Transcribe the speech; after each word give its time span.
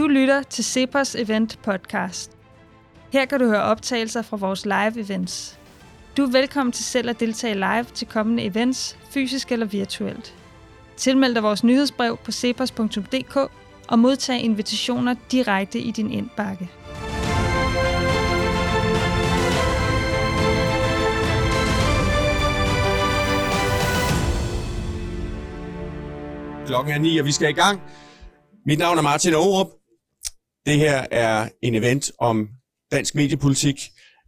Du 0.00 0.06
lytter 0.06 0.42
til 0.42 0.64
Cepos 0.64 1.14
Event 1.14 1.58
Podcast. 1.62 2.30
Her 3.12 3.24
kan 3.24 3.40
du 3.40 3.46
høre 3.46 3.62
optagelser 3.62 4.22
fra 4.22 4.36
vores 4.36 4.64
live 4.64 5.00
events. 5.00 5.58
Du 6.16 6.22
er 6.22 6.30
velkommen 6.30 6.72
til 6.72 6.84
selv 6.84 7.10
at 7.10 7.20
deltage 7.20 7.54
live 7.54 7.84
til 7.84 8.06
kommende 8.06 8.44
events, 8.44 8.98
fysisk 9.10 9.52
eller 9.52 9.66
virtuelt. 9.66 10.34
Tilmeld 10.96 11.34
dig 11.34 11.42
vores 11.42 11.64
nyhedsbrev 11.64 12.16
på 12.16 12.32
cepos.dk 12.32 13.36
og 13.88 13.98
modtag 13.98 14.40
invitationer 14.40 15.14
direkte 15.32 15.78
i 15.78 15.90
din 15.90 16.10
indbakke. 16.10 16.70
Klokken 26.66 26.94
er 26.94 26.98
9, 26.98 27.18
og 27.18 27.26
vi 27.26 27.32
skal 27.32 27.50
i 27.50 27.52
gang. 27.52 27.80
Mit 28.66 28.78
navn 28.78 28.98
er 28.98 29.02
Martin 29.02 29.34
Aarup. 29.34 29.79
Det 30.66 30.78
her 30.78 31.06
er 31.10 31.48
en 31.62 31.74
event 31.74 32.12
om 32.18 32.48
dansk 32.92 33.14
mediepolitik. 33.14 33.80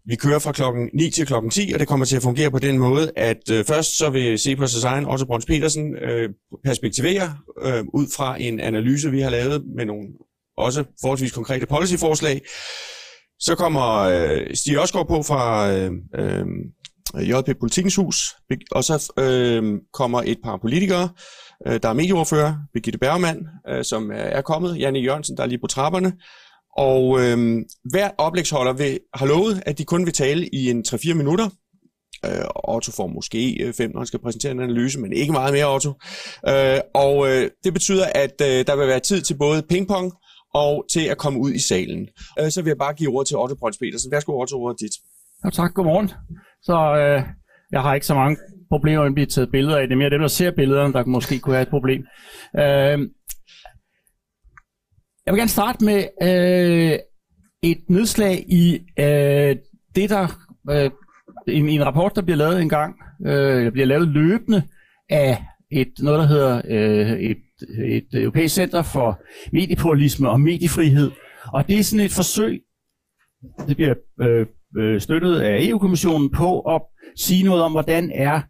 Vi 0.07 0.17
kører 0.17 0.39
fra 0.39 0.53
klokken 0.53 0.91
9 0.95 1.11
til 1.11 1.27
klokken 1.27 1.51
10, 1.51 1.71
og 1.75 1.81
det 1.81 1.89
kommer 1.89 2.07
til 2.07 2.17
at 2.17 2.23
fungere 2.23 2.51
på 2.51 2.59
den 2.59 2.79
måde, 2.79 3.13
at 3.17 3.51
øh, 3.51 3.65
først 3.65 3.99
så 3.99 4.11
vil 4.11 4.39
se 4.39 4.57
på 4.57 4.65
Design, 4.65 5.05
Otto 5.05 5.27
Brons 5.27 5.47
Petersen, 5.47 5.97
øh, 5.97 6.31
perspektivere 6.65 7.37
øh, 7.63 7.85
ud 7.95 8.07
fra 8.17 8.41
en 8.41 8.61
analyse, 8.61 9.11
vi 9.11 9.21
har 9.21 9.31
lavet 9.31 9.65
med 9.77 9.87
nogle 9.87 10.09
også 10.57 10.85
forholdsvis 11.01 11.33
konkrete 11.33 11.67
policyforslag. 11.67 12.41
Så 13.41 13.55
kommer 13.55 13.99
øh, 13.99 14.55
Stig 14.55 14.79
Osgaard 14.79 15.09
på 15.09 15.23
fra 15.23 15.73
øh, 15.73 15.91
øh, 16.15 16.47
JP 17.29 17.59
Politikens 17.61 17.97
Hus, 17.97 18.17
og 18.71 18.85
så 18.85 19.13
øh, 19.19 19.81
kommer 19.93 20.23
et 20.27 20.39
par 20.45 20.59
politikere, 20.63 21.09
Øh, 21.67 21.81
der 21.83 21.89
er 21.89 21.93
medieordfører, 21.93 22.55
Birgitte 22.73 22.99
Bergmann, 22.99 23.47
øh, 23.69 23.85
som 23.85 24.11
er 24.15 24.43
kommet, 24.43 24.79
Janne 24.79 24.99
Jørgensen, 24.99 25.37
der 25.37 25.43
er 25.43 25.47
lige 25.47 25.61
på 25.61 25.67
trapperne, 25.67 26.13
og 26.77 27.21
øh, 27.21 27.63
hver 27.91 28.11
oplægsholder 28.19 28.73
vil, 28.73 28.99
har 29.15 29.27
lovet, 29.27 29.63
at 29.67 29.79
de 29.79 29.85
kun 29.85 30.07
vil 30.07 30.15
tale 30.15 30.49
i 30.49 30.71
en 30.71 30.85
3-4 30.89 31.15
minutter. 31.15 31.49
Øh, 32.27 32.45
Otto 32.69 32.93
får 32.93 33.07
måske 33.07 33.63
øh, 33.63 33.75
5, 33.75 33.91
når 33.91 34.01
han 34.01 34.07
skal 34.07 34.21
præsentere 34.21 34.53
en 34.53 34.61
analyse, 34.61 35.01
men 35.01 35.13
ikke 35.13 35.33
meget 35.33 35.53
mere, 35.53 35.75
Otto. 35.75 35.93
Øh, 36.49 36.79
og 36.95 37.29
øh, 37.29 37.51
det 37.65 37.73
betyder, 37.73 38.07
at 38.15 38.41
øh, 38.43 38.67
der 38.67 38.77
vil 38.77 38.89
være 38.89 39.01
tid 39.01 39.23
til 39.23 39.35
både 39.35 39.63
pingpong 39.63 40.13
og 40.55 40.85
til 40.93 41.05
at 41.05 41.19
komme 41.19 41.39
ud 41.41 41.53
i 41.53 41.59
salen. 41.69 42.09
Øh, 42.41 42.51
så 42.51 42.63
vil 42.63 42.71
jeg 42.71 42.79
bare 42.79 42.95
give 42.95 43.11
ordet 43.15 43.29
til 43.29 43.37
Otto 43.37 43.55
Brøns 43.55 43.79
Petersen. 43.79 44.13
Værsgo, 44.13 44.41
Otto, 44.41 44.63
ordet 44.63 44.81
dit. 44.81 44.93
Ja, 45.45 45.51
tak, 45.51 45.75
godmorgen. 45.75 46.11
Så 46.63 46.77
øh, 47.01 47.23
jeg 47.73 47.83
har 47.83 47.95
ikke 47.95 48.07
så 48.07 48.15
mange 48.15 48.37
problemer 48.73 49.01
med 49.01 49.09
at 49.09 49.15
blive 49.15 49.27
taget 49.27 49.51
billeder 49.51 49.77
af. 49.79 49.89
Det 49.89 49.95
er 49.95 49.99
mere 49.99 50.11
dem, 50.11 50.21
der 50.21 50.29
ser 50.29 50.51
billederne, 50.51 50.93
der 50.93 51.05
måske 51.05 51.39
kunne 51.39 51.55
have 51.55 51.63
et 51.63 51.69
problem. 51.77 52.01
Øh, 52.57 52.99
jeg 55.25 55.33
vil 55.33 55.41
gerne 55.41 55.59
starte 55.59 55.85
med 55.85 56.01
øh, 56.23 56.99
et 57.63 57.81
nedslag 57.89 58.45
i 58.49 58.79
øh, 58.99 59.57
det, 59.97 60.11
der 60.11 60.27
øh, 60.71 60.91
en, 61.49 61.69
en 61.69 61.87
rapport, 61.87 62.17
der 62.17 62.23
bliver 62.23 62.37
lavet 62.37 62.63
en 62.63 62.69
gang, 62.69 62.95
øh, 63.27 63.65
der 63.65 63.71
bliver 63.71 63.87
lavet 63.87 64.09
løbende 64.09 64.63
af 65.11 65.45
et 65.73 65.93
noget, 65.99 66.19
der 66.21 66.27
hedder 66.27 66.63
øh, 66.69 67.21
et, 67.21 67.43
et 67.85 68.07
europæisk 68.13 68.55
center 68.55 68.83
for 68.83 69.23
mediepluralisme 69.53 70.31
og 70.31 70.41
mediefrihed. 70.41 71.11
Og 71.53 71.69
det 71.69 71.79
er 71.79 71.83
sådan 71.83 72.07
et 72.07 72.13
forsøg, 72.13 72.63
det 73.69 73.77
bliver 73.77 73.95
øh, 74.21 74.47
øh 74.79 75.01
støttet 75.01 75.41
af 75.41 75.59
EU-kommissionen 75.61 76.31
på 76.31 76.61
at 76.61 76.83
sige 77.17 77.45
noget 77.45 77.63
om, 77.63 77.73
hvordan 77.73 78.11
er 78.15 78.41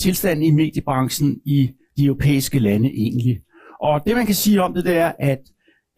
tilstanden 0.00 0.44
i 0.44 0.50
mediebranchen 0.50 1.40
i 1.46 1.70
de 1.96 2.04
europæiske 2.04 2.58
lande 2.58 2.88
egentlig. 2.88 3.40
Og 3.82 4.02
det 4.06 4.16
man 4.16 4.26
kan 4.26 4.34
sige 4.34 4.62
om 4.62 4.74
det, 4.74 4.84
det 4.84 4.96
er, 4.96 5.12
at 5.18 5.38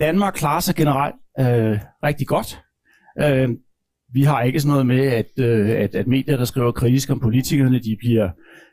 Danmark 0.00 0.34
klarer 0.34 0.60
sig 0.60 0.74
generelt 0.74 1.14
øh, 1.40 1.78
rigtig 2.04 2.26
godt. 2.26 2.60
Øh, 3.22 3.48
vi 4.14 4.22
har 4.22 4.42
ikke 4.42 4.60
sådan 4.60 4.70
noget 4.70 4.86
med, 4.86 5.06
at, 5.06 5.30
øh, 5.38 5.70
at, 5.70 5.94
at 5.94 6.06
medier, 6.06 6.36
der 6.36 6.44
skriver 6.44 6.72
kritisk 6.72 7.10
om 7.10 7.20
politikerne, 7.20 7.78
de 7.78 7.96
bliver, 7.98 8.30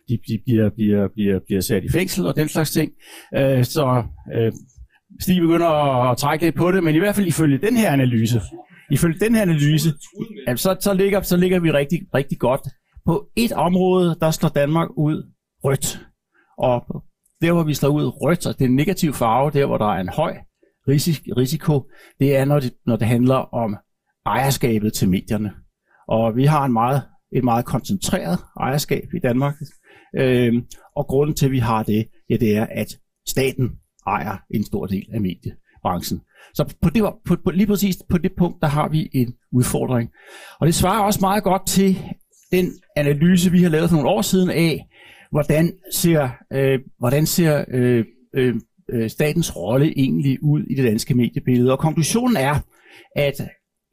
de, 0.09 0.17
de 0.27 0.39
bliver, 0.45 0.69
bliver, 0.69 1.07
bliver, 1.15 1.39
bliver 1.47 1.61
sat 1.61 1.83
i 1.83 1.89
fængsel 1.89 2.25
og 2.25 2.35
den 2.35 2.47
slags 2.47 2.71
ting. 2.71 2.91
Øh, 3.37 3.63
så 3.63 4.03
øh, 4.35 4.51
Stig 5.21 5.41
begynder 5.41 5.67
at, 5.67 6.11
at 6.11 6.17
trække 6.17 6.45
lidt 6.45 6.55
på 6.55 6.71
det, 6.71 6.83
men 6.83 6.95
i 6.95 6.99
hvert 6.99 7.15
fald 7.15 7.27
ifølge 7.27 7.57
den 7.57 7.77
her 7.77 7.91
analyse, 7.91 8.41
ifølge 8.91 9.19
den 9.19 9.35
her 9.35 9.41
analyse, 9.41 9.89
så, 10.55 10.77
så, 10.79 10.93
ligger, 10.93 11.21
så 11.21 11.37
ligger 11.37 11.59
vi 11.59 11.71
rigtig, 11.71 11.99
rigtig 12.15 12.39
godt. 12.39 12.61
På 13.05 13.27
et 13.35 13.51
område, 13.51 14.17
der 14.21 14.31
slår 14.31 14.49
Danmark 14.49 14.89
ud 14.97 15.31
rødt. 15.63 16.07
Og 16.57 17.03
der, 17.41 17.53
hvor 17.53 17.63
vi 17.63 17.73
slår 17.73 17.89
ud 17.89 18.03
rødt, 18.21 18.47
og 18.47 18.53
det 18.53 18.65
er 18.65 18.69
en 18.69 18.75
negativ 18.75 19.13
farve, 19.13 19.51
der 19.51 19.65
hvor 19.65 19.77
der 19.77 19.85
er 19.85 20.01
en 20.01 20.09
høj 20.09 20.37
risiko, 21.37 21.89
det 22.19 22.35
er, 22.35 22.45
når 22.45 22.59
det, 22.59 22.73
når 22.85 22.95
det 22.95 23.07
handler 23.07 23.35
om 23.35 23.77
ejerskabet 24.25 24.93
til 24.93 25.09
medierne. 25.09 25.51
Og 26.07 26.35
vi 26.35 26.45
har 26.45 26.65
en 26.65 26.73
meget, 26.73 27.01
et 27.31 27.43
meget 27.43 27.65
koncentreret 27.65 28.39
ejerskab 28.59 29.03
i 29.15 29.19
Danmark. 29.19 29.55
Øhm, 30.15 30.65
og 30.95 31.07
grunden 31.07 31.35
til, 31.35 31.45
at 31.45 31.51
vi 31.51 31.59
har 31.59 31.83
det, 31.83 32.07
ja, 32.29 32.35
det 32.35 32.57
er, 32.57 32.67
at 32.71 32.87
staten 33.27 33.69
ejer 34.07 34.37
en 34.49 34.63
stor 34.63 34.85
del 34.85 35.05
af 35.13 35.21
mediebranchen. 35.21 36.21
Så 36.53 36.75
på 36.81 36.89
det, 36.89 37.03
på, 37.25 37.35
på, 37.43 37.51
lige 37.51 37.67
præcis 37.67 37.97
på 38.09 38.17
det 38.17 38.31
punkt, 38.37 38.61
der 38.61 38.67
har 38.67 38.89
vi 38.89 39.09
en 39.13 39.33
udfordring. 39.51 40.09
Og 40.59 40.67
det 40.67 40.75
svarer 40.75 41.03
også 41.03 41.19
meget 41.21 41.43
godt 41.43 41.67
til 41.67 41.97
den 42.51 42.71
analyse, 42.95 43.51
vi 43.51 43.63
har 43.63 43.69
lavet 43.69 43.89
for 43.89 43.95
nogle 43.95 44.09
år 44.09 44.21
siden 44.21 44.49
af, 44.49 44.85
hvordan 45.31 45.73
ser, 45.93 46.29
øh, 46.53 46.79
hvordan 46.99 47.25
ser 47.25 47.65
øh, 47.71 48.05
øh, 48.35 48.55
øh, 48.89 49.09
statens 49.09 49.55
rolle 49.55 49.93
egentlig 49.99 50.43
ud 50.43 50.63
i 50.63 50.75
det 50.75 50.83
danske 50.83 51.13
mediebillede. 51.13 51.71
Og 51.71 51.79
konklusionen 51.79 52.37
er, 52.37 52.55
at 53.15 53.41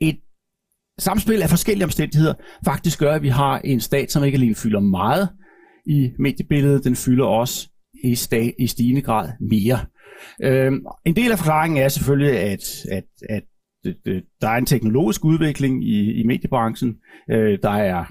et 0.01 0.19
samspil 0.99 1.43
af 1.43 1.49
forskellige 1.49 1.85
omstændigheder 1.85 2.35
faktisk 2.65 2.99
gør, 2.99 3.13
at 3.13 3.23
vi 3.23 3.29
har 3.29 3.59
en 3.59 3.81
stat, 3.81 4.13
som 4.13 4.25
ikke 4.25 4.37
alene 4.37 4.55
fylder 4.55 4.81
meget 4.81 5.29
i 5.87 6.11
mediebilledet, 6.19 6.85
den 6.85 6.97
fylder 6.97 7.25
også 7.25 7.69
i, 8.05 8.13
sta- 8.13 8.55
i 8.59 8.67
stigende 8.67 9.03
grad 9.03 9.29
mere. 9.41 9.79
Øh, 10.43 10.73
en 11.05 11.17
del 11.17 11.33
af 11.33 11.39
forklaringen 11.39 11.83
er 11.83 11.89
selvfølgelig, 11.89 12.39
at, 12.39 12.87
at, 12.91 13.05
at 13.29 13.43
øh, 13.87 13.95
øh, 14.07 14.23
der 14.41 14.49
er 14.49 14.57
en 14.57 14.67
teknologisk 14.67 15.25
udvikling 15.25 15.85
i, 15.85 16.13
i 16.13 16.23
mediebranchen. 16.23 16.97
Øh, 17.31 17.59
der 17.63 17.71
er 17.71 18.05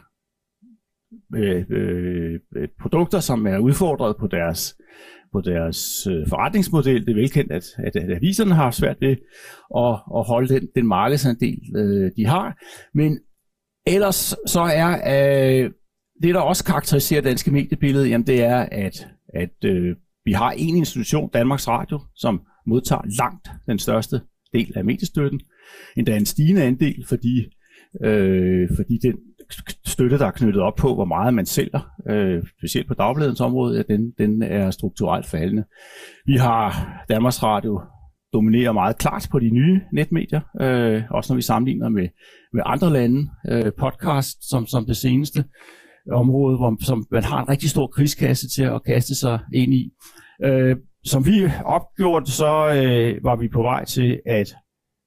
Øh, 1.35 1.65
øh, 1.69 2.39
øh, 2.55 2.67
produkter, 2.81 3.19
som 3.19 3.47
er 3.47 3.57
udfordret 3.57 4.15
på 4.19 4.27
deres 4.27 4.75
på 5.35 5.41
deres 5.41 6.07
øh, 6.07 6.27
forretningsmodel. 6.29 7.05
Det 7.05 7.11
er 7.11 7.15
velkendt, 7.15 7.51
at, 7.51 7.65
at, 7.77 7.95
at 7.95 8.15
aviserne 8.15 8.55
har 8.55 8.71
svært 8.71 8.97
ved 9.01 9.15
at, 9.77 9.93
at 10.17 10.23
holde 10.27 10.53
den, 10.53 10.67
den 10.75 10.87
markedsandel, 10.87 11.59
øh, 11.75 12.11
de 12.17 12.25
har. 12.25 12.57
Men 12.93 13.19
ellers 13.87 14.35
så 14.47 14.61
er 14.61 14.91
øh, 15.15 15.71
det, 16.23 16.35
der 16.35 16.41
også 16.41 16.63
karakteriserer 16.63 17.21
danske 17.21 17.51
mediebillede, 17.51 18.07
jamen 18.07 18.27
det 18.27 18.43
er, 18.43 18.57
at, 18.71 19.07
at 19.33 19.65
øh, 19.65 19.95
vi 20.25 20.31
har 20.31 20.51
en 20.51 20.77
institution, 20.77 21.29
Danmarks 21.33 21.67
Radio, 21.67 21.99
som 22.15 22.41
modtager 22.67 23.01
langt 23.17 23.49
den 23.67 23.79
største 23.79 24.21
del 24.53 24.73
af 24.75 24.85
mediestøtten. 24.85 25.41
Endda 25.97 26.17
en 26.17 26.25
stigende 26.25 26.63
andel, 26.63 27.05
fordi, 27.07 27.45
øh, 28.03 28.69
fordi 28.75 28.97
den 28.97 29.15
støtte, 29.85 30.17
der 30.17 30.25
er 30.25 30.31
knyttet 30.31 30.61
op 30.61 30.75
på, 30.75 30.93
hvor 30.93 31.05
meget 31.05 31.33
man 31.33 31.45
sælger, 31.45 31.89
øh, 32.09 32.43
specielt 32.59 32.87
på 32.87 32.93
dagbladens 32.93 33.41
område, 33.41 33.79
at 33.79 33.87
den, 33.87 34.11
den 34.17 34.43
er 34.43 34.71
strukturelt 34.71 35.25
faldende. 35.25 35.63
Vi 36.25 36.35
har 36.35 36.87
Danmarks 37.09 37.43
Radio 37.43 37.81
dominerer 38.33 38.71
meget 38.71 38.97
klart 38.97 39.27
på 39.31 39.39
de 39.39 39.49
nye 39.49 39.81
netmedier, 39.93 40.41
øh, 40.61 41.03
også 41.11 41.33
når 41.33 41.35
vi 41.35 41.41
sammenligner 41.41 41.89
med, 41.89 42.07
med 42.53 42.63
andre 42.65 42.93
lande. 42.93 43.29
Øh, 43.51 43.71
podcast 43.79 44.49
som, 44.49 44.65
som 44.65 44.85
det 44.85 44.97
seneste 44.97 45.43
område, 46.11 46.57
hvor 46.57 46.77
som 46.83 47.05
man 47.11 47.23
har 47.23 47.41
en 47.41 47.49
rigtig 47.49 47.69
stor 47.69 47.87
krigskasse 47.87 48.49
til 48.49 48.63
at 48.63 48.83
kaste 48.83 49.15
sig 49.15 49.39
ind 49.53 49.73
i. 49.73 49.91
Øh, 50.43 50.75
som 51.03 51.25
vi 51.25 51.51
opgjort, 51.65 52.29
så 52.29 52.51
øh, 52.75 53.23
var 53.23 53.35
vi 53.35 53.47
på 53.47 53.61
vej 53.61 53.85
til 53.85 54.19
at 54.25 54.55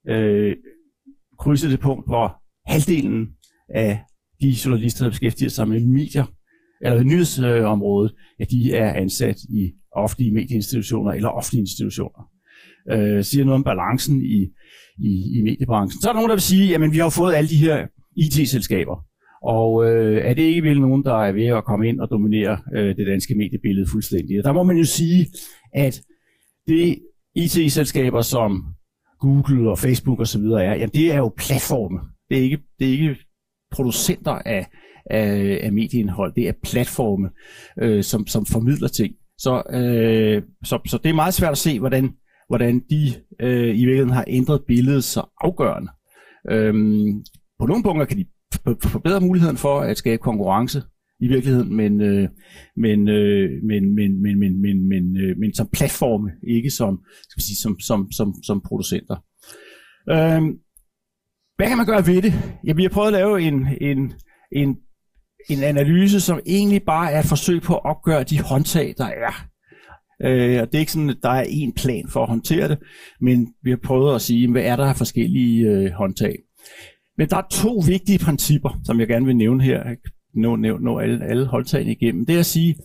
øh, 0.09 0.57
krydse 1.39 1.71
det 1.71 1.81
punkt, 1.81 2.09
hvor 2.09 2.43
halvdelen 2.67 3.29
af 3.75 4.01
de 4.41 4.57
journalister, 4.65 5.05
der 5.05 5.11
beskæftiger 5.11 5.51
sig 5.51 5.69
med 5.69 5.87
medier, 5.87 6.25
eller 6.81 7.03
nyhedsområdet, 7.03 8.13
ja, 8.41 8.45
de 8.45 8.73
er 8.75 8.93
ansat 8.93 9.37
i 9.37 9.73
offentlige 9.93 10.33
medieinstitutioner 10.33 11.13
eller 11.13 11.29
offentlige 11.29 11.61
institutioner. 11.61 12.23
Øh, 12.93 13.25
siger 13.25 13.45
noget 13.45 13.55
om 13.55 13.65
balancen 13.65 14.23
i, 14.25 14.41
i, 14.99 15.39
i 15.39 15.43
mediebranchen. 15.43 16.03
Så 16.03 16.09
er 16.09 16.13
der 16.13 16.19
nogen, 16.19 16.29
der 16.29 16.37
vil 16.37 16.43
sige, 16.43 16.75
at 16.75 16.93
vi 16.93 16.99
har 16.99 17.11
fået 17.11 17.35
alle 17.35 17.51
de 17.51 17.57
her 17.57 17.87
IT-selskaber. 18.17 19.05
Og 19.43 19.91
øh, 19.91 20.19
er 20.25 20.35
det 20.35 20.43
ikke 20.43 20.63
vel 20.63 20.81
nogen, 20.81 21.05
der 21.05 21.15
er 21.15 21.33
ved 21.33 21.47
at 21.47 21.65
komme 21.65 21.89
ind 21.89 22.01
og 22.01 22.11
dominere 22.11 22.59
øh, 22.77 22.97
det 22.97 23.07
danske 23.07 23.35
mediebillede 23.35 23.87
fuldstændig? 23.91 24.39
Og 24.39 24.45
der 24.45 24.53
må 24.53 24.63
man 24.63 24.77
jo 24.77 24.85
sige, 24.85 25.27
at 25.75 26.03
det 26.67 26.99
IT-selskaber 27.35 28.23
som 28.23 28.65
Google 29.21 29.71
og 29.71 29.79
Facebook 29.79 30.21
osv. 30.21 30.41
er, 30.43 30.75
jamen 30.75 30.89
det 30.89 31.13
er 31.13 31.19
jo 31.19 31.33
platforme. 31.37 31.99
Det 32.29 32.39
er 32.39 32.43
ikke, 32.43 32.59
det 32.79 32.87
er 32.89 32.93
ikke 32.93 33.17
producenter 33.71 34.33
af, 34.33 34.67
af, 35.11 35.61
af 35.63 35.73
medieindhold. 35.73 36.35
Det 36.35 36.49
er 36.49 36.53
platforme, 36.63 37.31
øh, 37.83 38.05
som, 38.05 38.27
som 38.27 38.47
formidler 38.47 38.89
ting. 38.89 39.15
Så, 39.39 39.63
øh, 39.71 40.43
så, 40.65 40.79
så 40.87 40.99
det 41.03 41.09
er 41.09 41.15
meget 41.15 41.35
svært 41.35 41.53
at 41.53 41.59
se, 41.59 41.79
hvordan, 41.79 42.11
hvordan 42.49 42.83
de 42.91 43.15
øh, 43.41 43.69
i 43.69 43.85
virkeligheden 43.85 44.11
har 44.11 44.25
ændret 44.27 44.65
billedet 44.67 45.05
så 45.05 45.23
afgørende. 45.41 45.91
Øhm, 46.51 47.25
på 47.61 47.67
nogle 47.67 47.83
punkter 47.83 48.07
kan 48.07 48.19
de 48.19 48.27
forbedre 48.83 49.21
muligheden 49.21 49.57
for 49.57 49.81
at 49.81 49.97
skabe 49.97 50.23
konkurrence 50.23 50.83
i 51.21 51.29
virkeligheden, 51.29 51.77
men, 51.77 52.01
øh, 52.01 52.29
men, 52.77 53.09
øh, 53.09 53.51
men, 53.63 53.95
men, 53.95 54.23
men, 54.23 54.39
men, 54.41 54.61
men, 54.61 54.89
men, 54.89 55.17
øh, 55.17 55.39
men 55.39 55.55
som 55.55 55.69
platforme, 55.73 56.31
ikke 56.49 56.71
som, 56.71 57.01
skal 57.29 57.43
sige, 57.43 57.57
som, 57.57 57.81
som, 57.81 58.13
som, 58.13 58.35
som 58.43 58.61
producenter. 58.61 59.17
Øhm, 60.11 60.59
hvad 61.59 61.69
kan 61.69 61.77
man 61.77 61.87
gøre 61.87 62.07
ved 62.07 62.23
det? 62.23 62.33
Jeg 62.65 62.77
vi 62.77 62.83
har 62.83 62.89
prøvet 62.89 63.07
at 63.07 63.13
lave 63.13 63.43
en, 63.43 63.67
en, 63.81 64.13
en, 64.53 64.77
en 65.51 65.63
analyse, 65.63 66.21
som 66.21 66.41
egentlig 66.47 66.83
bare 66.83 67.13
er 67.13 67.19
et 67.19 67.25
forsøg 67.25 67.63
på 67.63 67.75
at 67.75 67.85
opgøre 67.85 68.23
de 68.25 68.41
håndtag, 68.41 68.95
der 68.99 69.07
er. 69.07 69.47
Øh, 70.25 70.63
og 70.63 70.67
det 70.67 70.75
er 70.75 70.79
ikke 70.79 70.93
sådan, 70.93 71.11
at 71.11 71.17
der 71.23 71.29
er 71.31 71.45
én 71.45 71.73
plan 71.83 72.09
for 72.09 72.23
at 72.23 72.29
håndtere 72.29 72.69
det, 72.69 72.79
men 73.21 73.55
vi 73.63 73.71
har 73.71 73.79
prøvet 73.85 74.15
at 74.15 74.21
sige, 74.21 74.51
hvad 74.51 74.63
er 74.63 74.77
der 74.77 74.87
af 74.87 74.97
forskellige 74.97 75.69
øh, 75.69 75.91
håndtag. 75.91 76.39
Men 77.17 77.29
der 77.29 77.37
er 77.37 77.47
to 77.51 77.83
vigtige 77.87 78.19
principper, 78.19 78.81
som 78.85 79.01
jeg 79.01 79.09
gerne 79.09 79.27
vil 79.27 79.37
nævne 79.37 79.65
her. 79.65 79.95
Nå, 80.35 80.57
nå, 80.57 80.79
nå 80.79 80.99
alle, 80.99 81.25
alle 81.25 81.47
håndtagene 81.47 81.93
igennem. 81.93 82.27
Det 82.27 82.35
er 82.35 82.41
at 82.41 82.47
sige, 82.47 82.77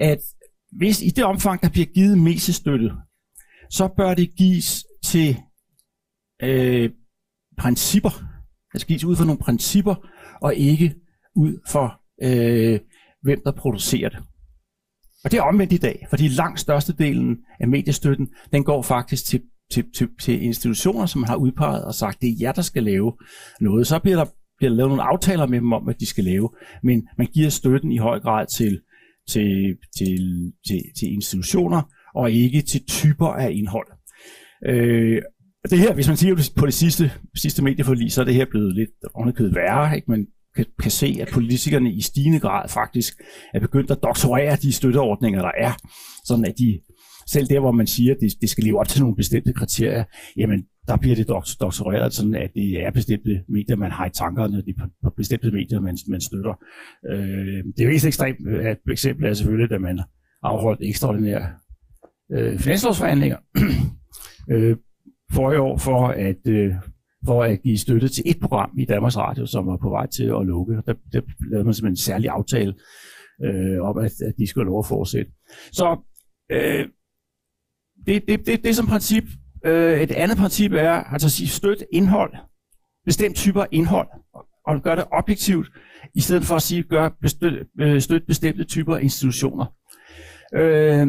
at 0.00 0.18
hvis 0.72 1.02
i 1.02 1.08
det 1.08 1.24
omfang, 1.24 1.62
der 1.62 1.68
bliver 1.68 1.86
givet 1.86 2.18
mest 2.18 2.54
støtte, 2.54 2.92
så 3.70 3.88
bør 3.96 4.14
det 4.14 4.34
gives 4.36 4.84
til 5.04 5.36
øh, 6.42 6.90
principper. 7.58 8.10
Det 8.72 8.80
skal 8.80 8.88
gives 8.88 9.04
ud 9.04 9.16
fra 9.16 9.24
nogle 9.24 9.38
principper, 9.38 9.94
og 10.40 10.54
ikke 10.54 10.94
ud 11.36 11.60
for, 11.68 12.00
øh, 12.22 12.80
hvem 13.22 13.40
der 13.44 13.52
producerer 13.52 14.08
det. 14.08 14.18
Og 15.24 15.30
det 15.30 15.38
er 15.38 15.42
omvendt 15.42 15.72
i 15.72 15.76
dag, 15.76 16.06
fordi 16.10 16.28
langt 16.28 16.60
størstedelen 16.60 17.36
af 17.60 17.68
mediestøtten, 17.68 18.28
den 18.52 18.64
går 18.64 18.82
faktisk 18.82 19.24
til, 19.24 19.42
til, 19.72 19.84
til, 19.94 20.08
til 20.20 20.42
institutioner, 20.42 21.06
som 21.06 21.22
har 21.22 21.36
udpeget 21.36 21.84
og 21.84 21.94
sagt, 21.94 22.20
det 22.20 22.28
er 22.28 22.36
jer, 22.40 22.52
der 22.52 22.62
skal 22.62 22.82
lave 22.82 23.12
noget. 23.60 23.86
Så 23.86 23.98
bliver 23.98 24.16
der, 24.16 24.24
bliver 24.58 24.70
der 24.70 24.76
lavet 24.76 24.90
nogle 24.90 25.02
aftaler 25.02 25.46
med 25.46 25.60
dem 25.60 25.72
om, 25.72 25.82
hvad 25.82 25.94
de 25.94 26.06
skal 26.06 26.24
lave, 26.24 26.50
men 26.82 27.08
man 27.18 27.26
giver 27.26 27.48
støtten 27.48 27.92
i 27.92 27.96
høj 27.96 28.20
grad 28.20 28.46
til, 28.46 28.80
til, 29.28 29.76
til, 29.98 30.52
til, 30.66 30.82
til 30.98 31.12
institutioner, 31.12 31.82
og 32.14 32.30
ikke 32.30 32.62
til 32.62 32.86
typer 32.86 33.26
af 33.26 33.50
indhold. 33.52 33.88
Øh, 34.66 35.22
det 35.70 35.78
her, 35.78 35.94
hvis 35.94 36.08
man 36.08 36.16
siger 36.16 36.50
på 36.56 36.66
det 36.66 36.74
sidste, 36.74 37.12
sidste 37.34 37.64
medieforlig, 37.64 38.12
så 38.12 38.20
er 38.20 38.24
det 38.24 38.34
her 38.34 38.46
blevet 38.50 38.74
lidt 38.74 38.90
underkødet 39.14 39.54
værre. 39.54 39.96
Ikke? 39.96 40.10
Man 40.10 40.26
kan, 40.56 40.66
kan 40.82 40.90
se, 40.90 41.18
at 41.20 41.28
politikerne 41.32 41.92
i 41.92 42.00
stigende 42.00 42.40
grad 42.40 42.68
faktisk 42.68 43.22
er 43.54 43.60
begyndt 43.60 43.90
at 43.90 44.02
doktorere 44.02 44.56
de 44.56 44.72
støtteordninger, 44.72 45.42
der 45.42 45.52
er, 45.58 45.72
sådan 46.24 46.44
at 46.44 46.54
de 46.58 46.80
selv 47.26 47.46
der, 47.46 47.60
hvor 47.60 47.72
man 47.72 47.86
siger, 47.86 48.14
at 48.14 48.20
det, 48.20 48.32
det 48.40 48.50
skal 48.50 48.64
leve 48.64 48.78
op 48.80 48.88
til 48.88 49.00
nogle 49.00 49.16
bestemte 49.16 49.52
kriterier, 49.52 50.04
jamen 50.36 50.64
der 50.88 50.96
bliver 50.96 51.16
det 51.16 51.28
doktoreret 51.60 52.12
sådan, 52.12 52.34
at 52.34 52.50
det 52.54 52.84
er 52.84 52.90
bestemte 52.90 53.42
medier, 53.48 53.76
man 53.76 53.90
har 53.90 54.06
i 54.06 54.10
tankerne, 54.10 54.56
det 54.56 54.74
er 54.78 54.86
på 55.02 55.10
bestemte 55.16 55.50
medier, 55.50 55.80
man, 55.80 55.98
man 56.08 56.20
støtter. 56.20 56.54
Øh, 57.10 57.64
det 57.76 57.86
mest 57.86 58.06
ekstremt 58.06 58.38
et 58.40 58.92
eksempel 58.92 59.24
er 59.24 59.34
selvfølgelig, 59.34 59.70
da 59.70 59.78
man 59.78 60.00
afholdt 60.42 60.80
ekstraordinære 60.82 61.48
øh, 62.32 62.58
finanslovsforhandlinger 62.58 63.38
øh, 64.52 64.76
for 65.32 65.52
i 65.52 65.56
år 65.56 65.78
for 65.78 66.08
at 66.08 66.46
øh, 66.48 66.74
for 67.26 67.42
at 67.42 67.62
give 67.62 67.78
støtte 67.78 68.08
til 68.08 68.22
et 68.26 68.40
program 68.40 68.70
i 68.78 68.84
Danmarks 68.84 69.16
Radio, 69.16 69.46
som 69.46 69.66
var 69.66 69.76
på 69.76 69.90
vej 69.90 70.06
til 70.06 70.24
at 70.24 70.46
lukke. 70.46 70.74
Der, 70.74 70.94
der 71.12 71.20
lavede 71.50 71.64
man 71.64 71.74
simpelthen 71.74 71.92
en 71.92 71.96
særlig 71.96 72.30
aftale 72.30 72.74
øh, 73.44 73.80
om, 73.82 73.98
at, 73.98 74.04
at 74.20 74.34
de 74.38 74.46
skulle 74.46 74.64
have 74.64 74.70
lov 74.70 74.78
at 74.78 74.86
fortsætte. 74.86 75.32
Så 75.72 75.96
øh, 76.50 76.88
det, 78.06 78.22
det, 78.28 78.46
det, 78.46 78.62
det 78.62 78.66
er 78.66 78.72
som 78.72 78.86
princip. 78.86 79.24
Øh, 79.64 80.00
et 80.00 80.10
andet 80.10 80.38
princip 80.38 80.72
er 80.72 80.92
altså 80.92 81.26
at 81.26 81.32
sige 81.32 81.48
støtte 81.48 81.86
indhold, 81.92 82.34
bestemt 83.04 83.36
typer 83.36 83.64
indhold, 83.72 84.08
og 84.66 84.82
gøre 84.82 84.96
det 84.96 85.04
objektivt, 85.12 85.68
i 86.14 86.20
stedet 86.20 86.44
for 86.44 86.54
at 86.56 86.62
sige 86.62 86.82
gør 86.82 87.10
støtte, 87.26 87.66
øh, 87.80 88.00
støtte 88.00 88.26
bestemte 88.26 88.64
typer 88.64 88.96
institutioner. 88.96 89.66
Øh, 90.54 91.06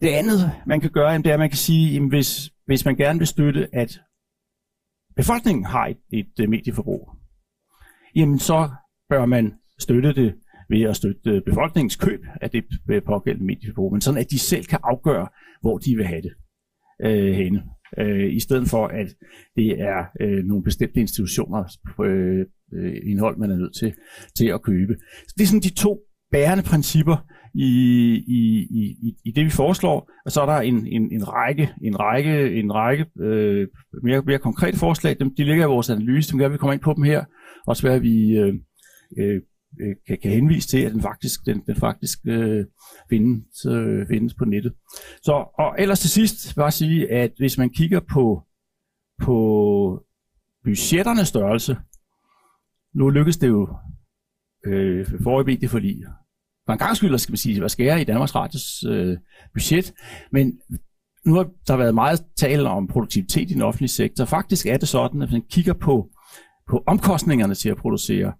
det 0.00 0.08
andet, 0.08 0.52
man 0.66 0.80
kan 0.80 0.90
gøre, 0.90 1.18
det 1.18 1.26
er, 1.26 1.32
at 1.32 1.40
man 1.40 1.50
kan 1.50 1.56
sige, 1.56 1.96
at 1.96 2.08
hvis, 2.08 2.50
hvis 2.68 2.84
man 2.84 2.96
gerne 2.96 3.18
vil 3.18 3.26
støtte, 3.26 3.68
at 3.72 4.00
befolkningen 5.16 5.64
har 5.64 5.86
et, 5.86 5.98
et, 6.12 6.32
øh, 6.40 6.48
medieforbrug, 6.48 7.10
jamen 8.16 8.38
så 8.38 8.70
bør 9.08 9.26
man 9.26 9.54
støtte 9.78 10.14
det 10.14 10.34
ved 10.68 10.82
at 10.82 10.96
støtte 10.96 11.30
øh, 11.30 11.42
befolkningens 11.42 11.96
køb 11.96 12.20
af 12.40 12.50
det 12.50 12.64
øh, 12.90 13.02
pågældende 13.02 13.46
medieforbrug, 13.46 13.92
men 13.92 14.00
sådan 14.00 14.20
at 14.20 14.30
de 14.30 14.38
selv 14.38 14.64
kan 14.64 14.78
afgøre, 14.82 15.28
hvor 15.60 15.78
de 15.78 15.96
vil 15.96 16.06
have 16.06 16.22
det 16.22 16.34
øh, 17.04 17.34
henne. 17.34 17.62
Øh, 17.98 18.34
I 18.34 18.40
stedet 18.40 18.68
for, 18.68 18.86
at 18.86 19.08
det 19.56 19.80
er 19.80 20.04
øh, 20.20 20.44
nogle 20.44 20.64
bestemte 20.64 21.00
institutioner 21.00 21.62
øh, 22.04 22.46
indhold, 23.10 23.36
man 23.38 23.50
er 23.50 23.56
nødt 23.56 23.76
til, 23.76 23.94
til 24.36 24.46
at 24.46 24.62
købe. 24.62 24.96
Så 25.28 25.34
det 25.36 25.42
er 25.42 25.46
sådan 25.46 25.60
de 25.60 25.74
to 25.74 26.00
bærende 26.32 26.64
principper 26.64 27.16
i, 27.58 27.70
i, 28.26 28.66
i, 28.70 29.14
i 29.24 29.30
det, 29.30 29.44
vi 29.44 29.50
foreslår. 29.50 30.10
Og 30.24 30.32
så 30.32 30.42
er 30.42 30.46
der 30.46 30.60
en, 30.60 30.86
en, 30.86 31.12
en 31.12 31.28
række, 31.28 31.74
en 31.82 32.00
række, 32.00 32.52
en 32.54 32.74
række 32.74 33.06
øh, 33.20 33.68
mere, 34.02 34.22
mere 34.22 34.38
konkrete 34.38 34.78
forslag. 34.78 35.16
Dem, 35.18 35.34
de 35.34 35.44
ligger 35.44 35.64
i 35.64 35.68
vores 35.68 35.90
analyse, 35.90 36.28
som 36.28 36.38
gør 36.38 36.48
vi 36.48 36.56
kommer 36.56 36.72
ind 36.72 36.80
på 36.80 36.94
dem 36.94 37.02
her. 37.02 37.24
Og 37.66 37.76
så 37.76 37.88
er 37.88 37.98
vi 37.98 38.36
øh, 38.36 38.54
øh, 39.18 39.40
øh, 39.80 39.96
kan, 40.06 40.18
kan 40.22 40.30
henvise 40.30 40.68
til, 40.68 40.78
at 40.78 40.92
den 40.92 41.02
faktisk, 41.02 41.40
den, 41.46 41.62
den 41.66 41.76
faktisk 41.76 42.18
øh, 42.26 42.64
findes, 43.10 43.66
øh, 43.66 44.06
findes 44.06 44.34
på 44.34 44.44
nettet. 44.44 44.72
Så, 45.22 45.32
og 45.58 45.74
ellers 45.78 46.00
til 46.00 46.10
sidst 46.10 46.56
bare 46.56 46.70
sige, 46.70 47.12
at 47.12 47.32
hvis 47.38 47.58
man 47.58 47.70
kigger 47.70 48.00
på, 48.00 48.42
på 49.22 49.36
budgetternes 50.64 51.28
størrelse, 51.28 51.76
nu 52.94 53.10
lykkes 53.10 53.36
det 53.36 53.48
jo 53.48 53.68
øh, 54.66 55.06
forrige 55.22 55.68
fordi 55.68 56.02
for 56.68 56.72
en 56.72 56.78
gang 56.78 56.96
skyld, 56.96 57.18
skal 57.18 57.32
man 57.32 57.36
sige, 57.36 57.60
var 57.60 57.68
skære 57.68 58.00
i 58.00 58.04
Danmarks 58.04 58.34
Radios 58.34 58.84
øh, 58.88 59.16
budget, 59.54 59.92
men 60.32 60.52
nu 61.26 61.34
har 61.34 61.50
der 61.66 61.76
været 61.76 61.94
meget 61.94 62.20
tale 62.36 62.68
om 62.68 62.86
produktivitet 62.86 63.50
i 63.50 63.54
den 63.54 63.62
offentlige 63.62 63.88
sektor. 63.88 64.24
Faktisk 64.24 64.66
er 64.66 64.76
det 64.76 64.88
sådan, 64.88 65.22
at 65.22 65.32
man 65.32 65.42
kigger 65.50 65.72
på, 65.72 66.08
på 66.70 66.82
omkostningerne 66.86 67.54
til 67.54 67.68
at 67.68 67.76
producere 67.76 68.32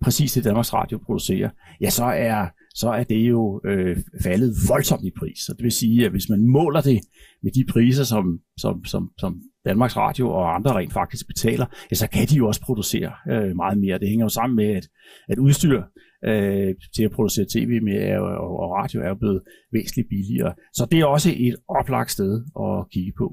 præcis 0.00 0.32
det 0.32 0.44
Danmarks 0.44 0.72
Radio 0.74 0.98
producerer, 1.06 1.50
ja, 1.80 1.90
så 1.90 2.04
er, 2.04 2.46
så 2.74 2.90
er 2.90 3.04
det 3.04 3.28
jo 3.28 3.60
øh, 3.66 3.96
faldet 4.22 4.54
voldsomt 4.68 5.04
i 5.04 5.10
pris. 5.18 5.38
Så 5.38 5.52
det 5.56 5.62
vil 5.62 5.72
sige, 5.72 6.04
at 6.04 6.10
hvis 6.10 6.28
man 6.28 6.46
måler 6.46 6.80
det 6.80 7.00
med 7.42 7.52
de 7.52 7.64
priser, 7.72 8.04
som, 8.04 8.38
som, 8.58 8.84
som, 8.84 9.10
som 9.18 9.40
Danmarks 9.68 9.96
Radio 9.96 10.30
og 10.30 10.54
andre 10.54 10.72
rent 10.72 10.92
faktisk 10.92 11.26
betaler, 11.26 11.66
ja, 11.90 11.94
så 11.96 12.06
kan 12.06 12.26
de 12.26 12.36
jo 12.36 12.46
også 12.46 12.60
producere 12.60 13.12
øh, 13.30 13.56
meget 13.56 13.78
mere. 13.78 13.98
Det 13.98 14.08
hænger 14.08 14.24
jo 14.24 14.28
sammen 14.28 14.56
med, 14.56 14.68
at, 14.78 14.88
at 15.28 15.38
udstyr 15.38 15.82
øh, 16.28 16.74
til 16.96 17.04
at 17.04 17.10
producere 17.10 17.46
tv 17.54 17.70
med 17.88 18.16
og, 18.18 18.48
og, 18.62 18.68
radio 18.80 19.00
er 19.00 19.08
jo 19.08 19.14
blevet 19.14 19.40
væsentligt 19.72 20.08
billigere. 20.08 20.54
Så 20.72 20.86
det 20.90 21.00
er 21.00 21.06
også 21.06 21.30
et 21.36 21.56
oplagt 21.80 22.10
sted 22.10 22.32
at 22.66 22.90
kigge 22.92 23.12
på. 23.18 23.26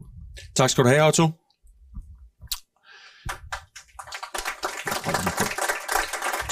Tak 0.55 0.69
skal 0.69 0.83
du 0.83 0.89
have, 0.89 1.07
Otto. 1.07 1.25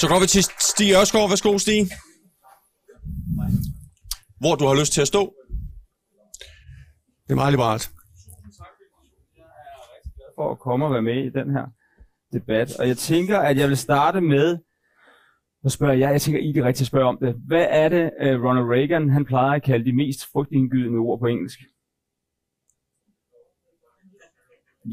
Så 0.01 0.07
går 0.07 0.19
vi 0.19 0.27
til 0.27 0.43
Stig 0.69 0.91
Ørskov. 0.99 1.29
Værsgo, 1.29 1.57
Stig. 1.57 1.87
Hvor 4.39 4.55
du 4.55 4.65
har 4.65 4.79
lyst 4.79 4.93
til 4.93 5.01
at 5.01 5.07
stå. 5.07 5.33
Det 7.25 7.31
er 7.31 7.35
meget 7.35 7.53
liberalt. 7.53 7.98
For 10.39 10.51
at 10.51 10.59
komme 10.59 10.85
og 10.85 10.91
være 10.91 11.01
med 11.01 11.25
i 11.25 11.29
den 11.29 11.51
her 11.51 11.65
debat. 12.33 12.79
Og 12.79 12.87
jeg 12.87 12.97
tænker, 12.97 13.39
at 13.39 13.57
jeg 13.57 13.67
vil 13.69 13.77
starte 13.77 14.21
med 14.21 14.57
at 15.65 15.71
spørger 15.71 15.93
jeg, 15.93 16.11
jeg 16.11 16.21
tænker, 16.21 16.41
I 16.41 16.49
er 16.49 16.53
det 16.53 16.63
rigtige 16.63 16.83
at 16.83 16.87
spørge 16.87 17.05
om 17.05 17.17
det. 17.21 17.35
Hvad 17.47 17.65
er 17.69 17.89
det, 17.89 18.11
øh, 18.21 18.43
Ronald 18.43 18.65
Reagan 18.65 19.09
han 19.09 19.25
plejer 19.25 19.51
at 19.51 19.63
kalde 19.63 19.85
de 19.85 19.93
mest 19.95 20.31
frygtindgydende 20.33 20.99
ord 20.99 21.19
på 21.19 21.25
engelsk? 21.25 21.59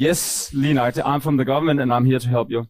Yes, 0.02 0.52
lige 0.52 0.74
nok. 0.74 0.92
I'm 0.96 1.18
from 1.18 1.36
the 1.38 1.44
government, 1.44 1.80
and 1.80 1.92
I'm 1.92 2.04
here 2.04 2.18
to 2.18 2.28
help 2.28 2.48
you. 2.50 2.64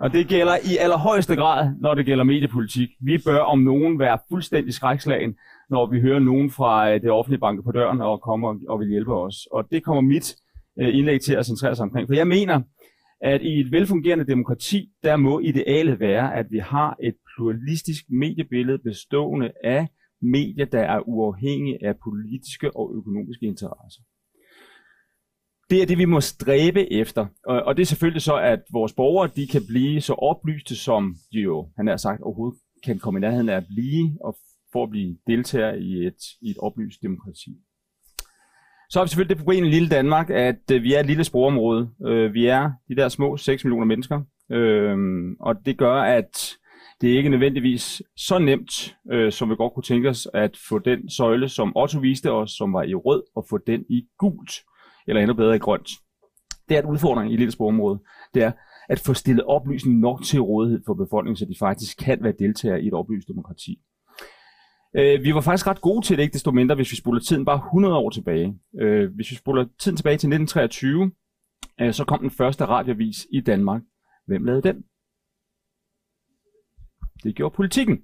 Og 0.00 0.12
det 0.12 0.28
gælder 0.28 0.56
i 0.56 0.76
allerhøjeste 0.76 1.36
grad, 1.36 1.70
når 1.80 1.94
det 1.94 2.06
gælder 2.06 2.24
mediepolitik. 2.24 2.88
Vi 3.00 3.18
bør 3.26 3.40
om 3.40 3.58
nogen 3.58 3.98
være 3.98 4.18
fuldstændig 4.28 4.74
skrækslagen, 4.74 5.36
når 5.70 5.86
vi 5.86 6.00
hører 6.00 6.18
nogen 6.18 6.50
fra 6.50 6.90
øh, 6.90 7.00
det 7.02 7.10
offentlige 7.10 7.40
banke 7.40 7.62
på 7.62 7.72
døren 7.72 8.00
og 8.00 8.20
kommer 8.20 8.58
og 8.68 8.80
vil 8.80 8.88
hjælpe 8.88 9.14
os. 9.14 9.48
Og 9.52 9.70
det 9.70 9.84
kommer 9.84 10.00
mit 10.00 10.36
øh, 10.80 10.96
indlæg 10.98 11.20
til 11.20 11.34
at 11.34 11.46
centrere 11.46 11.76
sig 11.76 11.82
omkring. 11.82 12.08
For 12.08 12.14
jeg 12.14 12.26
mener, 12.26 12.62
at 13.20 13.42
i 13.42 13.60
et 13.60 13.72
velfungerende 13.72 14.26
demokrati, 14.26 14.90
der 15.02 15.16
må 15.16 15.40
idealet 15.40 16.00
være, 16.00 16.34
at 16.34 16.46
vi 16.50 16.58
har 16.58 16.96
et 17.02 17.14
pluralistisk 17.36 18.04
mediebillede 18.10 18.78
bestående 18.78 19.52
af 19.64 19.88
medier, 20.22 20.64
der 20.64 20.80
er 20.80 21.00
uafhængige 21.08 21.86
af 21.86 21.94
politiske 22.04 22.76
og 22.76 22.92
økonomiske 22.94 23.46
interesser. 23.46 24.02
Det 25.70 25.82
er 25.82 25.86
det, 25.86 25.98
vi 25.98 26.04
må 26.04 26.20
stræbe 26.20 26.92
efter. 26.92 27.26
Og 27.44 27.76
det 27.76 27.82
er 27.82 27.86
selvfølgelig 27.86 28.22
så, 28.22 28.36
at 28.36 28.60
vores 28.72 28.92
borgere 28.92 29.30
de 29.36 29.46
kan 29.46 29.62
blive 29.68 30.00
så 30.00 30.12
oplyste, 30.12 30.76
som 30.76 31.16
de 31.32 31.38
jo, 31.38 31.68
han 31.76 31.86
har 31.86 31.96
sagt, 31.96 32.22
overhovedet 32.22 32.60
kan 32.84 32.98
komme 32.98 33.18
i 33.18 33.20
nærheden 33.20 33.48
af 33.48 33.56
at 33.56 33.66
blive, 33.68 34.18
og 34.24 34.36
for 34.72 34.82
at 34.84 34.90
blive 34.90 35.18
deltager 35.26 35.72
i 35.72 36.06
et, 36.06 36.22
i 36.42 36.50
et 36.50 36.58
oplyst 36.58 37.02
demokrati. 37.02 37.50
Så 38.90 38.98
har 38.98 39.04
vi 39.04 39.08
selvfølgelig 39.08 39.36
det 39.36 39.44
problem 39.44 39.64
i 39.64 39.70
lille 39.70 39.88
Danmark, 39.88 40.30
at 40.30 40.70
øh, 40.72 40.82
vi 40.82 40.94
er 40.94 41.00
et 41.00 41.06
lille 41.06 41.24
sprogområde. 41.24 41.90
Øh, 42.06 42.34
vi 42.34 42.46
er 42.46 42.70
de 42.88 42.96
der 42.96 43.08
små 43.08 43.36
6 43.36 43.64
millioner 43.64 43.86
mennesker. 43.86 44.20
Øh, 44.52 44.96
og 45.40 45.54
det 45.66 45.78
gør, 45.78 45.94
at 45.94 46.56
det 47.00 47.12
er 47.12 47.16
ikke 47.16 47.30
nødvendigvis 47.30 48.02
så 48.16 48.38
nemt, 48.38 48.96
øh, 49.12 49.32
som 49.32 49.50
vi 49.50 49.54
godt 49.56 49.74
kunne 49.74 49.82
tænke 49.82 50.08
os, 50.08 50.28
at 50.34 50.56
få 50.68 50.78
den 50.78 51.10
søjle, 51.10 51.48
som 51.48 51.76
Otto 51.76 51.98
viste 51.98 52.32
os, 52.32 52.50
som 52.50 52.72
var 52.72 52.82
i 52.82 52.94
rød, 52.94 53.22
og 53.36 53.46
få 53.50 53.58
den 53.66 53.84
i 53.88 54.06
gult, 54.18 54.52
eller 55.06 55.20
endnu 55.22 55.34
bedre 55.34 55.56
i 55.56 55.58
grønt. 55.58 55.90
Det 56.68 56.74
er 56.76 56.78
et 56.78 56.90
udfordring 56.90 57.30
i 57.30 57.34
et 57.34 57.38
lille 57.38 57.52
sprogområde. 57.52 57.98
Det 58.34 58.42
er 58.42 58.52
at 58.88 59.00
få 59.00 59.14
stillet 59.14 59.44
oplysning 59.44 59.98
nok 59.98 60.22
til 60.24 60.40
rådighed 60.40 60.80
for 60.86 60.94
befolkningen, 60.94 61.36
så 61.36 61.44
de 61.44 61.54
faktisk 61.58 61.98
kan 61.98 62.18
være 62.22 62.34
deltagere 62.38 62.82
i 62.82 62.86
et 62.86 62.94
oplyst 62.94 63.28
demokrati. 63.28 63.78
Øh, 64.96 65.24
vi 65.24 65.34
var 65.34 65.40
faktisk 65.40 65.66
ret 65.66 65.80
gode 65.80 66.06
til 66.06 66.16
det, 66.16 66.22
ikke 66.22 66.32
desto 66.32 66.50
mindre, 66.50 66.74
hvis 66.74 66.90
vi 66.90 66.96
spoler 66.96 67.20
tiden 67.20 67.44
bare 67.44 67.56
100 67.56 67.96
år 67.96 68.10
tilbage. 68.10 68.58
Øh, 68.80 69.14
hvis 69.14 69.30
vi 69.30 69.36
spoler 69.36 69.66
tiden 69.80 69.96
tilbage 69.96 70.16
til 70.16 70.28
1923, 70.28 71.10
øh, 71.80 71.92
så 71.92 72.04
kom 72.04 72.20
den 72.20 72.30
første 72.30 72.64
radiovis 72.64 73.26
i 73.32 73.40
Danmark. 73.40 73.82
Hvem 74.26 74.44
lavede 74.44 74.62
den? 74.62 74.84
Det 77.22 77.34
gjorde 77.34 77.54
politikken. 77.54 77.98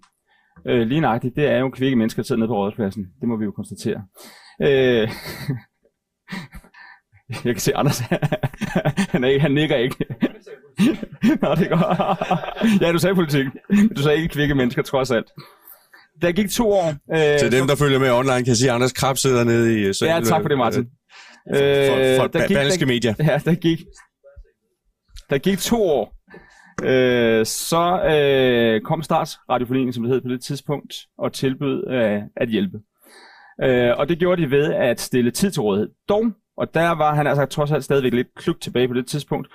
Øh, 0.66 0.86
lige 0.86 1.00
nøjagtigt, 1.00 1.36
det 1.36 1.46
er 1.46 1.58
jo 1.58 1.70
kvikke 1.70 1.96
mennesker, 1.96 2.22
der 2.22 2.26
sidder 2.26 2.38
nede 2.38 2.48
på 2.48 2.56
rådspladsen. 2.56 3.06
Det 3.20 3.28
må 3.28 3.36
vi 3.36 3.44
jo 3.44 3.50
konstatere. 3.50 4.06
Øh, 4.62 5.08
jeg 7.44 7.54
kan 7.54 7.58
se 7.58 7.76
Anders, 7.76 8.00
han, 9.12 9.24
er 9.24 9.28
ikke, 9.28 9.40
han 9.40 9.52
nikker 9.52 9.76
ikke. 9.76 10.06
Nå, 11.42 11.54
det 11.54 11.68
går. 11.68 12.84
ja, 12.84 12.92
du 12.92 12.98
sagde 12.98 13.14
politik. 13.14 13.46
Du 13.96 14.02
sagde 14.02 14.18
ikke 14.18 14.32
kvikke 14.32 14.54
mennesker, 14.54 14.82
trods 14.82 15.10
alt. 15.10 15.32
Der 16.22 16.32
gik 16.32 16.50
to 16.50 16.72
år. 16.72 16.88
Øh, 17.12 17.38
Til 17.38 17.52
dem, 17.52 17.66
der 17.66 17.76
følger 17.76 17.98
med 17.98 18.10
online, 18.10 18.44
kan 18.44 18.56
se, 18.56 18.68
at 18.68 18.74
Anders 18.74 18.92
Krab 18.92 19.16
sidder 19.16 19.44
nede 19.44 19.80
i 19.80 19.92
salen. 19.92 20.14
Ja, 20.14 20.20
tak 20.20 20.42
for 20.42 20.48
det, 20.48 20.58
Martin. 20.58 20.80
Øh, 20.80 21.56
for, 21.56 22.22
for 22.22 22.26
der 22.26 22.46
gik, 22.48 22.80
der, 22.80 22.86
medier. 22.86 23.14
Ja, 23.18 23.40
der 23.44 23.54
gik, 23.54 23.80
der 25.30 25.38
gik 25.38 25.58
to 25.58 25.82
år. 25.82 26.14
Øh, 26.82 27.46
så 27.46 28.02
øh, 28.04 28.80
kom 28.80 29.02
Starts 29.02 29.38
Radioforeningen, 29.50 29.92
som 29.92 30.02
det 30.02 30.12
hed 30.12 30.20
på 30.20 30.28
det 30.28 30.42
tidspunkt, 30.42 30.94
og 31.18 31.32
tilbød 31.32 31.84
øh, 31.90 32.22
at 32.36 32.48
hjælpe. 32.48 32.78
Øh, 33.62 33.90
og 33.98 34.08
det 34.08 34.18
gjorde 34.18 34.42
de 34.42 34.50
ved 34.50 34.72
at 34.72 35.00
stille 35.00 35.30
tid 35.30 35.50
til 35.50 35.62
rådighed. 35.62 35.90
Dog, 36.08 36.32
og 36.56 36.74
der 36.74 36.90
var 36.90 37.14
han 37.14 37.26
altså 37.26 37.46
trods 37.46 37.72
alt 37.72 37.84
stadigvæk 37.84 38.12
lidt 38.14 38.34
klugt 38.36 38.62
tilbage 38.62 38.88
på 38.88 38.94
det 38.94 39.06
tidspunkt, 39.06 39.48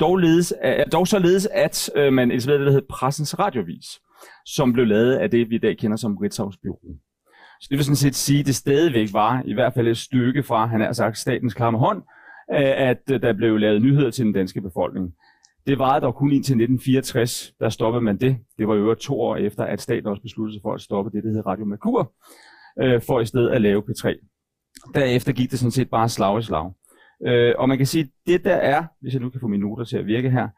dog, 0.00 0.16
ledes, 0.16 0.54
øh, 0.64 0.86
dog 0.92 1.08
således, 1.08 1.48
at 1.52 1.90
øh, 1.96 2.12
man 2.12 2.30
etablerede 2.30 2.58
det, 2.60 2.66
der 2.66 2.72
hed 2.72 2.82
Pressens 2.90 3.38
Radiovis, 3.38 4.00
som 4.46 4.72
blev 4.72 4.86
lavet 4.86 5.14
af 5.14 5.30
det, 5.30 5.50
vi 5.50 5.54
i 5.54 5.58
dag 5.58 5.78
kender 5.78 5.96
som 5.96 6.12
Ritzau's 6.12 6.58
Bureau. 6.62 6.96
Så 7.60 7.66
det 7.70 7.78
vil 7.78 7.84
sådan 7.84 7.96
set 7.96 8.14
sige, 8.14 8.40
at 8.40 8.46
det 8.46 8.54
stadigvæk 8.54 9.08
var 9.12 9.42
i 9.44 9.54
hvert 9.54 9.74
fald 9.74 9.88
et 9.88 9.96
stykke 9.96 10.42
fra, 10.42 10.66
han 10.66 10.80
har 10.80 10.92
sagt, 10.92 11.18
statens 11.18 11.54
klamme 11.54 11.78
hånd, 11.78 12.02
øh, 12.52 12.88
at 12.88 13.02
øh, 13.10 13.22
der 13.22 13.32
blev 13.32 13.56
lavet 13.56 13.82
nyheder 13.82 14.10
til 14.10 14.24
den 14.24 14.32
danske 14.32 14.60
befolkning. 14.60 15.14
Det 15.66 15.78
varede 15.78 16.00
dog 16.00 16.14
kun 16.14 16.32
indtil 16.32 16.52
1964, 16.52 17.52
der 17.60 17.68
stoppede 17.68 18.04
man 18.04 18.16
det. 18.16 18.38
Det 18.58 18.68
var 18.68 18.74
jo 18.74 18.94
to 18.94 19.20
år 19.20 19.36
efter, 19.36 19.64
at 19.64 19.80
staten 19.80 20.06
også 20.06 20.22
besluttede 20.22 20.56
sig 20.56 20.62
for 20.62 20.74
at 20.74 20.80
stoppe 20.80 21.10
det, 21.10 21.24
der 21.24 21.28
hedder 21.28 21.46
Radio 21.46 21.64
Merkur, 21.64 22.12
øh, 22.82 23.02
for 23.06 23.20
i 23.20 23.26
stedet 23.26 23.50
at 23.50 23.60
lave 23.60 23.82
P3. 23.82 24.08
Derefter 24.94 25.32
gik 25.32 25.50
det 25.50 25.58
sådan 25.58 25.70
set 25.70 25.90
bare 25.90 26.08
slag 26.08 26.38
i 26.38 26.42
slag. 26.42 26.72
Og 27.58 27.68
man 27.68 27.76
kan 27.76 27.86
sige, 27.86 28.10
det 28.26 28.44
der 28.44 28.54
er, 28.54 28.84
hvis 29.00 29.12
jeg 29.12 29.22
nu 29.22 29.30
kan 29.30 29.40
få 29.40 29.46
mine 29.48 29.62
noter 29.62 29.84
til 29.84 29.96
at 29.98 30.06
virke 30.06 30.30
her, 30.30 30.48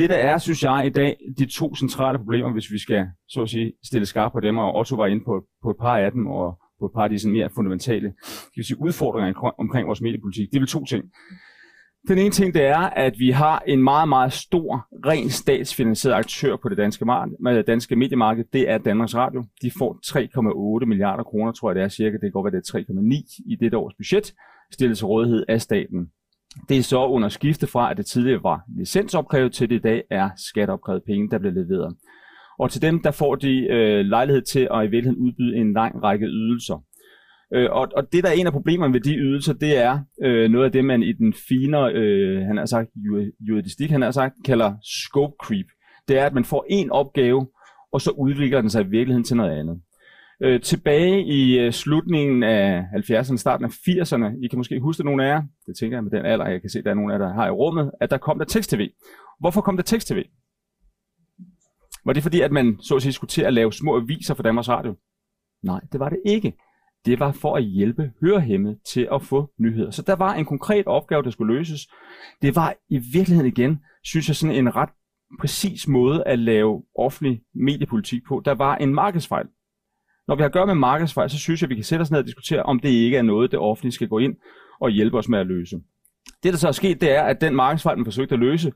det 0.00 0.10
der 0.10 0.16
er, 0.16 0.38
synes 0.38 0.62
jeg 0.62 0.86
i 0.86 0.90
dag, 0.90 1.16
de 1.38 1.46
to 1.46 1.74
centrale 1.74 2.18
problemer, 2.18 2.52
hvis 2.52 2.70
vi 2.70 2.78
skal 2.78 3.06
så 3.28 3.42
at 3.42 3.48
sige, 3.48 3.72
stille 3.84 4.06
skarpt 4.06 4.32
på 4.32 4.40
dem, 4.40 4.58
og 4.58 4.76
Otto 4.76 4.96
var 4.96 5.06
inde 5.06 5.24
på, 5.24 5.44
på 5.62 5.70
et 5.70 5.76
par 5.80 5.96
af 5.96 6.12
dem, 6.12 6.26
og 6.26 6.58
på 6.80 6.86
et 6.86 6.92
par 6.94 7.04
af 7.04 7.10
de 7.10 7.18
sådan 7.18 7.32
mere 7.32 7.50
fundamentale 7.54 8.12
skal 8.52 8.64
sige, 8.64 8.80
udfordringer 8.80 9.54
omkring 9.58 9.86
vores 9.86 10.00
mediepolitik, 10.00 10.50
det 10.50 10.56
er 10.56 10.60
vel 10.60 10.68
to 10.68 10.84
ting. 10.84 11.04
Den 12.08 12.18
ene 12.18 12.30
ting, 12.30 12.54
det 12.54 12.64
er, 12.64 12.78
at 12.78 13.14
vi 13.18 13.30
har 13.30 13.62
en 13.66 13.82
meget, 13.82 14.08
meget 14.08 14.32
stor, 14.32 14.86
ren 15.06 15.30
statsfinansieret 15.30 16.14
aktør 16.14 16.56
på 16.56 16.68
det 16.68 16.76
danske, 16.78 17.04
marked, 17.04 17.62
danske 17.62 17.96
mediemarked. 17.96 18.44
Det 18.52 18.70
er 18.70 18.78
Danmarks 18.78 19.14
Radio. 19.14 19.44
De 19.62 19.70
får 19.78 19.98
3,8 20.82 20.86
milliarder 20.86 21.22
kroner, 21.22 21.52
tror 21.52 21.70
jeg 21.70 21.74
det 21.74 21.82
er 21.82 21.88
cirka. 21.88 22.16
Det 22.22 22.32
går, 22.32 22.42
hvad 22.42 22.52
det 22.52 22.58
er 22.58 22.78
3,9 22.78 23.42
i 23.46 23.56
dette 23.60 23.76
års 23.76 23.94
budget, 23.94 24.34
stillet 24.72 24.98
til 24.98 25.06
rådighed 25.06 25.44
af 25.48 25.60
staten. 25.60 26.10
Det 26.68 26.78
er 26.78 26.82
så 26.82 27.06
under 27.06 27.28
skifte 27.28 27.66
fra, 27.66 27.90
at 27.90 27.96
det 27.96 28.06
tidligere 28.06 28.42
var 28.42 28.62
licensopkrævet, 28.78 29.52
til 29.52 29.70
det 29.70 29.76
i 29.76 29.78
dag 29.78 30.02
er 30.10 30.30
skatteopkrævet 30.36 31.02
penge, 31.06 31.30
der 31.30 31.38
bliver 31.38 31.54
leveret. 31.54 31.96
Og 32.58 32.70
til 32.70 32.82
dem, 32.82 33.02
der 33.02 33.10
får 33.10 33.34
de 33.34 33.66
øh, 33.70 34.04
lejlighed 34.04 34.42
til 34.42 34.68
at 34.74 34.84
i 34.84 34.90
virkeligheden 34.90 35.26
udbyde 35.26 35.56
en 35.56 35.72
lang 35.72 36.02
række 36.02 36.26
ydelser. 36.26 36.84
Øh, 37.54 37.68
og, 37.70 37.88
og 37.96 38.12
det, 38.12 38.24
der 38.24 38.30
er 38.30 38.34
en 38.34 38.46
af 38.46 38.52
problemerne 38.52 38.94
ved 38.94 39.00
de 39.00 39.16
ydelser, 39.16 39.52
det 39.52 39.76
er 39.76 40.00
øh, 40.22 40.50
noget 40.50 40.64
af 40.64 40.72
det, 40.72 40.84
man 40.84 41.02
i 41.02 41.12
den 41.12 41.34
finere, 41.48 41.92
øh, 41.92 42.42
han 42.46 42.56
har 42.56 42.66
sagt, 42.66 42.88
juridistik, 43.40 43.90
han 43.90 44.02
har 44.02 44.10
sagt, 44.10 44.34
kalder 44.44 44.74
scope 44.82 45.34
creep. 45.42 45.66
Det 46.08 46.18
er, 46.18 46.26
at 46.26 46.34
man 46.34 46.44
får 46.44 46.66
en 46.68 46.90
opgave, 46.90 47.46
og 47.92 48.00
så 48.00 48.10
udvikler 48.10 48.60
den 48.60 48.70
sig 48.70 48.84
i 48.84 48.88
virkeligheden 48.88 49.24
til 49.24 49.36
noget 49.36 49.58
andet. 49.58 49.80
Øh, 50.42 50.60
tilbage 50.60 51.24
i 51.24 51.58
øh, 51.58 51.72
slutningen 51.72 52.42
af 52.42 52.82
70'erne, 52.94 53.36
starten 53.36 53.64
af 53.64 53.68
80'erne, 53.68 54.44
I 54.44 54.48
kan 54.48 54.58
måske 54.58 54.80
huske 54.80 55.04
nogle 55.04 55.24
af 55.24 55.28
jer, 55.28 55.42
det 55.66 55.76
tænker 55.80 55.96
jeg 55.96 56.04
med 56.04 56.10
den 56.10 56.26
alder, 56.26 56.48
jeg 56.48 56.60
kan 56.60 56.70
se, 56.70 56.78
at 56.78 56.84
der 56.84 56.90
er 56.90 56.94
nogle 56.94 57.14
af 57.14 57.18
jer, 57.18 57.26
der 57.26 57.34
har 57.34 57.46
i 57.46 57.50
rummet, 57.50 57.90
at 58.00 58.10
der 58.10 58.18
kom 58.18 58.38
der 58.38 58.44
tekst-tv. 58.44 58.88
Hvorfor 59.40 59.60
kom 59.60 59.76
der 59.76 59.82
tekst-tv? 59.82 60.24
Var 62.04 62.12
det 62.12 62.22
fordi, 62.22 62.40
at 62.40 62.52
man 62.52 62.78
så 62.82 62.96
at 62.96 63.02
sige 63.02 63.12
skulle 63.12 63.28
til 63.28 63.42
at 63.42 63.52
lave 63.52 63.72
små 63.72 63.96
aviser 63.96 64.34
for 64.34 64.42
Danmarks 64.42 64.68
Radio? 64.68 64.96
Nej, 65.62 65.80
det 65.92 66.00
var 66.00 66.08
det 66.08 66.18
ikke 66.26 66.52
det 67.06 67.20
var 67.20 67.32
for 67.32 67.56
at 67.56 67.64
hjælpe 67.64 68.12
hørehæmmet 68.20 68.78
til 68.84 69.08
at 69.12 69.22
få 69.22 69.50
nyheder. 69.58 69.90
Så 69.90 70.02
der 70.02 70.16
var 70.16 70.34
en 70.34 70.44
konkret 70.44 70.86
opgave, 70.86 71.22
der 71.22 71.30
skulle 71.30 71.54
løses. 71.54 71.88
Det 72.42 72.56
var 72.56 72.74
i 72.88 72.98
virkeligheden 72.98 73.46
igen, 73.46 73.80
synes 74.02 74.28
jeg, 74.28 74.36
sådan 74.36 74.56
en 74.56 74.76
ret 74.76 74.88
præcis 75.40 75.88
måde 75.88 76.24
at 76.26 76.38
lave 76.38 76.82
offentlig 76.98 77.42
mediepolitik 77.54 78.22
på. 78.28 78.42
Der 78.44 78.54
var 78.54 78.76
en 78.76 78.94
markedsfejl. 78.94 79.46
Når 80.30 80.36
vi 80.36 80.42
har 80.42 80.48
at 80.48 80.52
gøre 80.52 80.66
med 80.66 80.74
markedsfejl, 80.74 81.30
så 81.30 81.38
synes 81.38 81.62
jeg, 81.62 81.66
at 81.66 81.70
vi 81.70 81.74
kan 81.74 81.84
sætte 81.84 82.02
os 82.02 82.10
ned 82.10 82.18
og 82.18 82.26
diskutere, 82.26 82.62
om 82.62 82.80
det 82.80 82.88
ikke 82.88 83.16
er 83.16 83.22
noget, 83.22 83.50
det 83.50 83.58
offentlige 83.58 83.92
skal 83.92 84.08
gå 84.08 84.18
ind 84.18 84.36
og 84.80 84.90
hjælpe 84.90 85.18
os 85.18 85.28
med 85.28 85.38
at 85.38 85.46
løse. 85.46 85.76
Det, 86.42 86.52
der 86.52 86.58
så 86.58 86.68
er 86.68 86.72
sket, 86.72 87.00
det 87.00 87.10
er, 87.10 87.22
at 87.22 87.40
den 87.40 87.56
markedsfejl, 87.56 87.98
man 87.98 88.04
forsøgte 88.04 88.34
at 88.34 88.38
løse, 88.38 88.72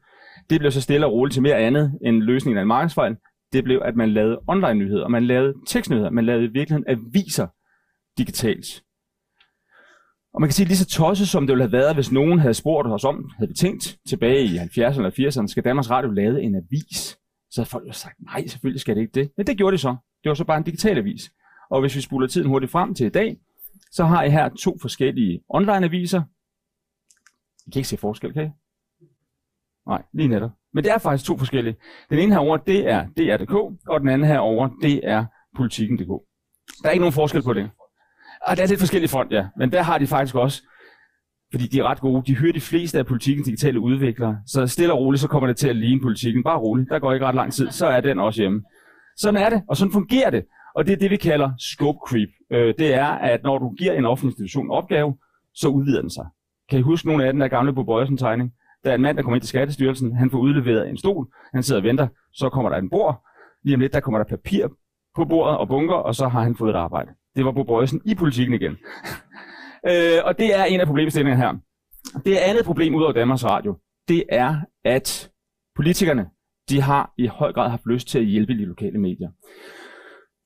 det 0.51 0.61
blev 0.61 0.71
så 0.71 0.81
stille 0.81 1.07
og 1.07 1.13
roligt 1.13 1.33
til 1.33 1.43
mere 1.43 1.57
andet 1.57 1.99
end 2.05 2.23
løsningen 2.23 2.59
af 2.59 2.63
en 2.63 2.69
markedsfejl. 2.69 3.17
Det 3.53 3.65
blev, 3.65 3.81
at 3.85 3.97
man 3.97 4.11
lavede 4.11 4.41
online-nyheder, 4.47 5.09
man 5.09 5.25
lavede 5.25 5.55
tekstnyheder, 5.67 6.11
man 6.11 6.25
lavede 6.25 6.45
i 6.45 6.49
virkeligheden 6.49 6.85
aviser, 6.89 7.47
digitalt. 8.19 8.83
Og 10.35 10.41
man 10.41 10.49
kan 10.49 10.55
sige 10.55 10.67
lige 10.67 10.77
så 10.77 10.87
tosset, 10.87 11.29
som 11.29 11.47
det 11.47 11.53
ville 11.53 11.65
have 11.65 11.73
været, 11.73 11.95
hvis 11.95 12.13
nogen 12.13 12.39
havde 12.39 12.55
spurgt 12.55 12.89
os 12.89 13.05
om, 13.05 13.31
havde 13.39 13.49
vi 13.49 13.55
tænkt 13.55 13.99
tilbage 14.09 14.45
i 14.45 14.57
70'erne 14.57 14.97
eller 14.97 15.11
80'erne, 15.11 15.47
skal 15.47 15.65
Danmarks 15.65 15.91
Radio 15.91 16.11
lave 16.11 16.43
en 16.43 16.55
avis? 16.55 17.19
Så 17.51 17.61
havde 17.61 17.71
folk 17.71 17.87
jo 17.87 17.93
sagt, 17.93 18.15
nej, 18.21 18.47
selvfølgelig 18.47 18.81
skal 18.81 18.97
det 18.97 19.01
ikke 19.01 19.21
det. 19.21 19.31
Men 19.37 19.47
det 19.47 19.57
gjorde 19.57 19.77
de 19.77 19.79
så. 19.79 19.97
Det 20.23 20.29
var 20.29 20.35
så 20.35 20.45
bare 20.45 20.59
en 20.59 20.65
digital 20.65 20.99
avis. 20.99 21.31
Og 21.75 21.81
hvis 21.81 21.97
vi 21.97 22.01
spuler 22.01 22.27
tiden 22.27 22.49
hurtigt 22.49 22.73
frem 22.73 22.95
til 22.95 23.07
i 23.07 23.11
dag, 23.11 23.37
så 23.91 24.05
har 24.05 24.23
I 24.23 24.31
her 24.31 24.49
to 24.49 24.77
forskellige 24.81 25.41
online-aviser. 25.49 26.23
I 27.67 27.71
kan 27.71 27.79
ikke 27.81 27.89
se 27.89 27.97
forskel, 27.97 28.33
kan 28.33 28.45
I? 28.45 28.51
Nej, 29.87 30.03
lige 30.13 30.29
netop. 30.29 30.51
Men 30.73 30.85
det 30.85 30.93
er 30.93 30.99
faktisk 30.99 31.27
to 31.27 31.39
forskellige. 31.39 31.77
Den 32.11 32.19
ene 32.19 32.33
herover 32.33 32.57
det 32.57 32.89
er 32.89 33.07
DR.dk, 33.07 33.55
og 33.89 34.01
den 34.01 34.09
anden 34.09 34.29
herover 34.29 34.69
det 34.83 35.01
er 35.09 35.25
Politiken.dk. 35.57 36.09
Der 36.83 36.89
er 36.89 36.91
ikke 36.91 37.01
nogen 37.01 37.13
forskel 37.13 37.43
på 37.43 37.53
det. 37.53 37.63
Ah, 37.63 37.71
og 38.47 38.57
der 38.57 38.63
er 38.63 38.67
lidt 38.67 38.81
forskellige 38.81 39.11
fond, 39.11 39.33
ja. 39.33 39.47
Men 39.57 39.73
der 39.73 39.83
har 39.83 39.99
de 39.99 40.07
faktisk 40.07 40.35
også, 40.35 40.63
fordi 41.53 41.67
de 41.67 41.79
er 41.79 41.85
ret 41.85 42.01
gode, 42.01 42.23
de 42.27 42.37
hører 42.37 42.53
de 42.53 42.61
fleste 42.61 42.99
af 42.99 43.07
politikens 43.07 43.45
digitale 43.45 43.81
udviklere. 43.81 44.39
Så 44.47 44.67
stille 44.67 44.93
og 44.93 44.99
roligt, 44.99 45.21
så 45.21 45.29
kommer 45.29 45.47
det 45.47 45.57
til 45.57 45.69
at 45.69 45.77
ligne 45.77 46.01
politikken. 46.01 46.43
Bare 46.43 46.59
roligt, 46.59 46.91
der 46.91 46.99
går 46.99 47.13
ikke 47.13 47.27
ret 47.27 47.35
lang 47.35 47.53
tid, 47.53 47.71
så 47.71 47.87
er 47.87 48.01
den 48.01 48.19
også 48.19 48.43
hjemme. 48.43 48.63
Sådan 49.17 49.41
er 49.43 49.51
det, 49.51 49.63
og 49.69 49.77
sådan 49.77 49.93
fungerer 49.93 50.31
det. 50.31 50.45
Og 50.75 50.87
det 50.87 50.93
er 50.93 50.97
det, 50.97 51.11
vi 51.11 51.17
kalder 51.17 51.51
scope 51.59 51.99
creep. 52.07 52.29
Øh, 52.51 52.75
det 52.79 52.95
er, 52.95 53.07
at 53.07 53.43
når 53.43 53.59
du 53.59 53.71
giver 53.71 53.93
en 53.93 54.05
offentlig 54.05 54.31
institution 54.31 54.67
en 54.67 54.71
opgave, 54.71 55.17
så 55.55 55.69
udvider 55.69 56.01
den 56.01 56.11
sig. 56.11 56.27
Kan 56.71 56.79
I 56.79 56.83
huske 56.83 57.09
nogle 57.09 57.27
af 57.27 57.33
den 57.33 57.41
der 57.41 57.49
gamle 57.49 57.75
på 57.75 57.85
Bøjsen 57.85 58.17
tegning? 58.17 58.53
Der 58.85 58.91
er 58.91 58.95
en 58.95 59.03
mand, 59.03 59.17
der 59.17 59.23
kommer 59.23 59.37
ind 59.37 59.43
til 59.43 59.49
Skattestyrelsen, 59.49 60.17
han 60.17 60.31
får 60.31 60.39
udleveret 60.39 60.89
en 60.89 60.97
stol, 60.97 61.27
han 61.55 61.63
sidder 61.63 61.81
og 61.81 61.85
venter, 61.85 62.09
så 62.33 62.49
kommer 62.49 62.71
der 62.71 62.77
en 62.77 62.91
bord, 62.91 63.25
lige 63.65 63.75
om 63.75 63.81
lidt, 63.81 63.93
der 63.93 64.01
kommer 64.01 64.19
der 64.19 64.37
papir 64.37 64.69
på 65.17 65.25
bordet 65.25 65.59
og 65.59 65.69
bunker, 65.69 65.95
og 65.95 66.15
så 66.15 66.29
har 66.29 66.43
han 66.43 66.57
fået 66.57 66.71
et 66.71 66.77
arbejde. 66.77 67.11
Det 67.37 67.45
var 67.45 67.53
Bo 67.53 67.63
Bøjsen 67.63 68.01
i 68.05 68.15
politikken 68.15 68.55
igen. 68.55 68.73
øh, 69.91 70.19
og 70.25 70.39
det 70.39 70.55
er 70.55 70.65
en 70.65 70.81
af 70.81 70.87
problemstillingerne 70.87 71.43
her. 71.43 71.55
Det 72.25 72.37
andet 72.37 72.65
problem 72.65 72.95
ud 72.95 73.03
over 73.03 73.13
Danmarks 73.13 73.45
Radio, 73.45 73.79
det 74.09 74.25
er, 74.29 74.61
at 74.85 75.31
politikerne, 75.77 76.27
de 76.69 76.81
har 76.81 77.13
i 77.19 77.27
høj 77.27 77.53
grad 77.53 77.71
haft 77.71 77.87
lyst 77.87 78.09
til 78.09 78.19
at 78.19 78.25
hjælpe 78.25 78.53
de 78.53 78.65
lokale 78.65 78.99
medier. 78.99 79.31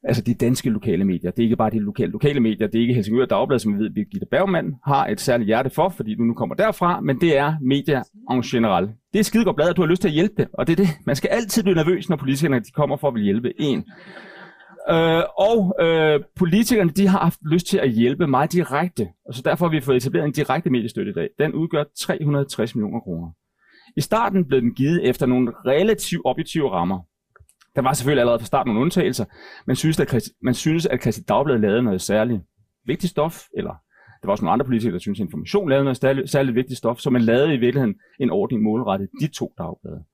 Altså 0.04 0.22
de 0.22 0.34
danske 0.34 0.70
lokale 0.70 1.04
medier. 1.04 1.30
Det 1.30 1.38
er 1.38 1.44
ikke 1.44 1.56
bare 1.56 1.70
de 1.70 1.78
lokale, 1.78 2.10
lokale 2.10 2.40
medier. 2.40 2.66
Det 2.66 2.78
er 2.78 2.82
ikke 2.82 2.94
Helsingør 2.94 3.26
Dagblad, 3.26 3.58
som 3.58 3.74
vi 3.74 3.78
ved, 3.78 3.90
Birgitte 3.90 4.26
Bergmann 4.30 4.74
har 4.86 5.06
et 5.06 5.20
særligt 5.20 5.46
hjerte 5.46 5.70
for, 5.70 5.88
fordi 5.88 6.14
du 6.14 6.22
nu 6.22 6.34
kommer 6.34 6.54
derfra, 6.54 7.00
men 7.00 7.20
det 7.20 7.38
er 7.38 7.54
medier 7.62 8.02
en 8.30 8.42
general. 8.42 8.88
Det 9.12 9.18
er 9.18 9.22
skide 9.22 9.44
godt 9.44 9.56
blad, 9.56 9.68
at 9.68 9.76
du 9.76 9.82
har 9.82 9.88
lyst 9.88 10.02
til 10.02 10.08
at 10.08 10.14
hjælpe 10.14 10.46
og 10.52 10.66
det 10.66 10.72
er 10.72 10.76
det. 10.76 10.88
Man 11.06 11.16
skal 11.16 11.28
altid 11.28 11.62
blive 11.62 11.74
nervøs, 11.74 12.08
når 12.08 12.16
politikerne 12.16 12.60
de 12.60 12.70
kommer 12.74 12.96
for 12.96 13.08
at 13.08 13.14
vil 13.14 13.22
hjælpe 13.22 13.60
en. 13.60 13.84
Øh, 14.90 15.22
og 15.38 15.76
øh, 15.80 16.20
politikerne 16.36 16.90
de 16.90 17.06
har 17.06 17.18
haft 17.18 17.38
lyst 17.52 17.66
til 17.66 17.78
at 17.78 17.90
hjælpe 17.90 18.26
meget 18.26 18.52
direkte, 18.52 19.08
og 19.26 19.34
så 19.34 19.42
derfor 19.42 19.66
har 19.66 19.70
vi 19.70 19.80
fået 19.80 19.96
etableret 19.96 20.26
en 20.26 20.32
direkte 20.32 20.70
mediestøtte 20.70 21.10
i 21.10 21.14
dag. 21.14 21.28
Den 21.38 21.52
udgør 21.54 21.84
360 22.00 22.74
millioner 22.74 23.00
kroner. 23.00 23.28
I 23.96 24.00
starten 24.00 24.44
blev 24.44 24.60
den 24.60 24.74
givet 24.74 25.08
efter 25.08 25.26
nogle 25.26 25.52
relativt 25.66 26.22
objektive 26.24 26.70
rammer. 26.70 26.98
Der 27.78 27.82
var 27.82 27.92
selvfølgelig 27.92 28.20
allerede 28.20 28.38
fra 28.38 28.47
starten 28.47 28.68
nogle 28.68 28.82
undtagelser. 28.82 29.25
Man 29.66 29.76
synes, 29.76 30.00
at, 30.00 30.30
man 30.42 30.54
synes, 30.54 30.87
at 30.87 31.02
Christi 31.02 31.23
Dagblad 31.23 31.58
lavede 31.58 31.82
noget 31.82 32.00
særligt 32.00 32.40
vigtigt 32.87 33.11
stof, 33.11 33.42
eller 33.56 33.70
der 34.20 34.26
var 34.26 34.30
også 34.30 34.44
nogle 34.44 34.52
andre 34.52 34.66
politikere, 34.66 34.92
der 34.92 34.99
synes, 34.99 35.20
at 35.20 35.25
information 35.25 35.68
lavede 35.68 35.85
noget 35.85 35.97
særligt, 35.97 36.30
særligt 36.30 36.54
vigtigt 36.54 36.78
stof, 36.78 36.99
så 36.99 37.11
man 37.11 37.23
lavede 37.23 37.54
i 37.54 37.56
virkeligheden 37.56 37.94
en 38.20 38.30
ordning 38.30 38.62
målrettet 38.62 39.08
de 39.20 39.26
to 39.26 39.52
dagblade. 39.58 40.04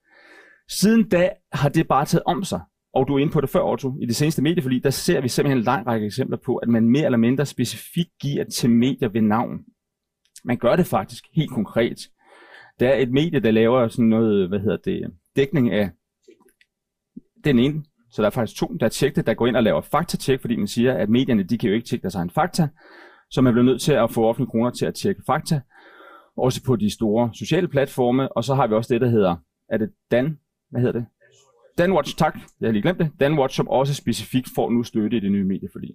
Siden 0.69 1.09
da 1.09 1.31
har 1.53 1.69
det 1.69 1.89
bare 1.89 2.05
taget 2.05 2.23
om 2.27 2.45
sig. 2.45 2.61
Og 2.95 3.09
du 3.09 3.15
er 3.15 3.19
inde 3.19 3.33
på 3.33 3.41
det 3.41 3.51
før, 3.51 3.63
Otto. 3.63 3.99
I 4.01 4.07
det 4.07 4.17
seneste 4.17 4.43
medieforlig, 4.43 4.85
der 4.85 4.91
ser 4.91 5.21
vi 5.21 5.29
simpelthen 5.29 5.59
en 5.59 5.65
lang 5.65 5.87
række 5.87 6.07
eksempler 6.07 6.39
på, 6.45 6.57
at 6.57 6.69
man 6.69 6.89
mere 6.89 7.05
eller 7.05 7.19
mindre 7.19 7.47
specifikt 7.47 8.11
giver 8.21 8.45
til 8.45 8.71
medier 8.71 9.09
ved 9.09 9.21
navn. 9.21 9.59
Man 10.45 10.57
gør 10.57 10.77
det 10.77 10.87
faktisk 10.87 11.25
helt 11.37 11.51
konkret. 11.51 11.99
Der 12.81 12.89
er 12.89 12.97
et 12.97 13.11
medie, 13.11 13.41
der 13.41 13.51
laver 13.51 13.89
sådan 13.89 14.05
noget, 14.05 14.49
hvad 14.49 14.61
hedder 14.61 14.77
det, 14.77 15.11
dækning 15.37 15.71
af 15.73 15.91
den 17.45 17.59
ene. 17.59 17.85
Så 18.11 18.23
der 18.23 18.27
er 18.27 18.31
faktisk 18.31 18.59
to, 18.59 18.77
der 18.81 18.87
er 18.87 18.91
tjekte, 18.91 19.23
der 19.23 19.35
går 19.35 19.47
ind 19.47 19.57
og 19.57 19.63
laver 19.63 19.81
faktatjek, 19.81 20.41
fordi 20.41 20.57
man 20.57 20.67
siger, 20.67 20.93
at 20.93 21.09
medierne, 21.09 21.43
de 21.43 21.59
kan 21.59 21.69
jo 21.69 21.75
ikke 21.75 21.87
tjekke 21.87 22.03
deres 22.03 22.15
egen 22.15 22.31
fakta. 22.31 22.69
Så 23.31 23.41
man 23.41 23.53
bliver 23.53 23.65
nødt 23.65 23.83
til 23.83 23.93
at 23.93 24.11
få 24.11 24.25
offentlige 24.25 24.51
kroner 24.51 24.71
til 24.71 24.87
at 24.87 24.95
tjekke 24.95 25.23
fakta. 25.27 25.61
Også 26.37 26.65
på 26.65 26.77
de 26.77 26.91
store 26.91 27.31
sociale 27.35 27.69
platforme. 27.69 28.33
Og 28.33 28.45
så 28.45 28.55
har 28.55 28.67
vi 28.67 28.75
også 28.75 28.95
det, 28.95 29.01
der 29.01 29.09
hedder, 29.09 29.37
er 29.69 29.77
det 29.77 29.91
Dan? 30.11 30.39
Hvad 30.71 30.81
hedder 30.81 31.01
det? 31.01 31.07
Danwatch, 31.79 32.17
tak, 32.17 32.39
jeg 32.61 32.67
har 32.67 32.73
lige 32.73 32.83
glemt 32.83 32.99
det. 32.99 33.11
Danwatch, 33.21 33.57
som 33.57 33.69
også 33.69 33.95
specifikt 33.95 34.49
får 34.55 34.71
nu 34.71 34.83
støtte 34.83 35.17
i 35.17 35.21
det 35.21 35.33
nye 35.33 35.45
medieforlig. 35.45 35.91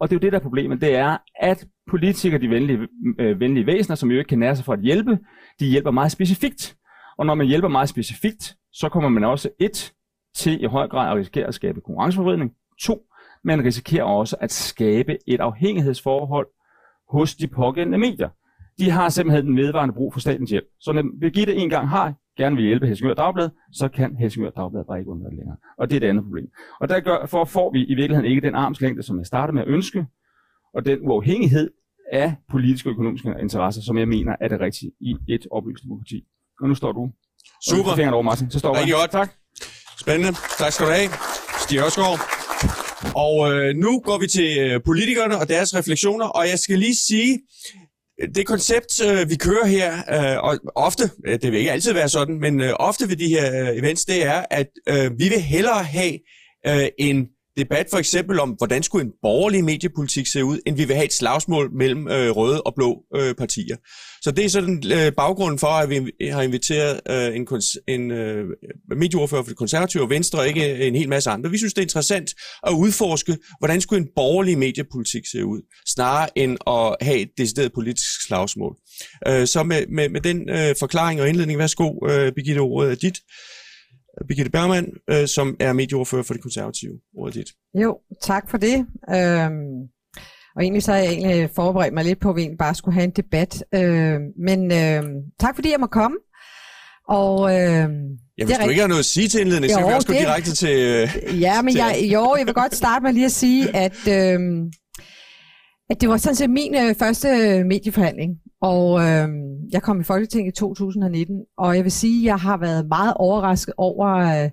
Og 0.00 0.10
det 0.10 0.16
er 0.16 0.18
jo 0.18 0.20
det, 0.20 0.32
der 0.32 0.38
er 0.38 0.42
problemet, 0.42 0.80
det 0.80 0.96
er, 0.96 1.16
at 1.40 1.66
politikere, 1.90 2.40
de 2.40 2.50
venlige, 2.50 2.78
øh, 3.18 3.40
venlige 3.40 3.66
væsener, 3.66 3.96
som 3.96 4.10
jo 4.10 4.18
ikke 4.18 4.28
kan 4.28 4.38
nære 4.38 4.56
sig 4.56 4.64
for 4.64 4.72
at 4.72 4.80
hjælpe, 4.80 5.18
de 5.60 5.66
hjælper 5.66 5.90
meget 5.90 6.12
specifikt. 6.12 6.76
Og 7.18 7.26
når 7.26 7.34
man 7.34 7.46
hjælper 7.46 7.68
meget 7.68 7.88
specifikt, 7.88 8.56
så 8.72 8.88
kommer 8.88 9.08
man 9.08 9.24
også 9.24 9.50
et 9.60 9.92
til 10.36 10.62
i 10.62 10.66
høj 10.66 10.88
grad 10.88 11.10
at 11.10 11.16
risikere 11.16 11.46
at 11.46 11.54
skabe 11.54 11.80
konkurrenceforvridning. 11.80 12.52
To, 12.80 13.02
man 13.44 13.64
risikerer 13.64 14.04
også 14.04 14.36
at 14.40 14.52
skabe 14.52 15.18
et 15.26 15.40
afhængighedsforhold 15.40 16.46
hos 17.10 17.34
de 17.34 17.46
pågældende 17.46 17.98
medier. 17.98 18.28
De 18.78 18.90
har 18.90 19.08
simpelthen 19.08 19.46
den 19.46 19.56
vedvarende 19.56 19.94
brug 19.94 20.12
for 20.12 20.20
statens 20.20 20.50
hjælp. 20.50 20.66
Så 20.80 20.92
når 20.92 21.04
Birgitte 21.20 21.54
en 21.54 21.70
gang 21.70 21.88
har 21.88 22.14
gerne 22.36 22.56
vil 22.56 22.64
hjælpe 22.64 22.86
Helsingør 22.86 23.14
Dagblad, 23.14 23.50
så 23.72 23.88
kan 23.88 24.16
Helsingør 24.16 24.50
Dagblad 24.50 24.84
bare 24.84 24.98
ikke 24.98 25.10
undvære 25.10 25.30
det 25.30 25.38
længere. 25.38 25.56
Og 25.78 25.90
det 25.90 25.96
er 25.96 26.00
det 26.00 26.06
andet 26.06 26.24
problem. 26.24 26.50
Og 26.80 26.88
derfor 26.88 27.44
får 27.44 27.72
vi 27.72 27.84
i 27.84 27.94
virkeligheden 27.94 28.30
ikke 28.30 28.40
den 28.40 28.54
armslængde, 28.54 29.02
som 29.02 29.18
jeg 29.18 29.26
startede 29.26 29.54
med 29.54 29.62
at 29.62 29.68
ønske, 29.68 30.06
og 30.74 30.84
den 30.84 30.98
uafhængighed 31.02 31.70
af 32.12 32.34
politiske 32.50 32.88
og 32.88 32.92
økonomiske 32.92 33.34
interesser, 33.40 33.82
som 33.82 33.98
jeg 33.98 34.08
mener 34.08 34.36
er 34.40 34.48
det 34.48 34.60
rigtige 34.60 34.92
i 35.00 35.16
et 35.28 35.46
oplyst 35.50 35.84
demokrati. 35.84 36.24
Og 36.60 36.68
nu 36.68 36.74
står 36.74 36.92
du. 36.92 37.10
Super. 37.68 38.12
over, 38.12 38.22
Martin. 38.22 38.50
Så 38.50 38.58
står 38.58 38.76
Rigtig 38.76 38.94
godt. 39.00 39.10
Tak. 39.10 39.43
Spændende. 40.04 40.38
Tak 40.58 40.72
skal 40.72 40.86
du 40.86 40.90
have. 40.92 41.10
Stig 41.62 41.78
Hørsgaard. 41.78 42.20
Og 43.14 43.52
øh, 43.52 43.76
nu 43.76 44.00
går 44.00 44.18
vi 44.18 44.26
til 44.26 44.58
øh, 44.58 44.80
politikerne 44.84 45.38
og 45.38 45.48
deres 45.48 45.74
refleksioner, 45.76 46.26
og 46.26 46.48
jeg 46.48 46.58
skal 46.58 46.78
lige 46.78 46.96
sige, 46.96 47.40
øh, 48.22 48.28
det 48.34 48.46
koncept, 48.46 49.04
øh, 49.04 49.30
vi 49.30 49.36
kører 49.36 49.66
her, 49.66 49.92
øh, 50.14 50.44
og 50.44 50.58
ofte, 50.74 51.10
øh, 51.26 51.38
det 51.42 51.52
vil 51.52 51.58
ikke 51.58 51.72
altid 51.72 51.92
være 51.92 52.08
sådan, 52.08 52.38
men 52.40 52.60
øh, 52.60 52.72
ofte 52.76 53.08
ved 53.08 53.16
de 53.16 53.28
her 53.28 53.62
øh, 53.62 53.78
events, 53.78 54.04
det 54.04 54.26
er, 54.26 54.44
at 54.50 54.68
øh, 54.88 55.18
vi 55.18 55.28
vil 55.28 55.40
hellere 55.40 55.84
have 55.84 56.18
øh, 56.66 56.88
en 56.98 57.26
debat 57.56 57.86
for 57.90 57.98
eksempel 57.98 58.40
om, 58.40 58.50
hvordan 58.50 58.82
skulle 58.82 59.04
en 59.04 59.12
borgerlig 59.22 59.64
mediepolitik 59.64 60.26
se 60.26 60.44
ud, 60.44 60.58
end 60.66 60.76
vi 60.76 60.84
vil 60.84 60.96
have 60.96 61.04
et 61.04 61.12
slagsmål 61.12 61.70
mellem 61.72 62.08
øh, 62.08 62.30
røde 62.30 62.62
og 62.62 62.74
blå 62.74 63.02
øh, 63.16 63.34
partier. 63.34 63.76
Så 64.22 64.30
det 64.30 64.44
er 64.44 64.48
sådan 64.48 64.82
øh, 64.92 65.12
baggrunden 65.12 65.58
for, 65.58 65.66
at 65.66 65.90
vi 65.90 66.30
har 66.30 66.42
inviteret 66.42 67.00
øh, 67.10 67.36
en, 67.36 67.48
en 67.88 68.10
øh, 68.10 68.44
medieordfører 68.96 69.42
for 69.42 69.48
det 69.48 69.58
konservative 69.58 70.02
og 70.02 70.10
Venstre, 70.10 70.38
og 70.38 70.48
ikke 70.48 70.74
øh, 70.74 70.86
en 70.86 70.94
hel 70.94 71.08
masse 71.08 71.30
andre. 71.30 71.50
Vi 71.50 71.58
synes, 71.58 71.74
det 71.74 71.80
er 71.80 71.86
interessant 71.86 72.34
at 72.66 72.72
udforske, 72.72 73.36
hvordan 73.58 73.80
skulle 73.80 74.02
en 74.02 74.08
borgerlig 74.16 74.58
mediepolitik 74.58 75.26
se 75.26 75.44
ud, 75.44 75.60
snarere 75.86 76.38
end 76.38 76.56
at 76.66 76.96
have 77.00 77.18
et 77.18 77.28
decideret 77.38 77.72
politisk 77.72 78.26
slagsmål. 78.26 78.76
Øh, 79.28 79.46
så 79.46 79.62
med, 79.62 79.86
med, 79.86 80.08
med 80.08 80.20
den 80.20 80.50
øh, 80.50 80.74
forklaring 80.80 81.20
og 81.20 81.28
indledning, 81.28 81.58
værsgo, 81.58 82.06
øh, 82.10 82.32
Birgitte, 82.32 82.58
ordet 82.58 82.90
er 82.90 82.94
dit. 82.94 83.18
Birgitte 84.28 84.50
Bergman, 84.50 84.92
øh, 85.10 85.28
som 85.28 85.56
er 85.60 85.72
medieordfører 85.72 86.22
for 86.22 86.34
det 86.34 86.42
konservative. 86.42 86.92
Ordet 87.18 87.34
dit. 87.34 87.48
Jo, 87.82 87.98
tak 88.22 88.50
for 88.50 88.58
det. 88.58 88.86
Øhm, 89.10 89.80
og 90.56 90.62
egentlig 90.62 90.82
så 90.82 90.92
har 90.92 90.98
jeg 90.98 91.12
egentlig 91.12 91.50
forberedt 91.56 91.94
mig 91.94 92.04
lidt 92.04 92.20
på, 92.20 92.30
at 92.30 92.36
vi 92.36 92.40
egentlig 92.40 92.58
bare 92.58 92.74
skulle 92.74 92.94
have 92.94 93.04
en 93.04 93.10
debat. 93.10 93.64
Øhm, 93.74 94.22
men 94.38 94.72
øhm, 94.72 95.14
tak 95.40 95.54
fordi 95.54 95.70
jeg 95.70 95.80
må 95.80 95.86
komme. 95.86 96.16
Og, 97.08 97.50
øh, 97.50 97.88
ja, 98.38 98.44
hvis 98.44 98.56
du 98.64 98.68
ikke 98.68 98.80
har 98.80 98.88
noget 98.88 98.98
at 98.98 99.04
sige 99.04 99.28
til 99.28 99.40
indledning, 99.40 99.72
så 99.72 99.78
kan 99.78 99.88
vi 99.88 99.92
også 99.92 100.12
det... 100.12 100.16
gå 100.16 100.20
direkte 100.20 100.54
til... 100.54 100.76
Øh, 100.78 101.40
ja, 101.40 101.62
men 101.62 101.72
til... 101.72 101.78
Jeg, 101.78 102.08
jo, 102.12 102.34
jeg 102.38 102.46
vil 102.46 102.54
godt 102.54 102.74
starte 102.74 103.02
med 103.02 103.12
lige 103.12 103.26
at 103.26 103.32
sige, 103.32 103.76
at, 103.76 104.08
øh, 104.08 104.40
at 105.90 106.00
det 106.00 106.08
var 106.08 106.16
sådan 106.16 106.36
set 106.36 106.50
min 106.50 106.74
øh, 106.74 106.94
første 106.94 107.28
medieforhandling. 107.64 108.30
Og 108.64 109.00
øh, 109.00 109.28
jeg 109.72 109.82
kom 109.82 110.00
i 110.00 110.04
Folketinget 110.04 110.52
i 110.52 110.58
2019, 110.58 111.36
og 111.58 111.76
jeg 111.76 111.84
vil 111.84 111.92
sige, 111.92 112.20
at 112.20 112.26
jeg 112.26 112.40
har 112.40 112.56
været 112.56 112.88
meget 112.88 113.14
overrasket 113.16 113.74
over, 113.76 114.08
øh, 114.08 114.50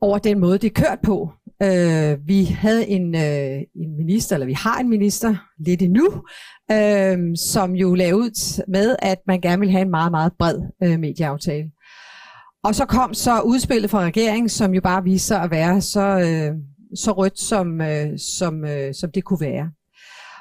over 0.00 0.18
den 0.18 0.38
måde, 0.38 0.58
det 0.58 0.66
er 0.66 0.82
kørt 0.82 0.98
på. 1.02 1.30
Øh, 1.62 2.28
vi 2.28 2.44
havde 2.44 2.86
en, 2.86 3.14
øh, 3.14 3.60
en 3.74 3.96
minister, 3.96 4.36
eller 4.36 4.46
vi 4.46 4.52
har 4.52 4.78
en 4.78 4.88
minister 4.88 5.34
lidt 5.66 5.82
endnu, 5.82 6.08
øh, 6.72 7.18
som 7.36 7.74
jo 7.74 7.94
lavede 7.94 8.16
ud 8.16 8.62
med, 8.68 8.96
at 8.98 9.18
man 9.26 9.40
gerne 9.40 9.60
vil 9.60 9.70
have 9.70 9.82
en 9.82 9.90
meget, 9.90 10.10
meget 10.10 10.32
bred 10.38 10.58
øh, 10.82 10.98
medieaftale. 11.00 11.70
Og 12.64 12.74
så 12.74 12.84
kom 12.84 13.14
så 13.14 13.40
udspillet 13.40 13.90
fra 13.90 14.04
regeringen, 14.04 14.48
som 14.48 14.74
jo 14.74 14.80
bare 14.80 15.04
viste 15.04 15.26
sig 15.26 15.42
at 15.42 15.50
være 15.50 15.80
så, 15.80 16.06
øh, 16.08 16.54
så 16.96 17.12
rødt, 17.12 17.40
som, 17.40 17.80
øh, 17.80 18.18
som, 18.38 18.64
øh, 18.64 18.94
som 18.94 19.10
det 19.14 19.24
kunne 19.24 19.40
være. 19.40 19.70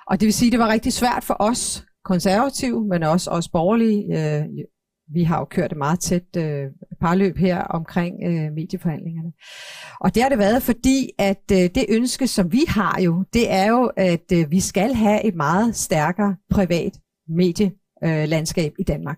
Og 0.08 0.20
det 0.20 0.26
vil 0.26 0.34
sige, 0.34 0.48
at 0.48 0.52
det 0.52 0.60
var 0.60 0.70
rigtig 0.70 0.94
svært 0.94 1.24
for 1.24 1.36
os 1.40 1.86
konservative, 2.06 2.88
men 2.88 3.04
også 3.04 3.32
os 3.32 3.50
borgerlige. 3.50 4.04
Øh, 4.18 4.46
vi 5.14 5.24
har 5.24 5.40
jo 5.40 5.46
kørt 5.46 5.72
et 5.72 5.78
meget 5.78 6.00
tæt 6.00 6.36
øh, 6.38 6.66
parløb 7.02 7.38
her 7.38 7.62
omkring 7.62 8.16
øh, 8.26 8.52
medieforhandlingerne. 8.52 9.32
Og 10.02 10.16
det 10.16 10.24
har 10.24 10.30
det 10.30 10.40
været, 10.40 10.64
fordi 10.64 11.10
at 11.18 11.44
øh, 11.52 11.58
det 11.58 11.86
ønske, 11.90 12.28
som 12.28 12.52
vi 12.52 12.62
har 12.68 13.02
jo, 13.02 13.24
det 13.34 13.52
er 13.52 13.68
jo, 13.68 13.92
at 13.98 14.32
øh, 14.34 14.52
vi 14.52 14.60
skal 14.60 14.94
have 14.94 15.26
et 15.26 15.36
meget 15.36 15.76
stærkere 15.76 16.36
privat 16.52 16.94
medielandskab 17.30 18.72
øh, 18.72 18.80
i 18.80 18.84
Danmark. 18.84 19.18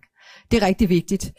Det 0.52 0.64
er 0.64 0.68
rigtig 0.68 0.90
vigtigt. 0.90 1.34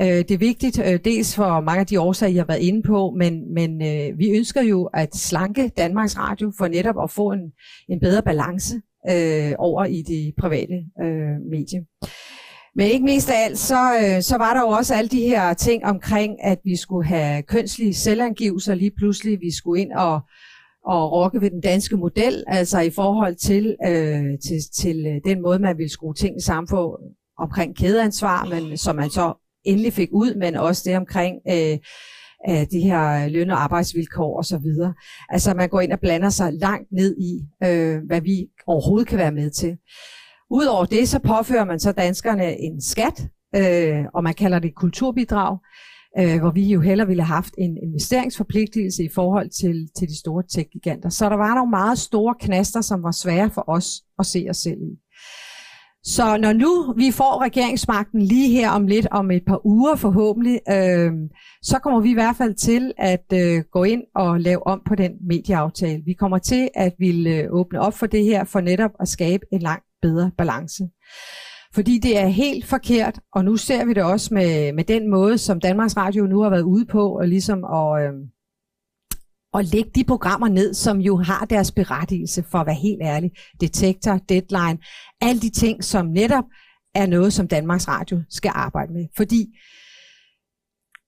Øh, 0.00 0.06
det 0.06 0.30
er 0.30 0.38
vigtigt 0.38 0.78
øh, 0.78 0.98
dels 1.04 1.34
for 1.34 1.60
mange 1.60 1.80
af 1.80 1.86
de 1.86 2.00
årsager, 2.00 2.32
jeg 2.32 2.40
har 2.40 2.46
været 2.46 2.62
inde 2.62 2.82
på, 2.82 3.10
men, 3.10 3.54
men 3.54 3.82
øh, 3.82 4.18
vi 4.18 4.30
ønsker 4.30 4.62
jo 4.62 4.84
at 4.84 5.16
slanke 5.16 5.68
Danmarks 5.68 6.18
Radio 6.18 6.52
for 6.58 6.68
netop 6.68 6.96
at 7.02 7.10
få 7.10 7.32
en, 7.32 7.52
en 7.88 8.00
bedre 8.00 8.22
balance 8.22 8.80
øh, 9.10 9.52
over 9.58 9.84
i 9.84 10.02
det 10.02 10.34
private 10.38 10.84
øh, 11.02 11.50
medie. 11.50 11.84
Men 12.76 12.86
ikke 12.86 13.04
mest 13.04 13.30
af 13.30 13.44
alt, 13.44 13.58
så, 13.58 13.94
øh, 14.02 14.22
så 14.22 14.36
var 14.38 14.54
der 14.54 14.60
jo 14.60 14.68
også 14.68 14.94
alle 14.94 15.08
de 15.08 15.20
her 15.20 15.54
ting 15.54 15.84
omkring, 15.84 16.44
at 16.44 16.58
vi 16.64 16.76
skulle 16.76 17.06
have 17.06 17.42
kønslige 17.42 17.94
selvangivelser 17.94 18.74
lige 18.74 18.92
pludselig. 18.98 19.40
Vi 19.40 19.56
skulle 19.56 19.82
ind 19.82 19.92
og, 19.92 20.20
og 20.86 21.12
rokke 21.12 21.40
ved 21.40 21.50
den 21.50 21.60
danske 21.60 21.96
model, 21.96 22.44
altså 22.46 22.80
i 22.80 22.90
forhold 22.90 23.34
til, 23.34 23.76
øh, 23.86 24.24
til, 24.46 24.58
til 24.76 25.06
øh, 25.06 25.20
den 25.24 25.42
måde, 25.42 25.58
man 25.58 25.78
ville 25.78 25.90
skrue 25.90 26.14
ting 26.14 26.42
sammen 26.42 26.68
på 26.68 26.98
omkring 27.38 27.76
kædeansvar, 27.76 28.44
men, 28.44 28.76
som 28.76 28.96
man 28.96 29.10
så 29.10 29.34
endelig 29.64 29.92
fik 29.92 30.08
ud, 30.12 30.34
men 30.34 30.56
også 30.56 30.82
det 30.86 30.96
omkring 30.96 31.36
øh, 31.50 31.78
af 32.44 32.66
de 32.68 32.80
her 32.80 33.24
øh, 33.24 33.30
løn- 33.30 33.50
og 33.50 33.62
arbejdsvilkår 33.62 34.38
osv. 34.38 34.66
Altså 35.28 35.54
man 35.54 35.68
går 35.68 35.80
ind 35.80 35.92
og 35.92 36.00
blander 36.00 36.28
sig 36.28 36.52
langt 36.52 36.92
ned 36.92 37.16
i, 37.16 37.40
øh, 37.64 38.00
hvad 38.06 38.20
vi 38.20 38.46
overhovedet 38.66 39.08
kan 39.08 39.18
være 39.18 39.32
med 39.32 39.50
til. 39.50 39.76
Udover 40.50 40.84
det, 40.84 41.08
så 41.08 41.18
påfører 41.18 41.64
man 41.64 41.80
så 41.80 41.92
danskerne 41.92 42.60
en 42.60 42.82
skat, 42.82 43.28
øh, 43.56 44.04
og 44.14 44.24
man 44.24 44.34
kalder 44.34 44.58
det 44.58 44.74
kulturbidrag, 44.74 45.58
øh, 46.18 46.40
hvor 46.40 46.50
vi 46.50 46.72
jo 46.72 46.80
heller 46.80 47.04
ville 47.04 47.22
have 47.22 47.34
haft 47.34 47.54
en 47.58 47.76
investeringsforpligtelse 47.82 49.04
i 49.04 49.08
forhold 49.14 49.50
til, 49.50 49.88
til 49.98 50.08
de 50.08 50.18
store 50.18 50.42
tech-giganter. 50.54 51.08
Så 51.08 51.28
der 51.28 51.36
var 51.36 51.54
nogle 51.54 51.70
meget 51.70 51.98
store 51.98 52.34
knaster, 52.40 52.80
som 52.80 53.02
var 53.02 53.10
svære 53.10 53.50
for 53.50 53.64
os 53.68 54.02
at 54.18 54.26
se 54.26 54.46
os 54.50 54.56
selv 54.56 54.78
i. 54.82 55.03
Så 56.06 56.36
når 56.36 56.52
nu 56.52 56.94
vi 56.96 57.10
får 57.10 57.42
regeringsmagten 57.42 58.22
lige 58.22 58.50
her 58.50 58.70
om 58.70 58.86
lidt, 58.86 59.06
om 59.10 59.30
et 59.30 59.42
par 59.46 59.66
uger 59.66 59.96
forhåbentlig, 59.96 60.60
øh, 60.70 61.12
så 61.62 61.78
kommer 61.78 62.00
vi 62.00 62.10
i 62.10 62.14
hvert 62.14 62.36
fald 62.36 62.54
til 62.54 62.92
at 62.98 63.24
øh, 63.34 63.62
gå 63.72 63.84
ind 63.84 64.02
og 64.14 64.40
lave 64.40 64.66
om 64.66 64.82
på 64.88 64.94
den 64.94 65.12
medieaftale. 65.28 66.02
Vi 66.06 66.12
kommer 66.12 66.38
til 66.38 66.68
at 66.74 66.94
ville 66.98 67.30
øh, 67.30 67.46
åbne 67.50 67.80
op 67.80 67.94
for 67.94 68.06
det 68.06 68.24
her, 68.24 68.44
for 68.44 68.60
netop 68.60 68.90
at 69.00 69.08
skabe 69.08 69.44
en 69.52 69.60
langt 69.60 69.84
bedre 70.02 70.30
balance. 70.38 70.88
Fordi 71.74 71.98
det 71.98 72.18
er 72.18 72.26
helt 72.26 72.66
forkert, 72.66 73.20
og 73.32 73.44
nu 73.44 73.56
ser 73.56 73.84
vi 73.84 73.92
det 73.92 74.02
også 74.02 74.34
med, 74.34 74.72
med 74.72 74.84
den 74.84 75.10
måde, 75.10 75.38
som 75.38 75.60
Danmarks 75.60 75.96
Radio 75.96 76.26
nu 76.26 76.40
har 76.40 76.50
været 76.50 76.62
ude 76.62 76.86
på, 76.86 77.18
og 77.18 77.28
ligesom 77.28 77.64
at, 77.64 78.02
øh, 78.02 78.12
og 79.54 79.64
lægge 79.64 79.90
de 79.94 80.04
programmer 80.04 80.48
ned, 80.48 80.74
som 80.74 80.98
jo 80.98 81.16
har 81.16 81.44
deres 81.44 81.72
berettigelse, 81.72 82.44
for 82.50 82.58
at 82.58 82.66
være 82.66 82.74
helt 82.74 83.02
ærlig. 83.02 83.30
Detektor, 83.60 84.20
deadline, 84.28 84.78
alle 85.20 85.40
de 85.40 85.50
ting, 85.50 85.84
som 85.84 86.06
netop 86.06 86.44
er 86.94 87.06
noget, 87.06 87.32
som 87.32 87.48
Danmarks 87.48 87.88
Radio 87.88 88.22
skal 88.30 88.52
arbejde 88.54 88.92
med. 88.92 89.06
Fordi 89.16 89.46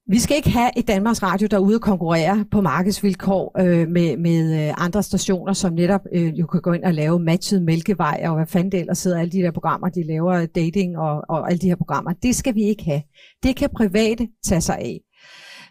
vi 0.09 0.18
skal 0.18 0.37
ikke 0.37 0.50
have 0.50 0.70
et 0.78 0.88
Danmarks 0.88 1.22
Radio, 1.22 1.46
der 1.50 1.56
er 1.56 1.61
ude 1.61 1.76
og 1.76 1.80
konkurrere 1.80 2.44
på 2.50 2.61
markedsvilkår 2.61 3.61
øh, 3.61 3.88
med, 3.88 4.16
med 4.16 4.68
øh, 4.68 4.74
andre 4.85 5.02
stationer, 5.02 5.52
som 5.52 5.72
netop 5.72 6.00
øh, 6.12 6.38
jo 6.38 6.46
kan 6.46 6.61
gå 6.61 6.72
ind 6.72 6.85
og 6.85 6.94
lave 6.94 7.18
matchet 7.18 7.62
mælkevej, 7.62 8.22
og 8.24 8.35
hvad 8.35 8.46
fanden 8.46 8.72
det 8.72 8.80
ellers 8.80 8.98
sidder 8.98 9.20
alle 9.20 9.32
de 9.32 9.38
der 9.38 9.50
programmer, 9.50 9.88
de 9.88 10.06
laver 10.06 10.46
dating 10.46 10.98
og, 10.98 11.22
og 11.28 11.50
alle 11.50 11.59
de 11.59 11.66
her 11.66 11.76
programmer. 11.76 12.12
Det 12.12 12.37
skal 12.37 12.54
vi 12.54 12.62
ikke 12.62 12.85
have. 12.85 13.02
Det 13.42 13.56
kan 13.56 13.70
private 13.76 14.28
tage 14.44 14.61
sig 14.61 14.78
af. 14.78 15.05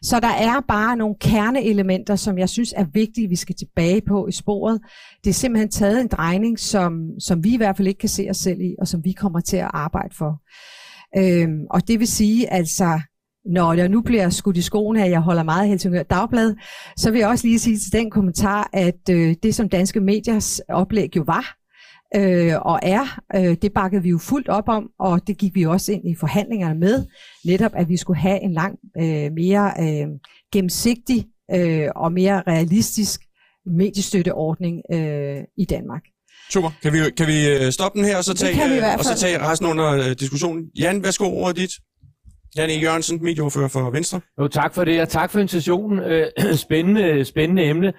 Så 0.06 0.20
der 0.20 0.28
er 0.28 0.62
bare 0.68 0.98
nogle 0.98 1.16
kerneelementer, 1.22 2.16
som 2.16 2.38
jeg 2.38 2.50
synes 2.50 2.74
er 2.78 2.86
vigtige, 2.94 3.30
vi 3.30 3.36
skal 3.36 3.56
tilbage 3.56 4.02
på 4.08 4.28
i 4.28 4.32
sporet. 4.32 4.82
Det 5.24 5.30
er 5.30 5.34
simpelthen 5.34 5.70
taget 5.70 6.02
en 6.02 6.08
drejning, 6.08 6.60
som, 6.60 7.10
som 7.20 7.44
vi 7.44 7.54
i 7.54 7.58
hvert 7.58 7.78
fald 7.78 7.88
ikke 7.88 8.00
kan 8.00 8.10
se 8.10 8.28
os 8.30 8.38
selv 8.38 8.62
i, 8.62 8.76
og 8.80 8.88
som 8.88 9.02
vi 9.04 9.12
kommer 9.12 9.40
til 9.40 9.58
at 9.58 9.72
arbejde 9.74 10.16
for. 10.16 10.42
Øhm, 11.18 11.60
og 11.70 11.88
det 11.88 12.00
vil 12.00 12.08
sige, 12.08 12.54
altså, 12.54 13.00
når 13.46 13.74
jeg 13.74 13.90
nu 13.90 14.02
bliver 14.02 14.30
skudt 14.30 14.58
i 14.58 14.62
skoene, 14.62 15.04
at 15.04 15.12
jeg 15.12 15.20
holder 15.20 15.44
meget 15.44 15.62
af 15.62 15.68
Helsingør 15.68 16.04
Dagblad, 16.04 16.56
så 16.98 17.12
vil 17.12 17.20
jeg 17.20 17.28
også 17.28 17.48
lige 17.48 17.60
sige 17.60 17.78
til 17.78 17.92
den 17.92 18.12
kommentar, 18.12 18.70
at 18.74 19.10
øh, 19.12 19.36
det 19.44 19.56
som 19.56 19.70
danske 19.70 20.00
mediers 20.00 20.62
oplæg 20.70 21.16
jo 21.16 21.24
var, 21.26 21.65
øh, 22.16 22.54
og 22.62 22.80
er, 22.84 23.20
øh, 23.36 23.58
det 23.62 23.74
bakkede 23.74 24.04
vi 24.04 24.10
jo 24.10 24.18
fuldt 24.18 24.50
op 24.50 24.70
om, 24.70 24.90
og 25.00 25.28
det 25.28 25.38
gik 25.38 25.56
vi 25.56 25.66
også 25.66 25.92
ind 25.92 26.10
i 26.10 26.16
forhandlingerne 26.20 26.80
med, 26.80 27.06
netop 27.46 27.72
at 27.76 27.90
vi 27.90 27.98
skulle 27.98 28.20
have 28.20 28.42
en 28.42 28.54
langt 28.54 28.80
øh, 28.98 29.32
mere 29.32 29.74
øh, 29.80 30.08
gennemsigtig 30.54 31.26
øh, 31.54 31.88
og 31.96 32.12
mere 32.12 32.44
realistisk 32.48 33.22
mediestøtteordning 33.66 34.82
øh, 34.94 35.44
i 35.58 35.66
Danmark. 35.66 36.02
Super. 36.52 36.70
Kan 36.82 36.94
vi, 36.94 36.98
kan 37.18 37.28
vi 37.28 37.50
øh, 37.50 37.72
stoppe 37.72 38.00
den 38.00 38.06
her, 38.06 38.18
og 38.18 38.24
så 38.24 38.34
tage, 38.34 38.78
øh, 38.78 39.00
og 39.00 39.06
så 39.06 39.18
tage 39.18 39.40
resten 39.40 39.68
under 39.68 39.92
øh, 39.92 40.16
diskussionen? 40.20 40.64
Jan, 40.80 41.04
værsgo, 41.04 41.26
ordet 41.26 41.58
dit. 41.58 41.72
Jan 42.58 42.70
E. 42.70 42.74
Jørgensen, 42.74 43.24
medieordfører 43.24 43.68
for 43.68 43.90
Venstre. 43.90 44.22
Jo, 44.40 44.48
tak 44.48 44.74
for 44.74 44.84
det, 44.84 45.02
og 45.02 45.10
tak 45.10 45.32
for 45.32 45.40
invitationen. 45.40 46.00
Øh, 46.00 46.28
spændende, 46.66 47.26
spændende 47.26 47.64
emne. 47.64 47.94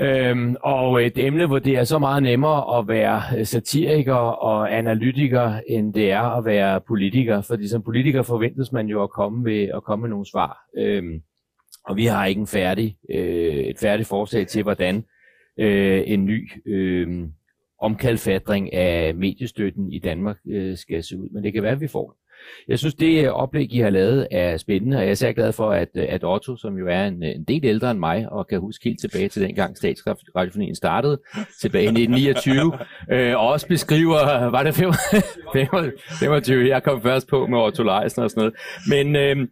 Øhm, 0.00 0.56
og 0.62 1.06
et 1.06 1.18
emne, 1.18 1.46
hvor 1.46 1.58
det 1.58 1.76
er 1.76 1.84
så 1.84 1.98
meget 1.98 2.22
nemmere 2.22 2.78
at 2.78 2.88
være 2.88 3.22
øh, 3.38 3.46
satiriker 3.46 4.14
og 4.14 4.76
analytiker, 4.76 5.60
end 5.68 5.94
det 5.94 6.12
er 6.12 6.38
at 6.38 6.44
være 6.44 6.80
politiker. 6.80 7.40
Fordi 7.40 7.68
som 7.68 7.82
politiker 7.82 8.22
forventes 8.22 8.72
man 8.72 8.86
jo 8.86 9.02
at 9.02 9.10
komme, 9.10 9.42
med, 9.42 9.68
at 9.74 9.84
komme 9.84 10.02
med 10.02 10.10
nogle 10.10 10.26
svar. 10.26 10.58
Øhm, 10.78 11.22
og 11.84 11.96
vi 11.96 12.06
har 12.06 12.26
ikke 12.26 12.40
en 12.40 12.46
færdig, 12.46 12.96
øh, 13.10 13.54
et 13.54 13.78
færdigt 13.78 14.08
forslag 14.08 14.46
til, 14.46 14.62
hvordan 14.62 15.04
øh, 15.58 16.02
en 16.06 16.24
ny 16.24 16.50
øh, 16.66 17.28
omkalfatring 17.80 18.72
af 18.72 19.14
mediestøtten 19.14 19.92
i 19.92 19.98
Danmark 19.98 20.36
øh, 20.48 20.76
skal 20.76 21.02
se 21.04 21.18
ud. 21.18 21.28
Men 21.32 21.44
det 21.44 21.52
kan 21.52 21.62
være, 21.62 21.72
at 21.72 21.80
vi 21.80 21.88
får 21.88 22.10
den. 22.10 22.16
Jeg 22.68 22.78
synes, 22.78 22.94
det 22.94 23.30
oplæg, 23.30 23.74
I 23.74 23.78
har 23.78 23.90
lavet, 23.90 24.28
er 24.30 24.56
spændende, 24.56 24.96
og 24.96 25.02
jeg 25.02 25.10
er 25.10 25.14
særlig 25.14 25.36
glad 25.36 25.52
for, 25.52 25.70
at, 25.70 25.88
at 25.96 26.24
Otto, 26.24 26.56
som 26.56 26.78
jo 26.78 26.86
er 26.88 27.04
en, 27.04 27.22
en 27.22 27.44
del 27.44 27.64
ældre 27.64 27.90
end 27.90 27.98
mig, 27.98 28.32
og 28.32 28.46
kan 28.46 28.60
huske 28.60 28.84
helt 28.84 29.00
tilbage 29.00 29.28
til 29.28 29.42
dengang 29.42 29.76
Statsradiofonien 29.76 30.74
startede, 30.74 31.20
tilbage 31.60 31.84
i 31.84 31.88
1929, 31.88 32.72
øh, 33.12 33.36
og 33.36 33.48
også 33.48 33.68
beskriver, 33.68 34.50
var 34.50 34.62
det 34.62 34.74
25, 34.74 35.92
25, 36.18 36.68
jeg 36.68 36.82
kom 36.82 37.02
først 37.02 37.28
på 37.28 37.46
med 37.46 37.58
Otto 37.58 37.82
Leisner 37.82 38.24
og 38.24 38.30
sådan 38.30 38.40
noget, 38.40 38.54
men... 38.88 39.16
Øh, 39.16 39.48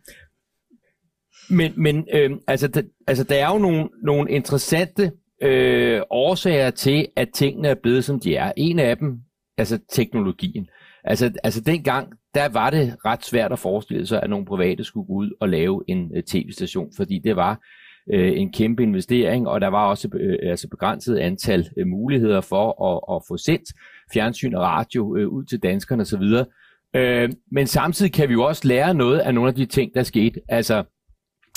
men, 1.51 1.72
men 1.77 2.07
øh, 2.14 2.31
altså, 2.46 2.68
der, 2.68 2.83
altså, 3.07 3.24
der 3.24 3.35
er 3.35 3.53
jo 3.53 3.59
nogle, 3.59 3.88
nogle 4.03 4.31
interessante 4.31 5.12
øh, 5.42 6.01
årsager 6.11 6.70
til, 6.70 7.09
at 7.16 7.29
tingene 7.35 7.68
er 7.68 7.74
blevet, 7.74 8.05
som 8.05 8.20
de 8.20 8.37
er. 8.37 8.53
En 8.57 8.79
af 8.79 8.96
dem, 8.96 9.18
altså 9.59 9.79
teknologien. 9.92 10.68
Altså, 11.08 11.32
altså 11.44 11.60
dengang, 11.60 12.12
der 12.34 12.48
var 12.48 12.70
det 12.70 12.96
ret 13.04 13.24
svært 13.24 13.52
at 13.52 13.58
forestille 13.58 14.06
sig, 14.06 14.22
at 14.22 14.30
nogle 14.30 14.46
private 14.46 14.84
skulle 14.84 15.06
gå 15.06 15.12
ud 15.12 15.30
og 15.40 15.48
lave 15.48 15.84
en 15.88 16.10
øh, 16.16 16.22
tv-station, 16.22 16.92
fordi 16.96 17.20
det 17.24 17.36
var 17.36 17.60
øh, 18.12 18.32
en 18.40 18.52
kæmpe 18.52 18.82
investering, 18.82 19.48
og 19.48 19.60
der 19.60 19.68
var 19.68 19.86
også 19.86 20.08
øh, 20.14 20.38
altså 20.42 20.68
begrænset 20.68 21.18
antal 21.18 21.68
øh, 21.76 21.86
muligheder 21.86 22.40
for 22.40 22.84
at, 22.84 23.16
at 23.16 23.22
få 23.28 23.36
sendt 23.36 23.68
fjernsyn 24.12 24.54
og 24.54 24.62
radio 24.62 25.16
øh, 25.16 25.28
ud 25.28 25.44
til 25.44 25.58
danskerne 25.62 26.02
osv. 26.02 26.22
Øh, 26.96 27.30
men 27.52 27.66
samtidig 27.66 28.12
kan 28.12 28.28
vi 28.28 28.32
jo 28.32 28.42
også 28.42 28.68
lære 28.68 28.94
noget 28.94 29.18
af 29.18 29.34
nogle 29.34 29.48
af 29.48 29.54
de 29.54 29.66
ting, 29.66 29.94
der 29.94 30.02
skete. 30.02 30.40
Altså, 30.48 30.84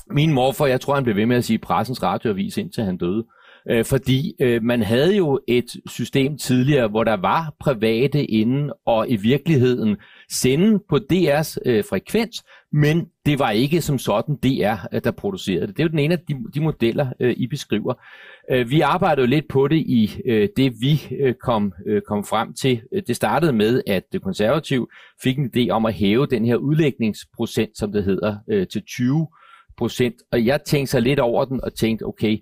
min 0.10 0.34
morfar, 0.34 0.66
jeg 0.66 0.82
tror, 0.82 0.96
han 0.96 1.04
blev 1.04 1.16
ved 1.16 1.26
med 1.26 1.38
at 1.38 1.44
sige 1.44 1.60
pressens 1.60 2.04
radioavis, 2.04 2.58
indtil 2.58 2.84
han 2.84 2.98
døde. 2.98 3.18
Øh, 3.18 3.41
Øh, 3.70 3.86
fordi 3.86 4.34
øh, 4.40 4.64
man 4.64 4.82
havde 4.82 5.16
jo 5.16 5.40
et 5.48 5.72
system 5.88 6.38
tidligere, 6.38 6.88
hvor 6.88 7.04
der 7.04 7.18
var 7.18 7.54
private 7.60 8.26
inden 8.26 8.72
og 8.86 9.10
i 9.10 9.16
virkeligheden 9.16 9.98
sende 10.32 10.80
på 10.90 10.96
DR's 11.14 11.58
øh, 11.66 11.84
frekvens, 11.90 12.44
men 12.72 13.08
det 13.26 13.40
var 13.40 13.52
ikke 13.52 13.82
som 13.82 13.98
sådan 13.98 14.36
DR, 14.36 14.76
øh, 14.94 15.02
der 15.04 15.12
producerede 15.12 15.68
det. 15.68 15.78
Det 15.78 15.84
er 15.84 15.88
jo 15.88 15.92
den 15.92 16.00
ene 16.00 16.14
af 16.14 16.20
de, 16.20 16.36
de 16.54 16.62
modeller, 16.62 17.08
øh, 17.20 17.34
I 17.38 17.48
beskriver. 17.48 17.94
Øh, 18.52 18.70
vi 18.70 18.82
arbejdede 18.82 19.22
jo 19.22 19.28
lidt 19.28 19.48
på 19.50 19.68
det 19.68 19.78
i 19.78 20.22
øh, 20.26 20.50
det, 20.58 20.74
vi 20.82 21.02
øh, 21.20 21.34
kom, 21.34 21.74
øh, 21.88 22.02
kom 22.02 22.26
frem 22.26 22.54
til. 22.54 22.82
Øh, 22.94 23.04
det 23.08 23.16
startede 23.16 23.54
med, 23.54 23.82
at 23.88 24.04
det 24.12 24.22
konservativ 24.22 24.90
fik 25.24 25.38
en 25.38 25.52
idé 25.56 25.70
om 25.70 25.86
at 25.86 25.94
hæve 25.94 26.26
den 26.26 26.46
her 26.46 26.56
udlægningsprocent, 26.56 27.78
som 27.78 27.92
det 27.92 28.04
hedder, 28.04 28.36
øh, 28.50 28.68
til 28.68 28.84
20 28.88 29.28
procent. 29.78 30.16
Og 30.32 30.46
jeg 30.46 30.60
tænkte 30.66 30.92
så 30.92 31.00
lidt 31.00 31.20
over 31.20 31.46
den 31.46 31.64
og 31.64 31.74
tænkte, 31.74 32.04
okay, 32.04 32.38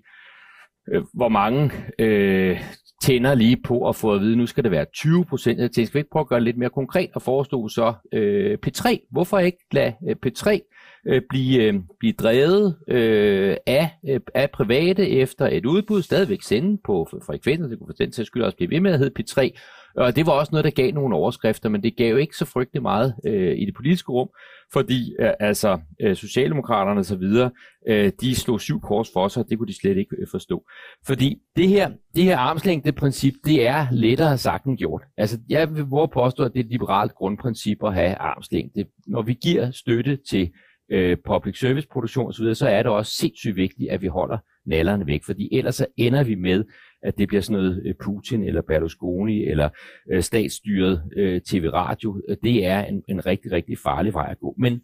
øh, 0.88 1.02
hvor 1.14 1.28
mange 1.28 1.72
øh, 1.98 2.60
tænder 3.02 3.34
lige 3.34 3.56
på 3.64 3.88
at 3.88 3.96
få 3.96 4.14
at 4.14 4.20
vide, 4.20 4.36
nu 4.36 4.46
skal 4.46 4.64
det 4.64 4.70
være 4.70 4.86
20 4.94 5.24
procent. 5.24 5.60
Jeg 5.60 5.70
tænkte, 5.70 5.86
skal 5.86 5.94
vi 5.94 6.00
ikke 6.00 6.10
prøve 6.10 6.20
at 6.20 6.28
gøre 6.28 6.38
det 6.38 6.44
lidt 6.44 6.58
mere 6.58 6.70
konkret 6.70 7.10
og 7.14 7.22
forestå 7.22 7.68
så 7.68 7.94
øh, 8.12 8.58
P3. 8.66 9.08
Hvorfor 9.10 9.38
ikke 9.38 9.66
lade 9.72 9.94
øh, 10.08 10.16
P3 10.26 10.58
øh, 11.06 11.22
blive, 11.28 11.64
øh, 11.64 11.74
blive 11.98 12.12
drevet 12.12 12.76
øh, 12.88 13.56
af, 13.66 13.90
øh, 14.08 14.20
af 14.34 14.50
private 14.50 15.08
efter 15.08 15.46
et 15.46 15.66
udbud, 15.66 16.02
stadigvæk 16.02 16.42
sende 16.42 16.78
på 16.84 17.08
frekvenser, 17.26 17.68
det 17.68 17.78
kunne 17.78 17.88
for 17.88 18.04
den 18.04 18.12
sags 18.12 18.26
skyld 18.26 18.42
også 18.42 18.56
blive 18.56 18.70
ved 18.70 18.80
med 18.80 18.92
at 18.92 18.98
hedde 18.98 19.22
P3, 19.22 19.50
Øh, 19.98 20.04
og 20.04 20.16
det 20.16 20.26
var 20.26 20.32
også 20.32 20.50
noget, 20.52 20.64
der 20.64 20.70
gav 20.70 20.92
nogle 20.92 21.16
overskrifter, 21.16 21.68
men 21.68 21.82
det 21.82 21.96
gav 21.96 22.10
jo 22.10 22.16
ikke 22.16 22.36
så 22.36 22.44
frygtelig 22.44 22.82
meget 22.82 23.14
øh, 23.26 23.58
i 23.58 23.64
det 23.64 23.74
politiske 23.74 24.12
rum, 24.12 24.28
fordi 24.72 25.14
øh, 25.20 25.30
altså 25.40 25.80
øh, 26.00 26.16
Socialdemokraterne 26.16 27.00
og 27.00 27.04
så 27.04 27.16
videre, 27.16 27.50
øh, 27.88 28.12
de 28.20 28.34
slog 28.34 28.60
syv 28.60 28.80
kors 28.80 29.10
for 29.12 29.28
sig, 29.28 29.44
det 29.48 29.58
kunne 29.58 29.68
de 29.68 29.80
slet 29.80 29.96
ikke 29.96 30.16
øh, 30.18 30.26
forstå. 30.30 30.64
Fordi 31.06 31.38
det 31.56 31.68
her, 31.68 31.90
det 32.14 32.24
her 32.24 32.38
armslængde-princip, 32.38 33.34
det 33.44 33.66
er 33.66 33.86
lettere 33.92 34.38
sagt 34.38 34.64
end 34.64 34.78
gjort. 34.78 35.02
Altså 35.16 35.38
jeg 35.48 35.74
vil 35.74 35.84
våge 35.84 36.08
påstå, 36.08 36.44
at 36.44 36.52
det 36.52 36.60
er 36.60 36.64
et 36.64 36.70
liberalt 36.70 37.14
grundprincip 37.14 37.78
at 37.84 37.94
have 37.94 38.14
armslængde. 38.14 38.84
Når 39.06 39.22
vi 39.22 39.34
giver 39.42 39.70
støtte 39.70 40.18
til 40.30 40.50
øh, 40.92 41.16
public 41.26 41.58
service 41.58 41.88
produktion 41.92 42.28
osv., 42.28 42.54
så 42.54 42.68
er 42.68 42.82
det 42.82 42.92
også 42.92 43.12
sindssygt 43.12 43.56
vigtigt, 43.56 43.90
at 43.90 44.02
vi 44.02 44.06
holder 44.06 44.38
nallerne 44.66 45.06
væk, 45.06 45.24
fordi 45.24 45.48
ellers 45.52 45.74
så 45.74 45.86
ender 45.96 46.24
vi 46.24 46.34
med, 46.34 46.64
at 47.02 47.18
det 47.18 47.28
bliver 47.28 47.40
sådan 47.40 47.62
noget 47.62 47.82
øh, 47.84 47.94
Putin 48.04 48.44
eller 48.44 48.62
Berlusconi 48.62 49.44
eller 49.46 49.68
øh, 50.12 50.22
statsstyret 50.22 51.02
øh, 51.16 51.40
tv-radio. 51.40 52.22
Det 52.42 52.66
er 52.66 52.84
en, 52.84 53.02
en 53.08 53.26
rigtig, 53.26 53.52
rigtig 53.52 53.78
farlig 53.78 54.14
vej 54.14 54.28
at 54.30 54.38
gå. 54.38 54.54
Men 54.58 54.82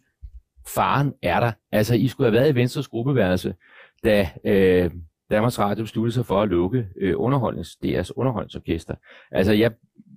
faren 0.67 1.13
er 1.21 1.39
der. 1.39 1.51
Altså, 1.71 1.95
I 1.95 2.07
skulle 2.07 2.31
have 2.31 2.39
været 2.39 2.51
i 2.51 2.55
Venstres 2.55 2.87
gruppeværelse, 2.87 3.55
da 4.03 4.29
øh, 4.45 4.91
Danmarks 5.31 5.59
Radio 5.59 5.83
besluttede 5.83 6.13
sig 6.13 6.25
for 6.25 6.41
at 6.41 6.49
lukke 6.49 6.87
øh, 6.97 7.13
underholdnings, 7.17 7.75
deres 7.75 8.17
underholdningsorkester. 8.17 8.95
Altså, 9.31 9.53
jeg 9.53 9.71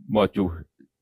måtte 0.08 0.34
jo 0.36 0.52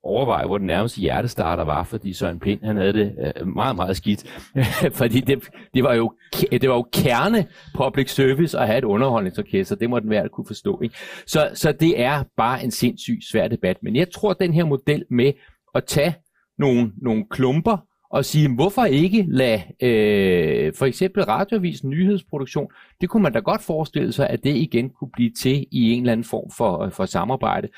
overveje, 0.09 0.47
hvor 0.47 0.59
den 0.59 0.67
nærmeste 0.67 1.01
hjertestarter 1.01 1.65
var, 1.65 1.85
fordi 1.85 2.13
Søren 2.13 2.41
Pind, 2.41 2.61
han 2.63 2.77
havde 2.77 2.93
det 2.93 3.15
øh, 3.19 3.47
meget, 3.47 3.77
meget 3.77 3.97
skidt. 3.97 4.25
fordi 5.01 5.21
det, 5.21 5.49
det, 5.75 5.85
var 5.85 5.95
jo, 5.95 6.13
det 6.51 6.69
var 6.69 6.75
jo 6.75 6.87
kerne 6.93 7.47
public 7.77 8.15
service 8.15 8.59
at 8.59 8.67
have 8.67 8.79
et 8.79 8.85
underholdningsorkester. 8.85 9.77
Det 9.77 9.91
må 9.91 10.01
den 10.01 10.11
være, 10.11 10.29
kunne 10.29 10.47
forstå. 10.47 10.81
Ikke? 10.83 10.95
Så, 11.27 11.51
så 11.55 11.73
det 11.73 12.01
er 12.01 12.25
bare 12.37 12.65
en 12.65 12.71
sindssygt 12.71 13.25
svær 13.31 13.49
debat. 13.49 13.77
Men 13.83 13.97
jeg 13.97 14.11
tror, 14.11 14.31
at 14.31 14.37
den 14.41 14.55
her 14.55 14.65
model 14.65 15.05
med 15.11 15.33
at 15.75 15.85
tage 15.85 16.15
nogle, 16.59 16.93
nogle 17.03 17.25
klumper 17.31 17.88
og 18.11 18.25
sige, 18.25 18.55
hvorfor 18.55 18.85
ikke 18.85 19.27
lade 19.29 19.63
øh, 19.83 20.75
for 20.75 20.87
eksempel 20.87 21.25
radioavisen 21.25 21.91
nyhedsproduktion, 21.91 22.67
det 23.01 23.09
kunne 23.09 23.23
man 23.23 23.33
da 23.33 23.39
godt 23.39 23.63
forestille 23.63 24.13
sig, 24.13 24.31
at 24.31 24.45
det 24.45 24.57
igen 24.57 24.91
kunne 24.91 25.11
blive 25.13 25.31
til 25.31 25.67
i 25.71 25.93
en 25.93 26.03
eller 26.03 26.13
anden 26.13 26.25
form 26.25 26.51
for, 26.57 26.83
øh, 26.83 26.93
for 26.93 27.07
samarbejde. 27.07 27.69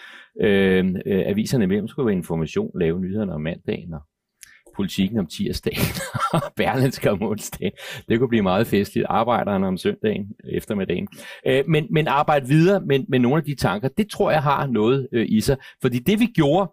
Øh, 0.40 0.94
øh, 1.06 1.22
aviserne 1.26 1.64
imellem 1.64 1.88
skulle 1.88 2.06
være 2.06 2.16
information, 2.16 2.70
lave 2.80 3.00
nyhederne 3.00 3.34
om 3.34 3.40
mandagen 3.40 3.94
og 3.94 4.00
politikken 4.76 5.18
om 5.18 5.26
tirsdagen 5.26 5.94
og 6.34 6.42
Berlinske 6.56 7.10
om 7.10 7.22
onsdagen. 7.22 7.72
Det 8.08 8.18
kunne 8.18 8.28
blive 8.28 8.42
meget 8.42 8.66
festligt. 8.66 9.06
Arbejderne 9.08 9.66
om 9.66 9.76
søndagen, 9.76 10.26
eftermiddagen. 10.52 11.08
Øh, 11.46 11.64
men, 11.68 11.86
men 11.90 12.08
arbejde 12.08 12.48
videre 12.48 12.80
med, 12.80 13.00
med 13.08 13.18
nogle 13.18 13.36
af 13.36 13.44
de 13.44 13.54
tanker, 13.54 13.88
det 13.88 14.10
tror 14.10 14.30
jeg 14.30 14.42
har 14.42 14.66
noget 14.66 15.08
øh, 15.12 15.26
i 15.28 15.40
sig. 15.40 15.56
Fordi 15.82 15.98
det 15.98 16.20
vi 16.20 16.26
gjorde 16.26 16.70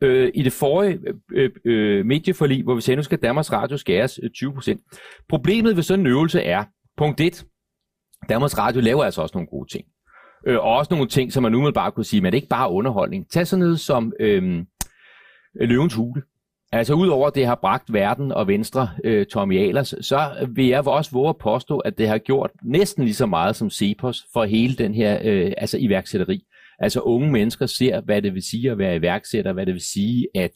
øh, 0.00 0.30
i 0.34 0.42
det 0.42 0.52
forrige 0.52 0.98
øh, 1.32 1.50
øh, 1.64 2.06
medieforlig, 2.06 2.62
hvor 2.62 2.74
vi 2.74 2.80
sagde, 2.80 2.96
nu 2.96 3.02
skal 3.02 3.18
Danmarks 3.18 3.52
Radio 3.52 3.76
skæres 3.76 4.20
øh, 4.22 4.30
20%. 4.36 5.24
Problemet 5.28 5.76
ved 5.76 5.82
sådan 5.82 6.00
en 6.00 6.06
øvelse 6.06 6.40
er, 6.40 6.64
punkt 6.96 7.20
1, 7.20 7.44
Danmarks 8.28 8.58
Radio 8.58 8.80
laver 8.80 9.04
altså 9.04 9.22
også 9.22 9.34
nogle 9.34 9.48
gode 9.48 9.68
ting. 9.72 9.84
Øh, 10.46 10.56
og 10.56 10.76
også 10.76 10.94
nogle 10.94 11.08
ting, 11.08 11.32
som 11.32 11.42
man 11.42 11.54
umiddelbart 11.54 11.94
kunne 11.94 12.04
sige, 12.04 12.20
men 12.20 12.32
det 12.32 12.38
er 12.38 12.42
ikke 12.42 12.48
bare 12.48 12.70
underholdning. 12.70 13.30
Tag 13.30 13.46
sådan 13.46 13.60
noget 13.60 13.80
som 13.80 14.12
øh, 14.20 14.64
Løvens 15.54 15.94
Hule. 15.94 16.22
Altså 16.72 16.94
udover 16.94 17.30
det 17.30 17.46
har 17.46 17.54
bragt 17.54 17.92
verden 17.92 18.32
og 18.32 18.48
Venstre 18.48 18.90
øh, 19.04 19.26
Tommy 19.26 19.58
Ahlers, 19.58 19.94
så 20.00 20.48
vil 20.48 20.66
jeg 20.66 20.86
også 20.86 21.10
våge 21.10 21.28
at 21.28 21.38
påstå, 21.38 21.78
at 21.78 21.98
det 21.98 22.08
har 22.08 22.18
gjort 22.18 22.50
næsten 22.62 23.04
lige 23.04 23.14
så 23.14 23.26
meget 23.26 23.56
som 23.56 23.70
Cepos 23.70 24.26
for 24.32 24.44
hele 24.44 24.74
den 24.74 24.94
her 24.94 25.18
øh, 25.24 25.52
altså 25.56 25.78
iværksætteri. 25.80 26.44
Altså 26.82 27.00
unge 27.00 27.32
mennesker 27.32 27.66
ser, 27.66 28.00
hvad 28.00 28.22
det 28.22 28.34
vil 28.34 28.42
sige 28.42 28.70
at 28.70 28.78
være 28.78 28.96
iværksætter, 28.96 29.52
hvad 29.52 29.66
det 29.66 29.74
vil 29.74 29.82
sige 29.82 30.26
at 30.34 30.50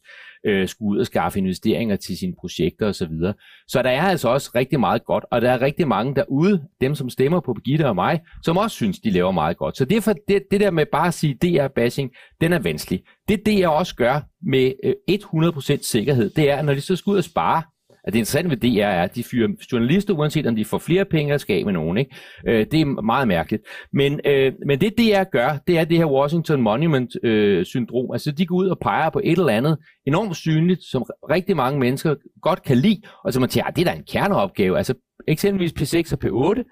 øh, 0.46 0.68
skulle 0.68 0.96
ud 0.96 0.98
og 0.98 1.06
skaffe 1.06 1.38
investeringer 1.38 1.96
til 1.96 2.18
sine 2.18 2.34
projekter 2.40 2.88
osv. 2.88 3.06
Så, 3.06 3.32
så 3.68 3.82
der 3.82 3.90
er 3.90 4.02
altså 4.02 4.28
også 4.28 4.50
rigtig 4.54 4.80
meget 4.80 5.04
godt, 5.04 5.24
og 5.30 5.42
der 5.42 5.50
er 5.50 5.62
rigtig 5.62 5.88
mange 5.88 6.14
derude, 6.14 6.64
dem 6.80 6.94
som 6.94 7.10
stemmer 7.10 7.40
på 7.40 7.54
Birgitte 7.54 7.88
og 7.88 7.94
mig, 7.94 8.20
som 8.44 8.56
også 8.56 8.76
synes, 8.76 8.98
de 8.98 9.10
laver 9.10 9.30
meget 9.30 9.56
godt. 9.56 9.76
Så 9.76 9.84
det, 9.84 10.02
for, 10.02 10.14
det, 10.28 10.42
det 10.50 10.60
der 10.60 10.70
med 10.70 10.86
bare 10.92 11.08
at 11.08 11.14
sige 11.14 11.38
DR-bashing, 11.44 12.10
den 12.40 12.52
er 12.52 12.58
vanskelig. 12.58 13.02
Det, 13.28 13.46
det 13.46 13.58
jeg 13.58 13.68
også 13.68 13.94
gør 13.94 14.20
med 14.42 14.72
øh, 14.84 14.94
100% 15.10 15.90
sikkerhed, 15.90 16.30
det 16.30 16.50
er, 16.50 16.56
at 16.56 16.64
når 16.64 16.74
de 16.74 16.80
så 16.80 16.96
skal 16.96 17.10
ud 17.10 17.18
og 17.18 17.24
spare, 17.24 17.62
at 18.06 18.12
det 18.12 18.18
interessante 18.18 18.50
ved 18.50 18.56
DR 18.56 18.84
er, 18.84 19.02
at 19.02 19.14
de 19.14 19.24
fyrer 19.24 19.48
journalister, 19.72 20.14
uanset 20.14 20.46
om 20.46 20.56
de 20.56 20.64
får 20.64 20.78
flere 20.78 21.04
penge 21.04 21.30
eller 21.30 21.38
skal 21.38 21.64
med 21.64 21.72
nogen. 21.72 21.98
Ikke? 21.98 22.16
Øh, 22.48 22.66
det 22.70 22.80
er 22.80 23.02
meget 23.02 23.28
mærkeligt. 23.28 23.62
Men, 23.92 24.20
øh, 24.24 24.52
men 24.66 24.80
det 24.80 24.98
DR 24.98 25.24
gør, 25.32 25.58
det 25.66 25.78
er 25.78 25.84
det 25.84 25.96
her 25.96 26.06
Washington 26.06 26.62
Monument-syndrom. 26.62 28.04
Øh, 28.04 28.14
altså 28.14 28.32
de 28.32 28.46
går 28.46 28.56
ud 28.56 28.68
og 28.68 28.78
peger 28.78 29.10
på 29.10 29.20
et 29.24 29.38
eller 29.38 29.52
andet 29.52 29.78
enormt 30.06 30.36
synligt, 30.36 30.82
som 30.82 31.02
rigtig 31.30 31.56
mange 31.56 31.80
mennesker 31.80 32.14
godt 32.42 32.62
kan 32.62 32.76
lide, 32.76 33.00
og 33.24 33.32
så 33.32 33.40
man 33.40 33.48
tænker, 33.48 33.66
ah, 33.66 33.76
det 33.76 33.86
er 33.86 33.92
da 33.92 33.98
en 33.98 34.04
kerneopgave. 34.12 34.78
Altså 34.78 34.94
eksempelvis 35.28 35.72
P6 35.72 36.12
og 36.12 36.18
P8, 36.24 36.62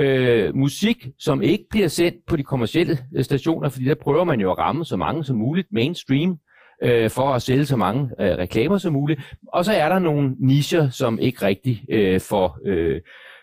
øh, 0.00 0.56
musik, 0.56 1.06
som 1.18 1.42
ikke 1.42 1.64
bliver 1.70 1.88
sendt 1.88 2.16
på 2.26 2.36
de 2.36 2.42
kommercielle 2.42 2.98
øh, 3.16 3.24
stationer, 3.24 3.68
fordi 3.68 3.84
der 3.84 3.94
prøver 3.94 4.24
man 4.24 4.40
jo 4.40 4.52
at 4.52 4.58
ramme 4.58 4.84
så 4.84 4.96
mange 4.96 5.24
som 5.24 5.36
muligt 5.36 5.68
mainstream 5.72 6.38
øh, 6.82 7.10
for 7.10 7.28
at 7.34 7.42
sælge 7.42 7.66
så 7.66 7.76
mange 7.76 8.10
øh, 8.20 8.38
reklamer 8.38 8.78
som 8.78 8.92
muligt. 8.92 9.20
Og 9.52 9.64
så 9.64 9.72
er 9.72 9.88
der 9.88 9.98
nogle 9.98 10.34
nicher, 10.38 10.90
som 10.90 11.18
ikke 11.18 11.46
rigtig 11.46 11.84
øh, 11.90 12.20
får, 12.20 12.58
øh, 12.66 13.00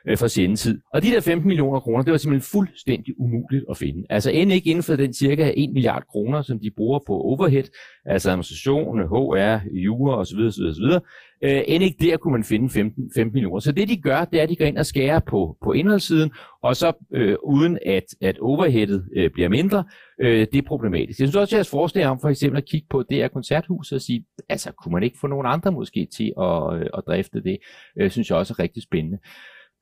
øh, 0.08 0.18
for 0.18 0.28
sendetid. 0.28 0.80
Og 0.94 1.04
de 1.04 1.08
der 1.08 1.22
15 1.22 1.48
millioner 1.48 1.80
kroner, 1.80 2.04
det 2.04 2.12
var 2.12 2.18
simpelthen 2.18 2.50
fuldstændig 2.52 3.20
umuligt 3.20 3.66
at 3.70 3.78
finde. 3.78 4.04
Altså 4.10 4.32
end 4.32 4.52
ikke 4.52 4.70
inden 4.70 4.84
for 4.84 4.96
den 4.96 5.14
cirka 5.14 5.54
1 5.58 5.74
milliard 5.74 6.04
kroner, 6.12 6.42
som 6.42 6.60
de 6.60 6.72
bruger 6.78 7.00
på 7.08 7.14
overhead, 7.14 7.64
altså 8.06 8.30
administration, 8.30 9.00
HR, 9.00 9.60
jura 9.74 10.20
osv. 10.20 10.40
osv., 10.40 10.64
osv. 10.64 11.00
Øh, 11.44 11.62
end 11.68 11.84
ikke 11.84 12.06
der 12.06 12.18
kunne 12.18 12.32
man 12.32 12.44
finde 12.44 12.70
15, 12.70 13.12
15 13.16 13.34
millioner. 13.34 13.60
Så 13.60 13.72
det 13.72 13.90
de 13.90 14.02
gør, 14.02 14.26
det 14.26 14.40
er, 14.40 14.44
at 14.44 14.50
de 14.50 14.56
går 14.56 14.66
ind 14.66 14.78
og 14.78 14.86
skærer 14.86 15.20
på, 15.20 15.58
på 15.64 15.72
indholdssiden, 15.72 16.32
og 16.64 16.76
så 16.76 16.94
øh, 17.14 17.36
uden 17.44 17.80
at, 17.86 18.04
at 18.22 18.40
overheadet 18.40 19.06
øh, 19.16 19.32
bliver 19.32 19.50
mindre, 19.50 19.84
øh, 20.22 20.48
det 20.52 20.56
er 20.56 20.68
problematisk. 20.68 21.20
Jeg 21.20 21.28
synes 21.28 21.36
også, 21.36 21.56
at 21.56 21.58
jeres 21.58 21.70
forslag 21.70 22.06
om 22.06 22.20
for 22.22 22.30
eksempel 22.30 22.58
at 22.58 22.66
kigge 22.66 22.88
på 22.90 23.04
det 23.04 23.18
her 23.18 23.28
koncerthus 23.28 23.92
og 23.92 24.02
sige, 24.02 24.26
altså 24.50 24.72
kunne 24.72 24.94
man 24.94 25.04
ikke 25.04 25.18
få 25.22 25.28
nogen 25.28 25.48
andre 25.48 25.72
måske 25.72 26.08
til 26.18 26.34
at, 26.42 26.74
øh, 26.74 26.86
at 26.98 27.04
drifte 27.08 27.44
det, 27.44 27.58
øh, 28.00 28.12
synes 28.12 28.30
jeg 28.30 28.38
også 28.38 28.56
er 28.58 28.64
rigtig 28.64 28.84
spændende. 28.84 29.18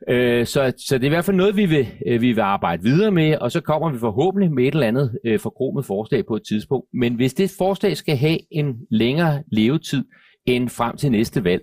Øh, 0.09 0.45
så, 0.45 0.73
så 0.77 0.97
det 0.97 1.03
er 1.03 1.07
i 1.07 1.09
hvert 1.09 1.25
fald 1.25 1.37
noget, 1.37 1.55
vi 1.55 1.65
vil, 1.65 1.87
øh, 2.07 2.21
vi 2.21 2.31
vil 2.31 2.41
arbejde 2.41 2.83
videre 2.83 3.11
med, 3.11 3.37
og 3.37 3.51
så 3.51 3.61
kommer 3.61 3.91
vi 3.91 3.99
forhåbentlig 3.99 4.51
med 4.51 4.63
et 4.63 4.73
eller 4.73 4.87
andet 4.87 5.19
øh, 5.25 5.39
forkromet 5.39 5.85
forslag 5.85 6.25
på 6.25 6.35
et 6.35 6.43
tidspunkt. 6.47 6.87
Men 6.93 7.15
hvis 7.15 7.33
det 7.33 7.51
forslag 7.57 7.97
skal 7.97 8.17
have 8.17 8.37
en 8.51 8.75
længere 8.91 9.43
levetid 9.51 10.05
end 10.45 10.69
frem 10.69 10.97
til 10.97 11.11
næste 11.11 11.43
valg, 11.43 11.61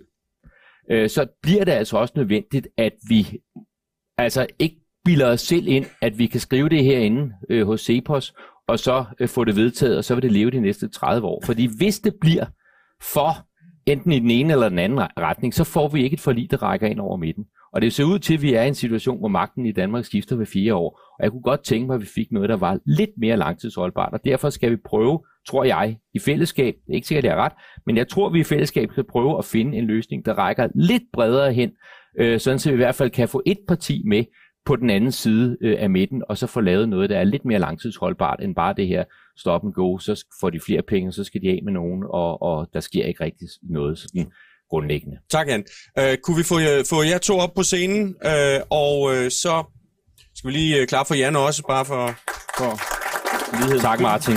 øh, 0.90 1.08
så 1.08 1.26
bliver 1.42 1.64
det 1.64 1.72
altså 1.72 1.96
også 1.96 2.14
nødvendigt, 2.16 2.68
at 2.76 2.92
vi 3.08 3.26
altså 4.18 4.46
ikke 4.58 4.76
bilder 5.04 5.32
os 5.32 5.40
selv 5.40 5.66
ind, 5.68 5.86
at 6.02 6.18
vi 6.18 6.26
kan 6.26 6.40
skrive 6.40 6.68
det 6.68 6.84
herinde 6.84 7.32
øh, 7.50 7.66
hos 7.66 7.80
Cepos, 7.80 8.34
og 8.68 8.78
så 8.78 9.04
øh, 9.20 9.28
få 9.28 9.44
det 9.44 9.56
vedtaget, 9.56 9.98
og 9.98 10.04
så 10.04 10.14
vil 10.14 10.22
det 10.22 10.32
leve 10.32 10.50
de 10.50 10.60
næste 10.60 10.88
30 10.88 11.26
år. 11.26 11.42
Fordi 11.44 11.68
hvis 11.78 12.00
det 12.00 12.14
bliver 12.20 12.46
for 13.12 13.46
enten 13.86 14.12
i 14.12 14.18
den 14.18 14.30
ene 14.30 14.52
eller 14.52 14.68
den 14.68 14.78
anden 14.78 14.98
retning, 15.18 15.54
så 15.54 15.64
får 15.64 15.88
vi 15.88 16.02
ikke 16.02 16.14
et 16.14 16.20
forlig, 16.20 16.50
der 16.50 16.62
rækker 16.62 16.86
ind 16.86 17.00
over 17.00 17.16
midten. 17.16 17.44
Og 17.72 17.82
det 17.82 17.92
ser 17.92 18.04
ud 18.04 18.18
til, 18.18 18.34
at 18.34 18.42
vi 18.42 18.54
er 18.54 18.62
i 18.62 18.68
en 18.68 18.74
situation, 18.74 19.18
hvor 19.18 19.28
magten 19.28 19.66
i 19.66 19.72
Danmark 19.72 20.04
skifter 20.04 20.36
hver 20.36 20.44
fire 20.44 20.74
år. 20.74 21.00
Og 21.18 21.24
jeg 21.24 21.30
kunne 21.30 21.42
godt 21.42 21.64
tænke 21.64 21.86
mig, 21.86 21.94
at 21.94 22.00
vi 22.00 22.06
fik 22.06 22.32
noget, 22.32 22.48
der 22.48 22.56
var 22.56 22.78
lidt 22.84 23.10
mere 23.16 23.36
langtidsholdbart. 23.36 24.12
Og 24.12 24.24
derfor 24.24 24.50
skal 24.50 24.70
vi 24.70 24.76
prøve, 24.76 25.24
tror 25.48 25.64
jeg, 25.64 25.96
i 26.14 26.18
fællesskab, 26.18 26.74
det 26.86 26.92
er 26.92 26.94
ikke 26.94 27.06
sikkert, 27.06 27.24
at 27.24 27.30
det 27.30 27.38
er 27.38 27.42
ret, 27.42 27.52
men 27.86 27.96
jeg 27.96 28.08
tror, 28.08 28.26
at 28.26 28.32
vi 28.32 28.40
i 28.40 28.44
fællesskab 28.44 28.88
skal 28.92 29.04
prøve 29.04 29.38
at 29.38 29.44
finde 29.44 29.78
en 29.78 29.84
løsning, 29.84 30.24
der 30.24 30.34
rækker 30.34 30.68
lidt 30.74 31.02
bredere 31.12 31.52
hen, 31.52 31.70
øh, 32.18 32.40
sådan 32.40 32.58
så 32.58 32.70
vi 32.70 32.74
i 32.74 32.76
hvert 32.76 32.94
fald 32.94 33.10
kan 33.10 33.28
få 33.28 33.42
et 33.46 33.58
parti 33.68 34.02
med 34.06 34.24
på 34.64 34.76
den 34.76 34.90
anden 34.90 35.12
side 35.12 35.56
øh, 35.60 35.76
af 35.78 35.90
midten, 35.90 36.22
og 36.28 36.38
så 36.38 36.46
få 36.46 36.60
lavet 36.60 36.88
noget, 36.88 37.10
der 37.10 37.18
er 37.18 37.24
lidt 37.24 37.44
mere 37.44 37.58
langtidsholdbart 37.58 38.42
end 38.42 38.54
bare 38.54 38.74
det 38.74 38.86
her 38.86 39.04
stop 39.36 39.64
and 39.64 39.72
go, 39.72 39.98
så 39.98 40.24
får 40.40 40.50
de 40.50 40.60
flere 40.60 40.82
penge, 40.82 41.12
så 41.12 41.24
skal 41.24 41.42
de 41.42 41.48
af 41.48 41.60
med 41.64 41.72
nogen, 41.72 42.04
og, 42.10 42.42
og 42.42 42.68
der 42.72 42.80
sker 42.80 43.04
ikke 43.04 43.24
rigtig 43.24 43.48
noget 43.62 43.98
sådan 43.98 44.32
grundlæggende. 44.70 45.16
Tak, 45.30 45.48
Jan. 45.48 45.64
Uh, 46.00 46.04
kunne 46.22 46.36
vi 46.36 46.42
få, 46.42 46.54
uh, 46.54 46.84
få 46.90 47.02
jer 47.02 47.18
to 47.18 47.38
op 47.38 47.54
på 47.54 47.62
scenen, 47.62 48.14
uh, 48.24 48.60
og 48.70 49.02
uh, 49.02 49.28
så 49.30 49.64
skal 50.36 50.48
vi 50.48 50.52
lige 50.52 50.80
uh, 50.82 50.86
klare 50.86 51.04
for 51.04 51.14
Jan 51.14 51.36
også, 51.36 51.62
bare 51.68 51.84
for, 51.84 52.14
for 52.58 52.80
lighed. 53.60 53.80
Tak, 53.80 54.00
Martin. 54.00 54.36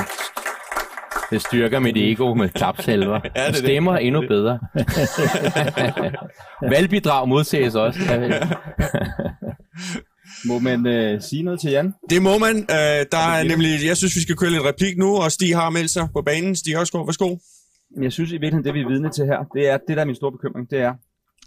Det 1.32 1.42
styrker 1.42 1.80
mit 1.80 1.98
ego 1.98 2.34
med 2.34 2.50
klapsalver. 2.50 3.20
ja, 3.36 3.48
det 3.48 3.56
stemmer 3.56 3.92
det. 3.92 4.08
endnu 4.08 4.22
bedre. 4.28 4.60
Valgbidrag 6.72 7.28
modtages 7.28 7.76
også. 7.76 8.00
må 10.50 10.60
man 10.60 10.88
øh, 10.88 11.22
sige 11.22 11.44
noget 11.44 11.60
til 11.60 11.72
Jan? 11.72 11.94
Det 12.10 12.22
må 12.22 12.38
man. 12.38 12.58
Uh, 12.58 12.76
der 13.12 13.28
er 13.38 13.44
nemlig, 13.44 13.86
jeg 13.86 13.98
synes, 13.98 14.16
vi 14.16 14.22
skal 14.22 14.36
køre 14.36 14.50
lidt 14.50 14.64
replik 14.64 14.98
nu, 14.98 15.18
og 15.18 15.32
Stig 15.32 15.56
har 15.56 15.70
meldt 15.70 15.92
sig 15.92 16.08
på 16.14 16.22
banen. 16.22 16.56
Stig 16.56 16.76
Hørsgaard, 16.76 17.06
værsgo. 17.06 17.38
Men 17.96 18.04
jeg 18.04 18.12
synes 18.12 18.32
i 18.32 18.34
virkeligheden, 18.34 18.66
det 18.66 18.74
vi 18.74 18.82
er 18.82 18.88
vidne 18.88 19.10
til 19.10 19.26
her, 19.26 19.44
det 19.44 19.70
er, 19.70 19.78
det 19.78 19.96
der 19.96 20.02
er 20.02 20.06
min 20.06 20.16
store 20.16 20.32
bekymring, 20.32 20.70
det 20.70 20.80
er, 20.80 20.94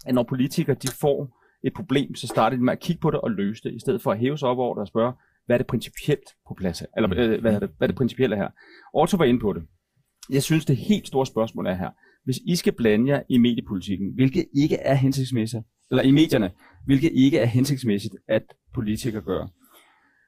at 0.05 0.15
når 0.15 0.23
politikere 0.23 0.75
de 0.75 0.87
får 0.87 1.41
et 1.63 1.73
problem, 1.73 2.15
så 2.15 2.27
starter 2.27 2.57
de 2.57 2.63
med 2.63 2.73
at 2.73 2.79
kigge 2.79 2.99
på 2.99 3.11
det 3.11 3.21
og 3.21 3.31
løse 3.31 3.63
det, 3.63 3.73
i 3.73 3.79
stedet 3.79 4.01
for 4.01 4.11
at 4.11 4.19
hæve 4.19 4.37
sig 4.37 4.49
op 4.49 4.57
over 4.57 4.75
det 4.75 4.81
og 4.81 4.87
spørge, 4.87 5.13
hvad 5.45 5.55
er 5.55 5.57
det 5.57 5.67
principielt 5.67 6.29
på 6.47 6.53
plads 6.53 6.79
her? 6.79 6.87
Eller 6.97 7.09
øh, 7.17 7.41
hvad, 7.41 7.53
er 7.53 7.59
det, 7.59 7.69
hvad 7.77 7.87
er 7.87 7.87
det 7.87 7.95
principielle 7.95 8.35
her? 8.35 8.47
Otto 8.93 9.17
var 9.17 9.25
inde 9.25 9.39
på 9.39 9.53
det. 9.53 9.63
Jeg 10.29 10.43
synes, 10.43 10.65
det 10.65 10.77
helt 10.77 11.07
store 11.07 11.25
spørgsmål 11.25 11.65
er 11.67 11.73
her. 11.73 11.89
Hvis 12.23 12.37
I 12.45 12.55
skal 12.55 12.73
blande 12.73 13.11
jer 13.11 13.21
i 13.29 13.37
mediepolitikken, 13.37 14.13
hvilket 14.15 14.45
ikke 14.53 14.75
er 14.75 14.93
hensigtsmæssigt, 14.93 15.63
eller 15.91 16.03
i 16.03 16.11
medierne, 16.11 16.51
hvilket 16.85 17.11
ikke 17.13 17.39
er 17.39 17.45
hensigtsmæssigt, 17.45 18.15
at 18.27 18.43
politikere 18.73 19.21
gør. 19.21 19.47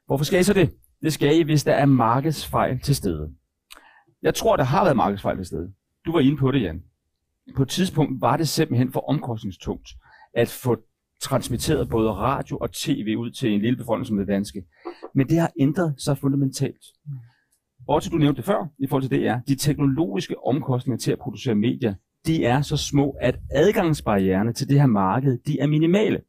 Hvorfor 0.06 0.25
skal 0.25 0.39
I 0.39 0.43
så 0.43 0.53
det? 0.53 0.73
Det 1.01 1.13
skal 1.13 1.39
I, 1.39 1.43
hvis 1.43 1.63
der 1.63 1.73
er 1.73 1.86
markedsfejl 1.86 2.80
til 2.80 2.95
stede. 2.95 3.30
Jeg 4.21 4.36
tror, 4.36 4.56
der 4.56 4.63
har 4.63 4.84
været 4.84 4.95
markedsfejl 4.95 5.38
til 5.38 5.45
stede. 5.45 5.73
Du 6.08 6.12
var 6.12 6.20
inde 6.20 6.38
på 6.38 6.52
det, 6.52 6.62
Jan. 6.62 6.84
På 7.56 7.62
et 7.62 7.70
tidspunkt 7.70 8.22
var 8.22 8.38
det 8.38 8.48
simpelthen 8.48 8.91
for 8.91 9.10
omkostningstungt 9.10 9.89
at 10.34 10.50
få 10.50 10.78
transmitteret 11.22 11.89
både 11.89 12.12
radio 12.12 12.58
og 12.58 12.72
tv 12.72 13.15
ud 13.17 13.32
til 13.32 13.52
en 13.52 13.62
lille 13.62 13.78
befolkning 13.78 14.08
som 14.08 14.17
det 14.17 14.28
danske. 14.28 14.63
Men 15.15 15.30
det 15.30 15.39
har 15.39 15.52
ændret 15.60 15.96
sig 15.98 16.17
fundamentalt. 16.17 16.86
Også 17.88 18.10
du 18.10 18.17
nævnte 18.17 18.38
det 18.38 18.46
før, 18.46 18.67
i 18.80 18.88
forhold 18.88 19.04
til 19.04 19.12
det 19.12 19.28
er, 19.28 19.39
de 19.48 19.56
teknologiske 19.56 20.46
omkostninger 20.46 20.98
til 20.98 21.12
at 21.12 21.20
producere 21.20 21.56
medier, 21.56 21.93
de 22.26 22.46
er 22.46 22.62
så 22.62 22.78
små, 22.78 23.15
at 23.22 23.39
adgangsbarriererne 23.52 24.54
til 24.54 24.70
det 24.70 24.80
her 24.80 24.88
marked, 24.88 25.38
de 25.48 25.60
er 25.60 25.67
minimale. 25.67 26.22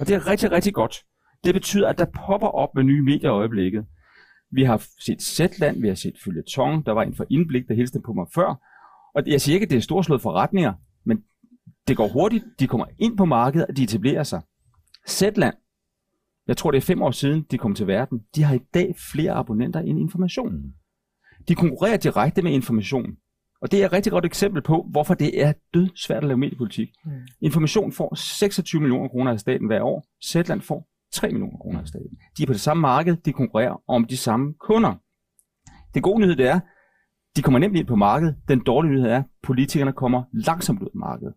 Og 0.00 0.08
det 0.08 0.14
er 0.14 0.26
rigtig, 0.26 0.52
rigtig 0.52 0.74
godt. 0.74 0.96
Det 1.44 1.54
betyder, 1.54 1.88
at 1.88 1.98
der 1.98 2.06
popper 2.26 2.48
op 2.48 2.74
med 2.74 2.84
nye 2.84 3.02
medier 3.02 3.30
i 3.30 3.32
øjeblikket. 3.32 3.86
Vi 4.50 4.64
har 4.64 4.86
set 4.98 5.22
Zetland, 5.22 5.80
vi 5.80 5.88
har 5.88 5.94
set 5.94 6.14
Tong, 6.48 6.86
der 6.86 6.92
var 6.92 7.02
en 7.02 7.14
for 7.14 7.26
indblik, 7.30 7.68
der 7.68 7.74
hilste 7.74 8.00
på 8.06 8.12
mig 8.12 8.26
før, 8.34 8.64
og 9.14 9.22
jeg 9.26 9.40
siger 9.40 9.54
ikke, 9.56 9.64
at 9.64 9.70
det 9.70 9.76
er 9.76 9.80
storslået 9.80 10.22
forretninger, 10.22 10.72
men 11.04 11.22
det 11.88 11.96
går 11.96 12.08
hurtigt. 12.08 12.44
De 12.58 12.66
kommer 12.66 12.86
ind 12.98 13.16
på 13.16 13.24
markedet, 13.24 13.66
og 13.66 13.76
de 13.76 13.82
etablerer 13.82 14.22
sig. 14.22 14.42
Zetland, 15.08 15.54
jeg 16.46 16.56
tror 16.56 16.70
det 16.70 16.78
er 16.78 16.82
fem 16.82 17.02
år 17.02 17.10
siden, 17.10 17.46
de 17.50 17.58
kom 17.58 17.74
til 17.74 17.86
verden, 17.86 18.20
de 18.34 18.42
har 18.42 18.54
i 18.54 18.60
dag 18.74 18.94
flere 19.12 19.32
abonnenter 19.32 19.80
end 19.80 19.98
information. 19.98 20.52
Mm. 20.52 20.72
De 21.48 21.54
konkurrerer 21.54 21.96
direkte 21.96 22.42
med 22.42 22.52
information. 22.52 23.16
Og 23.62 23.72
det 23.72 23.82
er 23.82 23.86
et 23.86 23.92
rigtig 23.92 24.12
godt 24.12 24.24
eksempel 24.24 24.62
på, 24.62 24.86
hvorfor 24.90 25.14
det 25.14 25.42
er 25.42 25.52
død 25.74 25.88
svært 25.96 26.22
at 26.22 26.28
lave 26.28 26.38
mediepolitik. 26.38 26.88
Mm. 27.04 27.12
Information 27.40 27.92
får 27.92 28.14
26 28.14 28.80
millioner 28.80 29.08
kroner 29.08 29.32
af 29.32 29.40
staten 29.40 29.66
hver 29.66 29.82
år. 29.82 30.06
Zetland 30.24 30.60
får 30.60 30.88
3 31.12 31.28
millioner 31.28 31.58
kroner 31.58 31.80
af 31.80 31.88
staten. 31.88 32.18
De 32.36 32.42
er 32.42 32.46
på 32.46 32.52
det 32.52 32.60
samme 32.60 32.80
marked, 32.80 33.16
de 33.16 33.32
konkurrerer 33.32 33.82
om 33.88 34.04
de 34.04 34.16
samme 34.16 34.54
kunder. 34.60 34.94
Det 35.94 36.02
gode 36.02 36.20
nyhed 36.20 36.36
det 36.36 36.48
er, 36.48 36.60
de 37.38 37.42
kommer 37.42 37.58
nemt 37.58 37.76
ind 37.76 37.86
på 37.86 37.96
markedet. 37.96 38.36
Den 38.48 38.60
dårlige 38.60 38.92
nyhed 38.92 39.08
er, 39.08 39.18
at 39.18 39.24
politikerne 39.42 39.92
kommer 39.92 40.22
langsomt 40.32 40.82
ud 40.82 40.86
af 40.86 40.98
markedet. 40.98 41.34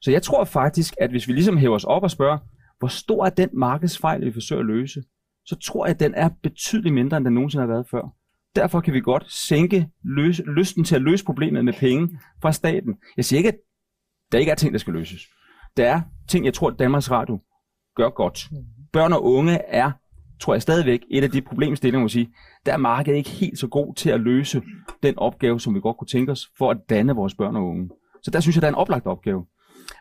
Så 0.00 0.10
jeg 0.10 0.22
tror 0.22 0.44
faktisk, 0.44 0.94
at 1.00 1.10
hvis 1.10 1.28
vi 1.28 1.32
ligesom 1.32 1.56
hæver 1.56 1.74
os 1.74 1.84
op 1.84 2.02
og 2.02 2.10
spørger, 2.10 2.38
hvor 2.78 2.88
stor 2.88 3.26
er 3.26 3.30
den 3.30 3.48
markedsfejl, 3.52 4.24
vi 4.24 4.32
forsøger 4.32 4.60
at 4.60 4.66
løse, 4.66 5.02
så 5.46 5.56
tror 5.56 5.86
jeg, 5.86 5.94
at 5.94 6.00
den 6.00 6.14
er 6.14 6.30
betydeligt 6.42 6.94
mindre, 6.94 7.16
end 7.16 7.24
den 7.24 7.34
nogensinde 7.34 7.62
har 7.62 7.72
været 7.72 7.86
før. 7.90 8.02
Derfor 8.56 8.80
kan 8.80 8.94
vi 8.94 9.00
godt 9.00 9.32
sænke 9.32 9.88
løse, 10.04 10.42
lysten 10.42 10.84
til 10.84 10.94
at 10.94 11.02
løse 11.02 11.24
problemet 11.24 11.64
med 11.64 11.72
penge 11.72 12.18
fra 12.42 12.52
staten. 12.52 12.96
Jeg 13.16 13.24
siger 13.24 13.38
ikke, 13.38 13.48
at 13.48 13.58
der 14.32 14.38
ikke 14.38 14.50
er 14.50 14.56
ting, 14.56 14.72
der 14.72 14.78
skal 14.78 14.92
løses. 14.92 15.20
Der 15.76 15.88
er 15.88 16.00
ting, 16.28 16.44
jeg 16.44 16.54
tror, 16.54 16.70
at 16.70 16.78
Danmarks 16.78 17.10
Radio 17.10 17.40
gør 17.96 18.08
godt. 18.08 18.48
Børn 18.92 19.12
og 19.12 19.24
unge 19.24 19.52
er 19.52 19.90
tror 20.42 20.54
jeg 20.54 20.62
stadigvæk, 20.62 21.00
et 21.10 21.24
af 21.24 21.30
de 21.30 21.42
problemstillinger, 21.42 22.00
man 22.00 22.08
sige, 22.08 22.28
der 22.66 22.72
er 22.72 22.76
markedet 22.76 23.16
ikke 23.16 23.30
helt 23.30 23.58
så 23.58 23.66
god 23.66 23.94
til 23.94 24.10
at 24.10 24.20
løse 24.20 24.62
den 25.02 25.18
opgave, 25.18 25.60
som 25.60 25.74
vi 25.74 25.80
godt 25.80 25.96
kunne 25.96 26.08
tænke 26.08 26.32
os, 26.32 26.48
for 26.58 26.70
at 26.70 26.78
danne 26.90 27.14
vores 27.14 27.34
børn 27.34 27.56
og 27.56 27.64
unge. 27.64 27.90
Så 28.22 28.30
der 28.30 28.40
synes 28.40 28.56
jeg, 28.56 28.62
der 28.62 28.68
er 28.68 28.72
en 28.72 28.78
oplagt 28.78 29.06
opgave. 29.06 29.44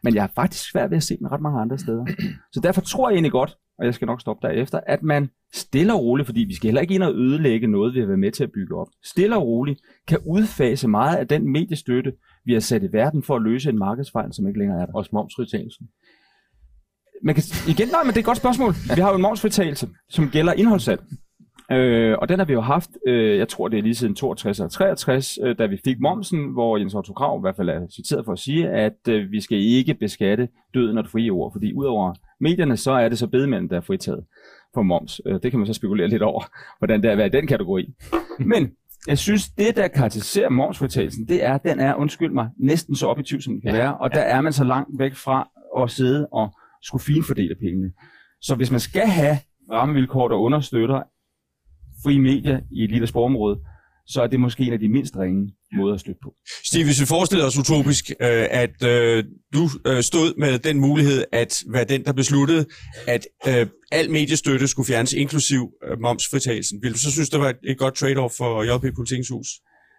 Men 0.04 0.16
jeg 0.16 0.24
har 0.24 0.32
faktisk 0.36 0.72
svært 0.72 0.90
ved 0.90 0.98
at 0.98 1.04
se 1.04 1.18
den 1.18 1.32
ret 1.32 1.42
mange 1.42 1.62
andre 1.62 1.78
steder. 1.78 2.06
Så 2.52 2.60
derfor 2.60 2.82
tror 2.82 3.10
jeg 3.10 3.16
egentlig 3.16 3.32
godt, 3.32 3.58
og 3.80 3.86
jeg 3.86 3.94
skal 3.94 4.06
nok 4.06 4.22
stoppe 4.22 4.48
derefter, 4.48 4.80
at 4.88 5.04
man 5.04 5.30
stille 5.54 5.94
og 5.94 6.04
roligt, 6.04 6.26
fordi 6.26 6.42
vi 6.42 6.56
skal 6.56 6.68
heller 6.68 6.82
ikke 6.82 6.94
ind 6.94 7.04
og 7.04 7.14
ødelægge 7.14 7.68
noget, 7.68 7.94
vi 7.94 8.00
har 8.00 8.08
været 8.08 8.20
med 8.20 8.32
til 8.32 8.44
at 8.44 8.52
bygge 8.52 8.76
op, 8.76 8.88
stille 9.04 9.38
og 9.38 9.44
roligt 9.46 9.82
kan 10.08 10.20
udfase 10.26 10.88
meget 10.88 11.18
af 11.18 11.28
den 11.28 11.52
mediestøtte, 11.52 12.14
vi 12.46 12.54
har 12.54 12.60
sat 12.60 12.84
i 12.84 12.88
verden 12.92 13.24
for 13.24 13.36
at 13.36 13.42
løse 13.42 13.70
en 13.70 13.80
markedsfejl, 13.80 14.34
som 14.34 14.48
ikke 14.48 14.60
længere 14.60 14.82
er 14.82 14.86
der. 14.86 14.94
Også 14.94 15.10
momsfritagelsen. 15.14 15.88
Man 17.24 17.36
kan, 17.36 17.44
igen, 17.68 17.88
nej, 17.88 18.04
men 18.04 18.10
det 18.10 18.18
er 18.18 18.22
et 18.22 18.26
godt 18.26 18.38
spørgsmål. 18.38 18.74
Vi 18.96 19.02
har 19.02 19.10
jo 19.10 19.16
en 19.16 19.22
momsfritagelse, 19.22 19.90
som 20.10 20.30
gælder 20.30 20.54
indholdssalg. 20.54 21.02
Øh, 21.72 22.18
og 22.22 22.30
den 22.30 22.40
har 22.40 22.46
vi 22.46 22.54
jo 22.54 22.62
haft, 22.62 22.90
øh, 23.08 23.38
jeg 23.38 23.48
tror 23.48 23.68
det 23.68 23.80
er 23.80 23.84
lige 23.84 23.96
siden 23.96 24.16
62 24.16 24.60
og 24.60 24.72
63, 24.72 25.40
øh, 25.44 25.58
da 25.58 25.66
vi 25.66 25.78
fik 25.84 26.00
momsen, 26.00 26.54
hvor 26.54 26.78
Jens 26.78 26.94
Otto 26.94 27.14
Krav 27.14 27.40
i 27.40 27.42
hvert 27.42 27.56
fald 27.56 27.70
er 27.70 27.88
citeret 27.96 28.26
for 28.26 28.32
at 28.32 28.40
sige, 28.40 28.70
at 28.70 29.08
øh, 29.10 29.32
vi 29.32 29.42
skal 29.42 29.58
ikke 29.58 29.94
beskatte 29.94 30.48
døden 30.74 30.98
og 30.98 31.04
det 31.04 31.12
frie 31.12 31.30
ord, 31.30 31.52
fordi 31.54 31.74
udover 31.74 32.14
medierne, 32.40 32.78
så 32.78 32.92
er 32.92 33.10
det 33.10 33.18
så 33.18 33.28
bedemænd, 33.28 33.70
der 33.70 33.78
er 33.78 33.82
fritaget 33.82 34.24
for 34.74 34.82
moms. 34.82 35.22
Øh, 35.26 35.40
det 35.44 35.52
kan 35.52 35.60
man 35.60 35.68
så 35.68 35.74
spekulere 35.74 36.08
lidt 36.08 36.22
over, 36.22 36.44
hvordan 36.78 37.02
det 37.02 37.08
er 37.08 37.12
at 37.12 37.18
være 37.18 37.28
i 37.28 37.30
den 37.30 37.48
kategori. 37.48 37.94
Men 38.40 38.72
jeg 39.08 39.18
synes, 39.18 39.50
det 39.50 39.76
der 39.76 39.88
karakteriserer 39.88 40.50
momsfritagelsen, 40.50 41.28
det 41.28 41.44
er, 41.46 41.54
at 41.54 41.64
den 41.64 41.80
er, 41.80 41.96
undskyld 41.96 42.32
mig, 42.32 42.50
næsten 42.58 42.96
så 42.96 43.08
objektiv, 43.08 43.42
som 43.42 43.54
den 43.54 43.62
kan 43.62 43.74
være, 43.74 43.98
og 43.98 44.14
der 44.14 44.22
er 44.22 44.42
man 44.42 44.54
så 44.54 44.64
langt 44.64 45.00
væk 45.00 45.16
fra 45.16 45.50
at 45.84 45.92
sidde 45.92 46.28
og 46.32 46.52
skulle 46.84 47.04
finfordele 47.04 47.56
pengene. 47.56 47.92
Så 48.42 48.56
hvis 48.56 48.72
man 48.72 48.80
skal 48.80 49.08
have 49.08 49.38
rammevilkår, 49.72 50.28
der 50.28 50.36
understøtter 50.36 51.02
frie 52.04 52.20
medier 52.20 52.60
i 52.72 52.84
et 52.84 52.92
lille 52.92 53.08
sprogområde, 53.08 53.60
så 54.08 54.22
er 54.22 54.28
det 54.28 54.40
måske 54.40 54.64
en 54.64 54.74
af 54.74 54.80
de 54.80 54.90
mindst 54.90 55.18
ringe 55.18 55.54
måder 55.74 55.94
at 55.94 56.00
støtte 56.00 56.20
på. 56.24 56.34
Steve, 56.66 56.84
hvis 56.84 57.02
vi 57.02 57.06
forestiller 57.06 57.46
os 57.46 57.58
utopisk, 57.58 58.10
øh, 58.10 58.48
at 58.64 58.84
øh, 58.84 59.24
du 59.54 59.70
øh, 59.88 60.04
stod 60.04 60.34
med 60.38 60.60
den 60.60 60.80
mulighed 60.80 61.26
at 61.32 61.64
være 61.68 61.84
den, 61.84 62.06
der 62.06 62.14
besluttede, 62.14 62.66
at 63.08 63.28
al 63.92 64.12
mediestøtte 64.12 64.68
skulle 64.68 64.88
fjernes, 64.88 65.14
inklusiv 65.14 65.72
momsfritagelsen, 66.02 66.80
vil 66.84 66.94
du 66.94 66.98
så 66.98 67.12
synes, 67.12 67.30
det 67.30 67.40
var 67.40 67.50
et, 67.50 67.58
et 67.64 67.78
godt 67.78 67.96
trade-off 68.04 68.38
for 68.38 68.64
JP 68.64 68.96
Politikens 68.96 69.30
Hus? 69.30 69.48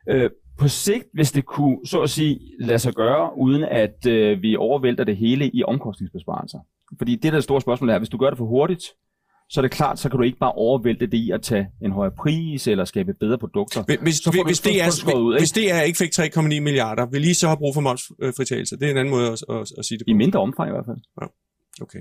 Øh, 0.08 0.30
på 0.58 0.68
sigt, 0.68 1.04
hvis 1.14 1.32
det 1.32 1.44
kunne, 1.44 1.78
så 1.86 2.02
at 2.02 2.10
sige, 2.10 2.40
lade 2.60 2.78
sig 2.78 2.94
gøre, 2.94 3.38
uden 3.38 3.64
at 3.64 4.06
øh, 4.06 4.42
vi 4.42 4.56
overvælter 4.56 5.04
det 5.04 5.16
hele 5.16 5.50
i 5.54 5.64
omkostningsbesparelser. 5.64 6.58
Fordi 6.98 7.16
det 7.16 7.32
der 7.32 7.38
er 7.38 7.42
store 7.42 7.60
spørgsmål 7.60 7.90
er, 7.90 7.98
hvis 7.98 8.08
du 8.08 8.16
gør 8.16 8.28
det 8.28 8.38
for 8.38 8.44
hurtigt, 8.44 8.84
så 9.50 9.60
er 9.60 9.62
det 9.62 9.70
klart, 9.70 9.98
så 9.98 10.08
kan 10.08 10.16
du 10.18 10.24
ikke 10.24 10.38
bare 10.38 10.52
overvælte 10.52 11.06
det 11.06 11.18
i 11.18 11.30
at 11.30 11.42
tage 11.42 11.66
en 11.82 11.92
højere 11.92 12.14
pris 12.18 12.66
eller 12.66 12.84
skabe 12.84 13.14
bedre 13.20 13.38
produkter. 13.38 13.82
Hvis, 14.02 14.16
Så 14.16 14.42
hvis, 14.46 14.60
det 14.60 14.82
er, 14.82 15.16
ud, 15.16 15.38
hvis 15.38 15.52
det 15.52 15.72
er 15.72 15.80
ikke 15.80 15.98
fik 15.98 16.10
3,9 16.18 16.42
milliarder, 16.42 17.06
vil 17.06 17.24
I 17.24 17.34
så 17.34 17.46
have 17.46 17.56
brug 17.56 17.74
for 17.74 17.80
momsfritagelse? 17.80 18.76
Det 18.76 18.86
er 18.86 18.90
en 18.90 18.96
anden 18.96 19.14
måde 19.14 19.26
at, 19.32 19.44
at, 19.48 19.72
at 19.78 19.84
sige 19.84 19.98
det 19.98 20.04
I 20.08 20.12
på. 20.12 20.16
mindre 20.16 20.40
omfang 20.40 20.68
i 20.68 20.72
hvert 20.72 20.86
fald. 20.86 21.30
Okay. 21.80 21.98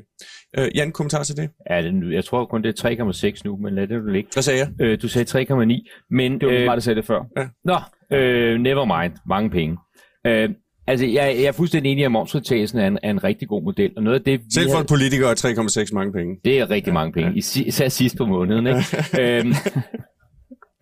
Øh, 0.60 0.67
Jan, 0.75 0.91
kommentar 0.91 1.23
til 1.23 1.38
det? 1.38 1.49
Ja, 1.69 1.81
det, 1.81 2.13
jeg 2.13 2.25
tror 2.25 2.45
kun, 2.45 2.63
det 2.63 2.84
er 2.84 3.31
3,6 3.34 3.41
nu, 3.45 3.57
men 3.57 3.75
lad 3.75 3.88
det 3.88 4.12
ligge. 4.13 4.29
Hvad 4.34 4.43
sagde 4.43 4.60
jeg? 4.60 4.69
Øh, 4.81 5.01
du 5.01 5.07
sagde 5.07 5.39
3,9, 5.53 6.05
men... 6.12 6.41
Det 6.41 6.47
var 6.47 6.53
øh, 6.55 6.65
mig, 6.65 6.77
der 6.77 6.81
sagde 6.81 6.95
det 6.97 7.05
før. 7.05 7.19
Nå, 7.65 7.77
øh, 8.17 8.60
never 8.60 9.01
mind. 9.01 9.13
Mange 9.27 9.49
penge. 9.49 9.77
Øh, 10.27 10.49
altså, 10.88 11.05
jeg, 11.05 11.36
jeg 11.39 11.43
er 11.43 11.51
fuldstændig 11.51 11.91
enig 11.91 12.01
i, 12.01 12.05
at 12.05 12.12
momsfritagelsen 12.12 12.79
er 12.79 12.88
en, 12.88 12.99
er 13.03 13.10
en 13.10 13.23
rigtig 13.23 13.47
god 13.47 13.63
model. 13.63 13.91
Og 13.97 14.03
noget 14.03 14.19
af 14.19 14.23
det, 14.25 14.39
vi 14.39 14.45
Selv 14.53 14.65
for 14.65 14.71
havde- 14.71 14.81
en 14.81 14.88
politiker 14.88 15.27
er 15.27 15.84
3,6 15.88 15.93
mange 15.93 16.13
penge. 16.13 16.36
Det 16.45 16.60
er 16.60 16.69
rigtig 16.69 16.93
mange 16.93 17.13
penge, 17.13 17.31
isi- 17.31 17.67
især 17.67 17.88
sidst 17.88 18.17
på 18.17 18.25
måneden. 18.25 18.67
Ikke? 18.67 18.81
øhm, 19.21 19.53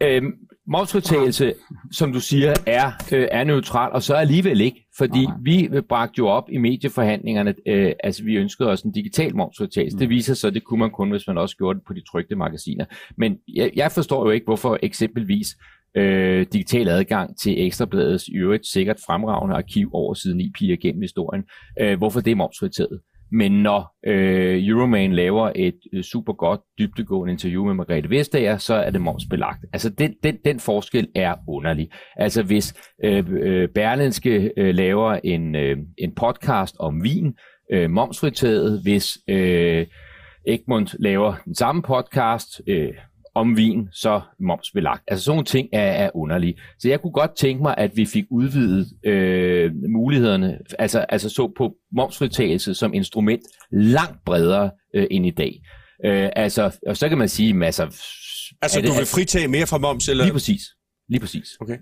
øhm, 0.04 0.34
momsfritagelse, 0.70 1.54
som 1.92 2.14
du 2.14 2.20
siger, 2.20 2.54
er, 2.68 2.92
øh, 3.12 3.28
er 3.32 3.44
neutral, 3.44 3.92
og 3.92 4.04
så 4.04 4.14
alligevel 4.14 4.62
ikke, 4.62 4.86
fordi 4.98 5.26
Nej. 5.26 5.36
vi 5.42 5.70
bragte 5.90 6.14
jo 6.18 6.28
op 6.28 6.50
i 6.52 6.58
medieforhandlingerne, 6.58 7.56
øh, 7.68 7.92
altså 8.04 8.24
vi 8.24 8.36
ønskede 8.36 8.70
os 8.70 8.82
en 8.82 8.92
digital 8.92 9.36
momsfritagelse. 9.36 9.96
Mm. 9.96 10.00
Det 10.00 10.10
viser 10.10 10.34
sig, 10.34 10.48
at 10.48 10.54
det 10.54 10.64
kunne 10.64 10.80
man 10.80 10.92
kun, 10.92 11.12
hvis 11.12 11.28
man 11.28 11.38
også 11.38 11.58
gjorde 11.58 11.80
det 11.80 11.86
på 11.88 11.94
de 11.94 12.02
trygte 12.12 12.36
magasiner. 12.36 12.86
Men 13.18 13.38
jeg, 13.56 13.72
jeg 13.76 13.92
forstår 13.92 14.26
jo 14.26 14.32
ikke, 14.32 14.46
hvorfor 14.46 14.80
eksempelvis 14.84 15.48
øh, 15.98 16.46
digital 16.54 16.88
adgang 16.88 17.38
til 17.38 17.66
Ekstrabladets 17.66 18.28
i 18.28 18.36
øvrigt 18.36 18.68
sikkert 18.68 18.98
fremragende 19.06 19.56
arkiv 19.56 19.90
over 19.94 20.14
siden 20.14 20.42
i 20.42 20.52
piger 20.56 20.78
gennem 20.78 21.02
historien, 21.02 21.44
øh, 21.82 21.98
hvorfor 21.98 22.20
det 22.20 22.32
er 22.32 22.36
momsfritaget. 22.36 23.00
Men 23.32 23.52
når 23.52 23.96
øh, 24.06 24.68
Euroman 24.68 25.14
laver 25.14 25.52
et 25.56 25.80
øh, 25.94 26.04
super 26.04 26.34
godt, 26.34 26.62
dybdegående 26.80 27.32
interview 27.32 27.66
med 27.66 27.74
Margrethe 27.74 28.10
Vestager, 28.10 28.58
så 28.58 28.74
er 28.74 28.90
det 28.90 29.02
momsbelagt. 29.02 29.66
Altså 29.74 29.90
den, 29.90 30.14
den, 30.24 30.38
den 30.46 30.60
forskel 30.60 31.08
er 31.16 31.36
underlig. 31.48 31.90
Altså 32.16 32.44
hvis 32.44 32.74
øh, 33.04 33.26
øh, 33.30 33.70
Berlinske 33.70 34.52
øh, 34.58 34.76
laver 34.76 35.20
en, 35.24 35.56
øh, 35.56 35.78
en 35.98 36.16
podcast 36.16 36.76
om 36.80 37.04
vin, 37.04 37.34
øh, 37.72 37.90
momsfritaget, 37.90 38.82
hvis 38.84 39.18
øh, 39.28 39.86
Egmont 40.48 40.96
laver 41.00 41.36
den 41.46 41.56
samme 41.56 41.82
podcast 41.82 42.62
øh, 42.68 42.94
om 43.36 43.58
vin, 43.58 43.88
så 43.92 44.22
momsbelagt. 44.40 45.04
Altså 45.08 45.24
sådan 45.24 45.36
nogle 45.36 45.46
ting 45.46 45.70
er, 45.74 45.82
er 45.82 46.10
underlige. 46.14 46.60
Så 46.80 46.90
jeg 46.90 47.02
kunne 47.02 47.12
godt 47.12 47.36
tænke 47.38 47.64
mig, 47.64 47.76
at 47.78 47.92
vi 47.98 48.06
fik 48.06 48.26
udvidet 48.32 48.88
øh, 49.06 49.72
mulighederne, 49.90 50.58
altså, 50.80 51.00
altså 51.00 51.30
så 51.30 51.52
på 51.58 51.74
momsfritagelse 51.96 52.76
som 52.76 52.94
instrument 52.94 53.42
langt 53.72 54.26
bredere 54.26 54.72
øh, 54.96 55.08
end 55.12 55.26
i 55.26 55.32
dag. 55.32 55.62
Øh, 56.06 56.30
altså, 56.36 56.78
og 56.88 56.98
så 56.98 57.10
kan 57.10 57.18
man 57.18 57.30
sige, 57.30 57.54
masser 57.54 57.86
Altså, 58.62 58.80
er 58.80 58.82
det, 58.82 58.92
du 58.92 58.96
vil 58.96 59.06
fritage 59.06 59.48
mere 59.48 59.68
fra 59.68 59.78
moms, 59.78 60.08
eller? 60.08 60.24
Lige 60.24 60.34
præcis. 60.34 60.62
Lige 61.10 61.20
præcis. 61.20 61.48
Okay. 61.62 61.78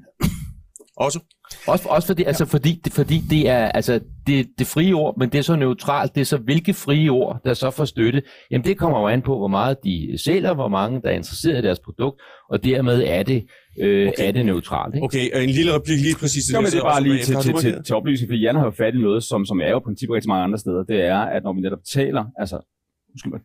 Også? 1.06 1.20
Også, 1.68 1.90
også 1.90 2.08
fordi, 2.08 2.24
altså 2.24 2.46
fordi, 2.46 2.82
det, 2.86 2.94
fordi 2.94 3.18
det 3.30 3.50
er 3.50 3.66
altså 3.68 4.00
det, 4.28 4.48
det 4.60 4.68
frie 4.68 4.94
ord, 4.94 5.18
men 5.20 5.30
det 5.30 5.38
er 5.38 5.42
så 5.42 5.56
neutralt. 5.56 6.16
Det 6.16 6.22
er 6.22 6.26
så 6.26 6.38
hvilke 6.38 6.74
frie 6.74 7.10
ord, 7.10 7.40
der 7.46 7.54
så 7.54 7.72
får 7.72 7.86
støtte. 7.86 8.22
Jamen 8.52 8.66
det 8.66 8.78
kommer 8.78 9.00
jo 9.00 9.08
an 9.08 9.22
på, 9.22 9.38
hvor 9.38 9.48
meget 9.48 9.78
de 9.84 10.14
sælger, 10.18 10.54
hvor 10.54 10.68
mange 10.68 11.02
der 11.02 11.10
er 11.10 11.14
interesseret 11.16 11.60
i 11.60 11.62
deres 11.68 11.80
produkt, 11.80 12.22
og 12.50 12.64
dermed 12.64 13.04
er 13.08 13.24
det, 13.24 13.46
øh, 13.80 14.08
Okay. 14.08 14.28
er 14.28 14.32
det 14.32 14.46
neutralt. 14.46 14.96
Ikke? 14.96 15.06
Okay, 15.06 15.32
og 15.36 15.44
en 15.44 15.50
lille 15.50 15.76
replik 15.76 16.00
lige 16.02 16.16
præcis 16.20 16.46
til 16.46 16.52
Så 16.54 16.58
men 16.62 16.66
det 16.66 16.72
så 16.72 16.80
er 16.80 16.84
bare 16.84 17.04
lige 17.04 17.24
til, 17.24 17.36
til, 17.36 17.54
til, 17.54 17.84
til 17.84 17.96
oplysning, 17.96 18.30
fordi 18.30 18.42
Jan 18.42 18.56
har 18.56 18.66
jo 18.66 18.72
fat 18.72 18.96
i 18.96 18.98
noget, 18.98 19.24
som, 19.24 19.46
som 19.46 19.62
er 19.62 19.70
jo 19.70 19.80
princippet 19.80 20.16
rigtig 20.16 20.30
mange 20.30 20.44
andre 20.44 20.58
steder. 20.58 20.84
Det 20.84 21.02
er, 21.06 21.20
at 21.20 21.44
når 21.44 21.54
vi 21.54 21.62
netop 21.62 21.80
taler, 21.94 22.26
altså, 22.40 22.56
undskyld 23.14 23.32
mig, 23.32 23.42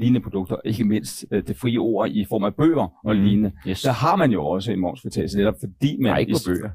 lignende 0.00 0.20
produkter, 0.20 0.56
ikke 0.64 0.84
mindst 0.84 1.24
øh, 1.32 1.42
det 1.46 1.56
frie 1.56 1.78
ord 1.78 2.08
i 2.10 2.24
form 2.28 2.44
af 2.44 2.54
bøger 2.54 2.88
og 3.04 3.16
Mhm. 3.16 3.24
lignende, 3.24 3.52
Yes. 3.68 3.82
der 3.82 3.92
har 3.92 4.16
man 4.16 4.30
jo 4.30 4.46
også 4.46 4.72
en 4.72 4.80
momsfritagelse, 4.80 5.38
netop 5.38 5.54
fordi 5.60 5.96
man... 6.00 6.10
Nej, 6.12 6.18
ikke 6.18 6.30
i- 6.30 6.34
på 6.34 6.38
bøger. 6.46 6.70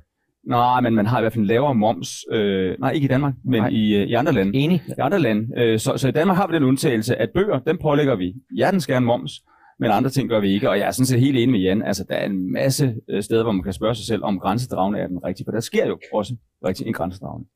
Nej, 0.48 0.82
men 0.82 0.96
man 0.96 1.06
har 1.06 1.20
i 1.20 1.22
hvert 1.22 1.34
fald 1.34 1.42
en 1.42 1.48
lavere 1.48 1.76
moms. 1.76 2.26
Øh, 2.32 2.76
nej, 2.80 2.92
ikke 2.92 3.06
i 3.06 3.08
Danmark, 3.08 3.34
men 3.46 3.62
Nej. 3.62 3.70
i, 3.70 3.96
øh, 3.96 4.08
i 4.08 4.14
andre 4.14 4.32
lande. 4.32 4.56
Enig. 4.56 4.84
I 4.88 5.00
andre 5.02 5.20
lande. 5.20 5.48
Øh, 5.58 5.80
så, 5.80 5.98
så 5.98 6.08
i 6.08 6.12
Danmark 6.12 6.38
har 6.38 6.48
vi 6.48 6.56
den 6.56 6.64
undtagelse, 6.64 7.16
at 7.16 7.30
bøger, 7.34 7.60
dem 7.60 7.78
pålægger 7.82 8.16
vi 8.16 8.34
hjertens 8.56 8.88
gerne 8.88 9.06
moms, 9.06 9.32
men 9.80 9.92
andre 9.92 10.10
ting 10.10 10.30
gør 10.30 10.40
vi 10.40 10.54
ikke. 10.54 10.70
Og 10.70 10.80
jeg 10.80 10.88
er 10.88 10.92
sådan 10.92 11.06
set 11.06 11.20
helt 11.20 11.38
enig 11.38 11.50
med 11.50 11.60
Jan. 11.60 11.82
Altså, 11.84 12.06
der 12.10 12.16
er 12.16 12.26
en 12.26 12.54
masse 12.54 12.96
øh, 13.10 13.24
steder, 13.24 13.44
hvor 13.44 13.52
man 13.52 13.64
kan 13.64 13.74
spørge 13.74 13.96
sig 13.96 14.06
selv, 14.06 14.24
om 14.24 14.40
grænsedragende 14.40 15.00
er 15.00 15.08
den 15.08 15.20
rigtige. 15.26 15.46
For 15.46 15.52
der 15.52 15.60
sker 15.60 15.88
jo 15.88 16.00
også 16.14 16.36
rigtig 16.66 16.88
en 16.88 16.94
grænsedragning. 16.94 17.48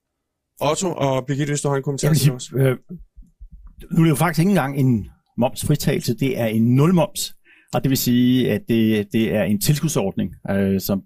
Otto 0.71 0.87
og 0.87 1.25
Birgitte, 1.25 1.51
hvis 1.51 1.61
du 1.61 1.69
har 1.69 1.75
en 1.75 1.83
kommentar 1.83 2.13
til 2.13 2.31
os. 2.31 2.51
øh, 2.57 2.77
nu 3.91 3.99
er 3.99 4.03
det 4.03 4.09
jo 4.09 4.15
faktisk 4.15 4.39
ikke 4.39 4.49
engang 4.49 4.79
en 4.79 5.07
momsfritagelse, 5.37 6.17
det 6.17 6.39
er 6.39 6.45
en 6.45 6.75
nulmoms. 6.75 7.35
Og 7.73 7.83
det 7.83 7.89
vil 7.89 7.97
sige, 7.97 8.51
at 8.51 8.61
det, 8.67 9.07
det 9.13 9.35
er 9.35 9.43
en 9.43 9.61
tilskudsordning, 9.61 10.31
øh, 10.49 10.79
som 10.81 11.01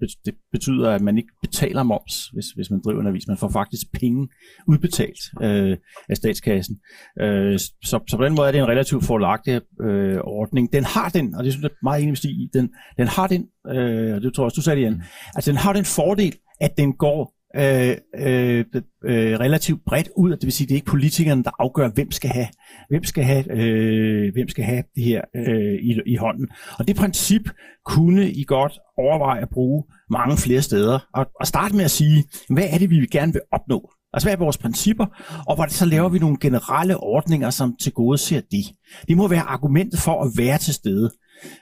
betyder, 0.51 0.91
at 0.91 1.01
man 1.01 1.17
ikke 1.17 1.29
betaler 1.41 1.83
moms, 1.83 2.27
hvis, 2.33 2.45
hvis 2.45 2.69
man 2.69 2.81
driver 2.85 3.01
en 3.01 3.07
avis. 3.07 3.27
Man 3.27 3.37
får 3.37 3.49
faktisk 3.49 3.81
penge 3.93 4.27
udbetalt 4.67 5.19
øh, 5.41 5.77
af 6.09 6.17
statskassen. 6.17 6.75
Øh, 7.21 7.59
så, 7.59 7.99
så 8.07 8.15
på 8.17 8.25
den 8.25 8.35
måde 8.35 8.47
er 8.47 8.51
det 8.51 8.59
en 8.59 8.67
relativt 8.67 9.05
forlagtig 9.05 9.61
øh, 9.81 10.17
ordning. 10.23 10.73
Den 10.73 10.83
har 10.83 11.09
den, 11.09 11.35
og 11.35 11.43
det 11.43 11.53
synes 11.53 11.63
jeg 11.63 11.69
er 11.69 11.83
meget 11.83 12.03
enig 12.03 12.25
i, 12.25 12.49
den, 12.53 12.69
den 12.97 13.07
har 13.07 13.27
den, 13.27 13.45
øh, 13.67 14.15
og 14.15 14.21
det 14.21 14.33
tror 14.33 14.43
jeg 14.43 14.45
også, 14.45 14.55
du 14.55 14.61
sagde 14.61 14.79
det, 14.79 14.85
Jan, 14.85 15.03
altså 15.35 15.51
den 15.51 15.57
har 15.57 15.73
den 15.73 15.85
fordel, 15.85 16.35
at 16.61 16.77
den 16.77 16.93
går 16.93 17.34
øh, 17.57 17.97
øh, 18.17 18.65
øh, 19.05 19.39
relativt 19.39 19.85
bredt 19.85 20.09
ud, 20.17 20.31
det 20.31 20.43
vil 20.43 20.51
sige, 20.51 20.67
det 20.67 20.73
er 20.73 20.75
ikke 20.75 20.85
politikerne, 20.85 21.43
der 21.43 21.51
afgør, 21.59 21.89
hvem 21.89 22.11
skal 22.11 22.29
have, 22.29 22.47
hvem 22.89 23.03
skal 23.03 23.23
have, 23.23 23.51
øh, 23.51 24.33
hvem 24.33 24.49
skal 24.49 24.63
have 24.63 24.83
det 24.95 25.03
her 25.03 25.21
øh, 25.35 25.73
i, 25.73 26.01
i 26.05 26.15
hånden. 26.15 26.47
Og 26.79 26.87
det 26.87 26.95
princip 26.95 27.41
kunne 27.85 28.29
I 28.31 28.43
godt 28.43 28.79
overveje 28.97 29.41
at 29.41 29.49
bruge 29.49 29.83
mange 30.09 30.37
flere 30.37 30.61
steder, 30.61 30.99
og, 31.13 31.27
og 31.39 31.47
starte 31.47 31.75
med 31.75 31.83
at 31.83 31.91
sige, 31.91 32.23
hvad 32.49 32.67
er 32.69 32.77
det, 32.77 32.89
vi 32.89 33.07
gerne 33.11 33.33
vil 33.33 33.41
opnå? 33.51 33.91
Altså, 34.13 34.25
hvad 34.25 34.33
er 34.33 34.39
vores 34.39 34.57
principper? 34.57 35.05
Og 35.47 35.55
hvordan 35.55 35.71
så 35.71 35.85
laver 35.85 36.09
vi 36.09 36.19
nogle 36.19 36.37
generelle 36.41 36.97
ordninger, 36.97 37.49
som 37.49 37.75
til 37.81 37.91
gode 37.91 38.17
ser 38.17 38.41
de. 38.51 38.63
Det 39.07 39.17
må 39.17 39.27
være 39.27 39.41
argumentet 39.41 39.99
for 39.99 40.23
at 40.23 40.31
være 40.37 40.57
til 40.57 40.73
stede. 40.73 41.11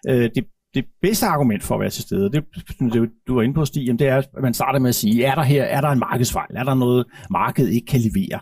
Øh, 0.09 0.29
det, 0.35 0.43
det 0.73 0.85
bedste 1.01 1.25
argument 1.25 1.63
for 1.63 1.75
at 1.75 1.81
være 1.81 1.89
til 1.89 2.03
stede, 2.03 2.31
det, 2.31 2.43
det 2.79 3.09
du 3.27 3.35
var 3.35 3.41
inde 3.41 3.53
på, 3.53 3.65
Stig, 3.65 3.85
jamen, 3.85 3.99
det 3.99 4.07
er, 4.07 4.17
at 4.17 4.27
man 4.41 4.53
starter 4.53 4.79
med 4.79 4.89
at 4.89 4.95
sige, 4.95 5.25
er 5.25 5.35
der 5.35 5.43
her, 5.43 5.63
er 5.63 5.81
der 5.81 5.89
en 5.89 5.99
markedsfejl? 5.99 6.55
Er 6.55 6.63
der 6.63 6.73
noget, 6.73 7.05
markedet 7.29 7.73
ikke 7.73 7.85
kan 7.85 7.99
levere? 7.99 8.39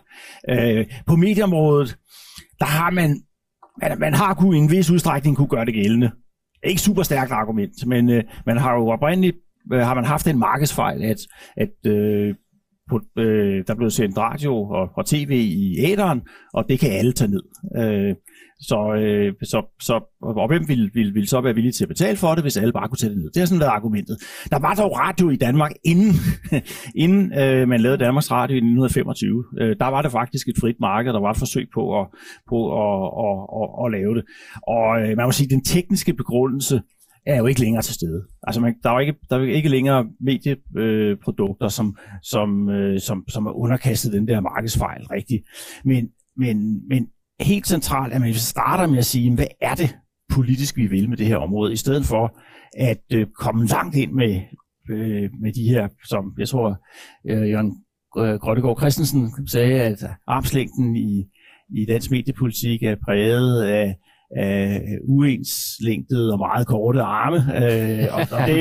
Øh, 0.50 0.86
på 1.06 1.16
medieområdet, 1.16 1.98
der 2.58 2.66
har 2.66 2.90
man 2.90 3.22
man, 3.80 3.98
man 3.98 4.14
har 4.14 4.34
kunne 4.34 4.56
i 4.56 4.60
en 4.60 4.70
vis 4.70 4.90
udstrækning 4.90 5.36
kunne 5.36 5.48
gøre 5.48 5.64
det 5.64 5.74
gældende. 5.74 6.10
Ikke 6.64 6.80
super 6.80 7.02
stærkt 7.02 7.32
argument, 7.32 7.86
men 7.86 8.10
øh, 8.10 8.24
man 8.46 8.56
har 8.56 8.74
jo 8.74 8.88
oprindeligt 8.88 9.36
øh, 9.72 9.80
har 9.80 9.94
man 9.94 10.04
haft 10.04 10.26
en 10.26 10.38
markedsfejl, 10.38 11.02
at, 11.02 11.18
at 11.56 11.90
øh, 11.90 12.34
på, 12.90 13.00
øh, 13.18 13.64
der 13.66 13.74
blev 13.74 13.90
sendt 13.90 14.18
radio 14.18 14.56
og, 14.56 14.88
og 14.96 15.06
tv 15.06 15.30
i 15.30 15.78
æderen, 15.78 16.22
og 16.52 16.64
det 16.68 16.80
kan 16.80 16.92
alle 16.92 17.12
tage 17.12 17.30
ned. 17.30 17.42
Øh, 17.76 18.14
så, 18.70 18.94
øh, 18.94 19.32
så, 19.42 19.58
så 19.80 19.94
og 20.22 20.48
hvem 20.48 20.68
ville, 20.68 20.90
ville, 20.94 21.12
ville 21.12 21.28
så 21.28 21.40
være 21.40 21.54
villig 21.54 21.74
til 21.74 21.84
at 21.84 21.88
betale 21.88 22.16
for 22.16 22.34
det, 22.34 22.44
hvis 22.44 22.56
alle 22.56 22.72
bare 22.72 22.88
kunne 22.88 22.96
tage 22.96 23.10
det 23.10 23.18
ned? 23.18 23.30
Det 23.30 23.40
er 23.40 23.44
sådan 23.44 23.60
været 23.60 23.70
argumentet. 23.70 24.16
Der 24.50 24.58
var 24.58 24.74
dog 24.74 24.98
radio 24.98 25.30
i 25.30 25.36
Danmark, 25.36 25.72
inden, 25.84 26.12
inden 27.04 27.38
øh, 27.38 27.68
man 27.68 27.80
lavede 27.80 28.04
Danmarks 28.04 28.30
Radio 28.30 28.54
i 28.54 28.58
1925. 28.58 29.44
Øh, 29.60 29.76
der 29.80 29.86
var 29.86 30.02
det 30.02 30.12
faktisk 30.12 30.48
et 30.48 30.56
frit 30.60 30.76
marked, 30.80 31.12
der 31.12 31.20
var 31.20 31.30
et 31.30 31.38
forsøg 31.38 31.66
på 31.74 32.00
at, 32.00 32.06
på 32.48 32.58
at, 32.82 33.10
at, 33.24 33.38
at, 33.58 33.60
at, 33.60 33.68
at 33.84 33.92
lave 34.00 34.14
det. 34.14 34.24
Og 34.66 34.86
øh, 35.02 35.16
man 35.16 35.26
må 35.26 35.32
sige, 35.32 35.48
den 35.48 35.64
tekniske 35.64 36.14
begrundelse, 36.14 36.80
er 37.26 37.38
jo 37.38 37.46
ikke 37.46 37.60
længere 37.60 37.82
til 37.82 37.94
stede. 37.94 38.24
Altså 38.42 38.60
man, 38.60 38.74
der 38.82 38.90
er 38.90 38.94
jo 38.94 38.98
ikke, 38.98 39.14
der 39.30 39.38
er 39.38 39.42
ikke 39.42 39.68
længere 39.68 40.08
medieprodukter, 40.20 41.68
som, 41.68 41.96
som, 42.22 42.68
øh, 42.68 43.00
som, 43.00 43.24
som 43.28 43.46
er 43.46 43.52
underkastet 43.52 44.12
den 44.12 44.28
der 44.28 44.40
markedsfejl 44.40 45.02
rigtigt. 45.06 45.42
Men, 45.84 46.08
men, 46.36 46.88
men 46.88 47.08
helt 47.40 47.66
centralt, 47.66 48.12
at 48.12 48.20
man 48.20 48.34
starter 48.34 48.86
med 48.86 48.98
at 48.98 49.04
sige, 49.04 49.34
hvad 49.34 49.46
er 49.60 49.74
det 49.74 49.96
politisk, 50.32 50.76
vi 50.76 50.86
vil 50.86 51.08
med 51.08 51.16
det 51.16 51.26
her 51.26 51.36
område, 51.36 51.72
i 51.72 51.76
stedet 51.76 52.04
for 52.04 52.38
at 52.76 53.02
øh, 53.12 53.26
komme 53.26 53.66
langt 53.66 53.96
ind 53.96 54.12
med, 54.12 54.40
øh, 54.90 55.30
med 55.40 55.52
de 55.52 55.68
her, 55.68 55.88
som 56.04 56.34
jeg 56.38 56.48
tror, 56.48 56.82
øh, 57.30 57.50
Jørgen 57.50 57.84
øh, 58.18 58.34
Grøttegård 58.34 58.78
Christensen 58.78 59.46
sagde, 59.46 59.82
at 59.82 59.98
armslængden 60.26 60.96
i, 60.96 61.24
i 61.74 61.84
dansk 61.84 62.10
mediepolitik 62.10 62.82
er 62.82 62.96
præget 63.04 63.62
af 63.62 63.96
øh, 64.40 64.80
uenslængdede 65.08 66.32
og 66.32 66.38
meget 66.38 66.66
korte 66.66 67.00
arme. 67.00 67.36
Øh, 67.36 68.06
og, 68.16 68.20
og 68.38 68.46
det, 68.48 68.58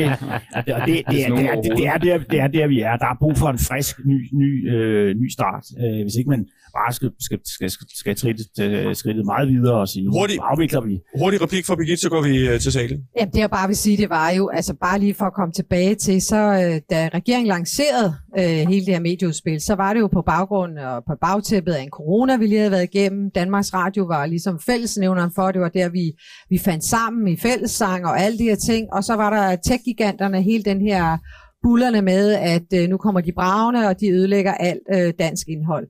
og 0.76 0.82
det, 0.88 0.96
det, 0.98 1.06
det, 1.12 1.26
er, 1.26 1.36
det, 1.36 1.46
er, 1.46 1.62
det, 1.62 1.88
er 1.88 1.98
der, 1.98 2.18
det 2.32 2.40
er 2.40 2.48
der, 2.48 2.68
vi 2.68 2.80
er. 2.82 2.96
Der 2.98 3.06
er 3.06 3.18
brug 3.20 3.38
for 3.38 3.48
en 3.48 3.58
frisk, 3.58 4.00
ny, 4.06 4.30
ny, 4.34 4.72
øh, 4.74 5.16
ny 5.16 5.30
start. 5.30 5.64
Øh, 5.84 6.02
hvis 6.02 6.16
ikke 6.16 6.30
man 6.30 6.46
bare 6.80 6.94
skal, 6.94 7.12
skal, 7.20 7.40
skal, 7.46 7.70
skal, 7.70 7.88
skal 7.96 8.16
træde 8.16 8.96
skridtet 8.96 9.26
meget 9.26 9.48
videre 9.48 9.76
og 9.76 9.88
sige, 9.88 10.10
hurtig, 10.10 10.38
afvikler 10.42 10.82
vi. 10.82 11.00
Hurtig 11.20 11.42
replik 11.42 11.66
fra 11.66 11.76
Birgit, 11.76 12.00
så 12.00 12.10
går 12.10 12.22
vi 12.22 12.48
øh, 12.48 12.60
til 12.60 12.72
salen. 12.72 13.00
Jamen, 13.18 13.34
det 13.34 13.40
jeg 13.40 13.50
bare 13.50 13.68
vil 13.68 13.76
sige, 13.76 13.98
det 13.98 14.10
var 14.10 14.30
jo, 14.30 14.50
altså 14.50 14.74
bare 14.74 15.00
lige 15.00 15.14
for 15.14 15.26
at 15.26 15.34
komme 15.34 15.52
tilbage 15.52 15.96
til, 15.96 16.22
så 16.22 16.36
øh, 16.36 16.82
da 16.92 17.10
regeringen 17.14 17.48
lancerede 17.48 18.14
øh, 18.40 18.70
hele 18.72 18.86
det 18.86 18.94
her 18.94 19.00
medieudspil, 19.00 19.62
så 19.62 19.76
var 19.76 19.94
det 19.94 20.00
jo 20.00 20.08
på 20.08 20.22
baggrund 20.22 20.80
og 20.80 21.04
på 21.08 21.14
bagtæppet 21.22 21.74
af 21.74 21.82
en 21.82 21.90
corona, 21.90 22.38
vi 22.38 22.46
lige 22.48 22.58
havde 22.58 22.72
været 22.72 22.90
igennem. 22.94 23.32
Danmarks 23.32 23.74
Radio 23.74 24.04
var 24.04 24.26
ligesom 24.26 24.60
fællesnævneren 24.60 25.32
for, 25.36 25.52
det 25.52 25.61
var 25.62 25.70
der, 25.70 25.90
vi, 25.90 26.12
vi 26.50 26.58
fandt 26.58 26.84
sammen 26.84 27.28
i 27.28 27.38
fællessang 27.38 28.06
og 28.06 28.20
alle 28.20 28.38
de 28.38 28.44
her 28.44 28.56
ting. 28.56 28.94
Og 28.94 29.04
så 29.04 29.14
var 29.14 29.30
der 29.30 29.56
tech-giganterne, 29.56 30.42
hele 30.42 30.64
den 30.64 30.82
her 30.82 31.18
bullerne 31.64 32.02
med, 32.02 32.34
at 32.34 32.74
øh, 32.74 32.90
nu 32.90 32.98
kommer 32.98 33.22
de 33.22 33.32
bravne, 33.32 33.88
og 33.88 34.00
de 34.00 34.10
ødelægger 34.10 34.54
alt 34.54 34.82
øh, 34.96 35.14
dansk 35.20 35.48
indhold. 35.48 35.88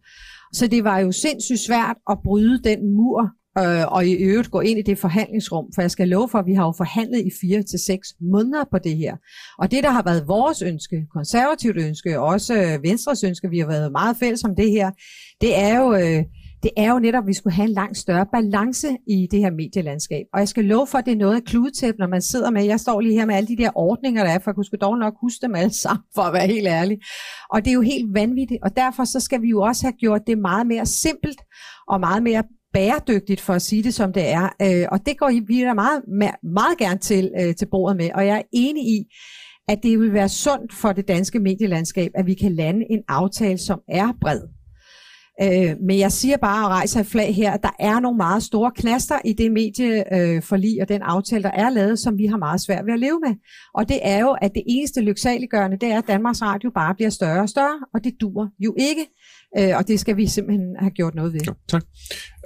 Så 0.54 0.68
det 0.68 0.84
var 0.84 1.00
jo 1.00 1.12
sindssygt 1.12 1.60
svært 1.60 1.98
at 2.10 2.18
bryde 2.24 2.64
den 2.64 2.96
mur, 2.96 3.30
øh, 3.58 3.92
og 3.92 4.08
i 4.08 4.14
øvrigt 4.14 4.52
gå 4.52 4.60
ind 4.60 4.80
i 4.80 4.82
det 4.82 4.98
forhandlingsrum, 4.98 5.66
for 5.76 5.82
jeg 5.82 5.92
skal 5.92 6.08
love 6.08 6.30
for, 6.30 6.40
at 6.40 6.46
vi 6.46 6.54
har 6.54 6.66
jo 6.66 6.74
forhandlet 6.78 7.20
i 7.20 7.32
fire 7.42 7.64
til 7.64 7.80
seks 7.80 8.08
måneder 8.22 8.64
på 8.72 8.78
det 8.78 8.98
her. 8.98 9.16
Og 9.60 9.72
det, 9.72 9.84
der 9.84 9.90
har 9.90 10.04
været 10.04 10.28
vores 10.28 10.62
ønske, 10.62 11.06
konservativt 11.14 11.78
ønske, 11.78 12.20
også 12.20 12.54
øh, 12.54 12.84
Venstres 12.84 13.24
ønske, 13.24 13.50
vi 13.50 13.60
har 13.60 13.68
været 13.68 13.92
meget 13.92 14.18
fælles 14.20 14.44
om 14.44 14.56
det 14.56 14.72
her, 14.72 14.92
det 15.42 15.60
er 15.60 15.80
jo... 15.80 15.94
Øh, 15.94 16.24
det 16.64 16.72
er 16.78 16.92
jo 16.92 17.00
netop, 17.00 17.24
at 17.24 17.28
vi 17.28 17.34
skulle 17.34 17.54
have 17.54 17.68
en 17.68 17.74
langt 17.74 17.98
større 17.98 18.26
balance 18.34 18.88
i 19.08 19.28
det 19.32 19.40
her 19.40 19.52
medielandskab. 19.52 20.26
Og 20.34 20.40
jeg 20.40 20.48
skal 20.48 20.66
love 20.66 20.88
for, 20.88 20.98
at 20.98 21.06
det 21.06 21.12
er 21.12 21.18
noget 21.18 21.36
af 21.36 21.44
kludetæp, 21.44 21.96
når 22.00 22.08
man 22.08 22.22
sidder 22.22 22.50
med, 22.50 22.66
jeg 22.66 22.80
står 22.80 23.02
lige 23.02 23.14
her 23.14 23.26
med 23.26 23.36
alle 23.36 23.48
de 23.48 23.58
der 23.58 23.70
ordninger, 23.76 24.24
der 24.24 24.32
er, 24.32 24.40
for 24.40 24.52
jeg 24.52 24.56
kunne 24.56 24.80
dog 24.82 24.98
nok 24.98 25.14
huske 25.22 25.46
dem 25.46 25.56
alle 25.56 25.74
sammen, 25.74 26.04
for 26.16 26.22
at 26.22 26.34
være 26.34 26.48
helt 26.48 26.68
ærlig. 26.68 26.98
Og 27.50 27.66
det 27.66 27.72
er 27.72 27.76
jo 27.76 27.82
helt 27.82 28.14
vanvittigt, 28.14 28.64
og 28.64 28.76
derfor 28.76 29.04
så 29.04 29.20
skal 29.20 29.42
vi 29.42 29.48
jo 29.48 29.62
også 29.62 29.86
have 29.86 29.94
gjort 29.94 30.22
det 30.28 30.38
meget 30.38 30.68
mere 30.68 30.86
simpelt, 30.86 31.42
og 31.88 32.00
meget 32.00 32.24
mere 32.24 32.44
bæredygtigt, 32.74 33.42
for 33.42 33.54
at 33.54 33.62
sige 33.62 33.84
det 33.84 33.94
som 33.94 34.14
det 34.14 34.30
er. 34.30 34.50
Øh, 34.62 34.88
og 34.92 35.06
det 35.06 35.18
går 35.18 35.46
vi 35.48 35.62
da 35.62 35.74
meget, 35.74 36.02
meget 36.44 36.78
gerne 36.78 37.00
til, 37.00 37.32
øh, 37.42 37.56
til 37.56 37.68
bordet 37.72 37.98
med, 37.98 38.10
og 38.16 38.26
jeg 38.26 38.38
er 38.38 38.44
enig 38.54 38.84
i, 38.84 39.04
at 39.68 39.80
det 39.84 40.00
vil 40.00 40.14
være 40.14 40.30
sundt 40.30 40.74
for 40.74 40.92
det 40.92 41.08
danske 41.08 41.40
medielandskab, 41.40 42.12
at 42.16 42.26
vi 42.26 42.34
kan 42.34 42.56
lande 42.56 42.86
en 42.90 43.02
aftale, 43.08 43.58
som 43.58 43.80
er 43.90 44.14
bred. 44.22 44.61
Øh, 45.44 45.76
men 45.88 46.00
jeg 46.00 46.12
siger 46.12 46.38
bare 46.38 46.66
og 46.66 46.70
rejser 46.70 47.00
et 47.00 47.06
flag 47.06 47.36
her, 47.36 47.52
at 47.52 47.64
der 47.64 47.76
er 47.80 48.00
nogle 48.00 48.18
meget 48.18 48.44
store 48.44 48.72
knaster 48.76 49.20
i 49.26 49.34
det 49.34 49.52
medieforlig 49.52 50.78
øh, 50.78 50.82
og 50.82 50.90
den 50.90 51.02
aftale, 51.02 51.44
der 51.44 51.52
er 51.52 51.70
lavet, 51.70 52.00
som 52.00 52.18
vi 52.18 52.26
har 52.26 52.38
meget 52.38 52.62
svært 52.62 52.86
ved 52.86 52.94
at 52.94 53.00
leve 53.00 53.20
med. 53.28 53.36
Og 53.74 53.90
det 53.90 54.00
er 54.02 54.20
jo, 54.20 54.38
at 54.42 54.52
det 54.54 54.64
eneste 54.68 55.02
lyksaliggørende, 55.02 55.78
det 55.78 55.92
er, 55.92 55.98
at 55.98 56.08
Danmarks 56.08 56.42
Radio 56.42 56.72
bare 56.76 56.96
bliver 56.96 57.10
større 57.10 57.42
og 57.42 57.50
større, 57.50 57.80
og 57.94 58.04
det 58.04 58.14
dur 58.22 58.50
jo 58.60 58.76
ikke. 58.78 59.06
Øh, 59.58 59.78
og 59.78 59.88
det 59.88 60.00
skal 60.00 60.18
vi 60.18 60.28
simpelthen 60.28 60.76
have 60.80 60.92
gjort 60.92 61.16
noget 61.16 61.34
ved. 61.34 61.40
Ja, 61.48 61.52
tak. 61.68 61.84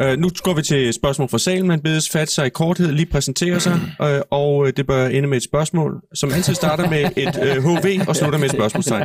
Øh, 0.02 0.18
nu 0.20 0.30
går 0.44 0.54
vi 0.54 0.62
til 0.62 0.94
spørgsmål 0.94 1.30
fra 1.30 1.38
salen. 1.38 1.68
Man 1.68 1.82
bedes 1.82 2.10
fat 2.10 2.30
sig 2.30 2.46
i 2.46 2.50
korthed, 2.50 2.92
lige 2.92 3.06
præsentere 3.06 3.60
sig, 3.60 3.80
øh, 4.02 4.22
og 4.32 4.68
øh, 4.68 4.74
det 4.78 4.88
bør 4.88 5.06
ende 5.06 5.28
med 5.28 5.38
et 5.38 5.44
spørgsmål, 5.44 6.02
som 6.14 6.32
altid 6.32 6.54
starter 6.54 6.90
med 6.90 7.04
et 7.16 7.40
øh, 7.44 7.64
HV 7.64 8.08
og 8.08 8.16
slutter 8.16 8.40
med 8.40 8.46
et 8.46 8.52
spørgsmålstegn. 8.52 9.04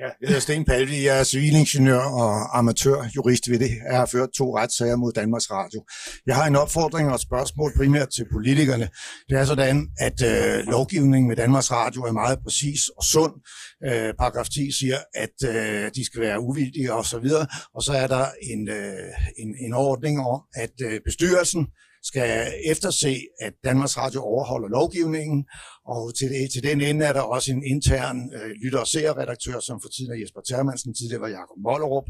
Ja, 0.00 0.08
jeg 0.20 0.28
hedder 0.28 0.40
Sten 0.40 0.64
Palvi, 0.64 1.06
jeg 1.06 1.20
er 1.20 1.24
civilingeniør 1.24 1.98
og 1.98 2.58
amatørjurist 2.58 3.50
ved 3.50 3.58
det. 3.58 3.70
Jeg 3.90 3.98
har 3.98 4.06
ført 4.06 4.28
to 4.30 4.56
retssager 4.56 4.96
mod 4.96 5.12
Danmarks 5.12 5.50
Radio. 5.50 5.84
Jeg 6.26 6.36
har 6.36 6.46
en 6.46 6.56
opfordring 6.56 7.08
og 7.08 7.14
et 7.14 7.20
spørgsmål 7.20 7.72
primært 7.76 8.08
til 8.08 8.24
politikerne. 8.32 8.88
Det 9.28 9.38
er 9.38 9.44
sådan, 9.44 9.88
at 9.98 10.22
øh, 10.22 10.66
lovgivningen 10.66 11.28
med 11.28 11.36
Danmarks 11.36 11.70
Radio 11.70 12.02
er 12.02 12.12
meget 12.12 12.38
præcis 12.44 12.88
og 12.88 13.04
sund. 13.04 13.32
Øh, 13.86 14.14
paragraf 14.18 14.48
10 14.48 14.72
siger, 14.72 14.96
at 15.14 15.36
øh, 15.44 15.90
de 15.94 16.04
skal 16.04 16.20
være 16.20 16.40
uvildige 16.40 16.92
og 16.92 17.04
så 17.04 17.18
videre. 17.18 17.46
Og 17.74 17.82
så 17.82 17.92
er 17.92 18.06
der 18.06 18.26
en, 18.42 18.68
øh, 18.68 19.10
en, 19.42 19.54
en 19.66 19.72
ordning 19.74 20.20
om, 20.20 20.40
at 20.54 20.74
øh, 20.82 21.00
bestyrelsen 21.04 21.66
skal 22.02 22.52
efterse, 22.66 23.20
at 23.40 23.52
Danmarks 23.64 23.98
Radio 23.98 24.20
overholder 24.22 24.68
lovgivningen, 24.68 25.44
og 25.86 26.14
til, 26.18 26.28
det, 26.30 26.50
til 26.52 26.62
den 26.62 26.80
ende 26.80 27.04
er 27.06 27.12
der 27.12 27.20
også 27.20 27.52
en 27.52 27.64
intern 27.64 28.34
øh, 28.34 28.50
lytter- 28.64 28.78
og 28.78 28.86
seerredaktør, 28.86 29.60
som 29.60 29.80
for 29.82 29.88
tiden 29.88 30.12
er 30.12 30.20
Jesper 30.20 30.40
Termansen, 30.40 30.94
tidligere 30.94 31.20
var 31.20 31.28
Jakob 31.28 31.58
Mollerup, 31.66 32.04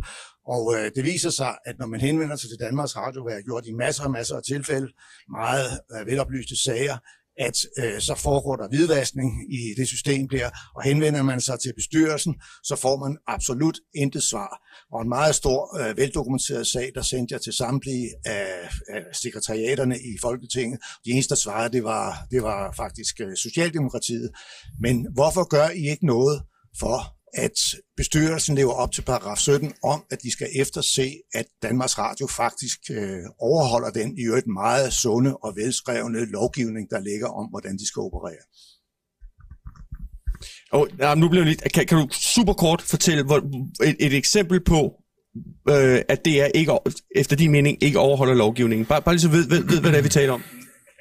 og 0.47 0.75
øh, 0.77 0.91
det 0.95 1.05
viser 1.05 1.31
sig, 1.31 1.53
at 1.67 1.79
når 1.79 1.87
man 1.87 2.01
henvender 2.01 2.37
sig 2.37 2.49
til 2.51 2.61
Danmarks 2.67 2.97
Radio, 2.97 3.23
hvad 3.23 3.35
jeg 3.35 3.43
gjort 3.43 3.67
i 3.67 3.73
masser 3.73 4.05
og 4.05 4.11
masser 4.11 4.37
af 4.37 4.43
tilfælde, 4.43 4.89
meget 5.31 5.69
øh, 5.93 6.07
veloplyste 6.07 6.57
sager, 6.65 6.97
at 7.39 7.57
øh, 7.79 8.01
så 8.01 8.15
foregår 8.15 8.57
der 8.57 8.69
hvidvaskning 8.69 9.55
i 9.55 9.75
det 9.77 9.89
system 9.89 10.29
der, 10.29 10.51
og 10.77 10.83
henvender 10.83 11.23
man 11.23 11.41
sig 11.41 11.61
til 11.61 11.73
bestyrelsen, 11.77 12.35
så 12.65 12.77
får 12.77 12.97
man 12.97 13.19
absolut 13.27 13.79
intet 13.95 14.23
svar. 14.23 14.63
Og 14.93 15.03
en 15.03 15.09
meget 15.09 15.35
stor, 15.35 15.81
øh, 15.81 15.97
veldokumenteret 15.97 16.67
sag, 16.67 16.91
der 16.95 17.03
sendte 17.03 17.33
jeg 17.33 17.41
til 17.41 17.53
samtlige 17.53 18.09
af, 18.25 18.71
af 18.89 19.03
sekretariaterne 19.13 19.97
i 19.99 20.19
Folketinget. 20.21 20.79
De 21.05 21.11
eneste, 21.11 21.31
der 21.31 21.41
svarede, 21.41 21.73
det 21.73 21.85
var, 21.85 22.27
det 22.31 22.43
var 22.43 22.73
faktisk 22.77 23.21
øh, 23.21 23.37
Socialdemokratiet. 23.37 24.31
Men 24.81 25.07
hvorfor 25.15 25.49
gør 25.49 25.69
I 25.69 25.91
ikke 25.91 26.07
noget 26.07 26.43
for 26.79 27.20
at 27.35 27.59
bestyrelsen 27.97 28.55
lever 28.55 28.73
op 28.73 28.93
til 28.93 29.03
paragraf 29.03 29.39
17 29.39 29.73
om, 29.85 30.05
at 30.11 30.23
de 30.23 30.33
skal 30.33 30.49
efterse, 30.61 31.13
at 31.35 31.47
Danmarks 31.63 31.99
Radio 31.99 32.27
faktisk 32.27 32.79
øh, 32.91 33.25
overholder 33.41 33.91
den 33.91 34.19
i 34.19 34.23
øvrigt 34.23 34.47
meget 34.47 34.93
sunde 34.93 35.37
og 35.37 35.57
velskrevne 35.57 36.25
lovgivning, 36.25 36.91
der 36.91 37.01
ligger 37.01 37.29
om, 37.29 37.47
hvordan 37.47 37.77
de 37.79 37.87
skal 37.87 38.01
operere. 38.01 38.45
Og 40.73 40.89
oh, 41.01 41.19
nu 41.19 41.29
bliver 41.29 41.45
lidt, 41.45 41.73
kan, 41.73 41.87
kan 41.87 41.99
du 41.99 42.09
super 42.11 42.53
kort 42.53 42.83
fortælle 42.83 43.25
hvor, 43.25 43.39
et, 43.85 43.97
et 43.99 44.15
eksempel 44.15 44.65
på, 44.65 44.93
øh, 45.69 46.01
at 46.09 46.25
det 46.25 46.41
er 46.41 46.47
ikke, 46.47 46.73
efter 47.17 47.37
din 47.37 47.51
mening 47.51 47.83
ikke 47.83 47.99
overholder 47.99 48.35
lovgivningen? 48.35 48.87
Bare, 48.87 49.03
bare 49.03 49.15
lige 49.15 49.23
så 49.23 49.29
ved, 49.29 49.49
ved, 49.49 49.65
ved, 49.65 49.81
hvad 49.81 49.91
det 49.91 49.99
er, 49.99 50.03
vi 50.03 50.09
taler 50.09 50.33
om. 50.33 50.43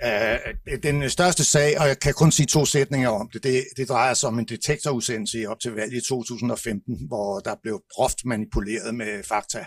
Uh, 0.05 0.79
den 0.83 1.09
største 1.09 1.43
sag, 1.43 1.79
og 1.79 1.87
jeg 1.87 1.99
kan 1.99 2.13
kun 2.13 2.31
sige 2.31 2.45
to 2.45 2.65
sætninger 2.65 3.09
om 3.09 3.29
det, 3.33 3.43
det, 3.43 3.63
det 3.77 3.89
drejer 3.89 4.13
sig 4.13 4.29
om 4.29 4.39
en 4.39 4.45
detektorudsendelse 4.45 5.45
op 5.45 5.59
til 5.59 5.71
valget 5.71 6.03
i 6.03 6.07
2015, 6.07 7.07
hvor 7.07 7.39
der 7.39 7.55
blev 7.63 7.81
groft 7.89 8.25
manipuleret 8.25 8.95
med 8.95 9.23
fakta. 9.23 9.65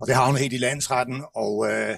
Og 0.00 0.06
det 0.06 0.14
havnede 0.14 0.42
helt 0.42 0.52
i 0.52 0.58
landsretten, 0.58 1.24
og, 1.34 1.70
øh, 1.70 1.96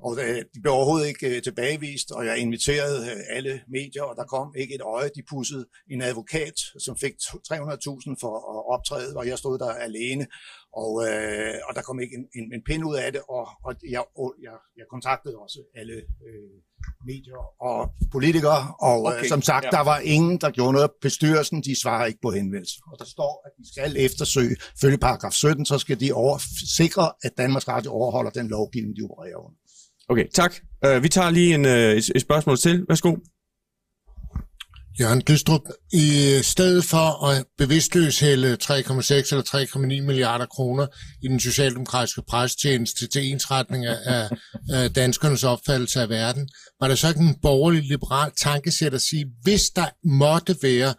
og 0.00 0.18
øh, 0.18 0.38
de 0.54 0.60
blev 0.62 0.72
overhovedet 0.72 1.08
ikke 1.08 1.40
tilbagevist, 1.40 2.10
og 2.10 2.26
jeg 2.26 2.38
inviterede 2.38 3.24
alle 3.30 3.60
medier, 3.68 4.02
og 4.02 4.16
der 4.16 4.24
kom 4.24 4.54
ikke 4.56 4.74
et 4.74 4.82
øje. 4.82 5.10
De 5.16 5.22
pussede 5.30 5.66
en 5.90 6.02
advokat, 6.02 6.58
som 6.78 6.96
fik 6.98 7.12
300.000 7.12 8.16
for 8.20 8.34
at 8.54 8.74
optræde, 8.74 9.16
og 9.16 9.26
jeg 9.26 9.38
stod 9.38 9.58
der 9.58 9.70
alene. 9.70 10.26
Og, 10.72 10.92
øh, 11.08 11.54
og 11.68 11.74
der 11.74 11.82
kom 11.82 12.00
ikke 12.00 12.14
en, 12.16 12.26
en, 12.38 12.54
en 12.54 12.62
pind 12.66 12.84
ud 12.84 12.96
af 12.96 13.12
det, 13.12 13.22
og, 13.28 13.48
og 13.64 13.74
jeg, 13.90 14.04
og 14.16 14.34
jeg, 14.42 14.56
jeg 14.76 14.86
kontaktede 14.90 15.36
også 15.36 15.60
alle 15.74 15.94
øh, 16.26 16.58
medier 17.06 17.62
og 17.62 17.90
politikere, 18.12 18.74
og 18.80 18.98
øh, 19.00 19.06
okay. 19.06 19.24
øh, 19.24 19.28
som 19.28 19.42
sagt, 19.42 19.64
ja. 19.64 19.70
der 19.70 19.80
var 19.80 19.98
ingen, 19.98 20.38
der 20.40 20.50
gjorde 20.50 20.72
noget. 20.72 20.90
Bestyrelsen, 21.02 21.62
de 21.62 21.80
svarer 21.80 22.06
ikke 22.06 22.18
på 22.22 22.30
henvendelse. 22.30 22.74
Og 22.92 22.98
der 22.98 23.04
står, 23.04 23.42
at 23.46 23.52
de 23.58 23.72
skal 23.72 23.96
eftersøge, 24.06 24.56
følge 24.80 24.98
paragraf 24.98 25.32
17, 25.32 25.66
så 25.66 25.78
skal 25.78 26.00
de 26.00 26.12
over, 26.12 26.38
sikre, 26.76 27.12
at 27.22 27.32
Danmarks 27.38 27.68
Radio 27.68 27.92
overholder 27.92 28.30
den 28.30 28.48
lovgivning, 28.48 28.96
de 28.96 29.02
opererer 29.02 29.36
under. 29.36 29.58
Okay, 30.08 30.26
tak. 30.34 30.54
Uh, 30.86 31.02
vi 31.02 31.08
tager 31.08 31.30
lige 31.30 31.54
en, 31.54 31.64
uh, 31.64 31.70
et, 31.70 32.10
et 32.14 32.20
spørgsmål 32.20 32.56
til. 32.56 32.84
Værsgo. 32.88 33.16
Jørgen 35.00 35.22
Dystrup, 35.28 35.60
i 35.92 36.38
stedet 36.42 36.84
for 36.84 37.26
at 37.26 37.44
bevidstløshælde 37.58 38.56
3,6 38.62 38.74
eller 38.74 39.42
3,9 40.02 40.06
milliarder 40.06 40.46
kroner 40.46 40.86
i 41.22 41.28
den 41.28 41.40
socialdemokratiske 41.40 42.22
presstjeneste 42.28 43.08
til 43.08 43.32
ensretning 43.32 43.86
af, 43.86 44.28
af 44.70 44.92
danskernes 44.92 45.44
opfattelse 45.44 46.00
af 46.00 46.08
verden, 46.08 46.48
var 46.80 46.88
det 46.88 46.98
så 46.98 47.08
ikke 47.08 47.20
en 47.20 47.36
borgerlig 47.42 47.82
liberal 47.82 48.30
tankesæt 48.42 48.94
at 48.94 49.02
sige, 49.02 49.26
hvis 49.42 49.62
der 49.76 49.86
måtte 50.04 50.56
være 50.62 50.94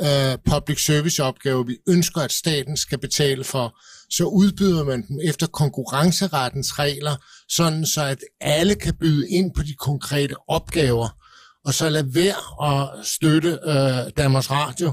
øh, 0.00 0.38
public 0.50 0.84
service 0.84 1.22
opgaver, 1.22 1.64
vi 1.64 1.76
ønsker, 1.88 2.20
at 2.20 2.32
staten 2.32 2.76
skal 2.76 2.98
betale 2.98 3.44
for, 3.44 3.76
så 4.10 4.24
udbyder 4.24 4.84
man 4.84 5.06
dem 5.08 5.18
efter 5.24 5.46
konkurrencerettens 5.46 6.78
regler, 6.78 7.16
sådan 7.48 7.86
så 7.86 8.02
at 8.02 8.18
alle 8.40 8.74
kan 8.74 8.94
byde 9.00 9.28
ind 9.30 9.54
på 9.54 9.62
de 9.62 9.74
konkrete 9.74 10.34
opgaver 10.48 11.19
og 11.64 11.74
så 11.74 11.88
lade 11.88 12.14
være 12.14 12.70
at 12.70 13.06
støtte 13.06 13.58
øh, 13.64 14.12
Danmarks 14.16 14.50
Radio, 14.50 14.88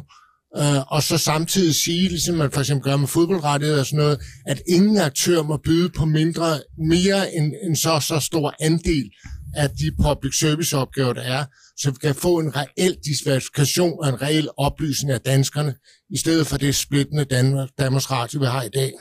øh, 0.58 0.92
og 0.92 1.04
så 1.04 1.18
samtidig 1.18 1.76
sige, 1.76 2.10
ligesom 2.10 2.36
man 2.36 2.52
for 2.52 2.60
eksempel 2.60 2.92
gør 2.92 2.98
med 2.98 3.08
fodboldrettigheder 3.08 3.80
og 3.80 3.86
sådan 3.86 3.98
noget, 3.98 4.20
at 4.48 4.62
ingen 4.70 4.98
aktør 4.98 5.42
må 5.42 5.58
byde 5.58 5.90
på 5.90 6.06
mindre, 6.06 6.60
mere 6.88 7.36
end 7.36 7.54
en 7.64 7.76
så, 7.76 8.00
så 8.00 8.20
stor 8.20 8.54
andel 8.60 9.12
af 9.56 9.70
de 9.70 9.92
public 10.04 10.40
service 10.40 10.78
opgaver, 10.78 11.14
der 11.14 11.22
er, 11.22 11.46
så 11.78 11.92
vi 11.92 11.98
kan 12.02 12.16
få 12.16 12.40
en 12.40 12.56
reel 12.56 12.98
diversifikation 13.06 14.00
og 14.04 14.10
en 14.10 14.22
reel 14.22 14.50
oplysning 14.58 15.12
af 15.12 15.22
danskerne, 15.22 15.76
i 16.10 16.18
stedet 16.18 16.48
for 16.48 16.58
det 16.58 16.76
splittende 16.76 17.26
Danmark, 17.26 17.70
Danmarks 17.80 18.12
Radio, 18.12 18.40
vi 18.40 18.46
har 18.46 18.64
i 18.64 18.70
dag. 18.70 18.94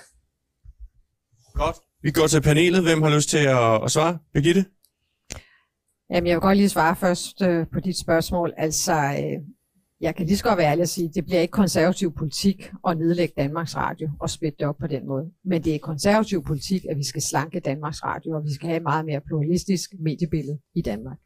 Godt. 1.55 1.77
Vi 2.03 2.11
går 2.11 2.27
til 2.27 2.41
panelet. 2.41 2.83
Hvem 2.83 3.03
har 3.03 3.17
lyst 3.17 3.29
til 3.29 3.39
at, 3.39 3.85
at 3.85 3.91
svare? 3.91 4.19
Birgitte? 4.35 4.65
Jamen, 6.11 6.27
jeg 6.27 6.35
vil 6.35 6.41
godt 6.41 6.57
lige 6.57 6.69
svare 6.69 6.97
først 6.97 7.43
øh, 7.43 7.67
på 7.73 7.81
dit 7.81 7.99
spørgsmål. 7.99 8.53
Altså, 8.57 8.93
øh, 8.93 9.43
jeg 10.01 10.15
kan 10.15 10.27
lige 10.27 10.37
så 10.37 10.45
godt 10.45 10.59
være 10.59 10.71
ærlig 10.71 10.83
at 10.83 10.89
sige, 10.89 11.09
at 11.09 11.15
det 11.15 11.25
bliver 11.25 11.41
ikke 11.41 11.53
konservativ 11.53 12.15
politik 12.15 12.71
at 12.89 12.99
nedlægge 12.99 13.35
Danmarks 13.37 13.77
Radio 13.77 14.11
og 14.21 14.31
splitte 14.31 14.59
det 14.59 14.67
op 14.67 14.77
på 14.81 14.87
den 14.87 15.07
måde. 15.07 15.31
Men 15.45 15.65
det 15.65 15.75
er 15.75 15.79
konservativ 15.79 16.45
politik, 16.45 16.85
at 16.91 16.97
vi 16.97 17.05
skal 17.05 17.23
slanke 17.23 17.61
Danmarks 17.61 18.05
Radio, 18.05 18.37
og 18.37 18.45
vi 18.45 18.55
skal 18.55 18.69
have 18.69 18.77
et 18.77 18.83
meget 18.83 19.05
mere 19.05 19.21
pluralistisk 19.21 19.91
mediebillede 20.01 20.59
i 20.75 20.83
Danmark. 20.83 21.17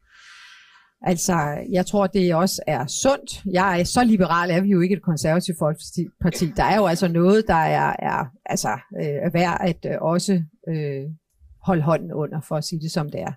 Altså, 1.03 1.33
jeg 1.71 1.85
tror, 1.85 2.07
det 2.07 2.35
også 2.35 2.63
er 2.67 2.87
sundt. 2.87 3.43
Jeg 3.45 3.79
er 3.79 3.83
så 3.83 4.03
liberal, 4.03 4.51
er 4.51 4.61
vi 4.61 4.69
jo 4.69 4.81
ikke 4.81 4.95
et 4.95 5.01
konservativt 5.01 5.57
folkeparti. 5.59 6.51
Der 6.55 6.63
er 6.63 6.77
jo 6.77 6.85
altså 6.85 7.07
noget, 7.07 7.47
der 7.47 7.53
er, 7.53 7.95
er 7.99 8.25
altså, 8.45 8.79
øh, 9.01 9.33
værd 9.33 9.57
at 9.61 9.85
øh, 9.85 10.01
også 10.01 10.43
øh, 10.67 11.03
holde 11.63 11.81
hånden 11.81 12.13
under, 12.13 12.41
for 12.41 12.55
at 12.55 12.63
sige 12.63 12.81
det 12.81 12.91
som 12.91 13.11
det 13.11 13.21
er. 13.21 13.33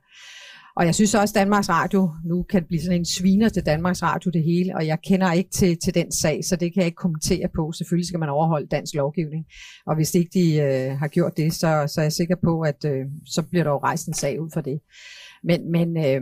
Og 0.76 0.86
jeg 0.86 0.94
synes 0.94 1.14
også, 1.14 1.32
at 1.32 1.40
Danmarks 1.40 1.68
Radio 1.68 2.10
nu 2.24 2.42
kan 2.42 2.64
blive 2.64 2.82
sådan 2.82 2.98
en 2.98 3.04
sviner 3.04 3.48
til 3.48 3.66
Danmarks 3.66 4.02
Radio 4.02 4.30
det 4.30 4.42
hele, 4.42 4.76
og 4.76 4.86
jeg 4.86 4.98
kender 5.06 5.32
ikke 5.32 5.50
til, 5.50 5.78
til 5.84 5.94
den 5.94 6.12
sag, 6.12 6.44
så 6.44 6.56
det 6.56 6.74
kan 6.74 6.80
jeg 6.80 6.86
ikke 6.86 6.96
kommentere 6.96 7.48
på. 7.56 7.72
Selvfølgelig 7.72 8.06
skal 8.06 8.20
man 8.20 8.28
overholde 8.28 8.66
dansk 8.66 8.94
lovgivning, 8.94 9.44
og 9.86 9.96
hvis 9.96 10.14
ikke 10.14 10.30
de 10.34 10.56
øh, 10.56 10.98
har 10.98 11.08
gjort 11.08 11.36
det, 11.36 11.52
så, 11.52 11.84
så 11.94 12.00
er 12.00 12.04
jeg 12.04 12.12
sikker 12.12 12.36
på, 12.44 12.60
at 12.60 12.84
øh, 12.84 13.04
så 13.26 13.42
bliver 13.42 13.64
der 13.64 13.70
jo 13.70 13.78
rejst 13.78 14.08
en 14.08 14.14
sag 14.14 14.40
ud 14.40 14.50
for 14.52 14.60
det. 14.60 14.80
Men, 15.44 15.72
men, 15.72 15.96
øh, 15.96 16.20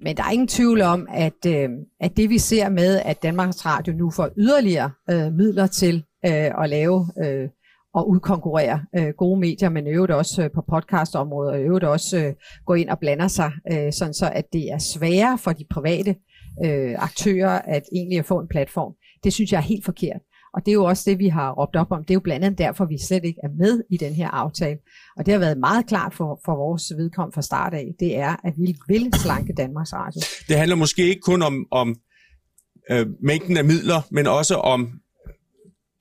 men 0.00 0.16
der 0.16 0.22
er 0.24 0.30
ingen 0.30 0.48
tvivl 0.48 0.82
om, 0.82 1.06
at, 1.10 1.46
øh, 1.46 1.68
at 2.00 2.16
det 2.16 2.30
vi 2.30 2.38
ser 2.38 2.68
med, 2.68 3.00
at 3.04 3.22
Danmarks 3.22 3.66
Radio 3.66 3.92
nu 3.92 4.10
får 4.10 4.30
yderligere 4.36 4.90
øh, 5.10 5.32
midler 5.32 5.66
til 5.66 6.04
øh, 6.26 6.62
at 6.62 6.70
lave 6.70 7.08
øh, 7.24 7.48
og 7.96 8.08
udkonkurrere 8.10 8.80
øh, 8.98 9.08
gode 9.18 9.40
medier, 9.40 9.68
men 9.68 9.86
øvrigt 9.86 10.12
også 10.12 10.42
øh, 10.42 10.50
på 10.54 10.64
podcastområdet, 10.70 11.52
og 11.52 11.60
øvrigt 11.60 11.84
også 11.84 12.18
øh, 12.18 12.32
gå 12.66 12.74
ind 12.74 12.88
og 12.88 12.98
blander 12.98 13.28
sig, 13.28 13.52
øh, 13.72 13.92
sådan 13.92 14.14
så 14.14 14.30
at 14.34 14.44
det 14.52 14.72
er 14.72 14.78
sværere 14.78 15.38
for 15.38 15.52
de 15.52 15.64
private 15.70 16.16
øh, 16.64 16.94
aktører 16.98 17.58
at 17.58 17.82
egentlig 17.92 18.18
at 18.18 18.24
få 18.24 18.40
en 18.40 18.48
platform. 18.48 18.92
Det 19.24 19.32
synes 19.32 19.52
jeg 19.52 19.58
er 19.58 19.62
helt 19.62 19.84
forkert. 19.84 20.20
Og 20.54 20.62
det 20.66 20.70
er 20.70 20.74
jo 20.74 20.84
også 20.84 21.10
det, 21.10 21.18
vi 21.18 21.28
har 21.28 21.52
råbt 21.52 21.76
op 21.76 21.92
om. 21.92 22.04
Det 22.04 22.10
er 22.10 22.14
jo 22.14 22.20
blandt 22.20 22.44
andet 22.44 22.58
derfor, 22.58 22.84
vi 22.84 22.98
slet 22.98 23.24
ikke 23.24 23.40
er 23.42 23.48
med 23.58 23.82
i 23.90 23.96
den 23.96 24.12
her 24.12 24.28
aftale. 24.28 24.78
Og 25.16 25.26
det 25.26 25.32
har 25.32 25.38
været 25.38 25.58
meget 25.58 25.86
klart 25.86 26.14
for, 26.14 26.40
for 26.44 26.54
vores 26.56 26.92
vedkommende 26.96 27.34
fra 27.34 27.42
start 27.42 27.74
af. 27.74 27.94
Det 28.00 28.16
er, 28.16 28.36
at 28.44 28.54
vi 28.56 28.76
vil 28.88 29.14
slanke 29.14 29.52
Danmarks 29.52 29.92
Radio. 29.92 30.20
Det 30.48 30.56
handler 30.58 30.76
måske 30.76 31.02
ikke 31.08 31.20
kun 31.20 31.42
om, 31.42 31.66
om 31.70 31.96
øh, 32.90 33.06
mængden 33.22 33.56
af 33.56 33.64
midler, 33.64 34.00
men 34.10 34.26
også 34.26 34.54
om 34.54 35.00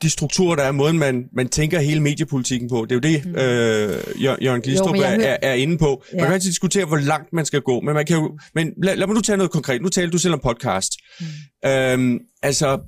de 0.01 0.09
strukturer, 0.09 0.55
der 0.55 0.63
er, 0.63 0.71
måden 0.71 0.99
man, 0.99 1.25
man 1.35 1.49
tænker 1.49 1.79
hele 1.79 1.99
mediepolitikken 1.99 2.69
på. 2.69 2.85
Det 2.89 2.91
er 2.91 2.95
jo 2.95 2.99
det, 2.99 3.25
mm. 3.25 3.31
øh, 3.31 4.23
Jørgen 4.43 4.61
Glistrup 4.61 4.95
jo, 4.95 5.01
er, 5.01 5.07
er, 5.07 5.37
er 5.41 5.53
inde 5.53 5.77
på. 5.77 6.03
Man 6.11 6.19
ja. 6.19 6.25
kan 6.25 6.33
altid 6.33 6.49
diskutere, 6.49 6.85
hvor 6.85 6.97
langt 6.97 7.33
man 7.33 7.45
skal 7.45 7.61
gå, 7.61 7.81
men 7.81 7.93
man 7.93 8.05
kan 8.05 8.17
jo... 8.17 8.39
Men 8.55 8.73
lad, 8.83 8.95
lad 8.95 9.07
mig 9.07 9.15
nu 9.15 9.21
tage 9.21 9.37
noget 9.37 9.51
konkret. 9.51 9.81
Nu 9.81 9.89
taler 9.89 10.11
du 10.11 10.17
selv 10.17 10.33
om 10.33 10.39
podcast. 10.43 10.91
Mm. 11.19 11.69
Øhm, 11.69 12.19
altså, 12.43 12.79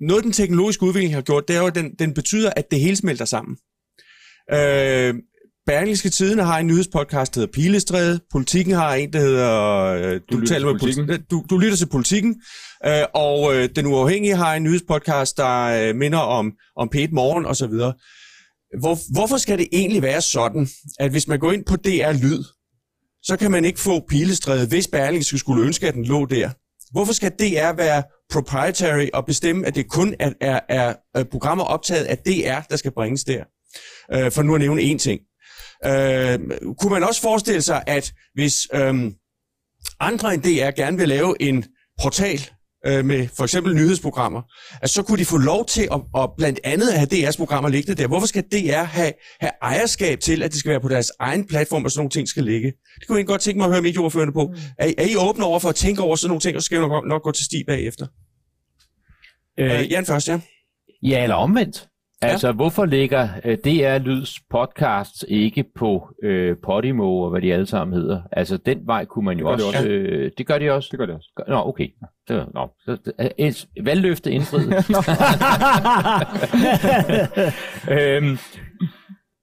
noget 0.00 0.24
den 0.24 0.32
teknologiske 0.32 0.82
udvikling 0.82 1.14
har 1.14 1.22
gjort, 1.22 1.48
det 1.48 1.56
er 1.56 1.60
jo, 1.60 1.66
at 1.66 1.74
den, 1.74 1.94
den 1.98 2.14
betyder, 2.14 2.50
at 2.56 2.70
det 2.70 2.80
hele 2.80 2.96
smelter 2.96 3.24
sammen. 3.24 3.56
Øh, 4.52 5.14
Berlingske 5.70 6.10
Tidene 6.10 6.42
har 6.44 6.58
en 6.58 6.66
nyhedspodcast, 6.66 7.34
der 7.34 7.40
hedder 7.40 7.52
Pilestræde. 7.52 8.20
Politikken 8.32 8.74
har 8.74 8.94
en, 8.94 9.12
der 9.12 9.20
hedder... 9.20 9.84
Øh, 9.84 10.20
du, 10.32 10.40
du, 10.40 10.46
taler 10.46 10.72
med 10.72 10.80
politikken. 10.80 11.22
Du, 11.30 11.44
du 11.50 11.58
lytter 11.58 11.76
til 11.76 11.86
politikken. 11.86 12.42
Øh, 12.86 13.02
og 13.14 13.56
øh, 13.56 13.68
Den 13.76 13.86
Uafhængige 13.86 14.36
har 14.36 14.54
en 14.54 14.62
nyhedspodcast, 14.62 15.36
der 15.36 15.88
øh, 15.88 15.96
minder 15.96 16.18
om, 16.18 16.52
om 16.76 16.90
P1 16.94 17.08
Morgen 17.12 17.46
og 17.46 17.56
så 17.56 17.66
videre. 17.66 17.92
Hvor, 18.80 19.12
hvorfor 19.12 19.36
skal 19.36 19.58
det 19.58 19.68
egentlig 19.72 20.02
være 20.02 20.20
sådan, 20.20 20.68
at 20.98 21.10
hvis 21.10 21.28
man 21.28 21.38
går 21.38 21.52
ind 21.52 21.64
på 21.64 21.76
DR 21.76 22.12
Lyd, 22.22 22.44
så 23.22 23.36
kan 23.36 23.50
man 23.50 23.64
ikke 23.64 23.80
få 23.80 24.00
Pilestræde, 24.08 24.68
hvis 24.68 24.88
Berlingske 24.88 25.38
skulle 25.38 25.64
ønske, 25.64 25.88
at 25.88 25.94
den 25.94 26.04
lå 26.04 26.26
der? 26.26 26.50
Hvorfor 26.92 27.12
skal 27.12 27.30
DR 27.30 27.76
være 27.76 28.02
proprietary 28.32 29.06
og 29.14 29.26
bestemme, 29.26 29.66
at 29.66 29.74
det 29.74 29.90
kun 29.90 30.14
er, 30.20 30.32
er, 30.40 30.60
er, 30.68 30.94
er 31.14 31.24
programmer 31.24 31.64
optaget 31.64 32.04
af 32.04 32.18
DR, 32.18 32.60
der 32.70 32.76
skal 32.76 32.90
bringes 32.90 33.24
der? 33.24 33.44
Øh, 34.12 34.32
for 34.32 34.42
nu 34.42 34.54
at 34.54 34.60
nævne 34.60 34.82
én 34.82 34.98
ting. 34.98 35.20
Øh, 35.86 36.38
kunne 36.78 36.90
man 36.90 37.04
også 37.04 37.20
forestille 37.20 37.62
sig, 37.62 37.82
at 37.86 38.12
hvis 38.34 38.68
øh, 38.74 39.12
andre 40.00 40.34
end 40.34 40.42
DR 40.42 40.70
gerne 40.70 40.98
vil 40.98 41.08
lave 41.08 41.42
en 41.42 41.64
portal 42.02 42.40
øh, 42.86 43.04
med 43.04 43.28
for 43.28 43.44
eksempel 43.44 43.74
nyhedsprogrammer, 43.74 44.42
at 44.82 44.90
så 44.90 45.02
kunne 45.02 45.18
de 45.18 45.24
få 45.24 45.36
lov 45.36 45.66
til 45.66 45.88
at, 45.92 46.00
at 46.22 46.30
blandt 46.36 46.60
andet 46.64 46.92
have 46.92 47.08
DR's 47.12 47.36
programmer 47.36 47.68
liggende 47.68 48.02
der. 48.02 48.08
Hvorfor 48.08 48.26
skal 48.26 48.42
DR 48.42 48.82
have, 48.82 49.12
have 49.40 49.52
ejerskab 49.62 50.20
til, 50.20 50.42
at 50.42 50.50
det 50.50 50.58
skal 50.58 50.70
være 50.70 50.80
på 50.80 50.88
deres 50.88 51.12
egen 51.20 51.46
platform, 51.46 51.84
og 51.84 51.90
sådan 51.90 52.00
nogle 52.00 52.10
ting 52.10 52.28
skal 52.28 52.44
ligge? 52.44 52.72
Det 53.00 53.06
kunne 53.06 53.18
jeg 53.18 53.26
godt 53.26 53.40
tænke 53.40 53.58
mig 53.58 53.64
at 53.64 53.72
høre 53.72 53.82
medieordførende 53.82 54.32
på. 54.32 54.46
Mm. 54.46 54.58
Er, 54.78 54.92
er 54.98 55.06
I 55.06 55.16
åbne 55.16 55.44
over 55.44 55.58
for 55.58 55.68
at 55.68 55.74
tænke 55.74 56.02
over 56.02 56.16
sådan 56.16 56.28
nogle 56.28 56.40
ting, 56.40 56.56
og 56.56 56.62
så 56.62 56.66
skal 56.66 56.80
vi 56.80 56.86
nok, 56.86 57.06
nok 57.06 57.22
gå 57.22 57.32
til 57.32 57.44
sti 57.44 57.64
bagefter? 57.66 58.06
Øh, 59.60 59.80
øh, 59.80 59.90
Jan 59.90 60.06
først, 60.06 60.28
ja. 60.28 60.40
Ja, 61.02 61.22
eller 61.22 61.36
omvendt. 61.36 61.89
Altså, 62.22 62.46
ja. 62.46 62.52
hvorfor 62.52 62.84
ligger 62.84 63.28
uh, 63.44 63.50
øh, 63.50 63.58
DR 63.58 63.98
Lyds 63.98 64.40
podcast 64.50 65.24
ikke 65.28 65.64
på 65.74 66.08
uh, 66.24 66.56
Podimo 66.62 67.20
og 67.22 67.30
hvad 67.30 67.40
de 67.40 67.52
alle 67.52 67.66
sammen 67.66 68.00
hedder? 68.00 68.22
Altså, 68.32 68.56
den 68.56 68.86
vej 68.86 69.04
kunne 69.04 69.24
man 69.24 69.38
jo 69.38 69.46
det 69.46 69.52
også... 69.52 69.66
Det, 69.66 69.76
også. 69.76 70.24
Uh, 70.24 70.30
det 70.38 70.46
gør 70.46 70.58
de 70.58 70.70
også? 70.70 70.88
Det 70.90 70.98
gør 70.98 71.06
de 71.06 71.12
også. 71.12 71.28
Nå, 71.48 71.68
okay. 71.68 71.88
Det, 72.28 72.46
nå, 72.54 72.70
så, 72.84 73.12
et 73.38 73.68
valgløfte 73.84 74.32
indfriet. 74.32 74.74
øhm, 77.98 78.38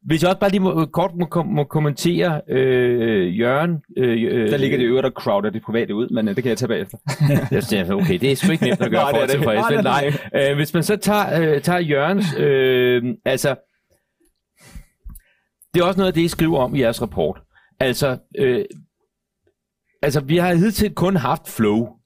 hvis 0.07 0.21
jeg 0.21 0.29
også 0.29 0.39
bare 0.39 0.49
lige 0.49 0.59
må, 0.59 0.85
kort 0.85 1.11
må, 1.15 1.43
må 1.43 1.63
kommentere 1.63 2.41
øh, 2.49 3.39
Jørgen. 3.39 3.81
Øh, 3.97 4.51
der 4.51 4.57
ligger 4.57 4.77
det 4.77 4.85
øvrigt 4.85 5.05
og 5.05 5.11
crowder 5.11 5.49
det 5.49 5.61
private 5.61 5.95
ud, 5.95 6.09
men 6.09 6.27
øh, 6.27 6.35
det 6.35 6.43
kan 6.43 6.49
jeg 6.49 6.57
tage 6.57 6.67
bagefter. 6.67 6.97
det 7.69 7.91
okay, 7.91 8.19
det 8.19 8.31
er 8.31 8.35
sgu 8.35 8.51
ikke 8.51 8.63
nemt 8.63 8.81
at 8.81 8.91
gøre 8.91 9.11
Nej, 9.11 9.27
for 9.43 9.75
det. 9.75 9.83
Nej, 9.83 10.13
øh, 10.49 10.55
hvis 10.55 10.73
man 10.73 10.83
så 10.83 10.95
tager, 10.95 11.41
øh, 11.41 11.61
tager 11.61 11.79
Jørgens, 11.79 12.25
øh, 12.37 13.03
altså, 13.25 13.55
det 15.73 15.81
er 15.81 15.85
også 15.85 15.97
noget 15.97 16.07
af 16.07 16.13
det, 16.13 16.21
I 16.21 16.27
skriver 16.27 16.59
om 16.59 16.75
i 16.75 16.79
jeres 16.79 17.01
rapport. 17.01 17.41
Altså, 17.79 18.17
øh, 18.37 18.65
altså 20.01 20.21
vi 20.21 20.37
har 20.37 20.53
hidtil 20.53 20.95
kun 20.95 21.15
haft 21.15 21.47
flow 21.47 21.96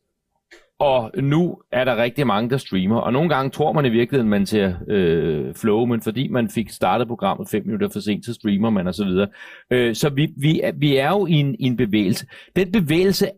og 0.81 1.11
nu 1.15 1.57
er 1.71 1.83
der 1.83 1.97
rigtig 1.97 2.27
mange, 2.27 2.49
der 2.49 2.57
streamer. 2.57 2.97
Og 2.97 3.13
nogle 3.13 3.29
gange 3.29 3.49
tror 3.49 3.73
man 3.73 3.85
i 3.85 3.89
virkeligheden, 3.89 4.29
man 4.29 4.45
ser 4.45 4.73
øh, 4.87 5.53
flow, 5.55 5.85
men 5.85 6.01
fordi 6.01 6.27
man 6.27 6.49
fik 6.49 6.69
startet 6.69 7.07
programmet 7.07 7.49
fem 7.49 7.65
minutter 7.65 7.89
for 7.89 7.99
sent, 7.99 8.25
så 8.25 8.33
streamer 8.33 8.69
man 8.69 8.87
osv. 8.87 8.93
Så, 8.93 9.05
videre. 9.05 9.27
øh, 9.71 9.95
så 9.95 10.09
vi, 10.09 10.33
vi, 10.37 10.61
er, 10.61 10.71
vi 10.71 10.97
er 10.97 11.09
jo 11.09 11.25
i 11.25 11.33
en, 11.33 11.55
i 11.59 11.63
en 11.63 11.77
bevægelse. 11.77 12.25
Den 12.55 12.71
bevægelse, 12.71 13.29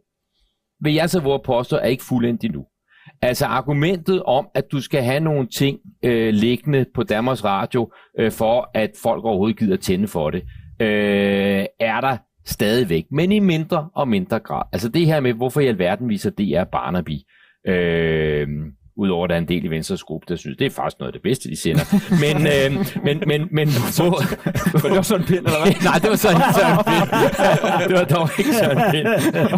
vil 0.82 0.94
jeg 0.94 1.10
så 1.10 1.20
vore 1.20 1.40
påstå, 1.46 1.78
er 1.78 1.88
ikke 1.88 2.04
fuldendt 2.04 2.44
endnu. 2.44 2.66
Altså 3.22 3.46
argumentet 3.46 4.24
om, 4.24 4.48
at 4.56 4.72
du 4.72 4.82
skal 4.82 5.04
have 5.04 5.20
nogle 5.20 5.48
ting 5.48 5.80
øh, 6.04 6.34
liggende 6.34 6.86
på 6.96 7.04
Danmarks 7.04 7.44
Radio, 7.44 7.92
øh, 8.20 8.32
for 8.32 8.70
at 8.74 8.92
folk 9.04 9.26
overhovedet 9.26 9.60
gider 9.60 9.78
tænde 9.78 10.08
for 10.08 10.30
det, 10.30 10.44
øh, 10.80 11.66
er 11.80 12.02
der 12.02 12.18
stadigvæk, 12.46 13.06
men 13.12 13.32
i 13.32 13.40
mindre 13.40 13.90
og 13.96 14.08
mindre 14.08 14.40
grad. 14.40 14.64
Altså 14.72 14.90
det 14.90 15.06
her 15.06 15.20
med, 15.20 15.34
hvorfor 15.34 15.60
i 15.60 15.68
alverden 15.68 16.10
viser 16.10 16.30
DR 16.30 16.64
Barnaby? 16.64 17.18
Øh, 17.68 18.48
Udover 18.96 19.24
at 19.24 19.30
der 19.30 19.36
er 19.36 19.40
en 19.40 19.48
del 19.48 19.66
i 19.66 19.68
Venstres 19.68 20.04
gruppe, 20.04 20.26
der 20.30 20.36
synes, 20.36 20.58
det 20.58 20.66
er 20.66 20.70
faktisk 20.70 21.00
noget 21.00 21.10
af 21.12 21.14
det 21.14 21.22
bedste, 21.22 21.50
de 21.50 21.56
sender. 21.56 21.86
Men, 22.24 22.36
øh, 22.54 22.70
men, 23.08 23.24
men, 23.32 23.42
men 23.58 23.68
på, 24.00 24.08
For 24.80 24.88
det 24.88 24.98
var 24.98 25.02
sådan 25.02 25.22
en 25.22 25.28
pind, 25.28 25.46
eller 25.46 25.60
hvad? 25.64 25.74
Nej, 25.90 25.98
det 26.04 26.10
var 26.14 26.20
så 26.26 26.30
ikke 26.34 26.44
Pind. 26.92 27.08
Det 27.90 27.96
var 28.00 28.08
dog 28.16 28.28
ikke 28.40 28.54
Søren 28.60 28.82
Pind. 28.94 29.08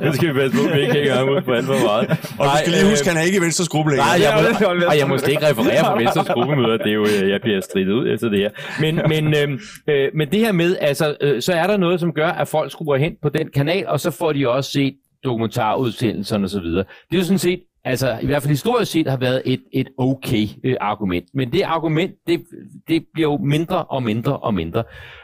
Nu 0.06 0.10
skal 0.14 0.26
vi 0.30 0.34
passe 0.39 0.53
på, 0.58 0.64
at 0.70 0.76
vi 0.76 0.82
ikke 0.82 0.93
hænger 0.93 1.16
ham 1.20 1.30
ud 1.30 1.41
på 1.41 1.51
alt 1.58 1.66
for 1.66 1.80
meget. 1.89 2.06
Og 2.39 2.43
du 2.51 2.56
skal 2.62 2.72
lige 2.76 2.88
huske, 2.93 3.06
han 3.12 3.18
er 3.22 3.26
ikke 3.30 3.38
i 3.41 3.43
Venstres 3.47 3.70
gruppe 3.74 3.89
længere. 3.91 4.08
Nej, 4.12 4.18
jeg, 4.26 4.32
må, 4.38 4.86
og 4.91 4.95
jeg 4.99 5.08
må 5.10 5.14
slet 5.18 5.34
ikke 5.36 5.47
referere 5.51 5.82
fra 5.89 5.97
Venstres 6.03 6.30
gruppemøder. 6.36 6.78
Det 6.86 6.91
er 6.93 6.99
jo, 7.01 7.06
øh, 7.14 7.30
jeg 7.34 7.39
bliver 7.45 7.60
stridet 7.70 7.93
ud 7.99 8.06
efter 8.14 8.28
det 8.34 8.39
her. 8.43 8.51
Men, 8.84 8.93
men, 9.14 9.24
øh, 9.41 9.47
øh, 9.91 10.08
men 10.18 10.26
det 10.34 10.39
her 10.45 10.51
med, 10.62 10.70
altså, 10.89 11.06
øh, 11.22 11.41
så 11.47 11.51
er 11.53 11.68
der 11.72 11.78
noget, 11.86 11.99
som 12.03 12.10
gør, 12.20 12.32
at 12.41 12.47
folk 12.47 12.72
skruer 12.72 12.97
hen 12.97 13.14
på 13.24 13.30
den 13.38 13.47
kanal, 13.58 13.84
og 13.88 13.99
så 13.99 14.10
får 14.12 14.30
de 14.34 14.49
også 14.49 14.72
set 14.72 14.93
dokumentarudsendelserne 15.24 16.45
og 16.45 16.49
så 16.49 16.60
videre. 16.60 16.84
Det 17.10 17.16
er 17.16 17.20
jo 17.24 17.28
sådan 17.32 17.45
set, 17.49 17.60
altså 17.86 18.20
i 18.22 18.26
hvert 18.26 18.42
fald 18.42 18.50
historisk 18.50 18.92
set, 18.92 19.08
har 19.08 19.18
været 19.18 19.42
et, 19.46 19.64
et 19.74 19.88
okay 19.98 20.48
øh, 20.64 20.76
argument. 20.80 21.26
Men 21.34 21.52
det 21.52 21.62
argument, 21.62 22.12
det, 22.28 22.44
det 22.88 23.06
bliver 23.14 23.32
jo 23.32 23.38
mindre 23.38 23.84
og 23.86 24.04
mindre 24.04 24.38
og 24.38 24.54
mindre. 24.54 24.84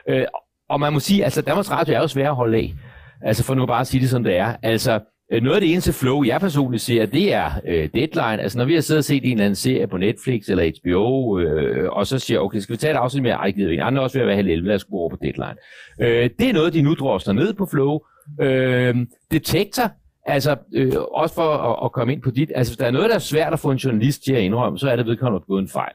Øh, 0.10 0.26
og 0.70 0.80
man 0.80 0.94
må 0.94 1.00
sige, 1.00 1.24
altså 1.24 1.42
Danmarks 1.42 1.72
Radio 1.72 1.96
er 1.96 2.00
jo 2.00 2.08
svært 2.08 2.28
at 2.28 2.36
holde 2.36 2.58
af. 2.58 2.74
Altså 3.22 3.44
for 3.44 3.56
nu 3.56 3.66
bare 3.66 3.82
at 3.82 3.88
sige 3.88 4.02
det, 4.02 4.10
som 4.10 4.24
det 4.24 4.38
er. 4.38 4.56
Altså, 4.64 5.00
øh, 5.34 5.44
noget 5.44 5.56
af 5.56 5.62
det 5.62 5.72
eneste 5.72 5.94
flow, 5.94 6.24
jeg 6.24 6.40
personligt 6.42 6.84
ser, 6.84 7.06
det 7.06 7.34
er 7.34 7.52
øh, 7.68 7.90
Deadline. 7.94 8.42
Altså 8.42 8.58
når 8.58 8.66
vi 8.66 8.74
har 8.74 8.82
siddet 8.82 9.00
og 9.00 9.04
set 9.04 9.26
en 9.26 9.32
eller 9.32 9.46
anden 9.46 9.56
serie 9.56 9.88
på 9.88 9.98
Netflix 9.98 10.50
eller 10.50 10.72
HBO, 10.82 11.40
øh, 11.40 11.90
og 11.92 12.08
så 12.08 12.20
siger 12.20 12.40
okay, 12.40 12.60
skal 12.60 12.74
vi 12.74 12.78
tage 12.78 12.92
et 12.92 12.98
afsnit 12.98 13.24
mere? 13.24 13.34
Ej, 13.34 13.52
gider 13.52 13.68
vi 13.68 13.74
ikke. 13.74 13.84
Andre 13.84 14.00
er 14.00 14.04
også 14.04 14.18
ved 14.18 14.22
at 14.22 14.28
være 14.28 14.36
halv 14.36 14.50
11, 14.50 14.68
lad 14.68 14.76
os 14.76 14.84
gå 14.84 14.96
over 14.98 15.10
på 15.10 15.18
Deadline. 15.22 15.56
Øh, 16.02 16.30
det 16.40 16.50
er 16.50 16.54
noget, 16.54 16.74
de 16.74 16.82
nu 16.82 16.94
drosler 16.94 17.34
ned 17.34 17.54
på 17.54 17.66
flow. 17.72 18.00
Øh, 18.42 18.96
detektor, 19.32 19.92
altså 20.26 20.56
øh, 20.74 20.94
også 21.14 21.36
for 21.36 21.50
at, 21.54 21.86
at 21.86 21.92
komme 21.92 22.14
ind 22.14 22.22
på 22.22 22.32
dit, 22.32 22.52
altså 22.56 22.72
hvis 22.72 22.78
der 22.78 22.86
er 22.86 22.92
noget, 22.92 23.10
der 23.10 23.16
er 23.16 23.20
svært 23.20 23.54
at 23.54 23.60
få 23.60 23.72
en 23.72 23.78
journalist 23.78 24.24
til 24.24 24.34
at 24.34 24.42
indrømme, 24.42 24.80
så 24.80 24.90
er 24.90 24.96
det 24.96 25.06
vedkommende 25.06 25.36
at 25.36 25.42
begået 25.42 25.62
en 25.62 25.68
fejl. 25.68 25.94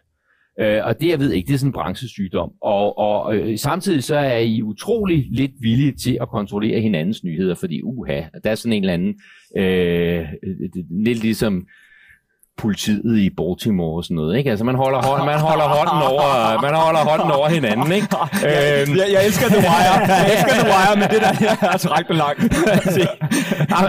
Øh, 0.60 0.80
og 0.84 1.00
det, 1.00 1.08
jeg 1.08 1.18
ved 1.18 1.32
ikke, 1.32 1.46
det 1.46 1.54
er 1.54 1.58
sådan 1.58 1.68
en 1.68 1.72
branchesygdom. 1.72 2.50
Og, 2.62 2.98
og 2.98 3.36
øh, 3.36 3.58
samtidig 3.58 4.04
så 4.04 4.16
er 4.16 4.38
I 4.38 4.62
utrolig 4.62 5.26
lidt 5.30 5.52
villige 5.60 5.92
til 5.92 6.18
at 6.20 6.28
kontrollere 6.28 6.80
hinandens 6.80 7.24
nyheder, 7.24 7.54
fordi 7.54 7.82
uha, 7.82 8.22
der 8.44 8.50
er 8.50 8.54
sådan 8.54 8.72
en 8.72 8.82
eller 8.82 8.94
anden, 8.94 9.20
øh, 9.56 10.26
lidt 10.90 11.22
ligesom 11.22 11.66
politiet 12.58 13.18
i 13.18 13.30
Baltimore 13.30 13.96
og 13.96 14.04
sådan 14.04 14.14
noget, 14.14 14.38
ikke? 14.38 14.50
Altså 14.50 14.64
man 14.64 14.74
holder, 14.74 15.02
hånd, 15.02 15.24
man 15.24 15.38
holder 15.38 15.64
hånden 15.64 16.02
over, 16.12 16.26
man 16.62 16.74
holder 16.74 17.00
hånden 17.10 17.30
over 17.30 17.48
hinanden, 17.48 17.92
ikke? 17.92 18.06
Øhm, 18.50 18.96
Jeg, 19.00 19.06
jeg 19.14 19.26
elsker 19.26 19.46
The 19.48 19.56
Wire. 19.68 19.96
Jeg 20.08 20.32
elsker 20.32 20.54
The 20.62 20.66
Wire, 20.72 20.94
men 21.00 21.08
det 21.14 21.20
der 21.26 21.32
her 21.34 21.68
er 21.72 21.76
træk 21.76 22.04
langt. 22.10 22.42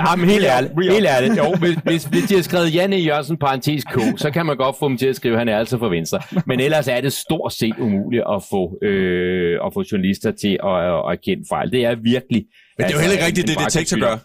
Jamen, 0.10 0.30
helt 0.30 0.46
ærligt, 0.46 0.74
helt 0.92 1.06
ærligt. 1.06 1.38
Jo, 1.38 1.56
hvis, 1.60 1.76
hvis, 1.84 2.04
hvis 2.04 2.24
de 2.24 2.36
har 2.36 2.42
skrevet 2.42 2.76
Janne 2.76 2.96
Jørgensen 2.96 3.38
parentes 3.38 3.84
K, 3.84 4.00
så 4.18 4.32
kan 4.32 4.46
man 4.46 4.58
godt 4.58 4.76
få 4.80 4.90
dem 4.90 4.98
til 4.98 5.08
at 5.08 5.16
skrive, 5.16 5.34
at 5.34 5.40
han 5.40 5.48
er 5.50 5.58
altså 5.58 5.78
for 5.78 5.90
venstre. 5.90 6.20
Men 6.46 6.60
ellers 6.60 6.88
er 6.88 7.02
det 7.02 7.14
stort 7.14 7.54
set 7.54 7.74
umuligt 7.80 8.24
at 8.36 8.44
få, 8.50 8.78
øh, 8.88 9.60
at 9.66 9.74
få 9.74 9.84
journalister 9.92 10.32
til 10.42 10.58
at, 10.64 10.70
at, 10.70 10.94
at 10.94 11.12
erkende 11.12 11.44
fejl. 11.50 11.72
Det 11.72 11.86
er 11.86 11.96
virkelig... 12.04 12.46
Men 12.78 12.88
det 12.88 12.92
er 12.94 12.96
jo 12.96 13.00
heller 13.00 13.14
ikke 13.14 13.26
rigtigt, 13.26 13.48
det 13.48 13.58
detektor 13.66 14.00
gør. 14.00 14.16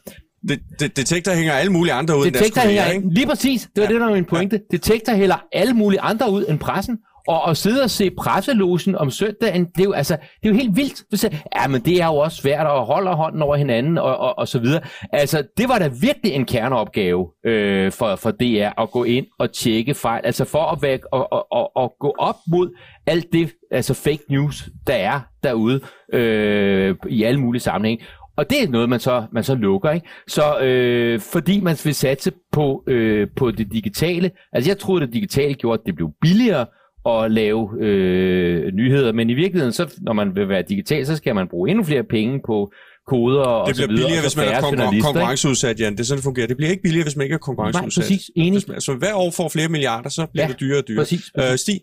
Det, 0.49 0.61
det, 0.81 0.97
detektor 0.97 1.33
hænger 1.33 1.53
alle 1.53 1.73
mulige 1.73 1.93
andre 1.93 2.19
ud 2.19 2.27
end 2.27 2.35
deres 2.35 2.47
Detektor 2.47 2.69
hænger, 2.69 2.91
ikke? 2.91 3.15
lige 3.15 3.27
præcis, 3.27 3.61
det 3.63 3.71
var 3.77 3.83
ja. 3.83 3.93
det, 3.93 4.01
der 4.01 4.07
var 4.07 4.15
min 4.15 4.25
pointe. 4.25 4.61
Detektor 4.71 5.13
hælder 5.13 5.45
alle 5.53 5.75
mulige 5.75 6.01
andre 6.01 6.31
ud 6.31 6.45
end 6.49 6.59
pressen, 6.59 6.99
og 7.29 7.51
at 7.51 7.57
sidde 7.57 7.83
og 7.83 7.91
se 7.91 8.11
presselogen 8.11 8.97
om 8.97 9.11
søndagen, 9.11 9.65
det 9.65 9.81
er 9.81 9.85
jo, 9.85 9.93
altså, 9.93 10.17
det 10.43 10.49
er 10.49 10.53
jo 10.53 10.55
helt 10.55 10.77
vildt. 10.77 11.21
Siger, 11.21 11.37
ja, 11.57 11.69
men 11.69 11.81
det 11.81 12.03
er 12.03 12.07
jo 12.07 12.17
også 12.17 12.37
svært 12.37 12.67
at 12.67 12.85
holde 12.85 13.11
hånden 13.11 13.43
over 13.43 13.57
hinanden, 13.57 13.99
og, 13.99 14.17
og, 14.17 14.39
og 14.39 14.49
så 14.49 14.59
videre. 14.59 14.81
Altså, 15.13 15.43
det 15.57 15.69
var 15.69 15.79
da 15.79 15.91
virkelig 16.01 16.33
en 16.33 16.45
kerneopgave 16.45 17.29
øh, 17.47 17.93
for, 17.93 18.17
for 18.17 18.31
DR, 18.31 18.83
at 18.83 18.91
gå 18.91 19.05
ind 19.05 19.27
og 19.39 19.53
tjekke 19.53 19.95
fejl. 19.95 20.21
Altså, 20.25 20.45
for 20.45 20.63
at, 20.63 20.83
være, 20.83 20.99
og, 21.13 21.33
og, 21.33 21.53
og, 21.53 21.77
og 21.77 21.95
gå 22.01 22.15
op 22.19 22.37
mod 22.49 22.77
alt 23.07 23.27
det, 23.33 23.53
altså 23.71 23.95
fake 23.95 24.25
news, 24.29 24.69
der 24.87 24.95
er 24.95 25.21
derude, 25.43 25.81
øh, 26.13 26.97
i 27.09 27.23
alle 27.23 27.41
mulige 27.41 27.63
sammenhænge. 27.63 28.05
Og 28.37 28.51
det 28.51 28.63
er 28.63 28.69
noget, 28.69 28.89
man 28.89 29.01
så, 29.01 29.25
man 29.33 29.45
så 29.45 29.55
lukker, 29.55 29.91
ikke? 29.91 30.07
Så 30.29 30.59
øh, 30.61 31.21
fordi 31.21 31.61
man 31.61 31.77
vil 31.85 31.95
satse 31.95 32.33
på, 32.53 32.85
øh, 32.87 33.29
på 33.37 33.51
det 33.51 33.73
digitale, 33.73 34.31
altså 34.53 34.71
jeg 34.71 34.79
troede, 34.79 35.03
at 35.03 35.07
det 35.09 35.15
digitale 35.15 35.55
gjorde, 35.55 35.81
at 35.81 35.87
det 35.87 35.95
blev 35.95 36.11
billigere 36.21 36.67
at 37.09 37.31
lave 37.33 37.71
øh, 37.81 38.73
nyheder, 38.73 39.13
men 39.13 39.31
i 39.31 39.35
virkeligheden, 39.35 39.73
så, 39.73 39.95
når 40.03 40.13
man 40.13 40.35
vil 40.37 40.49
være 40.49 40.63
digital, 40.69 41.07
så 41.07 41.17
skal 41.17 41.35
man 41.35 41.49
bruge 41.49 41.71
endnu 41.71 41.85
flere 41.85 42.05
penge 42.05 42.41
på 42.47 42.73
koder 43.07 43.41
og 43.43 43.69
Det 43.69 43.77
så 43.77 43.83
bliver 43.83 43.97
videre, 43.97 44.07
billigere, 44.09 44.23
hvis 44.23 44.33
så 44.33 44.41
man 44.41 44.49
er 44.49 44.61
konkurrenceudsat, 45.03 45.81
Jan. 45.81 45.93
Det 45.93 46.01
er 46.01 46.05
sådan, 46.05 46.17
det 46.17 46.25
fungerer. 46.25 46.47
Det 46.47 46.57
bliver 46.57 46.71
ikke 46.71 46.83
billigere, 46.83 47.05
hvis 47.05 47.17
man 47.17 47.25
ikke 47.25 47.35
er 47.35 47.39
Nej, 47.39 47.47
konkurrenceudsat. 47.47 48.03
præcis. 48.03 48.31
Enig. 48.37 48.53
Hvis 48.53 48.69
man- 48.69 48.81
Så 48.81 48.95
hver 48.95 49.15
år 49.15 49.31
får 49.31 49.49
flere 49.49 49.69
milliarder, 49.69 50.09
så 50.09 50.27
bliver 50.33 50.45
Ja, 50.47 50.53
det 50.53 50.61
dyrere 50.61 50.79
og 50.79 50.89
dyrere. 50.89 51.01
Præcis. 51.01 51.21
Øh, 51.39 51.57
Stig, 51.57 51.81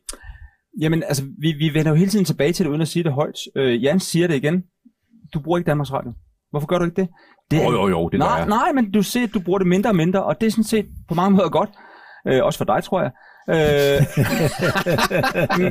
Jamen, 0.81 1.03
altså, 1.03 1.23
vi, 1.39 1.51
vi 1.51 1.73
vender 1.73 1.91
jo 1.91 1.95
hele 1.95 2.09
tiden 2.11 2.25
tilbage 2.25 2.53
til 2.53 2.65
det, 2.65 2.69
uden 2.69 2.81
at 2.81 2.87
sige 2.87 3.03
det 3.03 3.13
højt. 3.13 3.37
Øh, 3.55 3.83
Jan 3.83 3.99
siger 3.99 4.27
det 4.27 4.35
igen. 4.35 4.63
Du 5.33 5.39
bruger 5.39 5.57
ikke 5.57 5.67
Danmarks 5.67 5.93
Radio. 5.93 6.11
Hvorfor 6.51 6.67
gør 6.67 6.77
du 6.77 6.85
ikke 6.85 7.01
det? 7.01 7.09
det 7.51 7.57
Jo, 7.63 7.71
jo, 7.71 7.87
jo, 7.87 8.09
det 8.09 8.19
nej, 8.19 8.29
jeg. 8.29 8.47
nej, 8.47 8.71
men 8.71 8.91
du 8.91 9.03
ser, 9.03 9.23
at 9.23 9.33
du 9.33 9.39
bruger 9.39 9.59
det 9.59 9.67
mindre 9.67 9.89
og 9.89 9.95
mindre, 9.95 10.23
og 10.23 10.41
det 10.41 10.47
er 10.47 10.51
sådan 10.51 10.63
set 10.63 10.85
på 11.07 11.13
mange 11.13 11.35
måder 11.35 11.49
godt. 11.49 11.69
Øh, 12.27 12.43
også 12.43 12.57
for 12.57 12.65
dig, 12.65 12.83
tror 12.83 13.01
jeg. 13.01 13.11
Øh, 13.49 14.01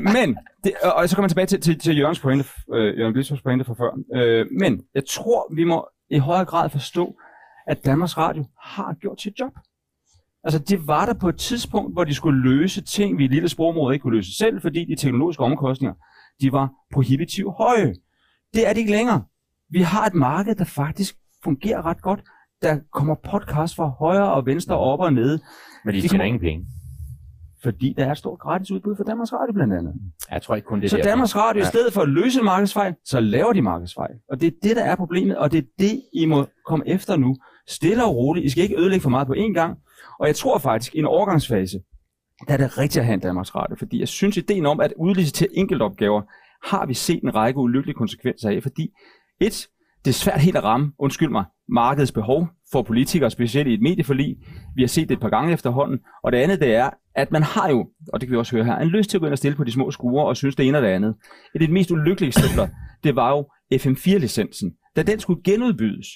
men, 0.16 0.38
det, 0.64 0.72
og 0.96 1.08
så 1.08 1.16
kommer 1.16 1.22
man 1.22 1.30
tilbage 1.30 1.46
til, 1.46 1.60
til, 1.60 1.78
til 1.78 1.98
Jørgens 1.98 2.20
pointe, 2.20 2.44
øh, 2.74 2.98
Jørgen 2.98 3.12
Blissos 3.12 3.42
pointe 3.42 3.64
fra 3.64 3.74
før. 3.74 3.90
Øh, 4.14 4.46
men 4.60 4.82
jeg 4.94 5.02
tror, 5.10 5.54
vi 5.54 5.64
må 5.64 5.88
i 6.10 6.18
højere 6.18 6.44
grad 6.44 6.70
forstå, 6.70 7.14
at 7.66 7.84
Danmarks 7.84 8.18
Radio 8.18 8.44
har 8.62 8.94
gjort 9.00 9.20
sit 9.20 9.40
job. 9.40 9.52
Altså, 10.44 10.58
det 10.58 10.86
var 10.86 11.06
der 11.06 11.14
på 11.14 11.28
et 11.28 11.36
tidspunkt, 11.36 11.94
hvor 11.94 12.04
de 12.04 12.14
skulle 12.14 12.42
løse 12.42 12.84
ting, 12.84 13.18
vi 13.18 13.24
i 13.24 13.28
lille 13.28 13.48
sprogområde 13.48 13.94
ikke 13.94 14.02
kunne 14.02 14.16
løse 14.16 14.36
selv, 14.36 14.60
fordi 14.60 14.84
de 14.84 14.96
teknologiske 14.96 15.42
omkostninger, 15.42 15.94
de 16.40 16.52
var 16.52 16.70
prohibitivt 16.92 17.54
høje. 17.58 17.94
Det 18.54 18.68
er 18.68 18.72
det 18.72 18.78
ikke 18.80 18.92
længere. 18.92 19.24
Vi 19.70 19.80
har 19.82 20.06
et 20.06 20.14
marked, 20.14 20.54
der 20.54 20.64
faktisk 20.64 21.14
fungerer 21.44 21.86
ret 21.86 22.02
godt. 22.02 22.20
Der 22.62 22.78
kommer 22.92 23.14
podcast 23.30 23.76
fra 23.76 23.86
højre 23.88 24.32
og 24.32 24.46
venstre, 24.46 24.78
op 24.78 25.00
og 25.00 25.12
nede, 25.12 25.40
Men 25.84 25.94
de 25.94 26.00
tjener 26.00 26.08
kommer- 26.08 26.24
ingen 26.24 26.40
penge. 26.40 26.66
fordi 27.62 27.94
der 27.96 28.06
er 28.06 28.10
et 28.12 28.18
stort 28.18 28.38
gratis 28.38 28.70
udbud 28.70 28.96
for 28.96 29.04
Danmarks 29.04 29.32
Radio 29.32 29.52
blandt 29.52 29.74
andet. 29.74 29.94
Jeg 30.30 30.42
tror 30.42 30.54
ikke 30.54 30.66
kun 30.66 30.80
det 30.80 30.90
Så 30.90 30.96
der. 30.96 31.02
Danmarks 31.02 31.36
Radio, 31.36 31.60
i 31.60 31.62
Ja. 31.64 31.68
stedet 31.68 31.92
for 31.92 32.00
at 32.00 32.08
løse 32.08 32.42
markedsfejl, 32.42 32.94
så 33.04 33.20
laver 33.20 33.52
de 33.52 33.62
markedsfejl. 33.62 34.14
Og 34.30 34.40
det 34.40 34.46
er 34.46 34.50
det, 34.62 34.76
der 34.76 34.84
er 34.84 34.96
problemet, 34.96 35.36
og 35.36 35.52
det 35.52 35.58
er 35.58 35.66
det, 35.78 36.02
I 36.12 36.26
må 36.26 36.46
komme 36.66 36.88
efter 36.88 37.16
nu. 37.16 37.36
Stille 37.68 38.04
og 38.04 38.16
roligt. 38.16 38.46
I 38.46 38.48
skal 38.48 38.62
ikke 38.62 38.78
ødelægge 38.80 39.02
for 39.02 39.10
meget 39.10 39.26
på 39.26 39.32
én 39.36 39.52
gang. 39.54 39.78
Og 40.20 40.26
jeg 40.26 40.36
tror 40.36 40.58
faktisk, 40.58 40.94
i 40.94 40.98
en 40.98 41.04
overgangsfase, 41.04 41.80
der 42.48 42.52
er 42.52 42.56
det 42.56 42.78
rigtigt 42.78 42.96
at 43.00 43.04
have 43.04 43.14
en 43.14 43.20
Danmarks 43.20 43.54
Radio. 43.54 43.76
Fordi 43.76 44.00
jeg 44.00 44.08
synes, 44.08 44.36
ideen 44.36 44.66
om 44.66 44.80
at 44.80 44.92
udlicitere 44.96 45.48
enkeltopgaver, 45.52 46.22
har 46.68 46.86
vi 46.86 46.94
set 46.94 47.22
en 47.22 47.34
række 47.34 47.60
ulykkelige 47.60 47.94
konsekvenser 47.94 48.50
af. 48.50 48.62
Fordi 48.62 48.90
et, 49.40 49.68
det 50.04 50.10
er 50.10 50.14
svært 50.14 50.40
helt 50.40 50.56
at 50.56 50.64
ramme, 50.64 50.92
undskyld 50.98 51.28
mig, 51.30 51.44
markedets 51.68 52.12
behov 52.12 52.48
for 52.72 52.82
politikere, 52.82 53.30
specielt 53.30 53.68
i 53.68 53.74
et 53.74 53.82
medieforlig. 53.82 54.36
Vi 54.74 54.82
har 54.82 54.88
set 54.88 55.08
det 55.08 55.14
et 55.14 55.20
par 55.20 55.28
gange 55.28 55.52
efterhånden. 55.52 55.98
Og 56.24 56.32
det 56.32 56.38
andet, 56.38 56.60
det 56.60 56.74
er, 56.74 56.90
at 57.14 57.32
man 57.32 57.42
har 57.42 57.68
jo, 57.68 57.88
og 58.12 58.20
det 58.20 58.28
kan 58.28 58.32
vi 58.32 58.38
også 58.38 58.56
høre 58.56 58.64
her, 58.64 58.76
en 58.76 58.88
lyst 58.88 59.10
til 59.10 59.16
at 59.16 59.20
gå 59.20 59.26
ind 59.26 59.32
og 59.32 59.38
stille 59.38 59.56
på 59.56 59.64
de 59.64 59.72
små 59.72 59.90
skure 59.90 60.26
og 60.26 60.36
synes 60.36 60.56
det 60.56 60.68
ene 60.68 60.78
og 60.78 60.82
det 60.82 60.88
andet. 60.88 61.14
Et 61.54 61.60
af 61.60 61.66
de 61.66 61.72
mest 61.72 61.90
ulykkelige 61.90 62.28
eksempler, 62.28 62.68
det 63.04 63.16
var 63.16 63.30
jo 63.30 63.46
FM4-licensen. 63.74 64.72
Da 64.96 65.02
den 65.02 65.20
skulle 65.20 65.42
genudbydes, 65.42 66.06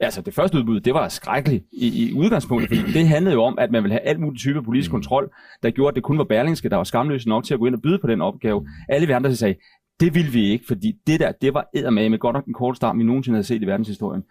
altså 0.00 0.22
det 0.22 0.34
første 0.34 0.58
udbud, 0.58 0.80
det 0.80 0.94
var 0.94 1.08
skrækkeligt 1.08 1.64
i, 1.72 2.08
i 2.08 2.12
udgangspunktet, 2.12 2.68
fordi 2.68 2.92
det 2.92 3.08
handlede 3.08 3.34
jo 3.34 3.42
om, 3.42 3.58
at 3.58 3.70
man 3.70 3.82
ville 3.82 3.92
have 3.92 4.02
alt 4.02 4.20
muligt 4.20 4.40
type 4.40 4.62
politisk 4.62 4.90
kontrol, 4.90 5.30
der 5.62 5.70
gjorde, 5.70 5.88
at 5.88 5.94
det 5.94 6.02
kun 6.02 6.18
var 6.18 6.24
Berlingske, 6.24 6.68
der 6.68 6.76
var 6.76 6.84
skamløse 6.84 7.28
nok 7.28 7.44
til 7.44 7.54
at 7.54 7.60
gå 7.60 7.66
ind 7.66 7.74
og 7.74 7.82
byde 7.82 7.98
på 7.98 8.06
den 8.06 8.20
opgave. 8.20 8.68
Alle 8.88 9.06
vi 9.06 9.12
andre 9.12 9.34
sagde, 9.34 9.54
det 10.00 10.14
ville 10.14 10.32
vi 10.32 10.44
ikke, 10.44 10.64
fordi 10.68 10.92
det 11.06 11.20
der, 11.20 11.32
det 11.32 11.54
var 11.54 11.68
eddermame 11.74 12.08
med 12.08 12.18
godt 12.18 12.34
nok 12.34 12.44
den 12.44 12.54
korte 12.54 12.76
start, 12.76 12.98
vi 12.98 13.02
nogensinde 13.02 13.36
havde 13.36 13.46
set 13.46 13.62
i 13.62 13.66
verdenshistorien. 13.66 14.22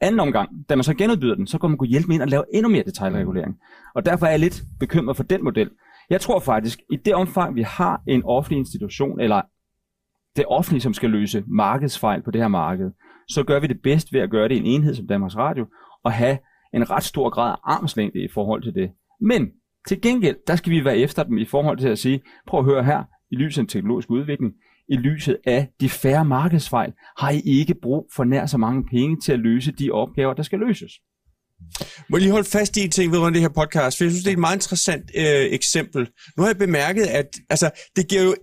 Anden 0.00 0.20
omgang, 0.20 0.48
da 0.68 0.76
man 0.76 0.84
så 0.84 0.94
genudbyder 0.94 1.34
den, 1.34 1.46
så 1.46 1.58
kunne 1.58 1.68
man 1.68 1.78
kunne 1.78 1.88
hjælpe 1.88 2.08
med 2.08 2.14
ind 2.14 2.22
og 2.22 2.28
lave 2.28 2.44
endnu 2.54 2.68
mere 2.68 2.82
detaljregulering. 2.82 3.56
Og 3.94 4.06
derfor 4.06 4.26
er 4.26 4.30
jeg 4.30 4.40
lidt 4.40 4.62
bekymret 4.80 5.16
for 5.16 5.24
den 5.24 5.44
model. 5.44 5.70
Jeg 6.10 6.20
tror 6.20 6.40
faktisk, 6.40 6.80
i 6.92 6.96
det 6.96 7.14
omfang, 7.14 7.54
vi 7.54 7.62
har 7.62 8.02
en 8.08 8.24
offentlig 8.24 8.58
institution, 8.58 9.20
eller 9.20 9.42
det 10.36 10.44
offentlige, 10.48 10.82
som 10.82 10.94
skal 10.94 11.10
løse 11.10 11.44
markedsfejl 11.46 12.22
på 12.22 12.30
det 12.30 12.40
her 12.40 12.48
marked, 12.48 12.90
så 13.28 13.44
gør 13.44 13.60
vi 13.60 13.66
det 13.66 13.82
bedst 13.82 14.12
ved 14.12 14.20
at 14.20 14.30
gøre 14.30 14.48
det 14.48 14.54
i 14.54 14.58
en 14.58 14.66
enhed 14.66 14.94
som 14.94 15.06
Danmarks 15.06 15.36
Radio, 15.36 15.66
og 16.04 16.12
have 16.12 16.38
en 16.74 16.90
ret 16.90 17.02
stor 17.02 17.30
grad 17.30 17.50
af 17.50 17.56
armslængde 17.64 18.24
i 18.24 18.28
forhold 18.34 18.62
til 18.62 18.74
det. 18.74 18.90
Men 19.20 19.50
til 19.88 20.00
gengæld, 20.00 20.36
der 20.46 20.56
skal 20.56 20.72
vi 20.72 20.84
være 20.84 20.98
efter 20.98 21.22
dem 21.22 21.38
i 21.38 21.44
forhold 21.44 21.78
til 21.78 21.88
at 21.88 21.98
sige, 21.98 22.20
prøv 22.46 22.60
at 22.60 22.66
høre 22.66 22.84
her, 22.84 23.04
i 23.30 23.36
lyset 23.36 23.58
af 23.58 23.62
en 23.62 23.68
teknologisk 23.68 24.10
udvikling, 24.10 24.52
i 24.88 24.96
lyset 24.96 25.36
af 25.46 25.68
de 25.80 25.88
færre 25.88 26.24
markedsfejl, 26.24 26.92
har 27.18 27.30
I 27.30 27.40
ikke 27.44 27.74
brug 27.82 28.10
for 28.16 28.24
nær 28.24 28.46
så 28.46 28.58
mange 28.58 28.84
penge 28.90 29.16
til 29.24 29.32
at 29.32 29.38
løse 29.38 29.72
de 29.72 29.90
opgaver, 29.90 30.34
der 30.34 30.42
skal 30.42 30.58
løses. 30.58 30.92
Må 32.08 32.16
jeg 32.16 32.22
lige 32.22 32.32
holde 32.32 32.48
fast 32.48 32.76
i 32.76 32.80
en 32.84 32.90
ting 32.90 33.12
vedrørende 33.12 33.36
det 33.40 33.42
her 33.42 33.62
podcast, 33.62 33.96
for 33.98 34.04
jeg 34.04 34.10
synes, 34.10 34.24
det 34.24 34.30
er 34.30 34.34
et 34.34 34.38
meget 34.38 34.56
interessant 34.56 35.10
øh, 35.16 35.24
eksempel. 35.52 36.08
Nu 36.36 36.42
har 36.42 36.48
jeg 36.48 36.58
bemærket, 36.58 37.02
at 37.02 37.26
altså, 37.50 37.70
det 37.96 38.08
giver 38.08 38.22
jo, 38.22 38.34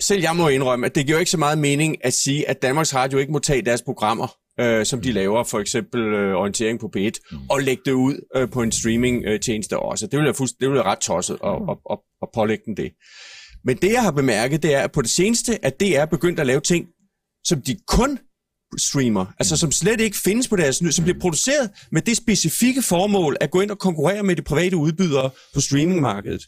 selv 0.00 0.20
jeg 0.20 0.36
må 0.36 0.48
indrømme, 0.48 0.86
at 0.86 0.94
det 0.94 1.06
giver 1.06 1.18
ikke 1.18 1.30
så 1.30 1.38
meget 1.38 1.58
mening 1.58 2.04
at 2.04 2.12
sige, 2.12 2.48
at 2.48 2.62
Danmarks 2.62 2.94
Radio 2.94 3.18
ikke 3.18 3.32
må 3.32 3.38
tage 3.38 3.62
deres 3.62 3.82
programmer 3.82 4.28
øh, 4.60 4.86
som 4.86 5.00
de 5.00 5.12
laver, 5.12 5.44
for 5.44 5.58
eksempel 5.60 6.00
øh, 6.00 6.34
orientering 6.34 6.80
på 6.80 6.90
B1, 6.96 7.10
mm. 7.32 7.38
og 7.50 7.60
lægge 7.60 7.82
det 7.84 7.92
ud 7.92 8.28
øh, 8.36 8.50
på 8.50 8.62
en 8.62 8.72
streaming-tjeneste 8.72 9.78
også. 9.78 10.06
Det 10.06 10.18
vil 10.18 10.24
jeg, 10.26 10.34
fuldst- 10.34 10.56
det 10.60 10.68
vil 10.68 10.76
jeg 10.76 10.84
ret 10.84 10.98
tosset 10.98 11.38
at, 11.44 11.52
at, 11.70 11.76
at, 11.90 11.98
at 12.22 12.28
pålægge 12.34 12.64
den 12.66 12.76
det. 12.76 12.90
Men 13.64 13.76
det, 13.76 13.92
jeg 13.92 14.02
har 14.02 14.10
bemærket, 14.10 14.62
det 14.62 14.74
er 14.74 14.80
at 14.80 14.92
på 14.92 15.02
det 15.02 15.10
seneste, 15.10 15.64
at 15.64 15.80
det 15.80 15.96
er 15.96 16.06
begyndt 16.06 16.40
at 16.40 16.46
lave 16.46 16.60
ting, 16.60 16.86
som 17.44 17.62
de 17.62 17.76
kun 17.88 18.18
streamer, 18.78 19.26
altså 19.38 19.56
som 19.56 19.72
slet 19.72 20.00
ikke 20.00 20.16
findes 20.16 20.48
på 20.48 20.56
deres, 20.56 20.76
som 20.90 21.04
bliver 21.04 21.20
produceret 21.20 21.70
med 21.90 22.02
det 22.02 22.16
specifikke 22.16 22.82
formål 22.82 23.36
at 23.40 23.50
gå 23.50 23.60
ind 23.60 23.70
og 23.70 23.78
konkurrere 23.78 24.22
med 24.22 24.36
de 24.36 24.42
private 24.42 24.76
udbydere 24.76 25.30
på 25.54 25.60
streamingmarkedet. 25.60 26.42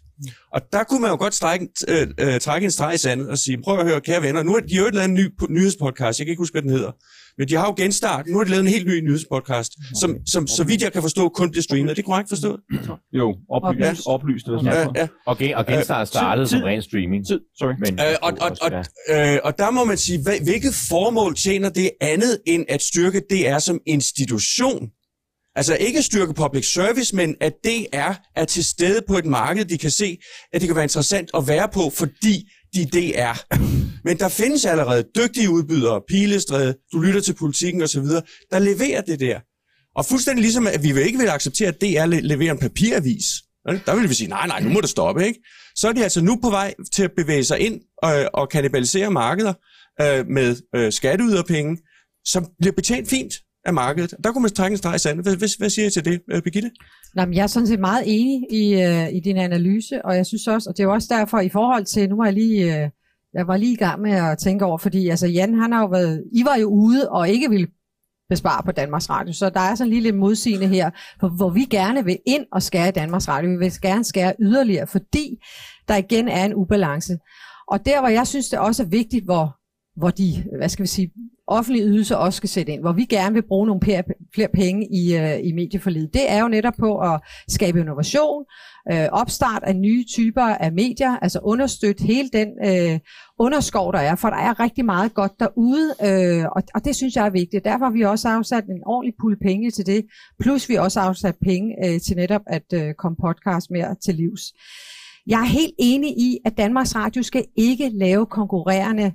Og 0.53 0.61
der 0.73 0.85
kunne 0.85 1.01
man 1.01 1.11
jo 1.11 1.17
godt 1.17 1.35
strække, 1.35 1.69
øh, 1.89 2.07
øh, 2.21 2.41
trække 2.41 2.65
en 2.65 2.71
streg 2.71 2.95
i 2.95 2.99
sandet 2.99 3.29
og 3.29 3.39
sige, 3.39 3.59
prøv 3.65 3.79
at 3.79 3.87
høre, 3.87 4.01
kære 4.01 4.23
venner, 4.23 4.43
nu 4.43 4.53
har 4.53 4.61
de 4.61 4.75
jo 4.75 4.85
lavet 4.93 5.09
en 5.09 5.15
ny 5.15 5.29
nyhedspodcast, 5.51 6.19
jeg 6.19 6.27
kan 6.27 6.31
ikke 6.33 6.41
huske, 6.41 6.55
hvad 6.55 6.63
den 6.63 6.71
hedder, 6.71 6.91
men 7.39 7.49
de 7.49 7.55
har 7.57 7.67
jo 7.67 7.75
genstart, 7.77 8.27
nu 8.27 8.37
har 8.39 8.45
de 8.45 8.51
lavet 8.51 8.63
en 8.63 8.69
helt 8.69 8.87
ny 8.87 9.01
nyhedspodcast, 9.01 9.73
som, 10.01 10.17
som 10.27 10.47
så 10.47 10.65
vidt 10.65 10.83
jeg 10.83 10.93
kan 10.93 11.03
forstå, 11.03 11.29
kun 11.29 11.51
bliver 11.51 11.63
streamet. 11.63 11.91
Er 11.91 11.95
det 11.95 12.05
korrekt 12.05 12.29
forstået? 12.29 12.61
Jo, 13.13 13.37
oplyst, 13.51 13.81
Ja. 14.07 14.13
oplyst 14.13 14.47
eller 14.47 14.61
Ja, 14.65 14.71
sådan 14.71 14.85
noget. 14.87 14.97
ja. 14.99 15.07
Og, 15.27 15.39
gen, 15.39 15.55
og 15.55 15.67
Genstart 15.67 16.09
startede 16.09 16.47
tid- 16.47 16.51
som 16.59 16.63
ren 16.63 16.83
streaming. 16.83 17.27
Tid, 17.27 17.41
sorry. 17.59 17.73
Men, 17.79 17.95
Øh, 18.01 18.17
og, 18.23 18.33
og, 18.41 18.57
og, 18.61 18.71
øh, 19.11 19.39
og 19.45 19.59
der 19.59 19.71
må 19.71 19.85
man 19.85 19.97
sige, 19.97 20.23
hvad, 20.23 20.37
hvilket 20.45 20.75
formål 20.89 21.35
tjener 21.35 21.69
det 21.69 21.91
andet 22.01 22.39
end 22.47 22.65
at 22.69 22.83
styrke 22.83 23.23
DR 23.31 23.59
som 23.59 23.81
institution? 23.87 24.89
Altså 25.57 25.77
ikke 25.77 26.03
styrke 26.03 26.35
public 26.35 26.73
service, 26.73 27.17
men 27.17 27.37
at 27.41 27.53
DR 27.65 28.13
er 28.37 28.45
til 28.45 28.65
stede 28.65 29.03
på 29.09 29.19
et 29.19 29.25
marked, 29.27 29.65
de 29.65 29.79
kan 29.79 29.91
se, 29.91 30.19
at 30.53 30.61
det 30.61 30.69
kan 30.69 30.77
være 30.77 30.85
interessant 30.85 31.31
at 31.37 31.49
være 31.49 31.69
på, 31.69 31.91
fordi 31.91 32.51
de 32.75 32.85
DR. 32.85 33.39
Men 34.07 34.19
der 34.19 34.29
findes 34.29 34.65
allerede 34.65 35.05
dygtige 35.17 35.51
udbydere, 35.51 36.01
Pilestræde, 36.09 36.75
du 36.93 37.01
lytter 37.01 37.21
til 37.21 37.35
politikken 37.35 37.83
osv., 37.83 38.03
der 38.51 38.59
leverer 38.59 39.01
det 39.01 39.21
der. 39.21 39.41
Og 39.97 40.07
fuldstændig 40.07 40.43
ligesom, 40.43 40.67
at 40.67 40.83
vi 40.83 40.93
vil 40.93 41.03
ikke 41.07 41.19
vil 41.19 41.29
acceptere, 41.29 41.69
at 41.69 41.81
DR 41.81 42.07
le- 42.07 42.21
leverer 42.21 42.53
en 42.53 42.59
papiravis. 42.59 43.25
Der 43.87 43.97
vil 43.97 44.09
vi 44.09 44.15
sige, 44.15 44.29
nej, 44.29 44.47
nej, 44.47 44.61
nu 44.61 44.69
må 44.69 44.81
det 44.81 44.89
stoppe, 44.91 45.27
ikke? 45.27 45.41
Så 45.77 45.89
er 45.89 45.93
de 45.93 46.03
altså 46.03 46.21
nu 46.21 46.39
på 46.43 46.51
vej 46.51 46.75
til 46.95 47.03
at 47.03 47.11
bevæge 47.17 47.45
sig 47.45 47.59
ind 47.61 47.81
og, 48.03 48.31
og 48.35 48.49
kannibalisere 48.49 49.11
markeder 49.11 49.53
øh, 50.01 50.27
med 50.27 50.57
øh, 50.75 50.93
skatteyderpenge, 50.93 51.77
som 52.27 52.47
bliver 52.61 52.73
betjent 52.73 53.09
fint 53.11 53.35
af 53.65 53.75
markedet. 53.75 54.15
Der 54.25 54.33
kunne 54.33 54.43
man 54.43 54.51
trække 54.51 54.75
en 54.75 54.79
streg 54.79 54.95
i 54.95 54.99
sandet. 54.99 55.25
Hvad, 55.25 55.37
hvad, 55.37 55.59
hvad 55.59 55.71
siger 55.71 55.87
I 55.87 55.91
til 55.91 56.05
det, 56.05 56.21
øh, 56.31 56.43
Birgitte? 56.43 56.71
Nå, 57.15 57.25
men 57.25 57.35
jeg 57.35 57.43
er 57.43 57.47
sådan 57.47 57.67
set 57.67 57.81
meget 57.81 58.03
enig 58.07 58.53
i, 58.53 58.83
øh, 58.83 59.13
i 59.13 59.21
din 59.21 59.37
analyse, 59.37 60.05
og 60.05 60.17
jeg 60.17 60.27
synes 60.27 60.47
også, 60.47 60.71
og 60.71 60.77
det 60.77 60.83
er 60.83 60.85
jo 60.85 60.93
også 60.93 61.09
derfor 61.11 61.41
i 61.41 61.49
forhold 61.49 61.85
til, 61.85 62.09
nu 62.09 62.17
var 62.17 62.25
jeg 62.25 62.35
lige, 62.35 62.83
øh, 62.83 62.91
jeg 63.35 63.47
var 63.47 63.57
lige 63.57 63.73
i 63.73 63.77
gang 63.77 64.03
med 64.03 64.13
at 64.13 64.39
tænke 64.39 64.65
over, 64.65 64.79
fordi 64.79 65.09
altså 65.09 65.27
Jan, 65.27 65.55
han 65.55 65.73
har 65.73 65.81
jo 65.81 65.87
været, 65.87 66.25
I 66.33 66.45
var 66.45 66.57
jo 66.57 66.69
ude 66.69 67.11
og 67.11 67.29
ikke 67.29 67.51
ville 67.51 67.67
bespare 68.29 68.63
på 68.63 68.73
Danmarks 68.73 69.11
Radio, 69.11 69.33
så 69.33 69.51
der 69.51 69.61
er 69.61 69.75
sådan 69.75 69.91
lige 69.91 70.03
lidt 70.03 70.17
modsigende 70.17 70.67
her, 70.67 70.91
for, 71.21 71.29
hvor 71.29 71.51
vi 71.51 71.65
gerne 71.65 72.05
vil 72.05 72.19
ind 72.27 72.47
og 72.53 72.63
skære 72.63 72.89
i 72.89 72.93
Danmarks 72.93 73.29
Radio. 73.29 73.51
Vi 73.51 73.57
vil 73.57 73.73
gerne 73.83 74.05
skære 74.05 74.35
yderligere, 74.41 74.87
fordi 74.87 75.39
der 75.89 75.97
igen 75.97 76.29
er 76.29 76.45
en 76.45 76.55
ubalance. 76.55 77.19
Og 77.69 77.87
der, 77.87 78.01
hvor 78.01 78.09
jeg 78.09 78.27
synes, 78.27 78.49
det 78.49 78.59
også 78.59 78.83
er 78.83 78.87
vigtigt, 78.87 79.25
hvor, 79.25 79.57
hvor 80.01 80.11
de, 80.11 80.45
hvad 80.59 80.69
skal 80.69 80.83
vi 80.83 80.89
sige, 80.89 81.13
offentlige 81.47 81.85
ydelser 81.85 82.17
også 82.17 82.37
skal 82.37 82.49
sætte 82.49 82.73
ind, 82.73 82.81
hvor 82.81 82.93
vi 82.93 83.05
gerne 83.05 83.35
vil 83.35 83.43
bruge 83.49 83.67
nogle 83.67 83.81
flere, 83.85 84.03
flere 84.35 84.49
penge 84.55 84.89
i, 84.93 85.17
øh, 85.17 85.47
i 85.47 85.53
medieforledet, 85.53 86.15
Det 86.15 86.31
er 86.31 86.41
jo 86.41 86.49
netop 86.49 86.75
på 86.79 86.99
at 86.99 87.21
skabe 87.49 87.81
innovation, 87.81 88.45
øh, 88.93 89.09
opstart 89.13 89.63
af 89.63 89.77
nye 89.77 90.05
typer 90.05 90.43
af 90.43 90.73
medier, 90.73 91.17
altså 91.23 91.41
understøtte 91.43 92.05
hele 92.05 92.29
den 92.33 92.49
øh, 92.65 92.99
underskov, 93.39 93.93
der 93.93 93.99
er, 93.99 94.15
for 94.15 94.29
der 94.31 94.37
er 94.37 94.61
rigtig 94.61 94.85
meget 94.85 95.15
godt 95.15 95.33
derude, 95.41 95.95
øh, 96.05 96.45
og, 96.57 96.63
og 96.75 96.85
det 96.85 96.97
synes 96.97 97.17
jeg 97.17 97.27
er 97.27 97.31
vigtigt. 97.31 97.65
Derfor 97.65 97.85
har 97.85 97.93
vi 97.93 98.03
også 98.03 98.29
afsat 98.29 98.65
en 98.65 98.83
ordentlig 98.87 99.15
pulje 99.21 99.37
penge 99.43 99.71
til 99.71 99.87
det, 99.87 100.07
plus 100.41 100.69
vi 100.69 100.75
også 100.75 101.01
har 101.01 101.09
afsat 101.09 101.37
penge 101.43 101.75
øh, 101.85 102.01
til 102.01 102.17
netop 102.17 102.43
at 102.47 102.73
øh, 102.75 102.95
komme 102.95 103.17
podcast 103.23 103.71
mere 103.71 103.97
til 104.05 104.15
livs. 104.15 104.43
Jeg 105.27 105.41
er 105.41 105.45
helt 105.45 105.75
enig 105.79 106.11
i, 106.11 106.39
at 106.45 106.57
Danmarks 106.57 106.97
Radio 106.97 107.23
skal 107.23 107.45
ikke 107.57 107.91
lave 107.95 108.27
konkurrerende 108.27 109.13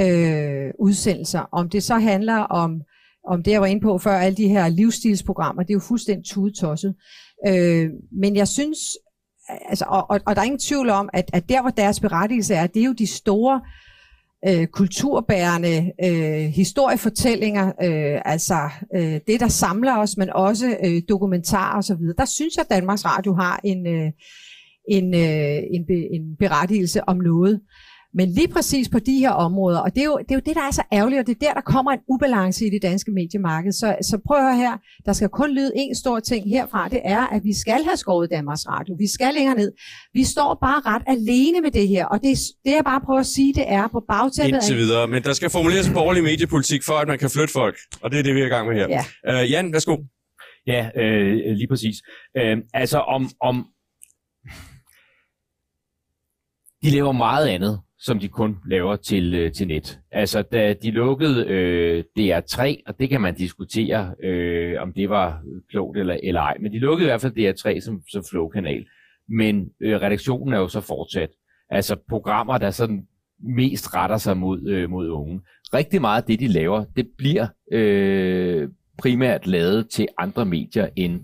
øh, 0.00 0.70
udsendelser. 0.78 1.40
Om 1.52 1.68
det 1.68 1.82
så 1.82 1.98
handler 1.98 2.36
om, 2.36 2.82
om 3.28 3.42
det, 3.42 3.50
jeg 3.50 3.60
var 3.60 3.66
inde 3.66 3.82
på 3.82 3.98
før, 3.98 4.12
alle 4.12 4.36
de 4.36 4.48
her 4.48 4.68
livsstilsprogrammer, 4.68 5.62
det 5.62 5.70
er 5.70 5.74
jo 5.74 5.80
fuldstændig 5.80 6.26
tudetosset. 6.26 6.94
Øh, 7.48 7.90
men 8.12 8.36
jeg 8.36 8.48
synes, 8.48 8.78
altså, 9.68 9.84
og, 9.88 10.10
og, 10.10 10.20
og 10.26 10.36
der 10.36 10.42
er 10.42 10.46
ingen 10.46 10.58
tvivl 10.58 10.90
om, 10.90 11.08
at, 11.12 11.30
at 11.32 11.48
der, 11.48 11.60
hvor 11.60 11.70
deres 11.70 12.00
berettigelse 12.00 12.54
er, 12.54 12.66
det 12.66 12.82
er 12.82 12.86
jo 12.86 12.92
de 12.92 13.06
store 13.06 13.60
øh, 14.48 14.66
kulturbærende 14.66 15.92
øh, 16.04 16.48
historiefortællinger, 16.48 17.66
øh, 17.66 18.20
altså 18.24 18.70
øh, 18.96 19.20
det, 19.26 19.40
der 19.40 19.48
samler 19.48 19.96
os, 19.96 20.16
men 20.16 20.30
også 20.30 20.76
øh, 20.84 21.02
dokumentarer 21.08 21.78
osv. 21.78 22.02
Der 22.18 22.24
synes 22.24 22.56
jeg, 22.56 22.64
at 22.70 22.76
Danmarks 22.76 23.04
Radio 23.04 23.34
har 23.34 23.60
en, 23.64 23.86
øh, 23.86 24.12
en, 24.88 25.14
øh, 25.14 25.62
en, 25.70 25.86
be, 25.86 26.14
en 26.14 26.36
berettigelse 26.38 27.08
om 27.08 27.16
noget. 27.16 27.60
Men 28.14 28.28
lige 28.28 28.48
præcis 28.48 28.88
på 28.88 28.98
de 28.98 29.18
her 29.18 29.30
områder, 29.30 29.78
og 29.78 29.94
det 29.94 30.00
er, 30.00 30.04
jo, 30.04 30.18
det 30.18 30.30
er 30.30 30.34
jo 30.34 30.42
det, 30.46 30.54
der 30.54 30.62
er 30.62 30.70
så 30.70 30.82
ærgerligt, 30.92 31.20
og 31.20 31.26
det 31.26 31.34
er 31.34 31.46
der, 31.46 31.54
der 31.54 31.60
kommer 31.60 31.90
en 31.92 31.98
ubalance 32.08 32.66
i 32.66 32.70
det 32.70 32.82
danske 32.82 33.10
mediemarked. 33.10 33.72
Så, 33.72 33.96
så 34.02 34.18
prøv 34.26 34.36
at 34.36 34.44
høre 34.44 34.56
her, 34.56 34.76
der 35.06 35.12
skal 35.12 35.28
kun 35.28 35.50
lyde 35.50 35.72
en 35.76 35.94
stor 35.94 36.20
ting 36.20 36.50
herfra, 36.50 36.88
det 36.88 37.00
er, 37.04 37.26
at 37.26 37.44
vi 37.44 37.54
skal 37.54 37.84
have 37.84 37.96
skåret 37.96 38.30
Danmarks 38.30 38.68
Radio. 38.68 38.94
Vi 38.98 39.06
skal 39.06 39.34
længere 39.34 39.56
ned. 39.56 39.72
Vi 40.12 40.24
står 40.24 40.58
bare 40.60 40.80
ret 40.86 41.02
alene 41.06 41.60
med 41.60 41.70
det 41.70 41.88
her, 41.88 42.06
og 42.06 42.22
det, 42.22 42.38
det 42.64 42.70
jeg 42.70 42.84
bare 42.84 43.00
prøver 43.00 43.20
at 43.20 43.26
sige, 43.26 43.54
det 43.54 43.64
er 43.66 43.88
på 43.88 44.04
bagtæppet 44.08 44.54
Indtil 44.54 44.76
videre. 44.76 45.08
Men 45.08 45.22
der 45.22 45.32
skal 45.32 45.50
formuleres 45.50 45.88
en 45.88 45.94
borgerlig 45.94 46.22
mediepolitik 46.22 46.82
for, 46.84 46.92
at 46.92 47.08
man 47.08 47.18
kan 47.18 47.30
flytte 47.30 47.52
folk. 47.52 47.76
Og 48.02 48.10
det 48.10 48.18
er 48.18 48.22
det, 48.22 48.34
vi 48.34 48.40
er 48.40 48.46
i 48.46 48.48
gang 48.48 48.68
med 48.68 48.76
her. 48.76 48.88
Ja. 48.88 49.42
Uh, 49.42 49.50
Jan, 49.50 49.72
værsgo. 49.72 49.96
Ja, 50.66 50.90
øh, 50.96 51.32
lige 51.56 51.68
præcis. 51.68 51.96
Øh, 52.36 52.58
altså 52.74 52.98
om, 52.98 53.30
om... 53.40 53.66
De 56.82 56.90
laver 56.90 57.12
meget 57.12 57.48
andet, 57.48 57.80
som 58.00 58.18
de 58.18 58.28
kun 58.28 58.56
laver 58.66 58.96
til, 58.96 59.34
øh, 59.34 59.52
til 59.52 59.66
net. 59.66 59.98
Altså, 60.10 60.42
da 60.42 60.74
de 60.82 60.90
lukkede 60.90 61.46
øh, 61.46 62.04
DR3, 62.18 62.82
og 62.86 62.98
det 62.98 63.08
kan 63.08 63.20
man 63.20 63.34
diskutere, 63.34 64.14
øh, 64.22 64.82
om 64.82 64.92
det 64.92 65.10
var 65.10 65.42
klogt 65.70 65.98
eller, 65.98 66.18
eller 66.22 66.40
ej, 66.40 66.56
men 66.60 66.72
de 66.72 66.78
lukkede 66.78 67.06
i 67.06 67.10
hvert 67.10 67.20
fald 67.20 67.38
DR3 67.38 67.80
som, 67.80 68.02
som 68.12 68.24
flow-kanal. 68.30 68.86
Men 69.28 69.68
øh, 69.80 70.00
redaktionen 70.00 70.54
er 70.54 70.58
jo 70.58 70.68
så 70.68 70.80
fortsat. 70.80 71.30
Altså 71.70 71.96
programmer, 72.08 72.58
der 72.58 72.70
sådan 72.70 73.06
mest 73.42 73.94
retter 73.94 74.16
sig 74.16 74.36
mod, 74.36 74.68
øh, 74.68 74.90
mod 74.90 75.08
unge. 75.08 75.40
Rigtig 75.74 76.00
meget 76.00 76.22
af 76.22 76.26
det, 76.26 76.40
de 76.40 76.48
laver, 76.48 76.84
det 76.96 77.08
bliver 77.18 77.46
øh, 77.72 78.68
primært 78.98 79.46
lavet 79.46 79.90
til 79.90 80.08
andre 80.18 80.44
medier 80.44 80.88
end 80.96 81.20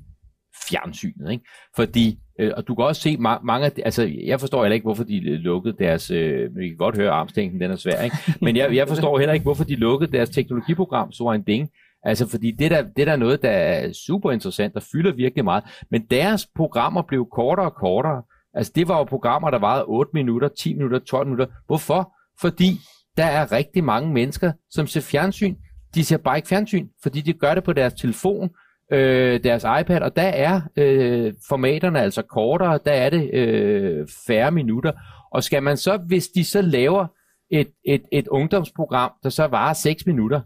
fjernsynet. 0.70 1.32
Ikke? 1.32 1.44
Fordi, 1.76 2.18
øh, 2.40 2.52
og 2.56 2.68
du 2.68 2.74
kan 2.74 2.84
også 2.84 3.02
se 3.02 3.10
ma- 3.14 3.44
mange 3.44 3.66
af 3.66 3.72
de, 3.72 3.84
altså 3.84 4.10
jeg 4.24 4.40
forstår 4.40 4.62
heller 4.62 4.74
ikke, 4.74 4.84
hvorfor 4.84 5.04
de 5.04 5.16
øh, 5.30 5.38
lukkede 5.38 5.76
deres, 5.78 6.10
øh, 6.10 6.56
vi 6.56 6.68
kan 6.68 6.76
godt 6.76 6.96
høre 6.96 7.10
armstænken, 7.10 7.60
den 7.60 7.70
er 7.70 7.76
svær, 7.76 8.02
ikke? 8.02 8.16
men 8.42 8.56
jeg, 8.56 8.74
jeg 8.74 8.88
forstår 8.88 9.18
heller 9.18 9.32
ikke, 9.32 9.44
hvorfor 9.44 9.64
de 9.64 9.76
lukkede 9.76 10.12
deres 10.12 10.30
teknologiprogram, 10.30 11.12
så 11.12 11.24
en 11.24 11.42
ding. 11.42 11.68
Altså 12.02 12.28
fordi 12.28 12.50
det 12.50 12.70
der, 12.70 12.82
det 12.82 13.06
der 13.06 13.12
er 13.12 13.16
noget, 13.16 13.42
der 13.42 13.50
er 13.50 13.92
super 13.92 14.30
interessant 14.32 14.76
og 14.76 14.82
fylder 14.92 15.12
virkelig 15.12 15.44
meget, 15.44 15.64
men 15.90 16.02
deres 16.10 16.46
programmer 16.56 17.02
blev 17.02 17.26
kortere 17.32 17.66
og 17.66 17.74
kortere. 17.74 18.22
Altså 18.54 18.72
det 18.74 18.88
var 18.88 18.98
jo 18.98 19.04
programmer, 19.04 19.50
der 19.50 19.58
varede 19.58 19.84
8 19.84 20.10
minutter, 20.14 20.48
10 20.48 20.74
minutter, 20.74 20.98
12 20.98 21.26
minutter. 21.26 21.46
Hvorfor? 21.66 22.12
Fordi 22.40 22.78
der 23.16 23.24
er 23.24 23.52
rigtig 23.52 23.84
mange 23.84 24.12
mennesker, 24.12 24.52
som 24.70 24.86
ser 24.86 25.00
fjernsyn. 25.00 25.54
De 25.94 26.04
ser 26.04 26.16
bare 26.16 26.36
ikke 26.38 26.48
fjernsyn, 26.48 26.88
fordi 27.02 27.20
de 27.20 27.32
gør 27.32 27.54
det 27.54 27.64
på 27.64 27.72
deres 27.72 27.94
telefon, 27.94 28.50
øh, 28.92 29.44
deres 29.44 29.62
iPad, 29.80 30.00
og 30.00 30.16
der 30.16 30.22
er 30.22 30.60
øh, 30.76 31.34
formaterne 31.48 32.00
altså 32.00 32.22
kortere, 32.22 32.78
der 32.84 32.92
er 32.92 33.10
det 33.10 33.34
øh, 33.34 34.08
færre 34.26 34.50
minutter. 34.50 34.92
Og 35.32 35.44
skal 35.44 35.62
man 35.62 35.76
så, 35.76 35.96
hvis 35.96 36.28
de 36.28 36.44
så 36.44 36.62
laver 36.62 37.06
et, 37.50 37.68
et, 37.84 38.02
et 38.12 38.28
ungdomsprogram, 38.28 39.12
der 39.22 39.28
så 39.28 39.46
varer 39.46 39.72
6 39.72 40.06
minutter, 40.06 40.40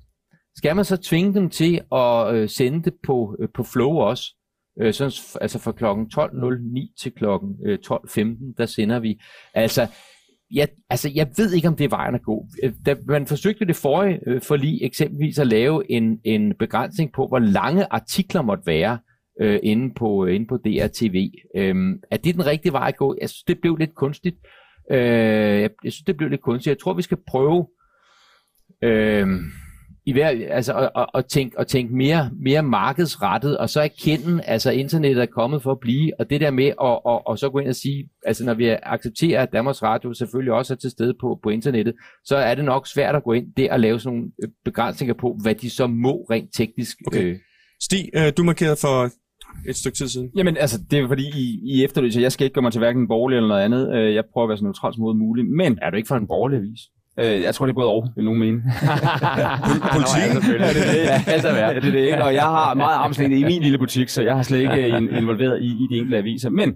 skal 0.56 0.76
man 0.76 0.84
så 0.84 0.96
tvinge 0.96 1.34
dem 1.34 1.50
til 1.50 1.80
at 1.92 2.34
øh, 2.34 2.48
sende 2.48 2.82
det 2.82 2.94
på, 3.06 3.36
øh, 3.40 3.48
på 3.54 3.62
Flow 3.62 3.90
også? 3.90 4.24
Øh, 4.80 4.94
sådan, 4.94 5.12
altså 5.40 5.58
fra 5.58 5.72
klokken 5.72 6.10
12.09 6.14 6.94
til 7.02 7.12
klokken 7.12 7.56
øh, 7.66 7.78
12.15, 7.86 8.54
der 8.58 8.66
sender 8.66 8.98
vi. 8.98 9.20
Altså, 9.54 9.86
jeg, 10.54 10.68
altså, 10.90 11.10
jeg 11.14 11.28
ved 11.36 11.52
ikke, 11.52 11.68
om 11.68 11.76
det 11.76 11.84
er 11.84 11.88
vejen 11.88 12.14
at 12.14 12.22
gå. 12.22 12.46
Øh, 12.62 12.72
da 12.86 12.96
man 13.06 13.26
forsøgte 13.26 13.64
det 13.64 13.76
forrige 13.76 14.20
øh, 14.26 14.42
forlig 14.42 14.82
eksempelvis 14.82 15.38
at 15.38 15.46
lave 15.46 15.90
en, 15.90 16.20
en 16.24 16.54
begrænsning 16.58 17.12
på, 17.12 17.26
hvor 17.26 17.38
lange 17.38 17.86
artikler 17.90 18.42
måtte 18.42 18.66
være 18.66 18.98
øh, 19.40 19.60
inde, 19.62 19.94
på, 19.94 20.26
øh, 20.26 20.34
inde 20.34 20.46
på 20.46 20.56
DRTV. 20.56 21.30
Øh, 21.56 21.74
er 22.10 22.16
det 22.16 22.34
den 22.34 22.46
rigtige 22.46 22.72
vej 22.72 22.88
at 22.88 22.96
gå? 22.96 23.16
Jeg 23.20 23.28
synes, 23.28 23.42
det 23.42 23.60
blev 23.60 23.76
lidt 23.76 23.94
kunstigt. 23.94 24.36
Øh, 24.90 24.98
jeg, 25.60 25.70
jeg 25.84 25.92
synes, 25.92 26.04
det 26.06 26.16
blev 26.16 26.28
lidt 26.28 26.40
kunstigt. 26.40 26.74
Jeg 26.74 26.78
tror, 26.78 26.94
vi 26.94 27.02
skal 27.02 27.18
prøve... 27.28 27.66
Øh, 28.82 29.28
i 30.06 30.12
hver, 30.12 30.28
altså, 30.50 30.72
og, 30.72 30.90
og, 30.94 31.06
og, 31.14 31.28
tænke, 31.28 31.58
og 31.58 31.66
tænke 31.66 31.94
mere, 31.94 32.30
mere 32.42 32.62
markedsrettet, 32.62 33.58
og 33.58 33.70
så 33.70 33.80
erkende, 33.80 34.42
altså 34.44 34.70
internettet 34.70 35.22
er 35.22 35.26
kommet 35.26 35.62
for 35.62 35.72
at 35.72 35.80
blive, 35.80 36.12
og 36.20 36.30
det 36.30 36.40
der 36.40 36.50
med 36.50 36.66
at 36.66 36.74
og, 36.78 37.26
og 37.26 37.38
så 37.38 37.50
gå 37.50 37.58
ind 37.58 37.68
og 37.68 37.74
sige, 37.74 38.08
altså 38.26 38.44
når 38.44 38.54
vi 38.54 38.68
accepterer, 38.82 39.42
at 39.42 39.52
Danmarks 39.52 39.82
Radio 39.82 40.14
selvfølgelig 40.14 40.52
også 40.52 40.74
er 40.74 40.76
til 40.76 40.90
stede 40.90 41.14
på, 41.20 41.38
på 41.42 41.48
internettet, 41.48 41.94
så 42.24 42.36
er 42.36 42.54
det 42.54 42.64
nok 42.64 42.86
svært 42.86 43.16
at 43.16 43.24
gå 43.24 43.32
ind 43.32 43.46
der 43.56 43.72
og 43.72 43.80
lave 43.80 44.00
sådan 44.00 44.16
nogle 44.16 44.32
øh, 44.42 44.48
begrænsninger 44.64 45.14
på, 45.14 45.36
hvad 45.42 45.54
de 45.54 45.70
så 45.70 45.86
må 45.86 46.26
rent 46.30 46.50
teknisk. 46.54 46.96
Okay. 47.06 47.24
Øh, 47.24 47.36
Stig, 47.82 48.08
øh, 48.14 48.32
du 48.36 48.42
markerede 48.44 48.76
for 48.80 49.10
et 49.68 49.76
stykke 49.76 49.96
tid 49.96 50.08
siden. 50.08 50.30
Jamen, 50.36 50.56
altså, 50.56 50.78
det 50.90 50.98
er 50.98 51.08
fordi, 51.08 51.24
I, 51.36 51.60
I 51.64 51.84
efterlyser, 51.84 52.20
jeg 52.20 52.32
skal 52.32 52.44
ikke 52.44 52.54
gøre 52.54 52.62
mig 52.62 52.72
til 52.72 52.78
hverken 52.78 53.08
borgerlig 53.08 53.36
eller 53.36 53.48
noget 53.48 53.62
andet. 53.62 53.94
Øh, 53.94 54.14
Jeg 54.14 54.24
prøver 54.32 54.44
at 54.44 54.48
være 54.48 54.58
så 54.58 54.64
neutral 54.64 54.94
som 54.94 55.16
muligt. 55.16 55.48
Men 55.48 55.78
er 55.82 55.90
du 55.90 55.96
ikke 55.96 56.06
for 56.06 56.16
en 56.16 56.26
borgerlig 56.26 56.58
avis? 56.58 56.80
Øh, 57.20 57.42
jeg 57.42 57.54
tror, 57.54 57.66
det 57.66 57.72
er 57.72 57.74
både 57.74 57.88
og, 57.88 58.08
vil 58.16 58.24
nogen 58.24 58.40
mene. 58.40 58.62
Politik? 59.94 60.22
Ja, 60.34 60.34
det 60.40 60.60
er 60.60 60.92
det. 60.92 61.02
Ja, 61.04 61.22
altså, 61.32 61.48
Ja, 61.48 61.68
det 61.74 61.76
er 61.76 61.90
det 61.90 61.94
ikke. 61.98 62.24
Og 62.24 62.34
jeg 62.34 62.42
har 62.42 62.74
meget 62.74 62.94
armslængde 62.94 63.38
i 63.38 63.44
min 63.44 63.62
lille 63.62 63.78
butik, 63.78 64.08
så 64.08 64.22
jeg 64.22 64.36
har 64.36 64.42
slet 64.42 64.58
ikke 64.60 64.74
øh, 64.92 64.96
in- 65.02 65.08
involveret 65.16 65.62
i, 65.62 65.66
i 65.66 65.86
de 65.90 65.96
enkelte 65.96 66.16
aviser. 66.18 66.50
Men 66.50 66.74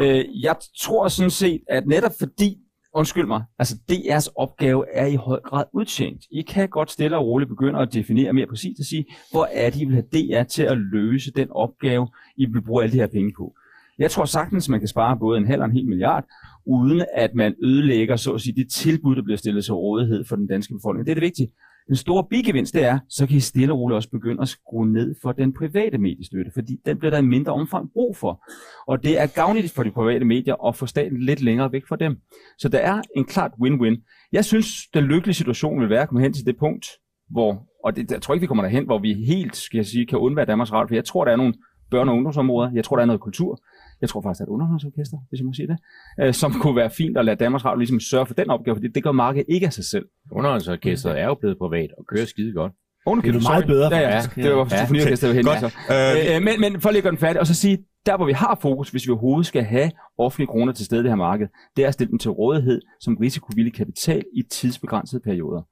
øh, 0.00 0.24
jeg 0.42 0.56
tror 0.80 1.08
sådan 1.08 1.30
set, 1.30 1.60
at 1.70 1.86
netop 1.86 2.12
fordi, 2.18 2.56
undskyld 2.94 3.26
mig, 3.26 3.42
altså 3.58 3.74
DR's 3.92 4.32
opgave 4.36 4.84
er 4.94 5.06
i 5.06 5.14
høj 5.14 5.40
grad 5.40 5.64
udtjent. 5.74 6.20
I 6.32 6.42
kan 6.42 6.68
godt 6.68 6.90
stille 6.90 7.16
og 7.16 7.26
roligt 7.26 7.48
begynde 7.48 7.78
at 7.78 7.94
definere 7.94 8.32
mere 8.32 8.46
præcist 8.46 8.78
og 8.80 8.84
sige, 8.84 9.04
hvor 9.32 9.48
er 9.52 9.70
det, 9.70 9.80
I 9.80 9.84
vil 9.84 9.94
have 9.94 10.38
DR 10.38 10.42
til 10.42 10.62
at 10.62 10.78
løse 10.78 11.30
den 11.36 11.48
opgave, 11.50 12.08
I 12.36 12.46
vil 12.52 12.62
bruge 12.62 12.82
alle 12.82 12.92
de 12.92 12.98
her 12.98 13.06
penge 13.06 13.32
på. 13.38 13.52
Jeg 13.98 14.10
tror 14.10 14.24
sagtens, 14.24 14.68
man 14.68 14.78
kan 14.80 14.88
spare 14.88 15.16
både 15.20 15.38
en 15.38 15.46
halv 15.46 15.60
og 15.60 15.66
en 15.66 15.72
hel 15.72 15.86
milliard, 15.88 16.24
uden 16.68 17.02
at 17.14 17.34
man 17.34 17.54
ødelægger, 17.62 18.16
så 18.16 18.32
at 18.32 18.40
sige, 18.40 18.54
det 18.54 18.70
tilbud, 18.70 19.16
der 19.16 19.22
bliver 19.22 19.36
stillet 19.36 19.64
til 19.64 19.74
rådighed 19.74 20.24
for 20.24 20.36
den 20.36 20.46
danske 20.46 20.74
befolkning. 20.74 21.06
Det 21.06 21.10
er 21.10 21.14
det 21.14 21.22
vigtige. 21.22 21.48
Den 21.88 21.96
store 21.96 22.24
bigevinst, 22.30 22.74
det 22.74 22.84
er, 22.84 22.98
så 23.08 23.26
kan 23.26 23.36
I 23.36 23.40
stille 23.40 23.72
og 23.72 23.78
roligt 23.78 23.96
også 23.96 24.10
begynde 24.10 24.42
at 24.42 24.48
skrue 24.48 24.92
ned 24.92 25.14
for 25.22 25.32
den 25.32 25.54
private 25.54 25.98
mediestøtte, 25.98 26.50
fordi 26.54 26.76
den 26.86 26.98
bliver 26.98 27.10
der 27.10 27.18
i 27.18 27.22
mindre 27.22 27.52
omfang 27.52 27.88
brug 27.92 28.16
for. 28.16 28.44
Og 28.88 29.02
det 29.02 29.20
er 29.20 29.26
gavnligt 29.26 29.72
for 29.72 29.82
de 29.82 29.90
private 29.90 30.24
medier 30.24 30.66
at 30.66 30.76
få 30.76 30.86
staten 30.86 31.22
lidt 31.22 31.42
længere 31.42 31.72
væk 31.72 31.86
fra 31.88 31.96
dem. 31.96 32.16
Så 32.58 32.68
der 32.68 32.78
er 32.78 33.02
en 33.16 33.24
klart 33.24 33.52
win-win. 33.62 34.28
Jeg 34.32 34.44
synes, 34.44 34.66
den 34.94 35.04
lykkelige 35.04 35.34
situation 35.34 35.80
vil 35.80 35.90
være 35.90 36.02
at 36.02 36.08
komme 36.08 36.22
hen 36.22 36.32
til 36.32 36.46
det 36.46 36.56
punkt, 36.58 36.86
hvor, 37.30 37.66
og 37.84 37.96
det, 37.96 38.10
jeg 38.10 38.22
tror 38.22 38.34
ikke, 38.34 38.40
vi 38.40 38.46
kommer 38.46 38.64
derhen, 38.64 38.84
hvor 38.84 38.98
vi 38.98 39.14
helt, 39.14 39.56
skal 39.56 39.78
jeg 39.78 39.86
sige, 39.86 40.06
kan 40.06 40.18
undvære 40.18 40.46
Danmarks 40.46 40.72
Radio, 40.72 40.88
for 40.88 40.94
jeg 40.94 41.04
tror, 41.04 41.24
der 41.24 41.32
er 41.32 41.36
nogle 41.36 41.54
børne- 41.94 42.08
og 42.08 42.16
ungdomsområder, 42.16 42.70
jeg 42.74 42.84
tror, 42.84 42.96
der 42.96 43.02
er 43.02 43.06
noget 43.06 43.20
kultur, 43.20 43.58
jeg 44.00 44.08
tror 44.08 44.20
faktisk, 44.22 44.40
er 44.40 44.44
et 44.44 44.48
underholdningsorkester, 44.48 45.18
hvis 45.28 45.38
jeg 45.40 45.46
må 45.46 45.52
sige 45.52 45.66
det, 45.66 45.78
øh, 46.20 46.34
som 46.34 46.52
kunne 46.52 46.76
være 46.76 46.90
fint 46.90 47.18
at 47.18 47.24
lade 47.24 47.36
Danmarks 47.36 47.64
Radio 47.64 47.78
ligesom 47.78 48.00
sørge 48.00 48.26
for 48.26 48.34
den 48.34 48.50
opgave, 48.50 48.76
fordi 48.76 48.88
det 48.88 49.02
gør 49.02 49.12
markedet 49.12 49.46
ikke 49.48 49.66
af 49.66 49.72
sig 49.72 49.84
selv. 49.84 50.06
Underholdningsorkestret 50.32 51.20
er 51.20 51.24
jo 51.26 51.34
blevet 51.34 51.58
privat 51.58 51.90
og 51.98 52.04
kører 52.06 52.24
skide 52.26 52.52
godt. 52.52 52.72
Okay, 53.06 53.28
Det 53.32 53.36
er 53.36 53.50
meget 53.50 53.66
bedre, 53.66 53.96
Ja, 53.96 54.00
ja, 54.16 54.22
det 54.42 54.56
var 54.56 54.68
Ja. 54.70 54.76
symfoniorkestret, 54.78 55.34
ja. 55.36 55.40
Godt. 55.42 55.60
så. 55.60 55.66
Øh, 55.66 56.36
Øh, 56.36 56.42
men, 56.42 56.54
men 56.60 56.80
for 56.80 56.90
lige 56.90 56.98
at 56.98 57.02
gøre 57.02 57.10
den 57.10 57.18
færdig, 57.18 57.40
og 57.40 57.46
så 57.46 57.54
sige, 57.54 57.78
der 58.06 58.16
hvor 58.16 58.26
vi 58.26 58.32
har 58.32 58.58
fokus, 58.62 58.90
hvis 58.90 59.06
vi 59.06 59.10
overhovedet 59.12 59.46
skal 59.46 59.62
have 59.62 59.90
offentlige 60.18 60.46
kroner 60.46 60.72
til 60.72 60.84
stede 60.86 61.00
i 61.00 61.02
det 61.04 61.10
her 61.10 61.16
marked, 61.16 61.48
det 61.76 61.84
er 61.84 61.88
at 61.88 61.94
stille 61.94 62.10
dem 62.10 62.18
til 62.18 62.30
rådighed 62.30 62.80
som 63.00 63.16
risikovillig 63.16 63.74
kapital 63.74 64.24
i 64.36 64.42
tidsbegrænsede 64.50 65.20
perioder. 65.24 65.62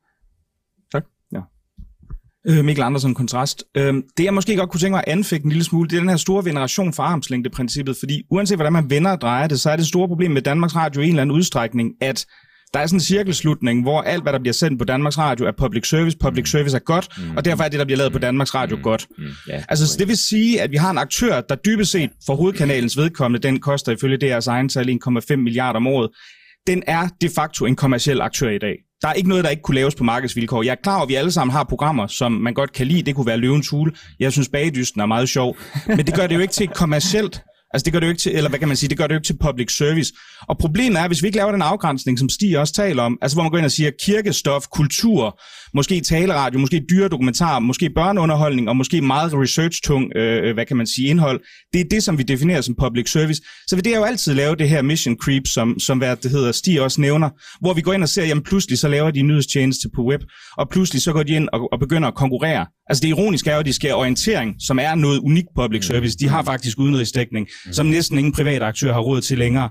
Øh, 2.49 2.65
Mikkel 2.65 2.83
Andersen 2.85 3.15
kontrast. 3.15 3.65
Øh, 3.77 3.95
det 4.17 4.25
jeg 4.25 4.35
måske 4.35 4.57
godt 4.57 4.71
kunne 4.71 4.81
tænke 4.81 4.93
mig 4.93 5.05
at 5.07 5.13
anfægte 5.13 5.45
en 5.45 5.51
lille 5.51 5.65
smule, 5.65 5.89
det 5.89 5.97
er 5.97 6.01
den 6.01 6.09
her 6.09 6.17
store 6.17 6.45
veneration 6.45 6.93
for 6.93 7.03
armslængdeprincippet, 7.03 7.97
fordi 7.99 8.23
uanset 8.31 8.57
hvordan 8.57 8.73
man 8.73 8.91
vender 8.91 9.11
og 9.11 9.21
drejer 9.21 9.47
det, 9.47 9.61
så 9.61 9.71
er 9.71 9.77
det 9.77 9.87
store 9.87 10.09
problem 10.09 10.31
med 10.31 10.43
Danmarks 10.43 10.77
Radio 10.77 11.01
i 11.01 11.05
en 11.05 11.11
eller 11.11 11.23
anden 11.23 11.37
udstrækning, 11.37 11.93
at 12.01 12.27
der 12.75 12.81
er 12.81 12.87
sådan 12.87 12.97
en 12.97 13.01
cirkelslutning, 13.01 13.83
hvor 13.83 14.03
alt, 14.03 14.23
hvad 14.23 14.33
der 14.33 14.39
bliver 14.39 14.53
sendt 14.53 14.79
på 14.79 14.85
Danmarks 14.85 15.19
Radio, 15.19 15.47
er 15.47 15.53
public 15.59 15.89
service. 15.89 16.19
Public 16.19 16.51
service 16.51 16.77
er 16.77 16.81
godt, 16.81 17.09
og 17.37 17.45
derfor 17.45 17.65
er 17.65 17.69
det, 17.69 17.79
der 17.79 17.85
bliver 17.85 17.99
lavet 17.99 18.13
på 18.13 18.19
Danmarks 18.19 18.55
Radio, 18.55 18.79
godt. 18.83 19.07
Mm. 19.19 19.25
Altså, 19.69 19.87
så 19.87 19.99
det 19.99 20.09
vil 20.09 20.17
sige, 20.17 20.63
at 20.63 20.71
vi 20.71 20.77
har 20.77 20.91
en 20.91 20.99
aktør, 20.99 21.41
der 21.41 21.55
dybest 21.55 21.93
set 21.93 22.11
for 22.27 22.35
hovedkanalens 22.35 22.97
vedkommende, 22.97 23.49
den 23.49 23.61
koster 23.61 23.93
ifølge 23.93 24.17
deres 24.17 24.47
egen 24.47 24.69
tal 24.69 24.99
1,5 25.09 25.37
milliarder 25.37 25.77
om 25.77 25.87
året, 25.87 26.11
den 26.67 26.83
er 26.87 27.09
de 27.21 27.31
facto 27.35 27.65
en 27.67 27.77
kommersiel 27.77 28.21
aktør 28.21 28.51
i 28.51 28.59
dag. 28.59 28.77
Der 29.03 29.09
er 29.09 29.13
ikke 29.13 29.29
noget, 29.29 29.45
der 29.45 29.51
ikke 29.51 29.63
kunne 29.63 29.75
laves 29.75 29.95
på 29.95 30.05
markedsvilkår. 30.05 30.63
Jeg 30.63 30.71
er 30.71 30.83
klar 30.83 30.95
over, 30.95 31.03
at 31.03 31.09
vi 31.09 31.15
alle 31.15 31.33
sammen 31.33 31.53
har 31.53 31.65
programmer, 31.65 32.07
som 32.07 32.33
man 32.33 32.55
godt 32.55 32.73
kan 32.73 32.87
lide. 32.87 33.03
Det 33.03 33.15
kunne 33.15 33.27
være 33.27 33.37
Løvens 33.37 33.69
Hule. 33.69 33.93
Jeg 34.21 34.33
synes, 34.33 34.49
Bagdysten 34.49 35.01
er 35.01 35.07
meget 35.07 35.29
sjov. 35.29 35.57
Men 35.87 35.99
det 35.99 36.15
gør 36.15 36.27
det 36.27 36.35
jo 36.35 36.41
ikke 36.41 36.53
til 36.53 36.65
et 36.65 36.75
kommercielt 36.75 37.43
Altså 37.75 37.85
det 37.85 37.93
gør 37.93 38.01
det 38.01 38.07
jo 38.07 38.11
ikke 38.11 38.21
til, 38.21 38.37
eller 38.37 38.49
hvad 38.49 38.59
kan 38.59 38.69
man 38.69 38.77
sige, 38.77 38.89
det 38.89 38.99
gør 38.99 39.07
det 39.07 39.15
jo 39.15 39.19
ikke 39.19 39.27
til 39.27 39.39
public 39.39 39.77
service. 39.77 40.13
Og 40.49 40.59
problemet 40.59 41.01
er, 41.01 41.07
hvis 41.07 41.23
vi 41.23 41.27
ikke 41.27 41.39
laver 41.39 41.53
den 41.53 41.63
afgrænsning, 41.63 42.19
som 42.19 42.29
Stig 42.29 42.59
også 42.59 42.75
taler 42.75 43.03
om, 43.03 43.19
altså 43.23 43.37
hvor 43.37 43.43
man 43.43 43.51
går 43.51 43.59
ind 43.59 43.65
og 43.65 43.71
siger 43.71 43.91
kirkestof, 44.01 44.67
kultur, 44.73 45.41
måske 45.75 46.01
taleradio, 46.01 46.59
måske 46.59 46.83
dyre 46.91 47.09
dokumentar, 47.09 47.59
måske 47.59 47.91
børneunderholdning 47.91 48.69
og 48.69 48.77
måske 48.77 49.01
meget 49.01 49.33
research-tung, 49.35 50.17
øh, 50.17 50.55
hvad 50.55 50.67
kan 50.67 50.77
man 50.77 50.87
sige, 50.87 51.09
indhold, 51.09 51.41
det 51.73 51.81
er 51.81 51.85
det, 51.91 52.03
som 52.03 52.19
vi 52.19 52.23
definerer 52.23 52.61
som 52.61 52.75
public 52.75 53.11
service. 53.11 53.43
Så 53.67 53.77
vil 53.77 53.85
det 53.85 53.97
jo 53.97 54.05
altid 54.05 54.35
lave 54.35 54.57
det 54.57 54.69
her 54.69 54.83
mission 54.83 55.17
creep, 55.23 55.47
som, 55.47 55.79
som 55.79 55.99
hvad 55.99 56.17
det 56.17 56.31
hedder, 56.31 56.53
Stig 56.53 56.83
også 56.83 57.01
nævner, 57.01 57.31
hvor 57.61 57.75
vi 57.75 57.81
går 57.81 57.93
ind 57.93 58.03
og 58.03 58.09
ser, 58.09 58.25
jamen 58.25 58.45
pludselig 58.45 58.79
så 58.79 58.89
laver 58.89 59.11
de 59.11 59.19
en 59.21 59.27
nyhedstjeneste 59.27 59.89
på 59.95 60.05
web, 60.05 60.21
og 60.57 60.69
pludselig 60.69 61.03
så 61.03 61.13
går 61.13 61.23
de 61.23 61.33
ind 61.33 61.49
og, 61.53 61.73
og 61.73 61.79
begynder 61.79 62.09
at 62.09 62.15
konkurrere. 62.15 62.67
Altså 62.91 63.03
det 63.03 63.09
ironiske 63.09 63.51
er 63.51 63.55
jo, 63.55 63.61
at 63.61 63.67
de 63.67 63.73
skal 63.73 63.95
orientering, 63.95 64.55
som 64.61 64.79
er 64.79 64.95
noget 64.95 65.19
unikt 65.19 65.49
public 65.57 65.85
service. 65.87 66.19
De 66.19 66.29
har 66.29 66.43
faktisk 66.43 66.79
udenrigsdækning, 66.79 67.47
som 67.73 67.87
næsten 67.87 68.19
ingen 68.19 68.33
private 68.33 68.65
aktør 68.65 68.93
har 68.93 69.01
råd 69.01 69.21
til 69.21 69.39
længere. 69.39 69.69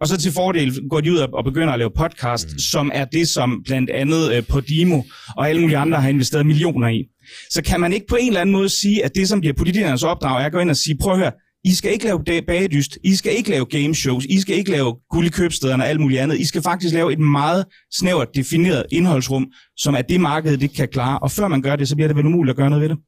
Og 0.00 0.08
så 0.08 0.16
til 0.16 0.32
fordel 0.32 0.88
går 0.90 1.00
de 1.00 1.12
ud 1.12 1.16
og 1.16 1.44
begynder 1.44 1.72
at 1.72 1.78
lave 1.78 1.90
podcast, 1.96 2.60
som 2.70 2.90
er 2.94 3.04
det, 3.04 3.28
som 3.28 3.62
blandt 3.66 3.90
andet 3.90 4.34
øh, 4.34 4.46
Podimo 4.46 5.02
og 5.36 5.48
alle 5.48 5.60
mulige 5.60 5.78
andre 5.78 6.00
har 6.00 6.08
investeret 6.08 6.46
millioner 6.46 6.88
i. 6.88 7.04
Så 7.50 7.62
kan 7.62 7.80
man 7.80 7.92
ikke 7.92 8.06
på 8.08 8.16
en 8.16 8.26
eller 8.26 8.40
anden 8.40 8.52
måde 8.52 8.68
sige, 8.68 9.04
at 9.04 9.14
det, 9.14 9.28
som 9.28 9.40
bliver 9.40 9.54
politikernes 9.54 10.02
opdrag, 10.02 10.42
er 10.42 10.46
at 10.46 10.52
gå 10.52 10.58
ind 10.58 10.70
og 10.70 10.76
sige, 10.76 10.96
prøv 11.00 11.12
at 11.12 11.18
høre, 11.18 11.32
I 11.64 11.74
skal 11.74 11.92
ikke 11.92 12.04
lave 12.04 12.42
bagedyst, 12.46 12.98
I 13.04 13.14
skal 13.14 13.36
ikke 13.36 13.50
lave 13.50 13.66
gameshows, 13.66 14.24
I 14.24 14.40
skal 14.40 14.56
ikke 14.56 14.70
lave 14.70 14.96
guld 15.10 15.26
i 15.26 15.30
købstederne 15.30 15.82
og 15.82 15.88
alt 15.88 16.00
muligt 16.00 16.20
andet. 16.20 16.40
I 16.40 16.44
skal 16.44 16.62
faktisk 16.62 16.94
lave 16.94 17.12
et 17.12 17.18
meget 17.18 17.64
snævert 17.92 18.28
defineret 18.34 18.84
indholdsrum, 18.92 19.46
som 19.76 19.94
er 19.94 20.02
det 20.02 20.20
marked, 20.20 20.56
det 20.56 20.74
kan 20.74 20.88
klare. 20.88 21.18
Og 21.18 21.30
før 21.30 21.48
man 21.48 21.62
gør 21.62 21.76
det, 21.76 21.88
så 21.88 21.94
bliver 21.94 22.08
det 22.08 22.16
vel 22.16 22.26
umuligt 22.26 22.50
at 22.50 22.56
gøre 22.56 22.70
noget 22.70 22.82
ved 22.82 22.88
det. 22.88 22.98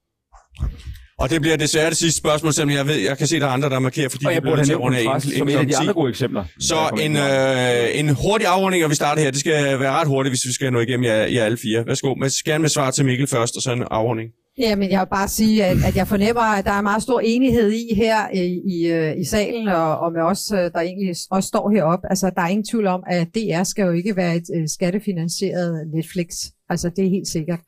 Og 1.18 1.30
det 1.30 1.40
bliver 1.40 1.56
desværre 1.56 1.88
det 1.90 1.96
sidste 1.96 2.18
spørgsmål, 2.18 2.52
selvom 2.52 2.70
jeg 2.70 2.86
ved, 2.86 2.94
jeg 2.96 3.18
kan 3.18 3.26
se, 3.26 3.36
at 3.36 3.42
der 3.42 3.48
er 3.48 3.52
andre, 3.52 3.70
der 3.70 3.78
markerer, 3.78 4.08
fordi 4.08 4.26
Og 4.26 4.34
jeg 4.34 4.42
bliver 4.42 4.56
burde 4.56 4.68
have 4.68 4.78
nævnt 4.78 5.22
inden- 5.24 5.38
som 5.38 5.48
et 5.48 5.52
af 5.52 5.58
de 5.58 5.66
klokken 5.66 5.68
10. 5.74 5.80
andre 5.80 5.92
gode 5.92 6.08
eksempler. 6.10 6.44
Så 6.60 6.74
en, 7.02 7.16
øh, 7.16 7.98
en 8.00 8.08
hurtig 8.22 8.46
afrunding, 8.46 8.84
og 8.84 8.90
vi 8.90 8.94
starter 8.94 9.22
her. 9.22 9.30
Det 9.30 9.40
skal 9.40 9.80
være 9.80 9.90
ret 9.92 10.08
hurtigt, 10.08 10.30
hvis 10.30 10.44
vi 10.46 10.52
skal 10.52 10.72
nå 10.72 10.80
igennem 10.80 11.04
jer, 11.04 11.14
jer 11.26 11.44
alle 11.44 11.56
fire. 11.58 11.86
Værsgo, 11.86 12.14
men 12.14 12.30
gerne 12.44 12.62
med 12.62 12.68
svar 12.68 12.90
til 12.90 13.04
Mikkel 13.04 13.26
først, 13.26 13.56
og 13.56 13.62
så 13.62 13.72
en 13.72 13.84
afrunding. 13.90 14.30
Jamen, 14.58 14.90
jeg 14.90 15.00
vil 15.00 15.06
bare 15.06 15.28
sige, 15.28 15.64
at, 15.64 15.76
at 15.84 15.96
jeg 15.96 16.08
fornemmer, 16.08 16.42
at 16.42 16.64
der 16.64 16.70
er 16.70 16.80
meget 16.82 17.02
stor 17.02 17.20
enighed 17.20 17.72
i 17.72 17.94
her 17.94 18.18
i, 18.34 18.60
i, 18.74 18.86
øh, 18.86 19.20
i 19.20 19.24
salen, 19.24 19.68
og, 19.68 19.98
og 19.98 20.12
med 20.12 20.22
os, 20.22 20.52
øh, 20.52 20.58
der 20.58 20.80
egentlig 20.80 21.14
også 21.30 21.46
står 21.46 21.70
heroppe. 21.70 22.06
Altså, 22.10 22.30
der 22.36 22.42
er 22.42 22.48
ingen 22.48 22.64
tvivl 22.70 22.86
om, 22.86 23.02
at 23.10 23.26
DR 23.34 23.62
skal 23.62 23.82
jo 23.82 23.92
ikke 23.92 24.16
være 24.16 24.36
et 24.36 24.44
uh, 24.56 24.62
skattefinansieret 24.66 25.86
Netflix. 25.94 26.28
Altså, 26.70 26.88
det 26.96 27.04
er 27.06 27.10
helt 27.10 27.28
sikkert. 27.28 27.60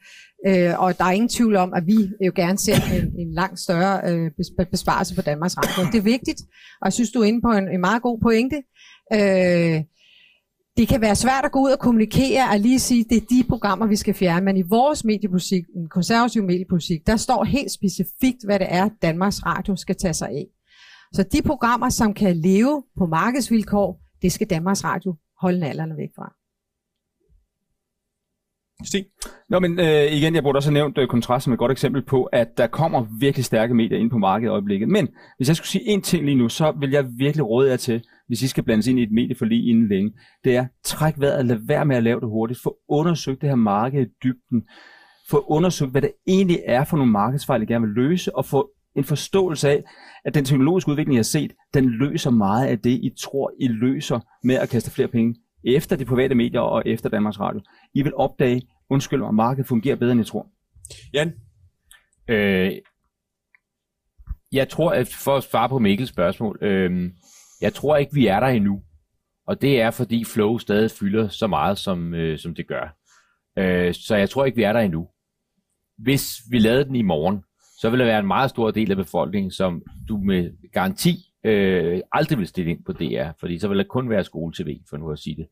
Øh, 0.49 0.81
og 0.81 0.99
der 0.99 1.05
er 1.05 1.11
ingen 1.11 1.29
tvivl 1.29 1.57
om, 1.57 1.75
at 1.75 1.87
vi 1.87 2.11
jo 2.27 2.33
gerne 2.35 2.59
ser 2.59 2.75
en, 2.75 3.13
en 3.19 3.35
langt 3.35 3.61
større 3.61 4.01
øh, 4.11 4.31
besparelse 4.71 5.15
på 5.15 5.23
Danmarks 5.23 5.57
Radio. 5.59 5.93
Det 5.93 5.99
er 5.99 6.03
vigtigt, 6.03 6.41
og 6.81 6.85
jeg 6.85 6.93
synes, 6.93 7.11
du 7.11 7.21
er 7.21 7.25
inde 7.25 7.43
på 7.43 7.53
en, 7.53 7.69
en 7.69 7.81
meget 7.81 8.03
god 8.03 8.19
pointe. 8.21 8.57
Øh, 9.13 9.83
det 10.77 10.89
kan 10.89 11.01
være 11.01 11.17
svært 11.17 11.45
at 11.45 11.53
gå 11.53 11.61
ud 11.61 11.71
og 11.71 11.79
kommunikere 11.79 12.51
og 12.51 12.59
lige 12.59 12.79
sige, 12.79 13.01
at 13.01 13.07
det 13.11 13.17
er 13.17 13.27
de 13.31 13.45
programmer, 13.49 13.87
vi 13.87 13.97
skal 13.97 14.15
fjerne, 14.15 14.45
men 14.45 14.57
i 14.57 14.63
vores 14.63 15.05
mediepolitik, 15.05 15.65
den 15.75 15.89
konservative 15.89 16.45
mediepolitik, 16.45 17.07
der 17.07 17.17
står 17.17 17.45
helt 17.45 17.73
specifikt, 17.73 18.45
hvad 18.45 18.59
det 18.59 18.67
er, 18.71 18.89
Danmarks 19.03 19.47
Radio 19.47 19.77
skal 19.77 19.97
tage 19.97 20.15
sig 20.15 20.29
af. 20.29 20.47
Så 21.13 21.23
de 21.23 21.43
programmer, 21.43 21.89
som 21.89 22.15
kan 22.15 22.37
leve 22.37 22.83
på 22.99 23.07
markedsvilkår, 23.07 24.01
det 24.23 24.33
skal 24.33 24.51
Danmarks 24.51 24.85
Radio 24.85 25.15
holde 25.41 25.61
nallerne 25.61 25.97
væk 25.97 26.09
fra. 26.17 26.46
Stig? 28.85 29.05
Nå, 29.49 29.59
men 29.59 29.81
øh, 29.81 30.13
igen, 30.13 30.35
jeg 30.35 30.43
burde 30.43 30.57
også 30.57 30.69
have 30.69 30.75
nævnt 30.75 30.99
øh, 30.99 31.09
kontrast 31.09 31.45
som 31.45 31.53
et 31.53 31.59
godt 31.59 31.73
eksempel 31.73 32.03
på, 32.03 32.25
at 32.25 32.49
der 32.59 32.67
kommer 32.67 33.07
virkelig 33.21 33.45
stærke 33.45 33.75
medier 33.75 33.99
ind 33.99 34.11
på 34.11 34.19
markedet 34.19 34.51
i 34.51 34.53
øjeblikket. 34.53 34.89
Men 34.89 35.09
hvis 35.37 35.49
jeg 35.49 35.57
skulle 35.57 35.69
sige 35.69 35.97
én 35.97 36.01
ting 36.01 36.25
lige 36.25 36.35
nu, 36.35 36.49
så 36.49 36.73
vil 36.81 36.91
jeg 36.91 37.07
virkelig 37.19 37.47
råde 37.47 37.71
jer 37.71 37.77
til, 37.77 38.03
hvis 38.27 38.43
I 38.43 38.49
skal 38.49 38.65
blandes 38.65 38.87
ind 38.87 38.99
i 38.99 39.03
et 39.03 39.13
medieforlig 39.13 39.69
inden 39.69 39.89
længe, 39.89 40.13
det 40.45 40.57
er, 40.57 40.67
træk 40.85 41.15
vejret, 41.19 41.47
lad 41.47 41.59
være 41.67 41.85
med 41.85 41.97
at 41.97 42.03
lave 42.03 42.21
det 42.21 42.29
hurtigt, 42.29 42.61
få 42.63 42.77
undersøgt 42.89 43.41
det 43.41 43.49
her 43.49 43.57
marked 43.57 44.07
i 44.07 44.11
dybden, 44.23 44.63
få 45.31 45.45
undersøgt, 45.49 45.91
hvad 45.91 46.03
det 46.03 46.13
egentlig 46.27 46.61
er 46.67 46.85
for 46.85 46.97
nogle 46.97 47.13
markedsfejl, 47.13 47.63
I 47.63 47.67
gerne 47.67 47.87
vil 47.87 47.95
løse, 47.95 48.37
og 48.37 48.45
få 48.45 48.71
en 48.97 49.05
forståelse 49.05 49.69
af, 49.69 49.85
at 50.25 50.35
den 50.35 50.45
teknologiske 50.45 50.91
udvikling, 50.91 51.15
I 51.15 51.17
har 51.17 51.23
set, 51.23 51.53
den 51.75 51.91
løser 51.91 52.31
meget 52.31 52.67
af 52.67 52.79
det, 52.79 52.91
I 52.91 53.11
tror, 53.19 53.53
I 53.61 53.69
løser 53.69 54.21
med 54.45 54.55
at 54.55 54.69
kaste 54.69 54.91
flere 54.91 55.09
penge 55.09 55.35
efter 55.67 55.97
de 55.97 56.05
private 56.05 56.35
medier 56.35 56.61
og 56.61 56.83
efter 56.87 57.09
Danmarks 57.09 57.41
Radio. 57.41 57.61
I 57.95 58.03
vil 58.03 58.15
opdage, 58.15 58.63
undskyld 58.91 59.21
mig, 59.21 59.35
markedet 59.35 59.69
fungerer 59.69 59.97
bedre, 59.97 60.13
end 60.13 60.21
jeg 60.21 60.27
tror. 60.27 60.47
Jan? 61.15 61.33
Øh, 62.29 62.73
jeg 64.53 64.69
tror, 64.69 64.91
at 64.91 65.09
for 65.09 65.37
at 65.37 65.43
svare 65.43 65.69
på 65.69 65.79
Mikkels 65.79 66.11
spørgsmål, 66.11 66.59
øh, 66.63 67.11
jeg 67.61 67.75
tror 67.75 67.97
ikke, 67.97 68.15
vi 68.15 68.27
er 68.27 68.41
der 68.41 68.47
endnu. 68.47 68.83
Og 69.47 69.63
det 69.63 69.81
er, 69.81 69.91
fordi 69.91 70.25
Flow 70.25 70.59
stadig 70.59 70.91
fylder 70.91 71.29
så 71.29 71.47
meget, 71.47 71.79
som, 71.79 72.15
øh, 72.15 72.39
som 72.39 72.55
det 72.55 72.67
gør. 72.67 72.97
Øh, 73.59 73.95
så 73.95 74.17
jeg 74.17 74.31
tror 74.31 74.45
ikke, 74.45 74.57
vi 74.57 74.63
er 74.63 74.73
der 74.73 74.81
endnu. 74.81 75.09
hvis 75.99 76.37
vi 76.51 76.59
lavede 76.59 76.85
den 76.85 76.97
i 76.97 77.03
morgen, 77.03 77.43
så 77.81 77.91
vil 77.91 77.99
der 77.99 78.05
være 78.05 78.19
en 78.19 78.27
meget 78.27 78.51
stor 78.51 78.71
del 78.71 78.91
af 78.91 78.97
befolkningen, 78.97 79.51
som 79.51 79.83
du 80.09 80.17
med 80.17 80.71
garanti 80.73 81.26
øh, 81.47 82.01
aldrig 82.13 82.39
vil 82.39 82.47
stille 82.47 82.71
ind 82.71 82.85
på 82.87 82.93
DR, 82.93 83.29
fordi 83.41 83.59
så 83.59 83.69
vil 83.69 83.79
der 83.79 83.85
kun 83.85 84.11
være 84.11 84.25
skole-tv, 84.25 84.79
for 84.91 84.97
nu 84.97 85.11
at 85.11 85.19
sige 85.19 85.37
det. 85.37 85.47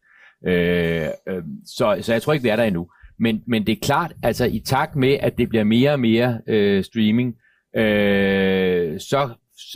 Øh, 0.47 1.09
øh, 1.29 1.43
så, 1.67 1.99
så 2.01 2.13
jeg 2.13 2.23
tror 2.23 2.33
ikke, 2.33 2.43
vi 2.43 2.49
er 2.49 2.57
der 2.57 2.65
endnu. 2.65 2.89
Men, 3.19 3.43
men 3.47 3.67
det 3.67 3.73
er 3.73 3.87
klart, 3.87 4.13
altså 4.23 4.45
i 4.45 4.59
takt 4.59 4.97
med, 4.97 5.13
at 5.21 5.39
det 5.39 5.49
bliver 5.49 5.65
mere 5.65 5.93
og 5.93 6.01
mere 6.01 6.41
øh, 6.47 6.85
streaming, 6.85 7.35
øh, 7.77 9.01
så, 9.01 9.29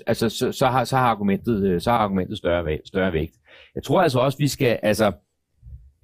altså, 0.07 0.29
så, 0.29 0.53
så, 0.53 0.67
har, 0.67 0.85
så, 0.85 0.97
har 0.97 1.07
argumentet, 1.07 1.67
øh, 1.67 1.81
så 1.81 1.91
har 1.91 1.99
argumentet 1.99 2.39
større, 2.39 2.79
større 2.85 3.13
vægt. 3.13 3.35
Jeg 3.75 3.83
tror 3.83 4.03
altså 4.03 4.19
også, 4.19 4.39
vi 4.39 4.49
skal, 4.49 4.79
altså, 4.83 5.13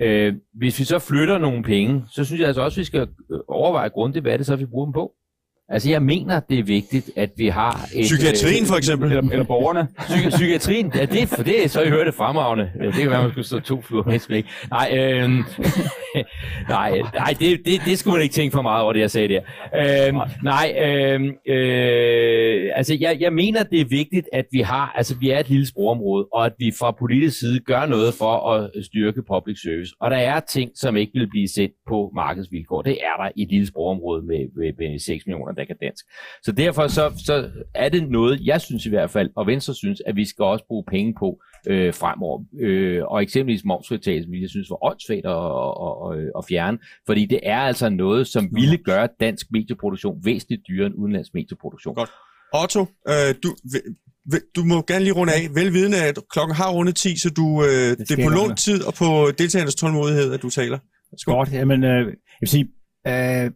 øh, 0.00 0.34
hvis 0.54 0.78
vi 0.78 0.84
så 0.84 0.98
flytter 0.98 1.38
nogle 1.38 1.62
penge, 1.62 2.04
så 2.08 2.24
synes 2.24 2.40
jeg 2.40 2.46
altså 2.46 2.62
også, 2.62 2.80
vi 2.80 2.84
skal 2.84 3.08
øh, 3.32 3.40
overveje 3.48 3.88
grundigt, 3.88 4.22
hvad 4.22 4.38
det 4.38 4.46
så, 4.46 4.56
vi 4.56 4.66
bruger 4.66 4.86
dem 4.86 4.92
på. 4.92 5.14
Altså, 5.68 5.90
jeg 5.90 6.02
mener, 6.02 6.40
det 6.40 6.58
er 6.58 6.62
vigtigt, 6.62 7.10
at 7.16 7.30
vi 7.36 7.46
har... 7.46 7.88
Et, 7.94 8.02
Psykiatrien, 8.02 8.66
for 8.66 8.74
eksempel. 8.76 9.08
Eller, 9.12 9.30
eller 9.30 9.44
borgerne. 9.44 9.88
Psyki- 9.98 10.30
psykiatrien, 10.30 10.92
ja, 10.94 11.04
det, 11.04 11.28
for 11.28 11.42
det 11.42 11.64
er 11.64 11.68
så, 11.68 11.82
I 11.82 11.88
hørte 11.88 12.04
det 12.04 12.14
fremragende. 12.14 12.70
Det 12.80 12.94
kan 12.94 13.10
være, 13.10 13.22
man 13.22 13.30
skulle 13.30 13.46
stå 13.46 13.60
to 13.60 13.82
fluer 13.82 14.04
med 14.04 14.18
smæk. 14.18 14.46
Nej, 14.70 14.88
øh, 14.98 15.30
nej, 16.68 16.98
nej 17.14 17.34
det, 17.40 17.60
det, 17.64 17.80
det 17.86 17.98
skulle 17.98 18.14
man 18.14 18.22
ikke 18.22 18.32
tænke 18.32 18.52
for 18.54 18.62
meget 18.62 18.82
over, 18.82 18.92
det 18.92 19.00
jeg 19.00 19.10
sagde 19.10 19.28
der. 19.28 19.40
Øh, 20.08 20.14
nej, 20.42 20.74
øh, 20.84 21.20
øh, 21.48 22.70
altså, 22.74 22.96
jeg, 23.00 23.16
jeg 23.20 23.32
mener, 23.32 23.62
det 23.62 23.80
er 23.80 23.84
vigtigt, 23.90 24.28
at 24.32 24.44
vi 24.52 24.60
har... 24.60 24.92
Altså, 24.96 25.16
vi 25.20 25.30
er 25.30 25.38
et 25.38 25.48
lille 25.48 25.66
sprogområde, 25.66 26.26
og 26.32 26.46
at 26.46 26.52
vi 26.58 26.72
fra 26.78 26.90
politisk 26.90 27.38
side 27.38 27.60
gør 27.60 27.86
noget 27.86 28.14
for 28.14 28.50
at 28.50 28.70
styrke 28.84 29.22
public 29.22 29.58
service. 29.62 29.92
Og 30.00 30.10
der 30.10 30.16
er 30.16 30.40
ting, 30.40 30.70
som 30.74 30.96
ikke 30.96 31.12
vil 31.14 31.30
blive 31.30 31.48
set 31.48 31.70
på 31.88 32.10
markedsvilkår. 32.14 32.82
Det 32.82 32.92
er 32.92 33.22
der 33.22 33.30
i 33.36 33.42
et 33.42 33.48
lille 33.50 33.66
sprogområde 33.66 34.22
med, 34.22 34.38
med, 34.56 34.72
med 34.78 34.98
6 34.98 35.26
millioner 35.26 35.53
der 35.54 35.64
kan 35.64 35.76
dansk. 35.82 36.04
Så 36.42 36.52
derfor 36.52 36.86
så, 36.86 37.12
så 37.26 37.50
er 37.74 37.88
det 37.88 38.10
noget, 38.10 38.40
jeg 38.44 38.60
synes 38.60 38.86
i 38.86 38.88
hvert 38.88 39.10
fald, 39.10 39.30
og 39.36 39.46
Venstre 39.46 39.74
synes, 39.74 40.02
at 40.06 40.16
vi 40.16 40.24
skal 40.24 40.44
også 40.44 40.64
bruge 40.68 40.84
penge 40.88 41.14
på 41.18 41.40
øh, 41.66 41.94
fremover. 41.94 42.44
Øh, 42.60 43.02
og 43.04 43.22
eksempelvis 43.22 43.64
momsfritagelsen, 43.64 44.32
vil 44.32 44.40
jeg 44.40 44.50
synes 44.50 44.70
var 44.70 44.84
åndssvagt 44.84 45.26
at, 45.26 45.44
at, 45.86 45.94
at, 46.06 46.30
at 46.38 46.44
fjerne, 46.48 46.78
fordi 47.06 47.26
det 47.26 47.40
er 47.42 47.60
altså 47.60 47.88
noget, 47.88 48.26
som 48.26 48.48
ville 48.52 48.78
gøre 48.78 49.08
dansk 49.20 49.46
medieproduktion 49.50 50.24
væsentligt 50.24 50.62
dyrere 50.68 50.86
end 50.86 50.94
udenlandsk 50.94 51.34
medieproduktion. 51.34 51.94
Godt. 51.94 52.10
Otto, 52.62 52.86
øh, 53.08 53.34
du, 53.42 53.48
du 54.56 54.64
må 54.64 54.82
gerne 54.82 55.04
lige 55.04 55.14
runde 55.14 55.32
af, 55.32 55.42
velvidende 55.54 55.98
at 56.08 56.18
klokken 56.30 56.56
har 56.56 56.70
rundet 56.70 56.96
10, 56.96 57.16
så 57.18 57.30
du, 57.30 57.62
øh, 57.62 57.68
det, 57.68 58.08
det 58.08 58.18
er 58.18 58.24
på 58.24 58.34
lånt 58.34 58.58
tid 58.58 58.84
og 58.84 58.94
på 58.94 59.30
deltagernes 59.38 59.74
tålmodighed, 59.74 60.32
at 60.32 60.42
du 60.42 60.50
taler. 60.50 60.78
Skål. 61.16 61.34
Godt, 61.34 61.52
jamen, 61.52 61.84
øh, 61.84 62.06
jeg 62.06 62.40
vil 62.40 62.48
sige, 62.48 62.68
øh, 63.06 63.50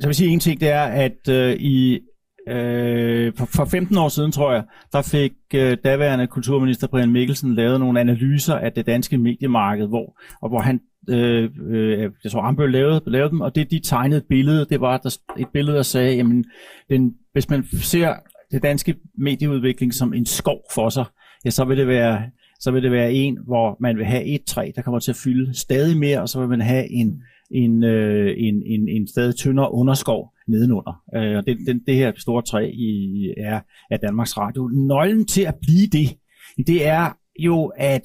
så 0.00 0.06
vil 0.06 0.14
sige 0.14 0.30
en 0.30 0.40
ting, 0.40 0.60
det 0.60 0.68
er, 0.68 0.82
at 0.82 1.28
øh, 1.28 1.56
i 1.56 2.00
øh, 2.48 3.32
for, 3.36 3.46
for 3.46 3.64
15 3.64 3.96
år 3.96 4.08
siden, 4.08 4.32
tror 4.32 4.52
jeg, 4.52 4.62
der 4.92 5.02
fik 5.02 5.32
øh, 5.54 5.76
daværende 5.84 6.26
kulturminister 6.26 6.86
Brian 6.86 7.10
Mikkelsen 7.10 7.54
lavet 7.54 7.80
nogle 7.80 8.00
analyser 8.00 8.54
af 8.54 8.72
det 8.72 8.86
danske 8.86 9.18
mediemarked, 9.18 9.86
hvor, 9.86 10.20
og 10.42 10.48
hvor 10.48 10.60
han, 10.60 10.80
øh, 11.08 11.50
øh, 11.70 12.10
jeg 12.24 12.32
tror 12.32 12.42
Ambøl 12.42 12.72
lavede, 12.72 13.02
lavede 13.06 13.30
dem, 13.30 13.40
og 13.40 13.54
det 13.54 13.70
de 13.70 13.80
tegnede 13.84 14.18
et 14.18 14.26
billede, 14.28 14.66
det 14.70 14.80
var 14.80 14.96
der, 14.96 15.18
et 15.38 15.48
billede, 15.52 15.76
der 15.76 15.82
sagde, 15.82 16.16
jamen, 16.16 16.44
den, 16.88 17.14
hvis 17.32 17.50
man 17.50 17.64
ser 17.82 18.14
det 18.50 18.62
danske 18.62 18.94
medieudvikling 19.18 19.94
som 19.94 20.14
en 20.14 20.26
skov 20.26 20.60
for 20.74 20.88
sig, 20.88 21.04
ja, 21.44 21.50
så 21.50 21.64
vil 21.64 21.78
det 21.78 21.86
være 21.86 22.22
så 22.60 22.70
vil 22.70 22.82
det 22.82 22.92
være 22.92 23.12
en, 23.12 23.38
hvor 23.46 23.76
man 23.80 23.96
vil 23.96 24.04
have 24.04 24.24
et 24.24 24.44
træ, 24.44 24.70
der 24.76 24.82
kommer 24.82 24.98
til 24.98 25.12
at 25.12 25.16
fylde 25.16 25.58
stadig 25.58 25.96
mere, 25.96 26.20
og 26.22 26.28
så 26.28 26.40
vil 26.40 26.48
man 26.48 26.60
have 26.60 26.90
en 26.90 27.22
en, 27.50 27.84
øh, 27.84 28.34
en, 28.36 28.62
en, 28.66 28.88
en 28.88 29.08
stadig 29.08 29.34
tyndere 29.36 29.72
underskov 29.72 30.32
nedenunder. 30.48 31.02
Øh, 31.16 31.36
og 31.36 31.46
det, 31.46 31.58
den, 31.66 31.80
det 31.86 31.94
her 31.94 32.12
store 32.16 32.42
træ 32.42 32.70
i, 32.74 33.34
er, 33.36 33.60
er 33.90 33.96
Danmarks 33.96 34.38
Radio. 34.38 34.68
Nøglen 34.68 35.26
til 35.26 35.42
at 35.42 35.54
blive 35.62 35.86
det, 35.86 36.18
det 36.66 36.86
er 36.86 37.12
jo, 37.38 37.72
at 37.76 38.02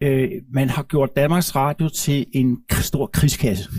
øh, 0.00 0.30
man 0.52 0.68
har 0.68 0.82
gjort 0.82 1.16
Danmarks 1.16 1.56
Radio 1.56 1.88
til 1.88 2.26
en 2.32 2.58
stor 2.70 3.06
krigskasse. 3.06 3.70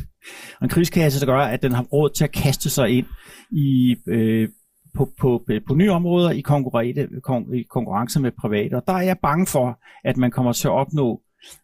Og 0.60 0.64
en 0.64 0.70
krigskasse, 0.70 1.20
der 1.20 1.26
gør, 1.26 1.38
at 1.38 1.62
den 1.62 1.72
har 1.72 1.84
råd 1.84 2.10
til 2.10 2.24
at 2.24 2.32
kaste 2.32 2.70
sig 2.70 2.90
ind 2.90 3.06
i, 3.52 3.96
øh, 4.08 4.50
på, 4.96 5.10
på, 5.22 5.46
på 5.68 5.76
nye 5.76 5.92
områder 5.92 6.32
i, 6.32 6.38
i 7.60 7.64
konkurrence 7.70 8.20
med 8.20 8.32
private. 8.32 8.74
Og 8.74 8.84
der 8.88 8.94
er 8.94 9.02
jeg 9.02 9.18
bange 9.22 9.48
for, 9.48 9.80
at 10.04 10.18
man 10.18 10.32
kommer 10.32 10.54
til 10.54 10.68
at 10.68 10.72
opnå 10.72 11.22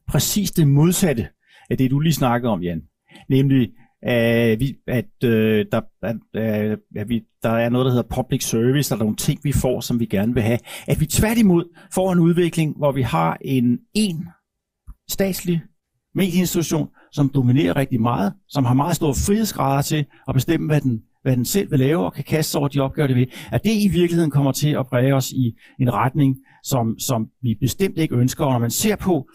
præcis 0.07 0.51
det 0.51 0.67
modsatte 0.67 1.27
af 1.69 1.77
det, 1.77 1.91
du 1.91 1.99
lige 1.99 2.13
snakkede 2.13 2.51
om, 2.51 2.63
Jan 2.63 2.81
nemlig 3.29 3.69
at, 4.01 4.59
vi, 4.59 4.75
at, 4.87 5.23
øh, 5.23 5.65
der, 5.71 5.81
at, 6.03 6.15
øh, 6.35 6.77
at 6.95 7.09
vi, 7.09 7.23
der 7.43 7.49
er 7.49 7.69
noget, 7.69 7.85
der 7.85 7.91
hedder 7.91 8.15
public 8.15 8.43
service, 8.43 8.89
der 8.89 8.95
er 8.95 9.03
nogle 9.03 9.15
ting, 9.15 9.39
vi 9.43 9.51
får, 9.51 9.79
som 9.79 9.99
vi 9.99 10.05
gerne 10.05 10.33
vil 10.33 10.43
have. 10.43 10.59
At 10.87 10.99
vi 10.99 11.05
tværtimod 11.05 11.63
får 11.93 12.11
en 12.13 12.19
udvikling, 12.19 12.77
hvor 12.77 12.91
vi 12.91 13.01
har 13.01 13.37
en 13.41 13.79
en 13.93 14.27
statslig 15.09 15.61
medieinstitution, 16.15 16.89
som 17.11 17.29
dominerer 17.29 17.75
rigtig 17.75 18.01
meget, 18.01 18.33
som 18.47 18.65
har 18.65 18.73
meget 18.73 18.95
store 18.95 19.13
frihedsgrader 19.13 19.81
til 19.81 20.05
at 20.27 20.33
bestemme, 20.33 20.67
hvad 20.67 20.81
den, 20.81 21.01
hvad 21.21 21.35
den 21.35 21.45
selv 21.45 21.71
vil 21.71 21.79
lave, 21.79 22.05
og 22.05 22.13
kan 22.13 22.23
kaste 22.23 22.55
over 22.55 22.67
de 22.67 22.79
opgaver, 22.79 23.07
det 23.07 23.15
vil. 23.15 23.31
At 23.51 23.63
det 23.63 23.71
i 23.71 23.87
virkeligheden 23.87 24.31
kommer 24.31 24.51
til 24.51 24.69
at 24.69 24.87
præge 24.87 25.15
os 25.15 25.31
i 25.31 25.55
en 25.79 25.93
retning, 25.93 26.37
som, 26.63 26.99
som 26.99 27.27
vi 27.41 27.55
bestemt 27.59 27.97
ikke 27.97 28.15
ønsker. 28.15 28.45
Og 28.45 28.51
når 28.51 28.59
man 28.59 28.71
ser 28.71 28.95
på, 28.95 29.29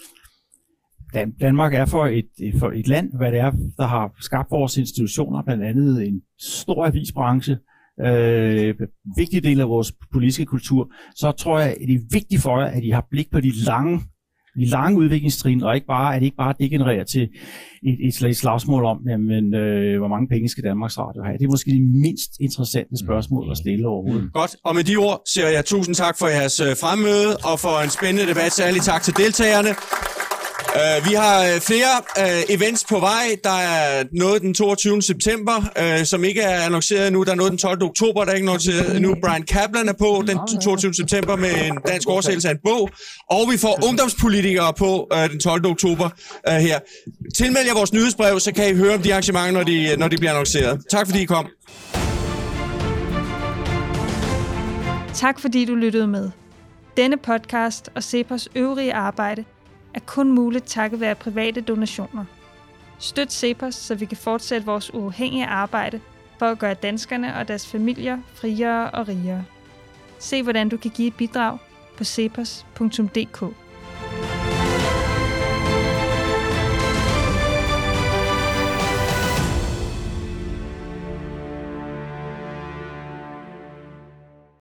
Dan- 1.16 1.32
Danmark 1.40 1.74
er 1.74 1.84
for 1.84 2.06
et, 2.06 2.26
for 2.58 2.70
et 2.70 2.88
land, 2.88 3.08
hvad 3.18 3.32
det 3.32 3.40
er, 3.40 3.50
der 3.78 3.86
har 3.86 4.12
skabt 4.20 4.50
vores 4.50 4.76
institutioner, 4.76 5.42
blandt 5.42 5.64
andet 5.64 6.08
en 6.08 6.20
stor 6.40 6.86
avisbranche, 6.86 7.56
øh, 8.06 8.74
vigtig 9.16 9.42
del 9.44 9.60
af 9.60 9.68
vores 9.68 9.92
politiske 10.12 10.44
kultur, 10.44 10.90
så 11.14 11.32
tror 11.32 11.58
jeg, 11.58 11.68
at 11.70 11.76
det 11.88 11.94
er 11.94 12.00
vigtigt 12.12 12.42
for 12.42 12.60
jer, 12.60 12.66
at 12.66 12.84
I 12.84 12.90
har 12.90 13.06
blik 13.10 13.30
på 13.32 13.40
de 13.40 13.52
lange 13.64 14.00
de 14.60 14.64
lange 14.64 14.98
udviklingstrin, 14.98 15.62
og 15.62 15.74
ikke 15.74 15.86
bare, 15.86 16.14
at 16.14 16.20
det 16.20 16.26
ikke 16.26 16.36
bare 16.36 16.54
degenererer 16.58 17.04
til 17.04 17.22
et, 17.88 17.98
et 18.06 18.14
slags 18.14 18.38
slagsmål 18.38 18.84
om, 18.84 18.98
jamen, 19.08 19.54
øh, 19.54 19.98
hvor 19.98 20.08
mange 20.08 20.28
penge 20.28 20.48
skal 20.48 20.64
Danmarks 20.64 20.98
Radio 20.98 21.22
have. 21.22 21.38
Det 21.38 21.44
er 21.44 21.50
måske 21.50 21.70
det 21.70 21.82
mindst 22.06 22.30
interessante 22.40 22.94
spørgsmål 23.04 23.50
at 23.50 23.56
stille 23.56 23.88
overhovedet. 23.88 24.32
Godt, 24.32 24.56
og 24.64 24.74
med 24.74 24.84
de 24.84 24.96
ord 24.96 25.22
siger 25.32 25.48
jeg 25.48 25.64
tusind 25.64 25.94
tak 25.94 26.18
for 26.18 26.26
jeres 26.26 26.60
øh, 26.60 26.72
fremmøde, 26.82 27.32
og 27.50 27.56
for 27.64 27.84
en 27.84 27.90
spændende 27.90 28.30
debat. 28.30 28.52
Særligt 28.52 28.84
tak 28.84 29.02
til 29.02 29.14
deltagerne. 29.16 29.70
Uh, 30.76 31.08
vi 31.08 31.14
har 31.14 31.44
øh, 31.44 31.60
flere 31.60 31.94
uh, 32.18 32.54
events 32.54 32.84
på 32.84 32.98
vej. 33.00 33.36
Der 33.44 33.50
er 33.50 34.04
noget 34.12 34.42
den 34.42 34.54
22. 34.54 35.02
september, 35.02 35.56
uh, 35.80 36.04
som 36.04 36.24
ikke 36.24 36.40
er 36.40 36.60
annonceret 36.60 37.12
nu. 37.12 37.22
Der 37.22 37.30
er 37.30 37.34
noget 37.34 37.50
den 37.50 37.58
12. 37.58 37.82
oktober, 37.82 38.24
der 38.24 38.30
er 38.30 38.34
ikke 38.34 38.44
annonceret 38.44 39.02
nu. 39.02 39.14
Brian 39.22 39.42
Kaplan 39.42 39.88
er 39.88 39.92
på 39.92 40.24
den 40.26 40.60
22. 40.62 40.94
september 40.94 41.36
med 41.36 41.66
en 41.66 41.78
dansk 41.86 42.08
oversættelse 42.08 42.48
af 42.48 42.52
en 42.52 42.58
bog. 42.64 42.90
Og 43.30 43.50
vi 43.50 43.58
får 43.58 43.86
ungdomspolitikere 43.88 44.72
på 44.78 45.08
uh, 45.14 45.30
den 45.30 45.40
12. 45.40 45.66
oktober 45.66 46.08
uh, 46.48 46.54
her. 46.54 46.78
Tilmeld 47.38 47.66
jer 47.66 47.74
vores 47.74 47.92
nyhedsbrev, 47.92 48.40
så 48.40 48.52
kan 48.52 48.70
I 48.70 48.74
høre 48.74 48.94
om 48.94 49.02
de 49.02 49.12
arrangementer, 49.12 49.50
når 49.50 49.62
de, 49.62 49.96
når 49.96 50.08
de 50.08 50.16
bliver 50.16 50.30
annonceret. 50.30 50.80
Tak 50.90 51.06
fordi 51.06 51.22
I 51.22 51.24
kom. 51.24 51.46
Tak 55.14 55.40
fordi 55.40 55.64
du 55.64 55.74
lyttede 55.74 56.06
med. 56.06 56.30
Denne 56.96 57.16
podcast 57.16 57.90
og 57.94 58.02
Cepos 58.02 58.48
øvrige 58.54 58.94
arbejde– 58.94 59.44
er 59.96 60.00
kun 60.00 60.32
muligt 60.32 60.64
takket 60.66 61.00
være 61.00 61.14
private 61.14 61.60
donationer. 61.60 62.24
Støt 62.98 63.32
Cepos, 63.32 63.74
så 63.74 63.94
vi 63.94 64.04
kan 64.04 64.16
fortsætte 64.16 64.66
vores 64.66 64.94
uafhængige 64.94 65.46
arbejde 65.46 66.00
for 66.38 66.46
at 66.46 66.58
gøre 66.58 66.74
danskerne 66.74 67.36
og 67.36 67.48
deres 67.48 67.66
familier 67.66 68.18
friere 68.34 68.90
og 68.90 69.08
rigere. 69.08 69.44
Se 70.18 70.42
hvordan 70.42 70.68
du 70.68 70.76
kan 70.76 70.90
give 70.90 71.08
et 71.08 71.14
bidrag 71.14 71.58
på 71.96 72.04
cepos.dk. 72.04 73.65